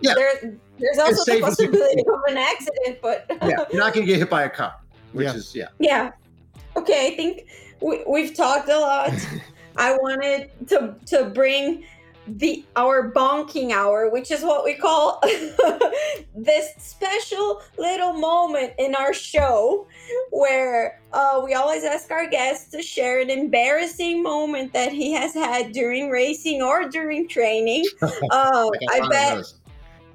yeah. 0.00 0.14
There, 0.14 0.56
there's 0.78 0.98
also 0.98 1.34
the 1.34 1.40
possibility 1.40 2.02
of 2.02 2.20
an 2.28 2.38
accident, 2.38 2.98
but 3.02 3.26
yeah, 3.42 3.64
you're 3.70 3.80
not 3.80 3.92
going 3.92 4.06
to 4.06 4.12
get 4.12 4.18
hit 4.18 4.30
by 4.30 4.44
a 4.44 4.50
car, 4.50 4.74
which 5.12 5.24
yeah. 5.24 5.34
is 5.34 5.54
yeah. 5.54 5.68
Yeah. 5.78 6.10
Okay, 6.76 7.08
I 7.08 7.16
think 7.16 7.46
we, 7.80 8.04
we've 8.06 8.34
talked 8.34 8.68
a 8.68 8.78
lot. 8.78 9.10
I 9.76 9.96
wanted 9.96 10.50
to 10.68 10.94
to 11.06 11.30
bring 11.30 11.84
the 12.28 12.64
our 12.76 13.10
bonking 13.12 13.72
hour, 13.72 14.10
which 14.10 14.30
is 14.30 14.42
what 14.42 14.64
we 14.64 14.74
call 14.74 15.20
this 16.36 16.72
special 16.78 17.62
little 17.78 18.12
moment 18.12 18.72
in 18.78 18.94
our 18.94 19.14
show 19.14 19.86
where 20.30 21.00
uh, 21.12 21.40
we 21.44 21.54
always 21.54 21.84
ask 21.84 22.10
our 22.10 22.28
guests 22.28 22.70
to 22.72 22.82
share 22.82 23.20
an 23.20 23.30
embarrassing 23.30 24.22
moment 24.22 24.72
that 24.72 24.92
he 24.92 25.12
has 25.12 25.34
had 25.34 25.72
during 25.72 26.10
racing 26.10 26.62
or 26.62 26.88
during 26.88 27.28
training. 27.28 27.86
Uh, 28.30 28.68
I, 28.90 29.00
I 29.00 29.08
bet. 29.08 29.44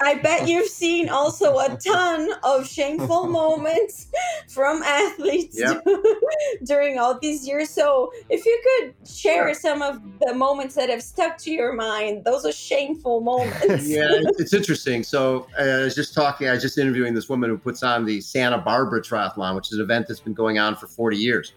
I 0.01 0.15
bet 0.15 0.47
you've 0.47 0.67
seen 0.67 1.09
also 1.09 1.57
a 1.59 1.77
ton 1.77 2.29
of 2.43 2.67
shameful 2.67 3.27
moments 3.27 4.07
from 4.49 4.83
athletes 4.83 5.57
yep. 5.59 5.83
during 6.65 6.99
all 6.99 7.17
these 7.19 7.47
years. 7.47 7.69
So, 7.69 8.11
if 8.29 8.45
you 8.45 8.61
could 8.63 9.07
share 9.07 9.47
sure. 9.47 9.53
some 9.53 9.81
of 9.81 10.01
the 10.19 10.33
moments 10.33 10.75
that 10.75 10.89
have 10.89 11.01
stuck 11.01 11.37
to 11.39 11.51
your 11.51 11.73
mind, 11.73 12.25
those 12.25 12.45
are 12.45 12.51
shameful 12.51 13.21
moments. 13.21 13.87
yeah, 13.87 14.07
it's 14.37 14.53
interesting. 14.53 15.03
So, 15.03 15.47
uh, 15.57 15.63
I 15.63 15.83
was 15.83 15.95
just 15.95 16.13
talking, 16.13 16.47
I 16.49 16.53
was 16.53 16.61
just 16.61 16.77
interviewing 16.77 17.13
this 17.13 17.29
woman 17.29 17.49
who 17.49 17.57
puts 17.57 17.83
on 17.83 18.05
the 18.05 18.19
Santa 18.21 18.57
Barbara 18.57 19.01
Triathlon, 19.01 19.55
which 19.55 19.71
is 19.71 19.77
an 19.77 19.81
event 19.81 20.07
that's 20.07 20.19
been 20.19 20.33
going 20.33 20.59
on 20.59 20.75
for 20.75 20.87
40 20.87 21.17
years. 21.17 21.53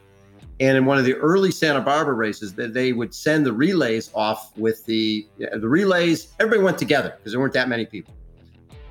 And 0.58 0.78
in 0.78 0.86
one 0.86 0.96
of 0.96 1.04
the 1.04 1.14
early 1.14 1.50
Santa 1.50 1.80
Barbara 1.82 2.14
races, 2.14 2.54
that 2.54 2.72
they 2.72 2.92
would 2.92 3.14
send 3.14 3.44
the 3.44 3.52
relays 3.52 4.10
off 4.14 4.56
with 4.56 4.86
the 4.86 5.26
the 5.38 5.68
relays. 5.68 6.28
Everybody 6.40 6.62
went 6.62 6.78
together 6.78 7.14
because 7.18 7.32
there 7.32 7.40
weren't 7.40 7.52
that 7.52 7.68
many 7.68 7.84
people 7.84 8.14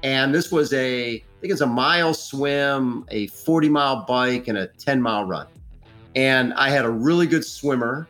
and 0.05 0.35
this 0.35 0.51
was 0.51 0.71
a, 0.71 1.15
I 1.15 1.23
think 1.41 1.51
it's 1.51 1.61
a 1.61 1.65
mile 1.65 2.13
swim, 2.13 3.05
a 3.09 3.25
40 3.25 3.69
mile 3.69 4.05
bike, 4.05 4.47
and 4.47 4.55
a 4.55 4.67
10 4.67 5.01
mile 5.01 5.25
run. 5.25 5.47
And 6.15 6.53
I 6.53 6.69
had 6.69 6.85
a 6.85 6.89
really 6.91 7.25
good 7.25 7.43
swimmer 7.43 8.07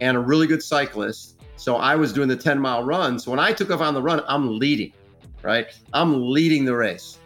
and 0.00 0.16
a 0.16 0.20
really 0.20 0.46
good 0.46 0.62
cyclist. 0.62 1.42
So 1.56 1.76
I 1.76 1.96
was 1.96 2.14
doing 2.14 2.28
the 2.28 2.36
10 2.36 2.58
mile 2.58 2.82
run. 2.82 3.18
So 3.18 3.30
when 3.30 3.40
I 3.40 3.52
took 3.52 3.70
off 3.70 3.82
on 3.82 3.92
the 3.92 4.00
run, 4.00 4.22
I'm 4.26 4.58
leading, 4.58 4.94
right? 5.42 5.66
I'm 5.92 6.30
leading 6.30 6.64
the 6.64 6.74
race. 6.74 7.18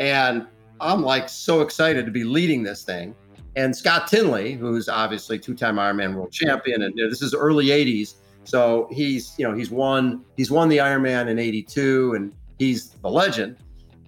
And 0.00 0.48
I'm 0.80 1.02
like 1.02 1.28
so 1.28 1.60
excited 1.60 2.04
to 2.06 2.10
be 2.10 2.24
leading 2.24 2.64
this 2.64 2.82
thing. 2.82 3.14
And 3.54 3.74
Scott 3.76 4.08
Tinley, 4.08 4.54
who's 4.54 4.88
obviously 4.88 5.38
two 5.38 5.54
time 5.54 5.76
Ironman 5.76 6.16
world 6.16 6.32
champion, 6.32 6.82
and 6.82 6.92
this 6.96 7.22
is 7.22 7.34
early 7.34 7.66
80s, 7.66 8.14
So 8.42 8.88
he's, 8.90 9.32
you 9.38 9.48
know, 9.48 9.54
he's 9.54 9.70
won, 9.70 10.24
he's 10.36 10.50
won 10.50 10.68
the 10.68 10.78
Ironman 10.78 11.28
in 11.28 11.38
82 11.38 12.14
and 12.14 12.32
he's 12.60 12.90
the 12.90 13.10
legend. 13.10 13.56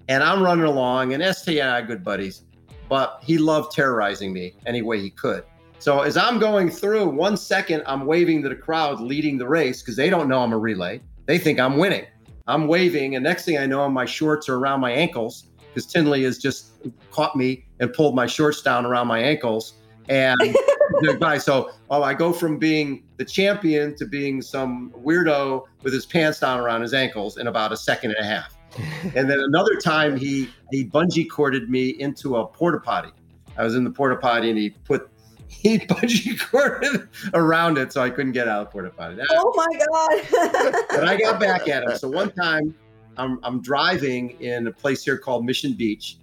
And 0.08 0.22
I'm 0.22 0.42
running 0.42 0.66
along 0.66 1.14
and 1.14 1.34
ST 1.34 1.58
and 1.58 1.70
I 1.70 1.78
are 1.80 1.82
good 1.82 2.04
buddies, 2.04 2.42
but 2.88 3.20
he 3.24 3.38
loved 3.38 3.74
terrorizing 3.74 4.30
me 4.32 4.54
any 4.66 4.82
way 4.82 5.00
he 5.00 5.08
could. 5.10 5.44
So 5.78 6.02
as 6.02 6.18
I'm 6.18 6.38
going 6.38 6.68
through, 6.68 7.08
one 7.08 7.36
second 7.38 7.82
I'm 7.86 8.04
waving 8.04 8.42
to 8.42 8.50
the 8.50 8.54
crowd 8.54 9.00
leading 9.00 9.38
the 9.38 9.48
race 9.48 9.80
because 9.80 9.96
they 9.96 10.10
don't 10.10 10.28
know 10.28 10.40
I'm 10.40 10.52
a 10.52 10.58
relay. 10.58 11.00
They 11.24 11.38
think 11.38 11.58
I'm 11.58 11.78
winning. 11.78 12.04
I'm 12.46 12.66
waving, 12.66 13.14
and 13.14 13.24
next 13.24 13.44
thing 13.44 13.56
I 13.56 13.66
know, 13.66 13.88
my 13.88 14.04
shorts 14.04 14.48
are 14.48 14.56
around 14.56 14.80
my 14.80 14.90
ankles 14.90 15.46
because 15.68 15.86
Tinley 15.86 16.24
has 16.24 16.38
just 16.38 16.72
caught 17.10 17.34
me 17.36 17.64
and 17.80 17.92
pulled 17.92 18.14
my 18.14 18.26
shorts 18.26 18.60
down 18.60 18.84
around 18.84 19.06
my 19.06 19.20
ankles. 19.20 19.74
And 20.08 20.38
goodbye. 21.02 21.38
So, 21.38 21.70
oh, 21.88 22.02
I 22.02 22.14
go 22.14 22.32
from 22.32 22.58
being 22.58 23.04
the 23.22 23.30
champion 23.30 23.94
to 23.94 24.04
being 24.04 24.42
some 24.42 24.90
weirdo 24.98 25.64
with 25.82 25.92
his 25.92 26.04
pants 26.04 26.40
down 26.40 26.58
around 26.58 26.82
his 26.82 26.92
ankles 26.92 27.36
in 27.36 27.46
about 27.46 27.70
a 27.70 27.76
second 27.76 28.10
and 28.10 28.24
a 28.24 28.28
half. 28.28 28.58
and 29.14 29.30
then 29.30 29.38
another 29.38 29.76
time, 29.76 30.16
he 30.16 30.48
he 30.72 30.84
bungee 30.84 31.28
corded 31.30 31.70
me 31.70 31.90
into 31.90 32.36
a 32.36 32.46
porta 32.46 32.80
potty. 32.80 33.10
I 33.56 33.62
was 33.62 33.76
in 33.76 33.84
the 33.84 33.90
porta 33.90 34.16
potty, 34.16 34.48
and 34.48 34.58
he 34.58 34.70
put 34.70 35.08
he 35.48 35.78
bungee 35.78 36.40
corded 36.40 37.08
around 37.34 37.78
it, 37.78 37.92
so 37.92 38.02
I 38.02 38.10
couldn't 38.10 38.32
get 38.32 38.48
out 38.48 38.62
of 38.62 38.66
the 38.68 38.72
porta 38.72 38.90
potty. 38.90 39.14
That, 39.16 39.26
Oh 39.30 39.52
my 39.54 39.78
god. 39.78 40.84
but 40.90 41.08
I 41.08 41.16
got 41.16 41.38
back 41.38 41.68
at 41.68 41.84
him. 41.84 41.96
So 41.96 42.08
one 42.08 42.32
time, 42.32 42.74
I'm 43.18 43.38
I'm 43.44 43.60
driving 43.60 44.30
in 44.40 44.66
a 44.66 44.72
place 44.72 45.04
here 45.04 45.18
called 45.18 45.44
Mission 45.44 45.74
Beach, 45.74 46.16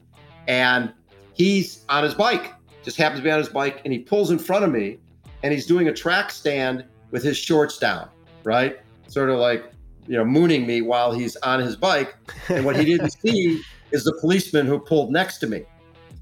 and 0.48 0.92
he's 1.34 1.86
on 1.88 2.04
his 2.04 2.16
bike. 2.16 2.54
Just 2.84 2.98
happens 2.98 3.20
to 3.20 3.24
be 3.24 3.32
on 3.32 3.40
his 3.40 3.50
bike, 3.50 3.82
and 3.86 3.94
he 3.94 4.00
pulls 4.00 4.32
in 4.32 4.40
front 4.40 4.66
of 4.66 4.72
me, 4.72 4.98
and 5.44 5.54
he's 5.54 5.66
doing 5.66 5.88
a 5.88 5.94
track 5.94 6.32
stand 6.32 6.84
with 7.12 7.24
his 7.24 7.38
shorts 7.38 7.78
down, 7.78 8.10
right? 8.44 8.80
Sort 9.08 9.30
of 9.30 9.40
like 9.40 9.72
you 10.08 10.18
know 10.18 10.26
mooning 10.26 10.66
me 10.66 10.82
while 10.82 11.12
he's 11.12 11.36
on 11.38 11.60
his 11.60 11.76
bike. 11.76 12.16
And 12.50 12.66
what 12.66 12.76
he 12.76 12.86
didn't 12.92 13.12
see 13.12 13.62
is 13.92 14.04
the 14.04 14.18
policeman 14.20 14.66
who 14.66 14.80
pulled 14.80 15.12
next 15.12 15.38
to 15.40 15.48
me, 15.48 15.64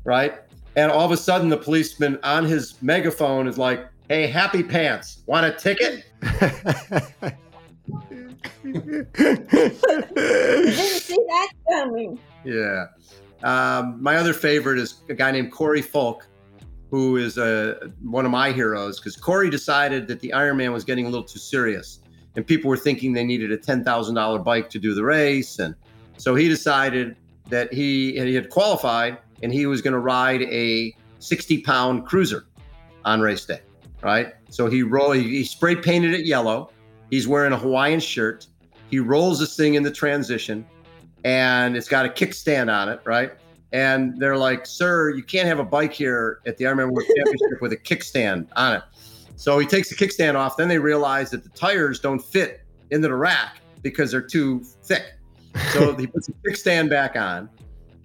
right? 0.03 0.39
And 0.75 0.91
all 0.91 1.05
of 1.05 1.11
a 1.11 1.17
sudden, 1.17 1.49
the 1.49 1.57
policeman 1.57 2.19
on 2.23 2.45
his 2.45 2.81
megaphone 2.81 3.47
is 3.47 3.57
like, 3.57 3.87
"Hey, 4.09 4.27
happy 4.27 4.63
pants, 4.63 5.23
want 5.25 5.45
a 5.45 5.51
ticket?" 5.51 6.05
Didn't 8.63 9.07
see 11.01 11.17
that 11.27 11.49
coming. 11.69 12.19
Yeah. 12.43 12.85
Um, 13.43 14.01
my 14.01 14.17
other 14.17 14.33
favorite 14.33 14.79
is 14.79 15.01
a 15.09 15.13
guy 15.13 15.31
named 15.31 15.51
Cory 15.51 15.81
Foulk, 15.81 16.27
who 16.89 17.17
is 17.17 17.37
uh, 17.37 17.89
one 18.01 18.25
of 18.25 18.31
my 18.31 18.51
heroes 18.51 18.99
because 18.99 19.15
Corey 19.15 19.49
decided 19.49 20.07
that 20.07 20.19
the 20.19 20.29
Ironman 20.29 20.71
was 20.71 20.83
getting 20.83 21.05
a 21.05 21.09
little 21.09 21.25
too 21.25 21.39
serious, 21.39 21.99
and 22.35 22.45
people 22.45 22.69
were 22.69 22.77
thinking 22.77 23.13
they 23.13 23.23
needed 23.23 23.51
a 23.51 23.57
ten 23.57 23.83
thousand 23.83 24.15
dollar 24.15 24.39
bike 24.39 24.69
to 24.71 24.79
do 24.79 24.93
the 24.93 25.03
race, 25.03 25.59
and 25.59 25.75
so 26.17 26.35
he 26.35 26.47
decided 26.47 27.15
that 27.49 27.71
he 27.73 28.13
he 28.19 28.35
had 28.35 28.49
qualified 28.49 29.17
and 29.43 29.53
he 29.53 29.65
was 29.65 29.81
going 29.81 29.93
to 29.93 29.99
ride 29.99 30.41
a 30.43 30.95
sixty 31.19 31.61
pound 31.61 32.05
cruiser 32.05 32.45
on 33.05 33.21
race 33.21 33.45
day, 33.45 33.61
right? 34.01 34.33
So 34.49 34.67
he 34.67 34.83
roll 34.83 35.11
he, 35.11 35.23
he 35.23 35.43
spray 35.43 35.75
painted 35.75 36.13
it 36.13 36.25
yellow. 36.25 36.71
He's 37.09 37.27
wearing 37.27 37.53
a 37.53 37.57
Hawaiian 37.57 37.99
shirt. 37.99 38.47
He 38.89 38.99
rolls 38.99 39.39
this 39.39 39.55
thing 39.55 39.75
in 39.75 39.83
the 39.83 39.91
transition 39.91 40.65
and 41.23 41.75
it's 41.75 41.87
got 41.87 42.05
a 42.05 42.09
kickstand 42.09 42.73
on 42.73 42.89
it, 42.89 43.01
right? 43.03 43.33
And 43.73 44.19
they're 44.19 44.37
like, 44.37 44.65
"Sir, 44.65 45.09
you 45.09 45.23
can't 45.23 45.47
have 45.47 45.59
a 45.59 45.65
bike 45.65 45.93
here 45.93 46.39
at 46.45 46.57
the 46.57 46.65
Ironman 46.65 46.91
World 46.91 47.07
Championship 47.07 47.61
with 47.61 47.73
a 47.73 47.77
kickstand 47.77 48.47
on 48.55 48.75
it." 48.75 48.83
So 49.35 49.59
he 49.59 49.67
takes 49.67 49.89
the 49.89 49.95
kickstand 49.95 50.35
off. 50.35 50.57
Then 50.57 50.67
they 50.67 50.79
realize 50.79 51.29
that 51.31 51.43
the 51.43 51.49
tires 51.49 51.99
don't 51.99 52.19
fit 52.19 52.61
into 52.89 53.07
the 53.07 53.15
rack 53.15 53.61
because 53.81 54.11
they're 54.11 54.21
too 54.21 54.63
thick. 54.83 55.13
So 55.73 55.95
he 55.95 56.07
puts 56.07 56.27
the 56.27 56.33
kickstand 56.45 56.89
back 56.89 57.15
on, 57.15 57.49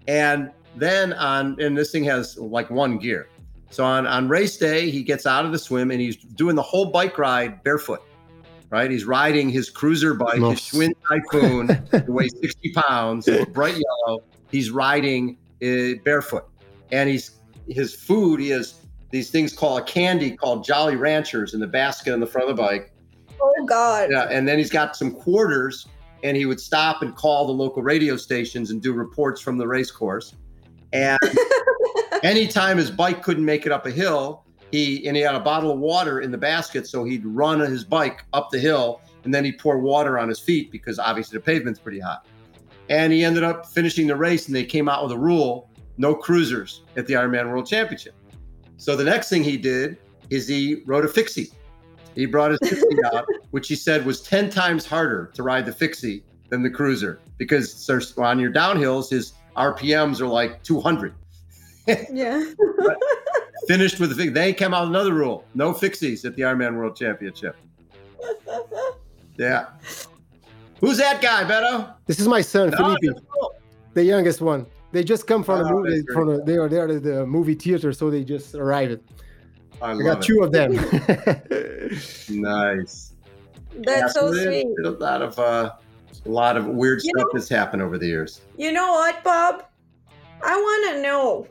and 0.08 0.50
then 0.76 1.12
on 1.14 1.60
and 1.60 1.76
this 1.76 1.90
thing 1.90 2.04
has 2.04 2.36
like 2.38 2.70
one 2.70 2.98
gear. 2.98 3.28
So 3.70 3.84
on 3.84 4.06
on 4.06 4.28
race 4.28 4.56
day, 4.56 4.90
he 4.90 5.02
gets 5.02 5.26
out 5.26 5.44
of 5.44 5.52
the 5.52 5.58
swim 5.58 5.90
and 5.90 6.00
he's 6.00 6.16
doing 6.16 6.56
the 6.56 6.62
whole 6.62 6.86
bike 6.86 7.18
ride 7.18 7.62
barefoot. 7.62 8.02
Right, 8.70 8.90
he's 8.90 9.04
riding 9.04 9.50
his 9.50 9.68
cruiser 9.68 10.14
bike, 10.14 10.40
his. 10.40 10.60
Schwinn 10.60 10.92
Typhoon, 11.06 11.78
weighs 12.08 12.32
60 12.40 12.72
pounds, 12.72 13.28
bright 13.52 13.76
yellow. 13.76 14.22
He's 14.50 14.70
riding 14.70 15.36
Eh, 15.62 15.94
barefoot, 16.04 16.48
and 16.90 17.08
he's 17.08 17.38
his 17.68 17.94
food. 17.94 18.40
He 18.40 18.48
has 18.48 18.80
these 19.12 19.30
things 19.30 19.52
called 19.52 19.80
a 19.80 19.84
candy 19.84 20.36
called 20.36 20.64
Jolly 20.64 20.96
Ranchers 20.96 21.54
in 21.54 21.60
the 21.60 21.68
basket 21.68 22.12
on 22.12 22.18
the 22.18 22.26
front 22.26 22.50
of 22.50 22.56
the 22.56 22.60
bike. 22.60 22.92
Oh 23.40 23.64
god. 23.66 24.10
Yeah, 24.10 24.24
and 24.28 24.48
then 24.48 24.58
he's 24.58 24.70
got 24.70 24.96
some 24.96 25.12
quarters, 25.12 25.86
and 26.24 26.36
he 26.36 26.46
would 26.46 26.58
stop 26.58 27.00
and 27.02 27.14
call 27.14 27.46
the 27.46 27.52
local 27.52 27.80
radio 27.80 28.16
stations 28.16 28.72
and 28.72 28.82
do 28.82 28.92
reports 28.92 29.40
from 29.40 29.56
the 29.56 29.68
race 29.68 29.92
course. 29.92 30.34
And 30.92 31.20
anytime 32.24 32.76
his 32.76 32.90
bike 32.90 33.22
couldn't 33.22 33.44
make 33.44 33.64
it 33.64 33.70
up 33.70 33.86
a 33.86 33.92
hill, 33.92 34.44
he 34.72 35.06
and 35.06 35.16
he 35.16 35.22
had 35.22 35.36
a 35.36 35.40
bottle 35.40 35.70
of 35.70 35.78
water 35.78 36.22
in 36.22 36.32
the 36.32 36.38
basket, 36.38 36.88
so 36.88 37.04
he'd 37.04 37.24
run 37.24 37.60
his 37.60 37.84
bike 37.84 38.24
up 38.32 38.50
the 38.50 38.58
hill, 38.58 39.00
and 39.22 39.32
then 39.32 39.44
he'd 39.44 39.58
pour 39.58 39.78
water 39.78 40.18
on 40.18 40.28
his 40.28 40.40
feet 40.40 40.72
because 40.72 40.98
obviously 40.98 41.38
the 41.38 41.44
pavement's 41.44 41.78
pretty 41.78 42.00
hot. 42.00 42.26
And 42.92 43.10
he 43.10 43.24
ended 43.24 43.42
up 43.42 43.64
finishing 43.66 44.06
the 44.06 44.14
race, 44.14 44.46
and 44.48 44.54
they 44.54 44.64
came 44.64 44.86
out 44.86 45.02
with 45.02 45.12
a 45.12 45.18
rule: 45.18 45.70
no 45.96 46.14
cruisers 46.14 46.82
at 46.96 47.06
the 47.06 47.14
Ironman 47.14 47.48
World 47.48 47.66
Championship. 47.66 48.14
So 48.76 48.94
the 48.96 49.04
next 49.04 49.30
thing 49.30 49.42
he 49.42 49.56
did 49.56 49.96
is 50.28 50.46
he 50.46 50.82
rode 50.84 51.06
a 51.06 51.08
fixie. 51.08 51.50
He 52.14 52.26
brought 52.26 52.50
his 52.50 52.60
fixie 52.62 53.04
out, 53.14 53.24
which 53.50 53.68
he 53.68 53.76
said 53.76 54.04
was 54.04 54.20
10 54.20 54.50
times 54.50 54.84
harder 54.84 55.30
to 55.32 55.42
ride 55.42 55.64
the 55.64 55.72
fixie 55.72 56.22
than 56.50 56.62
the 56.62 56.68
cruiser 56.68 57.18
because 57.38 57.88
on 58.18 58.38
your 58.38 58.52
downhills, 58.52 59.08
his 59.08 59.32
RPMs 59.56 60.20
are 60.20 60.26
like 60.26 60.62
200. 60.62 61.14
Yeah. 62.12 62.44
Finished 63.66 63.98
with 63.98 64.10
the 64.10 64.14
fixie. 64.14 64.30
They 64.30 64.52
came 64.52 64.72
out 64.72 64.82
with 64.82 64.90
another 64.90 65.14
rule 65.14 65.44
no 65.54 65.72
fixies 65.72 66.24
at 66.24 66.36
the 66.36 66.42
Ironman 66.42 66.76
World 66.76 66.94
Championship. 66.94 67.56
Yeah. 69.36 69.66
Who's 70.82 70.98
that 70.98 71.22
guy, 71.22 71.44
Beto? 71.44 71.94
This 72.06 72.20
is 72.20 72.28
my 72.28 72.42
son, 72.42 72.70
Oh, 72.74 72.76
Felipe, 72.76 72.98
that's 73.02 73.20
cool. 73.32 73.54
the 73.94 74.04
youngest 74.04 74.40
one. 74.42 74.66
They 74.90 75.02
just 75.02 75.26
come 75.26 75.42
from 75.42 75.60
the 75.62 75.68
Oh, 75.72 75.78
movie. 75.80 76.02
From 76.12 76.26
the, 76.28 76.42
they 76.44 76.56
are 76.58 76.68
there 76.68 76.86
at 76.88 77.02
the 77.02 77.24
movie 77.24 77.54
theater, 77.54 77.92
so 77.94 78.10
they 78.10 78.24
just 78.24 78.54
arrived. 78.54 79.00
I 79.80 79.90
I 79.90 79.92
love 79.94 80.02
got 80.04 80.18
it. 80.18 80.26
two 80.26 80.42
of 80.42 80.52
them. 80.52 80.70
Nice. 82.28 83.14
That's 83.74 84.14
so 84.14 84.32
sweet. 84.32 84.66
A 84.84 84.90
lot 84.90 85.22
of 85.22 85.38
uh, 85.38 85.72
a 86.26 86.28
lot 86.28 86.56
of 86.56 86.66
weird 86.66 87.02
You 87.02 87.10
stuff 87.10 87.26
know- 87.26 87.30
that's 87.38 87.48
happened 87.48 87.82
over 87.82 87.96
the 87.98 88.06
years. 88.06 88.42
You 88.58 88.72
know 88.72 88.92
what, 88.92 89.22
Bob? 89.24 89.64
I 90.44 90.56
want 90.56 90.94
to 90.96 91.02
know 91.02 91.46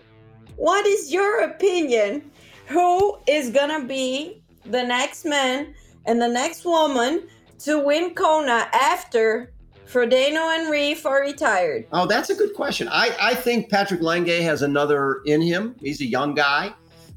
what 0.57 0.85
is 0.85 1.11
your 1.11 1.41
opinion? 1.41 2.29
Who 2.67 3.17
is 3.27 3.49
gonna 3.49 3.85
be 3.85 4.43
the 4.65 4.83
next 4.83 5.25
man 5.25 5.73
and 6.05 6.21
the 6.21 6.27
next 6.27 6.63
woman 6.65 7.27
to 7.63 7.79
win 7.79 8.13
Kona 8.13 8.67
after 8.73 9.51
Frodeno 9.87 10.57
and 10.57 10.71
Ryf 10.71 11.05
are 11.05 11.21
retired? 11.21 11.85
Oh, 11.91 12.05
that's 12.05 12.29
a 12.29 12.35
good 12.35 12.53
question. 12.53 12.87
I, 12.89 13.15
I 13.19 13.35
think 13.35 13.69
Patrick 13.69 14.01
Lange 14.01 14.41
has 14.41 14.61
another 14.61 15.21
in 15.25 15.41
him. 15.41 15.75
He's 15.79 16.01
a 16.01 16.05
young 16.05 16.33
guy, 16.33 16.73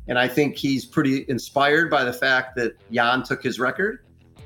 and 0.08 0.18
I 0.18 0.28
think 0.28 0.56
he's 0.56 0.84
pretty 0.84 1.24
inspired 1.28 1.90
by 1.90 2.04
the 2.04 2.12
fact 2.12 2.56
that 2.56 2.74
Jan 2.90 3.22
took 3.22 3.42
his 3.42 3.58
record. 3.58 4.00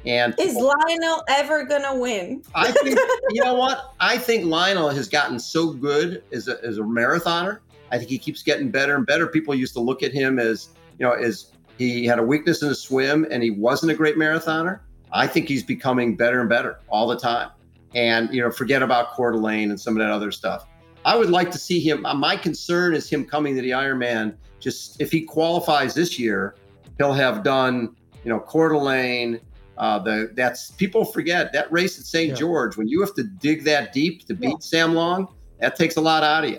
And 0.06 0.34
Is 0.38 0.54
Lionel 0.54 1.24
ever 1.28 1.64
gonna 1.64 1.98
win? 1.98 2.42
I 2.54 2.70
think 2.70 2.98
you 3.30 3.42
know 3.42 3.54
what? 3.54 3.94
I 3.98 4.16
think 4.16 4.44
Lionel 4.44 4.90
has 4.90 5.08
gotten 5.08 5.40
so 5.40 5.72
good 5.72 6.22
as 6.32 6.48
a, 6.48 6.62
as 6.64 6.78
a 6.78 6.82
marathoner. 6.82 7.58
I 7.90 7.98
think 7.98 8.10
he 8.10 8.18
keeps 8.18 8.42
getting 8.42 8.70
better 8.70 8.94
and 8.94 9.04
better. 9.04 9.26
People 9.26 9.54
used 9.54 9.72
to 9.74 9.80
look 9.80 10.02
at 10.02 10.12
him 10.12 10.38
as 10.38 10.68
you 10.98 11.06
know 11.06 11.12
as 11.12 11.50
he 11.78 12.04
had 12.04 12.18
a 12.18 12.22
weakness 12.22 12.62
in 12.62 12.68
the 12.68 12.74
swim 12.74 13.26
and 13.30 13.42
he 13.42 13.50
wasn't 13.50 13.90
a 13.90 13.94
great 13.94 14.16
marathoner. 14.16 14.80
I 15.12 15.26
think 15.26 15.48
he's 15.48 15.62
becoming 15.62 16.16
better 16.16 16.40
and 16.40 16.48
better 16.48 16.80
all 16.88 17.06
the 17.08 17.18
time. 17.18 17.50
And 17.94 18.32
you 18.32 18.42
know, 18.42 18.50
forget 18.50 18.82
about 18.82 19.12
Coeur 19.12 19.32
d'Alene 19.32 19.70
and 19.70 19.80
some 19.80 19.94
of 19.94 19.98
that 20.00 20.10
other 20.10 20.30
stuff. 20.30 20.66
I 21.04 21.16
would 21.16 21.30
like 21.30 21.50
to 21.52 21.58
see 21.58 21.80
him. 21.80 22.04
uh, 22.04 22.14
My 22.14 22.36
concern 22.36 22.94
is 22.94 23.08
him 23.08 23.24
coming 23.24 23.54
to 23.56 23.62
the 23.62 23.70
Ironman. 23.70 24.34
Just 24.60 25.00
if 25.00 25.10
he 25.10 25.22
qualifies 25.22 25.94
this 25.94 26.18
year, 26.18 26.54
he'll 26.98 27.12
have 27.14 27.42
done 27.42 27.96
you 28.24 28.30
know 28.30 28.40
Coeur 28.40 28.70
d'Alene. 28.70 29.40
Uh, 29.78 29.98
the 30.00 30.32
that's 30.34 30.72
people 30.72 31.04
forget 31.04 31.52
that 31.52 31.70
race 31.70 31.98
at 32.00 32.04
St. 32.04 32.30
Yeah. 32.30 32.34
George 32.34 32.76
when 32.76 32.88
you 32.88 33.00
have 33.00 33.14
to 33.14 33.22
dig 33.22 33.62
that 33.64 33.92
deep 33.92 34.26
to 34.26 34.34
beat 34.34 34.48
Yeah. 34.50 34.56
Sam 34.58 34.94
Long, 34.94 35.28
that 35.60 35.76
takes 35.76 35.96
a 35.96 36.00
lot 36.00 36.24
out 36.24 36.44
of 36.44 36.50
you. 36.50 36.58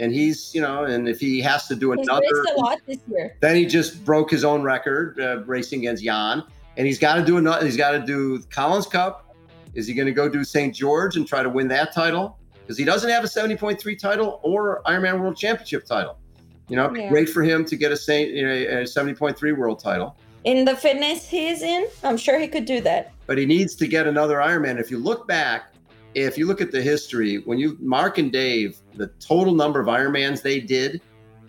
And 0.00 0.12
he's 0.12 0.52
you 0.54 0.60
know, 0.60 0.84
and 0.84 1.08
if 1.08 1.20
he 1.20 1.40
has 1.40 1.68
to 1.68 1.76
do 1.76 1.92
another, 1.92 2.26
a 2.56 2.60
lot 2.60 2.80
this 2.86 2.98
year. 3.08 3.36
then 3.40 3.54
he 3.56 3.64
just 3.64 4.04
broke 4.04 4.30
his 4.30 4.44
own 4.44 4.62
record 4.62 5.18
uh, 5.20 5.42
racing 5.46 5.78
against 5.80 6.02
Jan, 6.04 6.42
and 6.76 6.86
he's 6.86 6.98
got 6.98 7.14
to 7.16 7.24
do 7.24 7.38
another. 7.38 7.64
He's 7.64 7.76
got 7.76 7.92
to 7.92 8.00
do 8.00 8.40
Collins 8.50 8.86
Cup. 8.86 9.34
Is 9.74 9.86
he 9.86 9.94
going 9.94 10.06
to 10.06 10.12
go 10.12 10.28
do 10.28 10.42
St. 10.44 10.74
George 10.74 11.16
and 11.16 11.26
try 11.26 11.42
to 11.42 11.48
win 11.50 11.68
that 11.68 11.92
title? 11.92 12.38
Because 12.62 12.78
he 12.78 12.84
doesn't 12.84 13.10
have 13.10 13.22
a 13.24 13.28
70.3 13.28 13.98
title 13.98 14.40
or 14.42 14.82
Ironman 14.86 15.20
World 15.20 15.36
Championship 15.36 15.84
title. 15.84 16.18
You 16.68 16.76
know, 16.76 16.92
Yeah. 16.94 17.08
great 17.10 17.28
for 17.28 17.42
him 17.42 17.64
to 17.66 17.76
get 17.76 17.92
a 17.92 17.96
Saint 17.96 18.30
you 18.30 18.42
know, 18.46 18.52
a 18.52 18.86
70.3 18.86 19.52
world 19.56 19.78
title. 19.78 20.16
in 20.44 20.64
the 20.64 20.76
fitness 20.76 21.28
he's 21.28 21.62
in, 21.62 21.86
I'm 22.04 22.16
sure 22.16 22.38
he 22.38 22.46
could 22.48 22.64
do 22.64 22.80
that. 22.82 23.12
But 23.26 23.36
he 23.38 23.46
needs 23.46 23.74
to 23.76 23.86
get 23.86 24.06
another 24.06 24.36
Ironman. 24.36 24.78
If 24.80 24.90
you 24.90 24.98
look 24.98 25.26
back, 25.28 25.72
if 26.14 26.38
you 26.38 26.46
look 26.46 26.60
at 26.60 26.70
the 26.72 26.80
history, 26.82 27.38
when 27.44 27.58
you 27.58 27.76
Mark 27.80 28.18
and 28.18 28.32
Dave, 28.32 28.78
the 28.94 29.08
total 29.20 29.54
number 29.54 29.80
of 29.80 29.86
Ironmans 29.88 30.42
they 30.42 30.60
did 30.60 31.00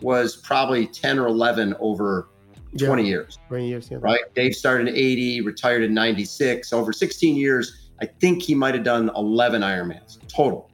was 0.02 0.36
probably 0.36 0.86
10 0.88 1.18
or 1.20 1.28
11 1.28 1.76
over 1.80 2.30
20 2.78 3.04
Yeah. 3.04 3.10
years. 3.10 3.40
20 3.48 3.68
years. 3.68 3.88
Yeah. 3.92 3.98
right? 4.02 4.22
Dave 4.36 4.56
started 4.56 4.88
in 4.90 4.96
80, 4.96 5.42
retired 5.42 5.84
in 5.84 5.94
96. 5.94 6.72
Over 6.74 6.94
16 6.94 7.36
years, 7.36 7.90
I 8.02 8.06
think 8.06 8.42
he 8.44 8.54
might 8.56 8.74
have 8.76 8.84
done 8.84 9.10
11 9.16 9.62
Ironmans 9.62 10.18
total. 10.28 10.70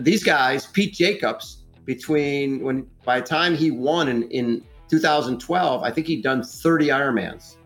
These 0.00 0.22
guys, 0.24 0.66
Pete 0.66 0.94
Jacobs, 0.94 1.58
between 1.84 2.60
when 2.60 2.86
by 3.04 3.20
the 3.20 3.26
time 3.26 3.56
he 3.56 3.70
won 3.70 4.08
in, 4.08 4.22
in 4.30 4.62
2012, 4.88 5.82
I 5.82 5.90
think 5.90 6.06
he'd 6.06 6.22
done 6.22 6.42
30 6.42 6.88
Ironmans. 6.88 7.56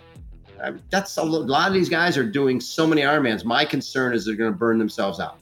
That's 0.91 1.17
a 1.19 1.23
lo- 1.23 1.43
a 1.43 1.45
lot 1.45 1.69
of 1.69 1.75
these 1.75 1.89
guys 1.91 2.17
are 2.17 2.25
doing 2.25 2.61
so 2.61 2.87
many 2.87 3.03
Ironmans. 3.03 3.45
My 3.45 3.65
concern 3.65 4.15
is 4.15 4.25
they're 4.25 4.35
going 4.35 4.53
to 4.53 4.57
burn 4.59 4.79
themselves 4.79 5.21
out. 5.21 5.39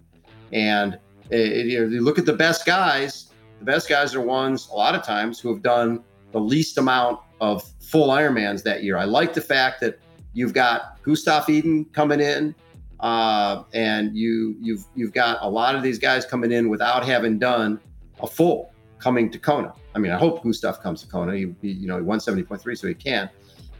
And 0.52 0.98
uh, 1.32 1.36
you 1.36 1.81
know, 1.81 1.86
you 1.86 2.01
look 2.02 2.19
at 2.19 2.27
the 2.27 2.32
best 2.32 2.66
guys, 2.66 3.31
the 3.61 3.65
best 3.65 3.89
guys 3.89 4.15
are 4.15 4.20
ones 4.20 4.69
a 4.70 4.74
lot 4.74 4.94
of 4.94 5.02
times 5.05 5.39
who 5.39 5.48
have 5.52 5.62
done 5.62 6.02
the 6.32 6.40
least 6.40 6.77
amount 6.78 7.20
of 7.40 7.62
full 7.81 8.09
Ironmans 8.09 8.62
that 8.62 8.82
year. 8.82 8.97
I 8.97 9.05
like 9.05 9.35
the 9.35 9.40
fact 9.40 9.81
that 9.81 9.98
you've 10.32 10.52
got 10.52 11.02
Gustav 11.02 11.48
Iden 11.48 11.85
coming 11.86 12.20
in, 12.20 12.55
uh, 13.01 13.65
and 13.73 14.16
you 14.16 14.56
you've 14.61 14.85
you've 14.94 15.12
got 15.12 15.39
a 15.40 15.48
lot 15.48 15.74
of 15.74 15.82
these 15.82 15.98
guys 15.98 16.24
coming 16.24 16.52
in 16.52 16.69
without 16.69 17.05
having 17.05 17.39
done 17.39 17.81
a 18.23 18.27
full 18.27 18.73
coming 18.98 19.31
to 19.31 19.39
Kona. 19.39 19.74
I 19.94 19.98
mean, 19.98 20.12
I 20.12 20.19
hope 20.19 20.43
Gustav 20.43 20.81
comes 20.81 21.02
to 21.02 21.09
Kona. 21.09 21.35
He, 21.36 21.55
he 21.62 21.73
you 21.73 21.86
know 21.86 21.97
he 21.97 22.02
won 22.02 22.20
seventy 22.20 22.43
point 22.43 22.61
three, 22.61 22.74
so 22.74 22.89
he 22.89 22.94
can. 22.94 23.31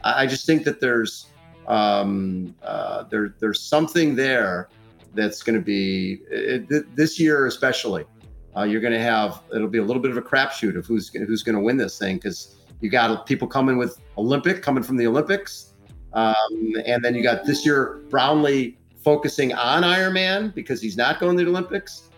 I, 0.03 0.23
I 0.23 0.27
just 0.27 0.45
think 0.45 0.63
that 0.63 0.79
there's 0.79 1.27
um, 1.67 2.55
uh, 2.63 3.03
there 3.03 3.35
there's 3.39 3.61
something 3.61 4.15
there 4.15 4.69
that's 5.13 5.41
going 5.43 5.57
to 5.57 5.61
be 5.61 6.19
it, 6.29 6.69
th- 6.69 6.83
this 6.95 7.19
year 7.19 7.47
especially. 7.47 8.05
Uh, 8.55 8.63
you're 8.63 8.81
going 8.81 8.93
to 8.93 8.99
have 8.99 9.41
it'll 9.53 9.67
be 9.67 9.79
a 9.79 9.83
little 9.83 10.01
bit 10.01 10.11
of 10.11 10.17
a 10.17 10.21
crapshoot 10.21 10.77
of 10.77 10.85
who's 10.85 11.09
who's 11.09 11.43
going 11.43 11.55
to 11.55 11.61
win 11.61 11.75
this 11.75 11.97
thing 11.97 12.15
because 12.15 12.55
you 12.81 12.89
got 12.89 13.25
people 13.25 13.47
coming 13.47 13.77
with 13.77 13.99
Olympic 14.17 14.61
coming 14.61 14.83
from 14.83 14.97
the 14.97 15.07
Olympics, 15.07 15.73
um, 16.13 16.35
and 16.85 17.03
then 17.03 17.15
you 17.15 17.23
got 17.23 17.45
this 17.45 17.65
year 17.65 18.01
Brownlee 18.09 18.77
focusing 19.03 19.53
on 19.53 19.83
Ironman 19.83 20.53
because 20.53 20.81
he's 20.81 20.97
not 20.97 21.19
going 21.19 21.37
to 21.37 21.43
the 21.43 21.49
Olympics. 21.49 22.09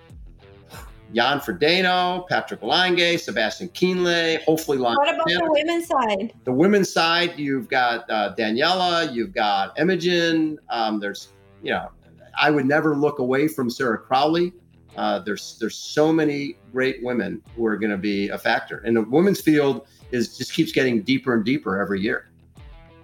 Jan 1.13 1.39
Frodeno, 1.39 2.27
Patrick 2.27 2.61
Lange, 2.61 3.17
Sebastian 3.17 3.69
Kienle, 3.69 4.43
hopefully 4.43 4.77
Lon 4.77 4.95
What 4.95 5.13
about 5.13 5.25
the 5.25 5.49
women's 5.49 5.87
side? 5.87 6.33
The 6.43 6.51
women's 6.51 6.91
side, 6.91 7.37
you've 7.37 7.69
got 7.69 8.09
uh, 8.09 8.35
Daniela, 8.37 9.13
you've 9.13 9.33
got 9.33 9.77
Imogen. 9.79 10.59
Um, 10.69 10.99
there's, 10.99 11.29
you 11.63 11.71
know, 11.71 11.89
I 12.37 12.51
would 12.51 12.65
never 12.65 12.95
look 12.95 13.19
away 13.19 13.47
from 13.47 13.69
Sarah 13.69 13.97
Crowley. 13.97 14.53
Uh, 14.97 15.19
there's 15.19 15.57
there's 15.59 15.75
so 15.75 16.11
many 16.11 16.57
great 16.71 17.03
women 17.03 17.41
who 17.55 17.65
are 17.65 17.77
going 17.77 17.91
to 17.91 17.97
be 17.97 18.29
a 18.29 18.37
factor, 18.37 18.83
in 18.83 18.95
the 18.95 19.03
women's 19.03 19.39
field 19.39 19.87
is 20.11 20.37
just 20.37 20.53
keeps 20.53 20.71
getting 20.71 21.01
deeper 21.01 21.33
and 21.33 21.43
deeper 21.45 21.79
every 21.81 22.01
year. 22.01 22.29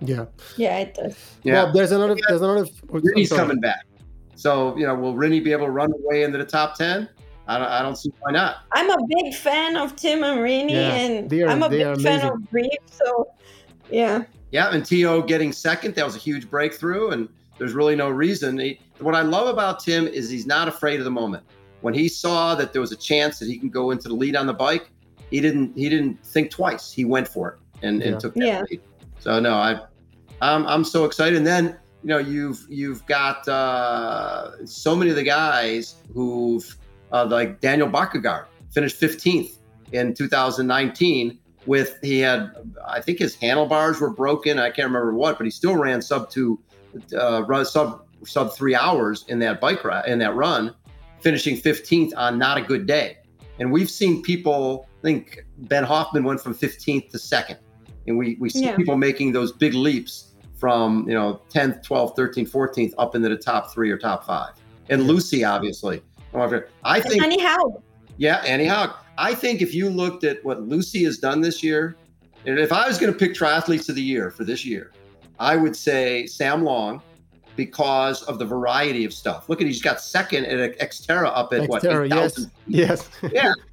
Yeah. 0.01 0.25
Yeah, 0.57 0.79
it 0.79 0.95
does. 0.95 1.17
Well, 1.45 1.71
there's 1.71 1.91
another. 1.91 2.15
There's 2.27 2.41
another. 2.41 2.67
I'm 2.91 3.01
Rinny's 3.01 3.29
sorry. 3.29 3.39
coming 3.41 3.59
back, 3.61 3.85
so 4.35 4.75
you 4.77 4.85
know, 4.85 4.95
will 4.95 5.13
Rinny 5.13 5.43
be 5.43 5.51
able 5.51 5.65
to 5.65 5.71
run 5.71 5.91
away 5.93 6.23
into 6.23 6.37
the 6.37 6.45
top 6.45 6.75
ten? 6.75 7.07
I 7.47 7.57
don't, 7.57 7.67
I 7.67 7.81
don't 7.81 7.97
see 7.97 8.11
why 8.21 8.31
not. 8.31 8.57
I'm 8.71 8.89
a 8.89 8.97
big 9.07 9.33
fan 9.33 9.75
of 9.75 9.95
Tim 9.97 10.23
and 10.23 10.39
Rinny, 10.39 10.71
Yeah, 10.71 10.93
and 10.95 11.33
are- 11.33 11.47
I'm 11.49 11.61
a 11.63 11.69
big 11.69 12.01
fan 12.01 12.25
of 12.25 12.41
Reeve. 12.51 12.69
So, 12.89 13.27
yeah, 13.91 14.23
Yeah, 14.51 14.73
and 14.73 14.85
T.O. 14.85 15.23
getting 15.23 15.51
second, 15.51 15.93
that 15.95 16.05
was 16.05 16.15
a 16.15 16.19
huge 16.19 16.49
breakthrough, 16.49 17.09
and 17.09 17.27
there's 17.57 17.73
really 17.73 17.97
no 17.97 18.09
reason. 18.09 18.57
He, 18.57 18.79
what 18.99 19.13
I 19.13 19.23
love 19.23 19.47
about 19.47 19.81
Tim 19.81 20.07
is 20.07 20.29
he's 20.29 20.47
not 20.47 20.69
afraid 20.69 20.99
of 20.99 21.03
the 21.03 21.11
moment. 21.11 21.43
When 21.81 21.93
he 21.93 22.07
saw 22.07 22.55
that 22.55 22.71
there 22.71 22.79
was 22.79 22.93
a 22.93 22.95
chance 22.95 23.39
that 23.39 23.47
he 23.49 23.57
can 23.57 23.67
go 23.69 23.91
into 23.91 24.07
the 24.07 24.13
lead 24.15 24.37
on 24.37 24.47
the 24.47 24.53
bike, 24.53 24.89
he 25.33 25.41
didn't 25.41 25.75
he 25.75 25.89
didn't 25.89 26.23
think 26.25 26.51
twice. 26.51 26.91
He 26.91 27.05
went 27.05 27.27
for 27.27 27.49
it 27.49 27.59
and, 27.85 28.01
Yeah. 28.01 28.07
and 28.09 28.19
took 28.19 28.35
that 28.35 28.45
Yeah. 28.45 28.63
lead. 28.69 28.81
So 29.19 29.39
no, 29.39 29.53
I 29.53 29.79
I'm 30.41 30.65
I'm 30.67 30.83
so 30.83 31.05
excited. 31.05 31.35
And 31.37 31.47
then 31.47 31.75
you 32.03 32.09
know 32.09 32.19
you've 32.19 32.59
you've 32.69 33.03
got 33.07 33.47
uh, 33.47 34.65
so 34.65 34.95
many 34.95 35.09
of 35.09 35.15
the 35.17 35.23
guys 35.23 35.95
who've 36.13 36.77
uh, 37.11 37.25
like 37.25 37.59
Daniel 37.61 37.89
Baekkegard 37.89 38.45
finished 38.71 38.99
15th 39.01 39.57
in 39.91 40.13
2019 40.13 41.39
with 41.65 41.97
he 42.03 42.19
had 42.19 42.51
I 42.87 43.01
think 43.01 43.17
his 43.19 43.33
handlebars 43.35 43.99
were 43.99 44.11
broken. 44.11 44.59
I 44.59 44.69
can't 44.69 44.87
remember 44.87 45.13
what, 45.15 45.37
but 45.37 45.45
he 45.45 45.51
still 45.51 45.75
ran 45.75 45.99
sub 46.01 46.29
two, 46.29 46.59
uh, 47.17 47.43
run 47.45 47.65
sub 47.65 48.05
sub 48.25 48.53
three 48.53 48.75
hours 48.75 49.25
in 49.29 49.39
that 49.39 49.59
bike 49.59 49.83
ride 49.83 50.05
in 50.07 50.19
that 50.19 50.35
run, 50.35 50.75
finishing 51.21 51.55
15th 51.57 52.11
on 52.17 52.37
not 52.37 52.57
a 52.57 52.61
good 52.61 52.85
day. 52.85 53.17
And 53.59 53.71
we've 53.71 53.89
seen 53.89 54.21
people. 54.21 54.87
I 55.03 55.05
think 55.05 55.45
Ben 55.57 55.83
Hoffman 55.83 56.23
went 56.23 56.39
from 56.39 56.55
15th 56.55 57.09
to 57.09 57.19
second, 57.19 57.57
and 58.07 58.17
we 58.17 58.37
we 58.39 58.49
see 58.49 58.63
Yeah. 58.63 58.77
people 58.77 58.95
making 58.95 59.33
those 59.33 59.51
big 59.51 59.73
leaps 59.73 60.33
from 60.57 61.05
you 61.09 61.13
know 61.13 61.41
10th, 61.49 61.83
12th, 61.83 62.15
13th, 62.15 62.49
14th 62.49 62.93
up 62.97 63.13
into 63.13 63.27
the 63.27 63.35
top 63.35 63.73
three 63.73 63.91
or 63.91 63.97
top 63.97 64.25
five. 64.25 64.53
And 64.89 65.03
Lucy, 65.05 65.43
obviously, 65.43 66.01
I 66.33 66.97
and 66.97 67.03
think 67.03 67.21
anyhow, 67.21 67.57
yeah, 68.17 68.37
Annie 68.37 68.63
anyhow, 68.63 68.93
I 69.17 69.35
think 69.35 69.61
if 69.61 69.73
you 69.73 69.89
looked 69.89 70.23
at 70.23 70.43
what 70.45 70.61
Lucy 70.61 71.03
has 71.03 71.17
done 71.17 71.41
this 71.41 71.61
year, 71.61 71.97
and 72.45 72.57
if 72.57 72.71
I 72.71 72.87
was 72.87 72.97
going 72.97 73.11
to 73.11 73.19
pick 73.19 73.33
triathletes 73.33 73.89
of 73.89 73.95
the 73.95 74.01
year 74.01 74.31
for 74.31 74.45
this 74.45 74.65
year, 74.65 74.93
I 75.37 75.57
would 75.57 75.75
say 75.75 76.27
Sam 76.27 76.63
Long 76.63 77.01
because 77.57 78.23
of 78.23 78.39
the 78.39 78.45
variety 78.45 79.03
of 79.03 79.13
stuff. 79.13 79.49
Look 79.49 79.59
at 79.59 79.67
he's 79.67 79.81
got 79.81 79.99
second 80.01 80.45
at 80.45 80.79
Xterra 80.79 81.31
up 81.35 81.51
at 81.51 81.67
what 81.69 81.83
Xterra, 81.83 82.09
yes. 82.09 82.37
8,000 82.37 82.51
Yes. 82.67 83.09
yeah. 83.33 83.53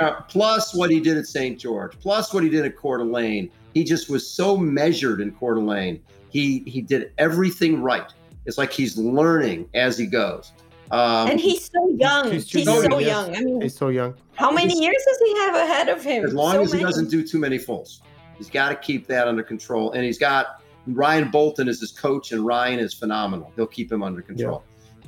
Uh, 0.00 0.20
plus 0.28 0.74
what 0.74 0.90
he 0.90 1.00
did 1.00 1.16
at 1.16 1.26
St. 1.26 1.58
George, 1.58 1.98
plus 2.00 2.32
what 2.32 2.42
he 2.42 2.48
did 2.48 2.64
at 2.64 2.76
Coeur 2.76 2.98
d'Alene. 2.98 3.50
He 3.74 3.84
just 3.84 4.08
was 4.08 4.28
so 4.28 4.56
measured 4.56 5.20
in 5.20 5.32
Coeur 5.32 5.54
d'Alene. 5.54 6.00
He 6.30 6.60
he 6.66 6.80
did 6.80 7.12
everything 7.18 7.82
right. 7.82 8.10
It's 8.46 8.58
like 8.58 8.72
he's 8.72 8.96
learning 8.96 9.68
as 9.74 9.98
he 9.98 10.06
goes. 10.06 10.52
Um, 10.92 11.30
and 11.30 11.40
he's 11.40 11.68
so 11.68 11.88
young. 11.98 12.30
he's 12.30 12.48
He's, 12.50 12.64
too 12.64 12.70
young, 12.70 12.82
so 12.90 12.98
yes. 12.98 13.08
young. 13.08 13.36
I 13.36 13.40
mean, 13.40 13.60
He's 13.60 13.76
so 13.76 13.88
young. 13.88 14.14
how 14.36 14.52
many 14.52 14.68
he's- 14.68 14.80
years 14.80 15.02
does 15.04 15.18
he 15.24 15.34
have 15.38 15.54
ahead 15.56 15.88
of 15.88 16.02
him? 16.04 16.24
as 16.24 16.32
long 16.32 16.52
So 16.54 16.62
as 16.62 16.72
he 16.72 16.78
doesn't 16.80 17.10
do 17.10 17.26
too 17.26 17.40
many 17.40 17.58
fulls. 17.58 18.02
He's 18.38 18.48
got 18.48 18.68
to 18.68 18.76
keep 18.76 19.08
that 19.08 19.26
under 19.26 19.42
control. 19.42 19.90
And 19.92 20.04
he's 20.04 20.18
got 20.18 20.62
Ryan 20.86 21.28
Bolton 21.32 21.68
as 21.68 21.80
his 21.80 21.90
coach, 21.90 22.30
and 22.30 22.46
Ryan 22.46 22.78
is 22.78 22.94
phenomenal. 22.94 23.52
He'll 23.56 23.66
keep 23.66 23.90
him 23.90 24.04
under 24.04 24.22
control. 24.22 24.62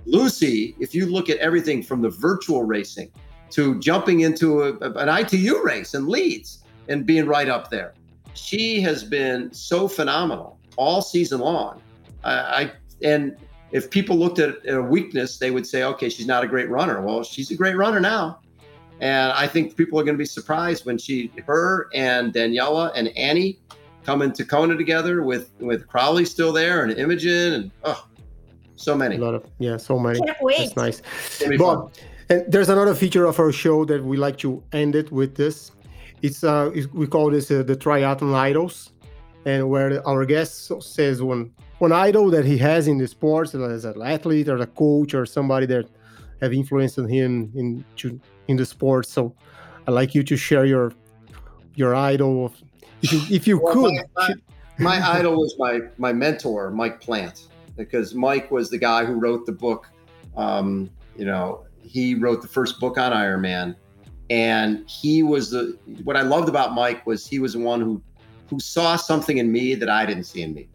Lucy, 0.05 0.75
if 0.81 0.95
you 0.95 1.07
look 1.07 1.29
at 1.31 1.37
everything 1.39 1.83
from 1.83 2.03
the 2.03 2.09
virtual 2.11 2.65
racing 2.65 3.11
to 3.51 3.79
jumping 3.81 4.21
into 4.21 4.63
a, 4.63 4.77
an 4.93 5.09
ITU 5.09 5.63
race 5.63 5.95
and 5.95 6.09
leads 6.09 6.65
and 6.89 7.07
being 7.07 7.27
right 7.27 7.49
up 7.49 7.71
there, 7.71 7.95
she 8.35 8.81
has 8.81 9.05
been 9.05 9.53
so 9.53 9.89
phenomenal 9.89 10.59
all 10.77 11.03
season 11.03 11.41
long. 11.41 11.81
I, 12.25 12.33
I 12.33 12.73
and 13.03 13.37
if 13.71 13.91
people 13.91 14.17
looked 14.17 14.39
at 14.39 14.57
a 14.69 14.81
weakness, 14.81 15.39
they 15.39 15.51
would 15.51 15.67
say, 15.67 15.83
okay, 15.83 16.09
she's 16.09 16.27
not 16.27 16.43
a 16.43 16.49
great 16.49 16.71
runner. 16.71 17.03
Well, 17.03 17.23
she's 17.23 17.51
a 17.51 17.57
great 17.57 17.77
runner 17.77 18.01
now. 18.01 18.41
And 19.01 19.33
I 19.33 19.47
think 19.47 19.77
people 19.77 20.01
are 20.01 20.05
going 20.05 20.17
to 20.17 20.19
be 20.19 20.25
surprised 20.25 20.85
when 20.85 20.99
she, 20.99 21.31
her, 21.47 21.89
and 21.95 22.33
Daniela 22.33 22.91
and 22.97 23.09
Annie 23.17 23.61
come 24.05 24.23
into 24.23 24.45
Kona 24.45 24.77
together 24.77 25.23
with 25.23 25.51
with 25.61 25.87
Crowley 25.87 26.25
still 26.25 26.53
there 26.53 26.83
and 26.83 26.99
Imogen 26.99 27.53
and 27.53 27.71
oh, 27.85 28.09
so 28.75 28.97
many. 28.97 29.17
A 29.17 29.21
lot 29.21 29.35
of 29.35 29.45
yeah, 29.59 29.77
so 29.77 29.99
many. 29.99 30.19
Can't 30.21 30.41
wait. 30.41 30.59
That's 30.59 30.77
nice. 30.77 31.43
It'll 31.43 31.59
Bob, 31.59 31.95
fun. 31.95 32.05
And 32.31 32.45
there's 32.53 32.69
another 32.69 32.95
feature 32.95 33.25
of 33.27 33.39
our 33.39 33.53
show 33.53 33.85
that 33.87 34.05
we 34.05 34.17
like 34.17 34.37
to 34.39 34.63
end 34.73 34.95
it 34.95 35.11
with 35.13 35.35
this. 35.37 35.73
It's 36.23 36.43
uh, 36.45 36.71
it's- 36.75 36.93
we 36.93 37.07
call 37.07 37.31
this 37.31 37.51
uh, 37.51 37.63
the 37.63 37.77
triathlon 37.77 38.35
idols, 38.35 38.93
and 39.45 39.69
where 39.71 40.07
our 40.07 40.25
guest 40.25 40.71
says 40.83 41.23
one 41.23 41.51
one 41.79 41.93
idol 41.93 42.31
that 42.31 42.45
he 42.45 42.59
has 42.59 42.89
in 42.89 42.99
the 42.99 43.07
sports 43.07 43.55
as 43.55 43.85
an 43.85 44.03
athlete 44.03 44.49
or 44.49 44.57
a 44.59 44.67
coach 44.67 45.15
or 45.15 45.25
somebody 45.27 45.67
that 45.67 45.87
have 46.41 46.53
influenced 46.53 46.99
him 46.99 47.51
in 47.55 47.85
to, 47.97 48.21
in 48.49 48.57
the 48.57 48.67
sport. 48.67 49.07
So 49.07 49.33
I'd 49.87 49.93
like 49.95 50.15
you 50.15 50.23
to 50.25 50.37
share 50.37 50.65
your 50.65 50.93
your 51.77 51.95
idol. 51.95 52.47
Of, 52.47 52.63
if 53.03 53.13
you, 53.13 53.21
if 53.37 53.47
you 53.47 53.59
Well, 53.63 53.73
could, 53.75 53.95
my- 54.17 54.35
my 54.79 55.11
idol 55.19 55.37
was 55.37 55.55
my 55.59 55.81
my 55.99 56.13
mentor, 56.13 56.71
Mike 56.73 57.01
Plant, 57.01 57.47
because 57.77 58.13
Mike 58.15 58.51
was 58.51 58.71
the 58.71 58.79
guy 58.79 59.05
who 59.05 59.15
wrote 59.15 59.47
the 59.47 59.53
book. 59.53 59.89
Um, 60.37 60.91
you 61.17 61.25
know, 61.25 61.65
he 61.89 62.15
wrote 62.15 62.43
the 62.43 62.49
first 62.49 62.79
book 62.81 62.99
on 62.99 63.13
Iron 63.13 63.41
Man, 63.41 63.77
and 64.31 64.89
he 64.89 65.23
was 65.23 65.51
the. 65.51 65.79
What 66.05 66.17
I 66.17 66.23
loved 66.23 66.49
about 66.49 66.75
Mike 66.75 67.07
was 67.07 67.27
he 67.27 67.39
was 67.39 67.55
the 67.55 67.61
one 67.61 67.81
who 67.81 68.03
who 68.49 68.61
saw 68.61 68.97
something 68.97 69.39
in 69.39 69.51
me 69.53 69.75
that 69.75 69.89
I 69.89 70.07
didn't 70.07 70.25
see 70.25 70.43
in 70.43 70.55
me. 70.55 70.69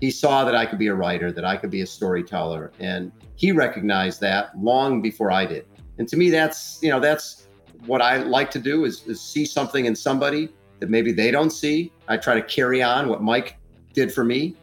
He 0.00 0.10
saw 0.10 0.44
that 0.44 0.54
I 0.54 0.64
could 0.66 0.78
be 0.78 0.86
a 0.86 0.94
writer, 0.94 1.30
that 1.32 1.44
I 1.44 1.56
could 1.56 1.70
be 1.70 1.82
a 1.82 1.86
storyteller, 1.86 2.72
and 2.80 3.12
he 3.36 3.52
recognized 3.52 4.20
that 4.20 4.58
long 4.58 5.02
before 5.02 5.30
I 5.30 5.44
did. 5.46 5.66
And 5.98 6.08
to 6.08 6.16
me, 6.16 6.30
that's 6.30 6.78
you 6.82 6.90
know 6.90 7.00
that's 7.00 7.48
what 7.86 8.02
I 8.02 8.18
like 8.18 8.50
to 8.52 8.58
do 8.58 8.84
is, 8.84 9.06
is 9.06 9.20
see 9.20 9.44
something 9.44 9.86
in 9.86 9.96
somebody 9.96 10.48
that 10.80 10.90
maybe 10.90 11.12
they 11.12 11.30
don't 11.30 11.50
see. 11.50 11.92
I 12.08 12.16
try 12.16 12.34
to 12.34 12.42
carry 12.42 12.82
on 12.82 13.08
what 13.08 13.22
Mike 13.22 13.58
did 13.92 14.12
for 14.12 14.24
me. 14.24 14.56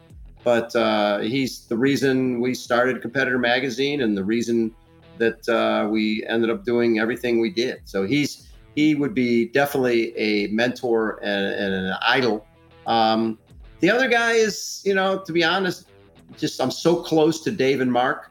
but 0.44 0.74
uh, 0.74 1.18
he's 1.18 1.66
the 1.66 1.76
reason 1.76 2.40
we 2.40 2.54
started 2.54 3.02
Competitor 3.02 3.38
Magazine 3.38 4.00
and 4.00 4.16
the 4.16 4.24
reason 4.24 4.74
that 5.18 5.48
uh, 5.48 5.88
we 5.88 6.24
ended 6.26 6.50
up 6.50 6.64
doing 6.64 6.98
everything 6.98 7.40
we 7.40 7.50
did. 7.50 7.80
So 7.84 8.06
he's 8.06 8.48
he 8.74 8.94
would 8.94 9.14
be 9.14 9.48
definitely 9.48 10.16
a 10.16 10.46
mentor 10.48 11.18
and, 11.22 11.54
and 11.54 11.74
an 11.74 11.96
idol. 12.00 12.46
Um, 12.86 13.38
the 13.80 13.90
other 13.90 14.08
guy 14.08 14.32
is, 14.32 14.82
you 14.84 14.94
know, 14.94 15.18
to 15.24 15.32
be 15.32 15.42
honest, 15.42 15.88
just 16.36 16.60
I'm 16.60 16.70
so 16.70 16.96
close 16.96 17.42
to 17.42 17.50
Dave 17.50 17.80
and 17.80 17.92
Mark 17.92 18.30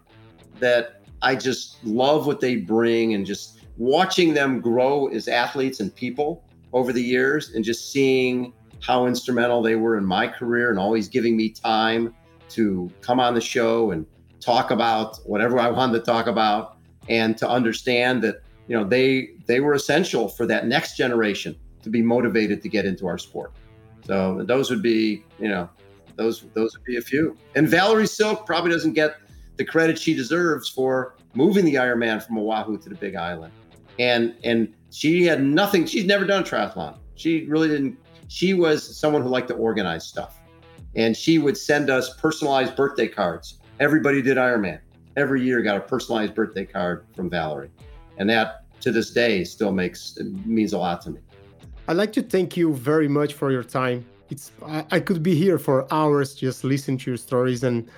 that 0.59 1.01
I 1.21 1.35
just 1.35 1.83
love 1.83 2.27
what 2.27 2.39
they 2.39 2.57
bring 2.57 3.13
and 3.13 3.25
just 3.25 3.59
watching 3.77 4.33
them 4.33 4.61
grow 4.61 5.07
as 5.07 5.27
athletes 5.27 5.79
and 5.79 5.93
people 5.93 6.43
over 6.73 6.93
the 6.93 7.01
years 7.01 7.53
and 7.53 7.63
just 7.63 7.91
seeing 7.91 8.53
how 8.81 9.07
instrumental 9.07 9.61
they 9.61 9.75
were 9.75 9.97
in 9.97 10.05
my 10.05 10.27
career 10.27 10.69
and 10.69 10.79
always 10.79 11.07
giving 11.07 11.35
me 11.35 11.49
time 11.49 12.13
to 12.49 12.89
come 13.01 13.19
on 13.19 13.33
the 13.33 13.41
show 13.41 13.91
and 13.91 14.05
talk 14.39 14.71
about 14.71 15.17
whatever 15.25 15.59
I 15.59 15.69
wanted 15.69 15.99
to 15.99 16.05
talk 16.05 16.27
about 16.27 16.76
and 17.09 17.37
to 17.37 17.49
understand 17.49 18.21
that 18.23 18.41
you 18.67 18.77
know 18.77 18.83
they 18.83 19.29
they 19.45 19.59
were 19.59 19.73
essential 19.73 20.27
for 20.27 20.45
that 20.45 20.67
next 20.67 20.97
generation 20.97 21.55
to 21.83 21.89
be 21.89 22.01
motivated 22.01 22.61
to 22.63 22.69
get 22.69 22.85
into 22.85 23.07
our 23.07 23.17
sport. 23.17 23.53
So 24.05 24.43
those 24.43 24.69
would 24.69 24.81
be 24.81 25.23
you 25.39 25.47
know 25.47 25.69
those 26.15 26.45
those 26.53 26.75
would 26.75 26.85
be 26.85 26.97
a 26.97 27.01
few. 27.01 27.37
And 27.55 27.67
Valerie 27.67 28.07
Silk 28.07 28.45
probably 28.45 28.71
doesn't 28.71 28.93
get 28.93 29.17
the 29.57 29.65
credit 29.65 29.97
she 29.97 30.13
deserves 30.13 30.69
for 30.69 31.15
moving 31.33 31.65
the 31.65 31.75
Ironman 31.75 32.21
from 32.21 32.37
Oahu 32.37 32.77
to 32.77 32.89
the 32.89 32.95
Big 32.95 33.15
Island. 33.15 33.53
And 33.99 34.35
and 34.43 34.73
she 34.91 35.23
had 35.23 35.43
nothing. 35.43 35.85
She's 35.85 36.05
never 36.05 36.25
done 36.25 36.43
triathlon. 36.43 36.97
She 37.15 37.45
really 37.45 37.67
didn't. 37.67 37.97
She 38.27 38.53
was 38.53 38.97
someone 38.97 39.21
who 39.21 39.29
liked 39.29 39.47
to 39.47 39.55
organize 39.55 40.05
stuff, 40.05 40.39
and 40.95 41.15
she 41.15 41.39
would 41.39 41.57
send 41.57 41.89
us 41.89 42.15
personalized 42.15 42.75
birthday 42.75 43.07
cards. 43.07 43.59
Everybody 43.79 44.21
did 44.21 44.37
Ironman 44.37 44.79
every 45.17 45.41
year. 45.43 45.61
Got 45.61 45.75
a 45.75 45.81
personalized 45.81 46.33
birthday 46.33 46.65
card 46.65 47.05
from 47.15 47.29
Valerie, 47.29 47.71
and 48.17 48.29
that 48.29 48.63
to 48.81 48.91
this 48.91 49.09
day 49.11 49.43
still 49.43 49.73
makes 49.73 50.17
means 50.45 50.71
a 50.71 50.77
lot 50.77 51.01
to 51.01 51.09
me. 51.09 51.19
I'd 51.89 51.97
like 51.97 52.13
to 52.13 52.21
thank 52.21 52.55
you 52.55 52.73
very 52.73 53.07
much 53.07 53.33
for 53.33 53.51
your 53.51 53.63
time. 53.63 54.05
It's 54.29 54.51
I, 54.65 54.85
I 54.91 54.99
could 54.99 55.23
be 55.23 55.35
here 55.35 55.57
for 55.57 55.91
hours 55.91 56.35
just 56.35 56.63
listening 56.63 56.97
to 56.99 57.11
your 57.11 57.17
stories, 57.17 57.63
and 57.63 57.89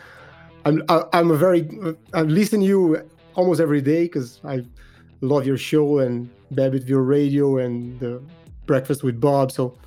I'm 0.66 0.84
I, 0.90 1.04
I'm 1.14 1.30
a 1.30 1.38
very 1.38 1.70
I 2.14 2.22
listen 2.22 2.62
to 2.62 2.66
you 2.66 3.10
almost 3.36 3.60
every 3.60 3.82
day 3.82 4.04
because 4.06 4.42
I 4.44 4.64
love 5.22 5.46
your 5.46 5.58
show 5.58 6.00
and 6.00 6.30
Babbittville 6.54 7.08
Radio 7.08 7.58
and 7.58 8.00
the 8.00 8.22
Breakfast 8.66 9.04
with 9.04 9.20
Bob. 9.20 9.52
So 9.52 9.78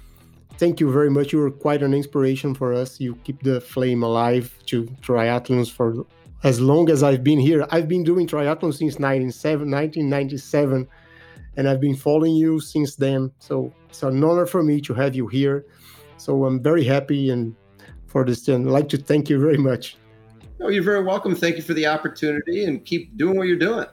thank 0.58 0.80
you 0.80 0.92
very 0.92 1.10
much. 1.10 1.32
You 1.32 1.38
were 1.38 1.50
quite 1.50 1.82
an 1.82 1.94
inspiration 1.94 2.54
for 2.54 2.72
us. 2.72 3.00
You 3.00 3.14
keep 3.24 3.42
the 3.42 3.60
flame 3.60 4.02
alive 4.02 4.58
to 4.66 4.84
triathlons 5.00 5.70
for 5.70 6.04
as 6.44 6.60
long 6.60 6.90
as 6.90 7.02
I've 7.02 7.22
been 7.22 7.38
here. 7.38 7.66
I've 7.70 7.88
been 7.88 8.04
doing 8.04 8.26
triathlon 8.26 8.74
since 8.74 8.98
1997 8.98 10.88
and 11.56 11.68
I've 11.68 11.80
been 11.80 11.96
following 11.96 12.34
you 12.34 12.60
since 12.60 12.96
then. 12.96 13.30
So 13.38 13.72
it's 13.88 14.02
an 14.02 14.22
honor 14.24 14.46
for 14.46 14.62
me 14.62 14.80
to 14.82 14.94
have 14.94 15.14
you 15.14 15.28
here. 15.28 15.66
So 16.16 16.44
I'm 16.44 16.62
very 16.62 16.84
happy 16.84 17.30
and 17.30 17.54
for 18.06 18.24
this 18.24 18.48
and 18.48 18.66
I'd 18.66 18.72
like 18.72 18.88
to 18.90 18.96
thank 18.96 19.28
you 19.28 19.38
very 19.40 19.58
much. 19.58 19.96
Oh, 20.60 20.68
you're 20.68 20.84
very 20.84 21.02
welcome. 21.02 21.34
Thank 21.34 21.56
you 21.56 21.62
for 21.62 21.74
the 21.74 21.86
opportunity 21.86 22.64
and 22.64 22.84
keep 22.84 23.16
doing 23.16 23.36
what 23.36 23.48
you're 23.48 23.56
doing. 23.56 23.86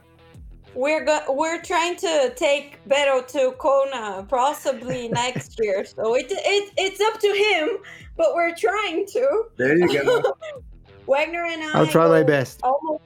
We're 0.74 1.04
go- 1.04 1.24
we're 1.28 1.60
trying 1.62 1.96
to 1.96 2.32
take 2.36 2.78
Beto 2.88 3.26
to 3.32 3.52
Kona 3.58 4.24
possibly 4.28 5.08
next 5.12 5.58
year. 5.60 5.84
So 5.84 6.14
it, 6.14 6.26
it 6.30 6.72
it's 6.76 7.00
up 7.00 7.18
to 7.18 7.26
him, 7.26 7.78
but 8.16 8.34
we're 8.34 8.54
trying 8.54 9.04
to. 9.06 9.46
There 9.56 9.76
you 9.76 10.04
go. 10.04 10.22
Wagner 11.10 11.44
and 11.44 11.60
I 11.60 11.72
I'll 11.74 11.88
try 11.88 12.06
my 12.06 12.22
best. 12.22 12.60
Almost, 12.62 13.02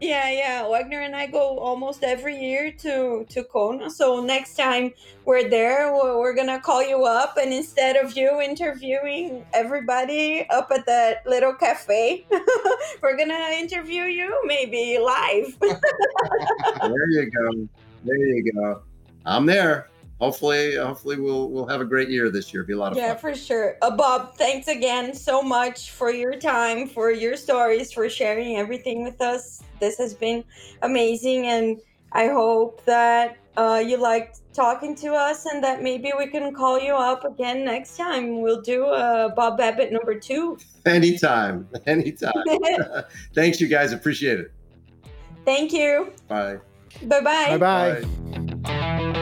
yeah, 0.00 0.28
yeah. 0.30 0.68
Wagner 0.68 1.02
and 1.02 1.14
I 1.14 1.28
go 1.28 1.58
almost 1.58 2.02
every 2.02 2.36
year 2.36 2.72
to 2.82 3.24
to 3.28 3.44
Kona. 3.44 3.88
So 3.88 4.20
next 4.20 4.56
time 4.56 4.92
we're 5.24 5.48
there, 5.48 5.94
we're, 5.94 6.18
we're 6.18 6.34
gonna 6.34 6.60
call 6.60 6.82
you 6.82 7.04
up, 7.04 7.36
and 7.36 7.52
instead 7.52 7.94
of 7.94 8.16
you 8.16 8.40
interviewing 8.40 9.46
everybody 9.52 10.44
up 10.50 10.72
at 10.72 10.86
that 10.86 11.24
little 11.24 11.54
cafe, 11.54 12.26
we're 13.00 13.16
gonna 13.16 13.50
interview 13.54 14.02
you 14.02 14.42
maybe 14.44 14.98
live. 14.98 15.56
there 15.60 17.10
you 17.10 17.30
go. 17.30 17.68
There 18.02 18.16
you 18.16 18.52
go. 18.52 18.82
I'm 19.24 19.46
there. 19.46 19.88
Hopefully, 20.20 20.76
hopefully 20.76 21.20
we'll 21.20 21.50
we'll 21.50 21.66
have 21.66 21.82
a 21.82 21.84
great 21.84 22.08
year 22.08 22.30
this 22.30 22.52
year. 22.52 22.62
It'll 22.62 22.68
be 22.68 22.72
a 22.72 22.78
lot 22.78 22.92
of 22.92 22.98
yeah, 22.98 23.12
fun. 23.12 23.18
for 23.18 23.34
sure. 23.34 23.76
Uh, 23.82 23.94
Bob, 23.94 24.34
thanks 24.36 24.66
again 24.66 25.14
so 25.14 25.42
much 25.42 25.90
for 25.90 26.10
your 26.10 26.36
time, 26.36 26.88
for 26.88 27.10
your 27.10 27.36
stories, 27.36 27.92
for 27.92 28.08
sharing 28.08 28.56
everything 28.56 29.04
with 29.04 29.20
us. 29.20 29.62
This 29.78 29.98
has 29.98 30.14
been 30.14 30.42
amazing, 30.80 31.46
and 31.46 31.78
I 32.12 32.28
hope 32.28 32.82
that 32.86 33.36
uh, 33.58 33.82
you 33.86 33.98
liked 33.98 34.40
talking 34.54 34.94
to 34.96 35.12
us, 35.12 35.44
and 35.44 35.62
that 35.62 35.82
maybe 35.82 36.12
we 36.16 36.28
can 36.28 36.54
call 36.54 36.80
you 36.80 36.94
up 36.94 37.26
again 37.26 37.62
next 37.62 37.98
time. 37.98 38.40
We'll 38.40 38.62
do 38.62 38.86
uh, 38.86 39.34
Bob 39.34 39.58
Babbitt 39.58 39.92
number 39.92 40.18
two. 40.18 40.56
Anytime, 40.86 41.68
anytime. 41.86 42.32
Thanks, 43.34 43.60
you 43.60 43.68
guys. 43.68 43.92
Appreciate 43.92 44.40
it. 44.40 44.52
Thank 45.44 45.74
you. 45.74 46.14
Bye. 46.26 46.56
Bye-bye. 47.02 47.58
Bye 47.58 48.00
bye. 48.00 48.42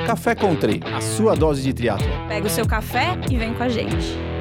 Café 0.07 0.35
Country, 0.35 0.81
a 0.95 1.01
sua 1.01 1.35
dose 1.35 1.63
de 1.63 1.73
triatlo. 1.73 2.07
Pega 2.29 2.47
o 2.47 2.51
seu 2.51 2.67
café 2.67 3.19
e 3.31 3.37
vem 3.37 3.55
com 3.55 3.63
a 3.63 3.69
gente. 3.69 4.34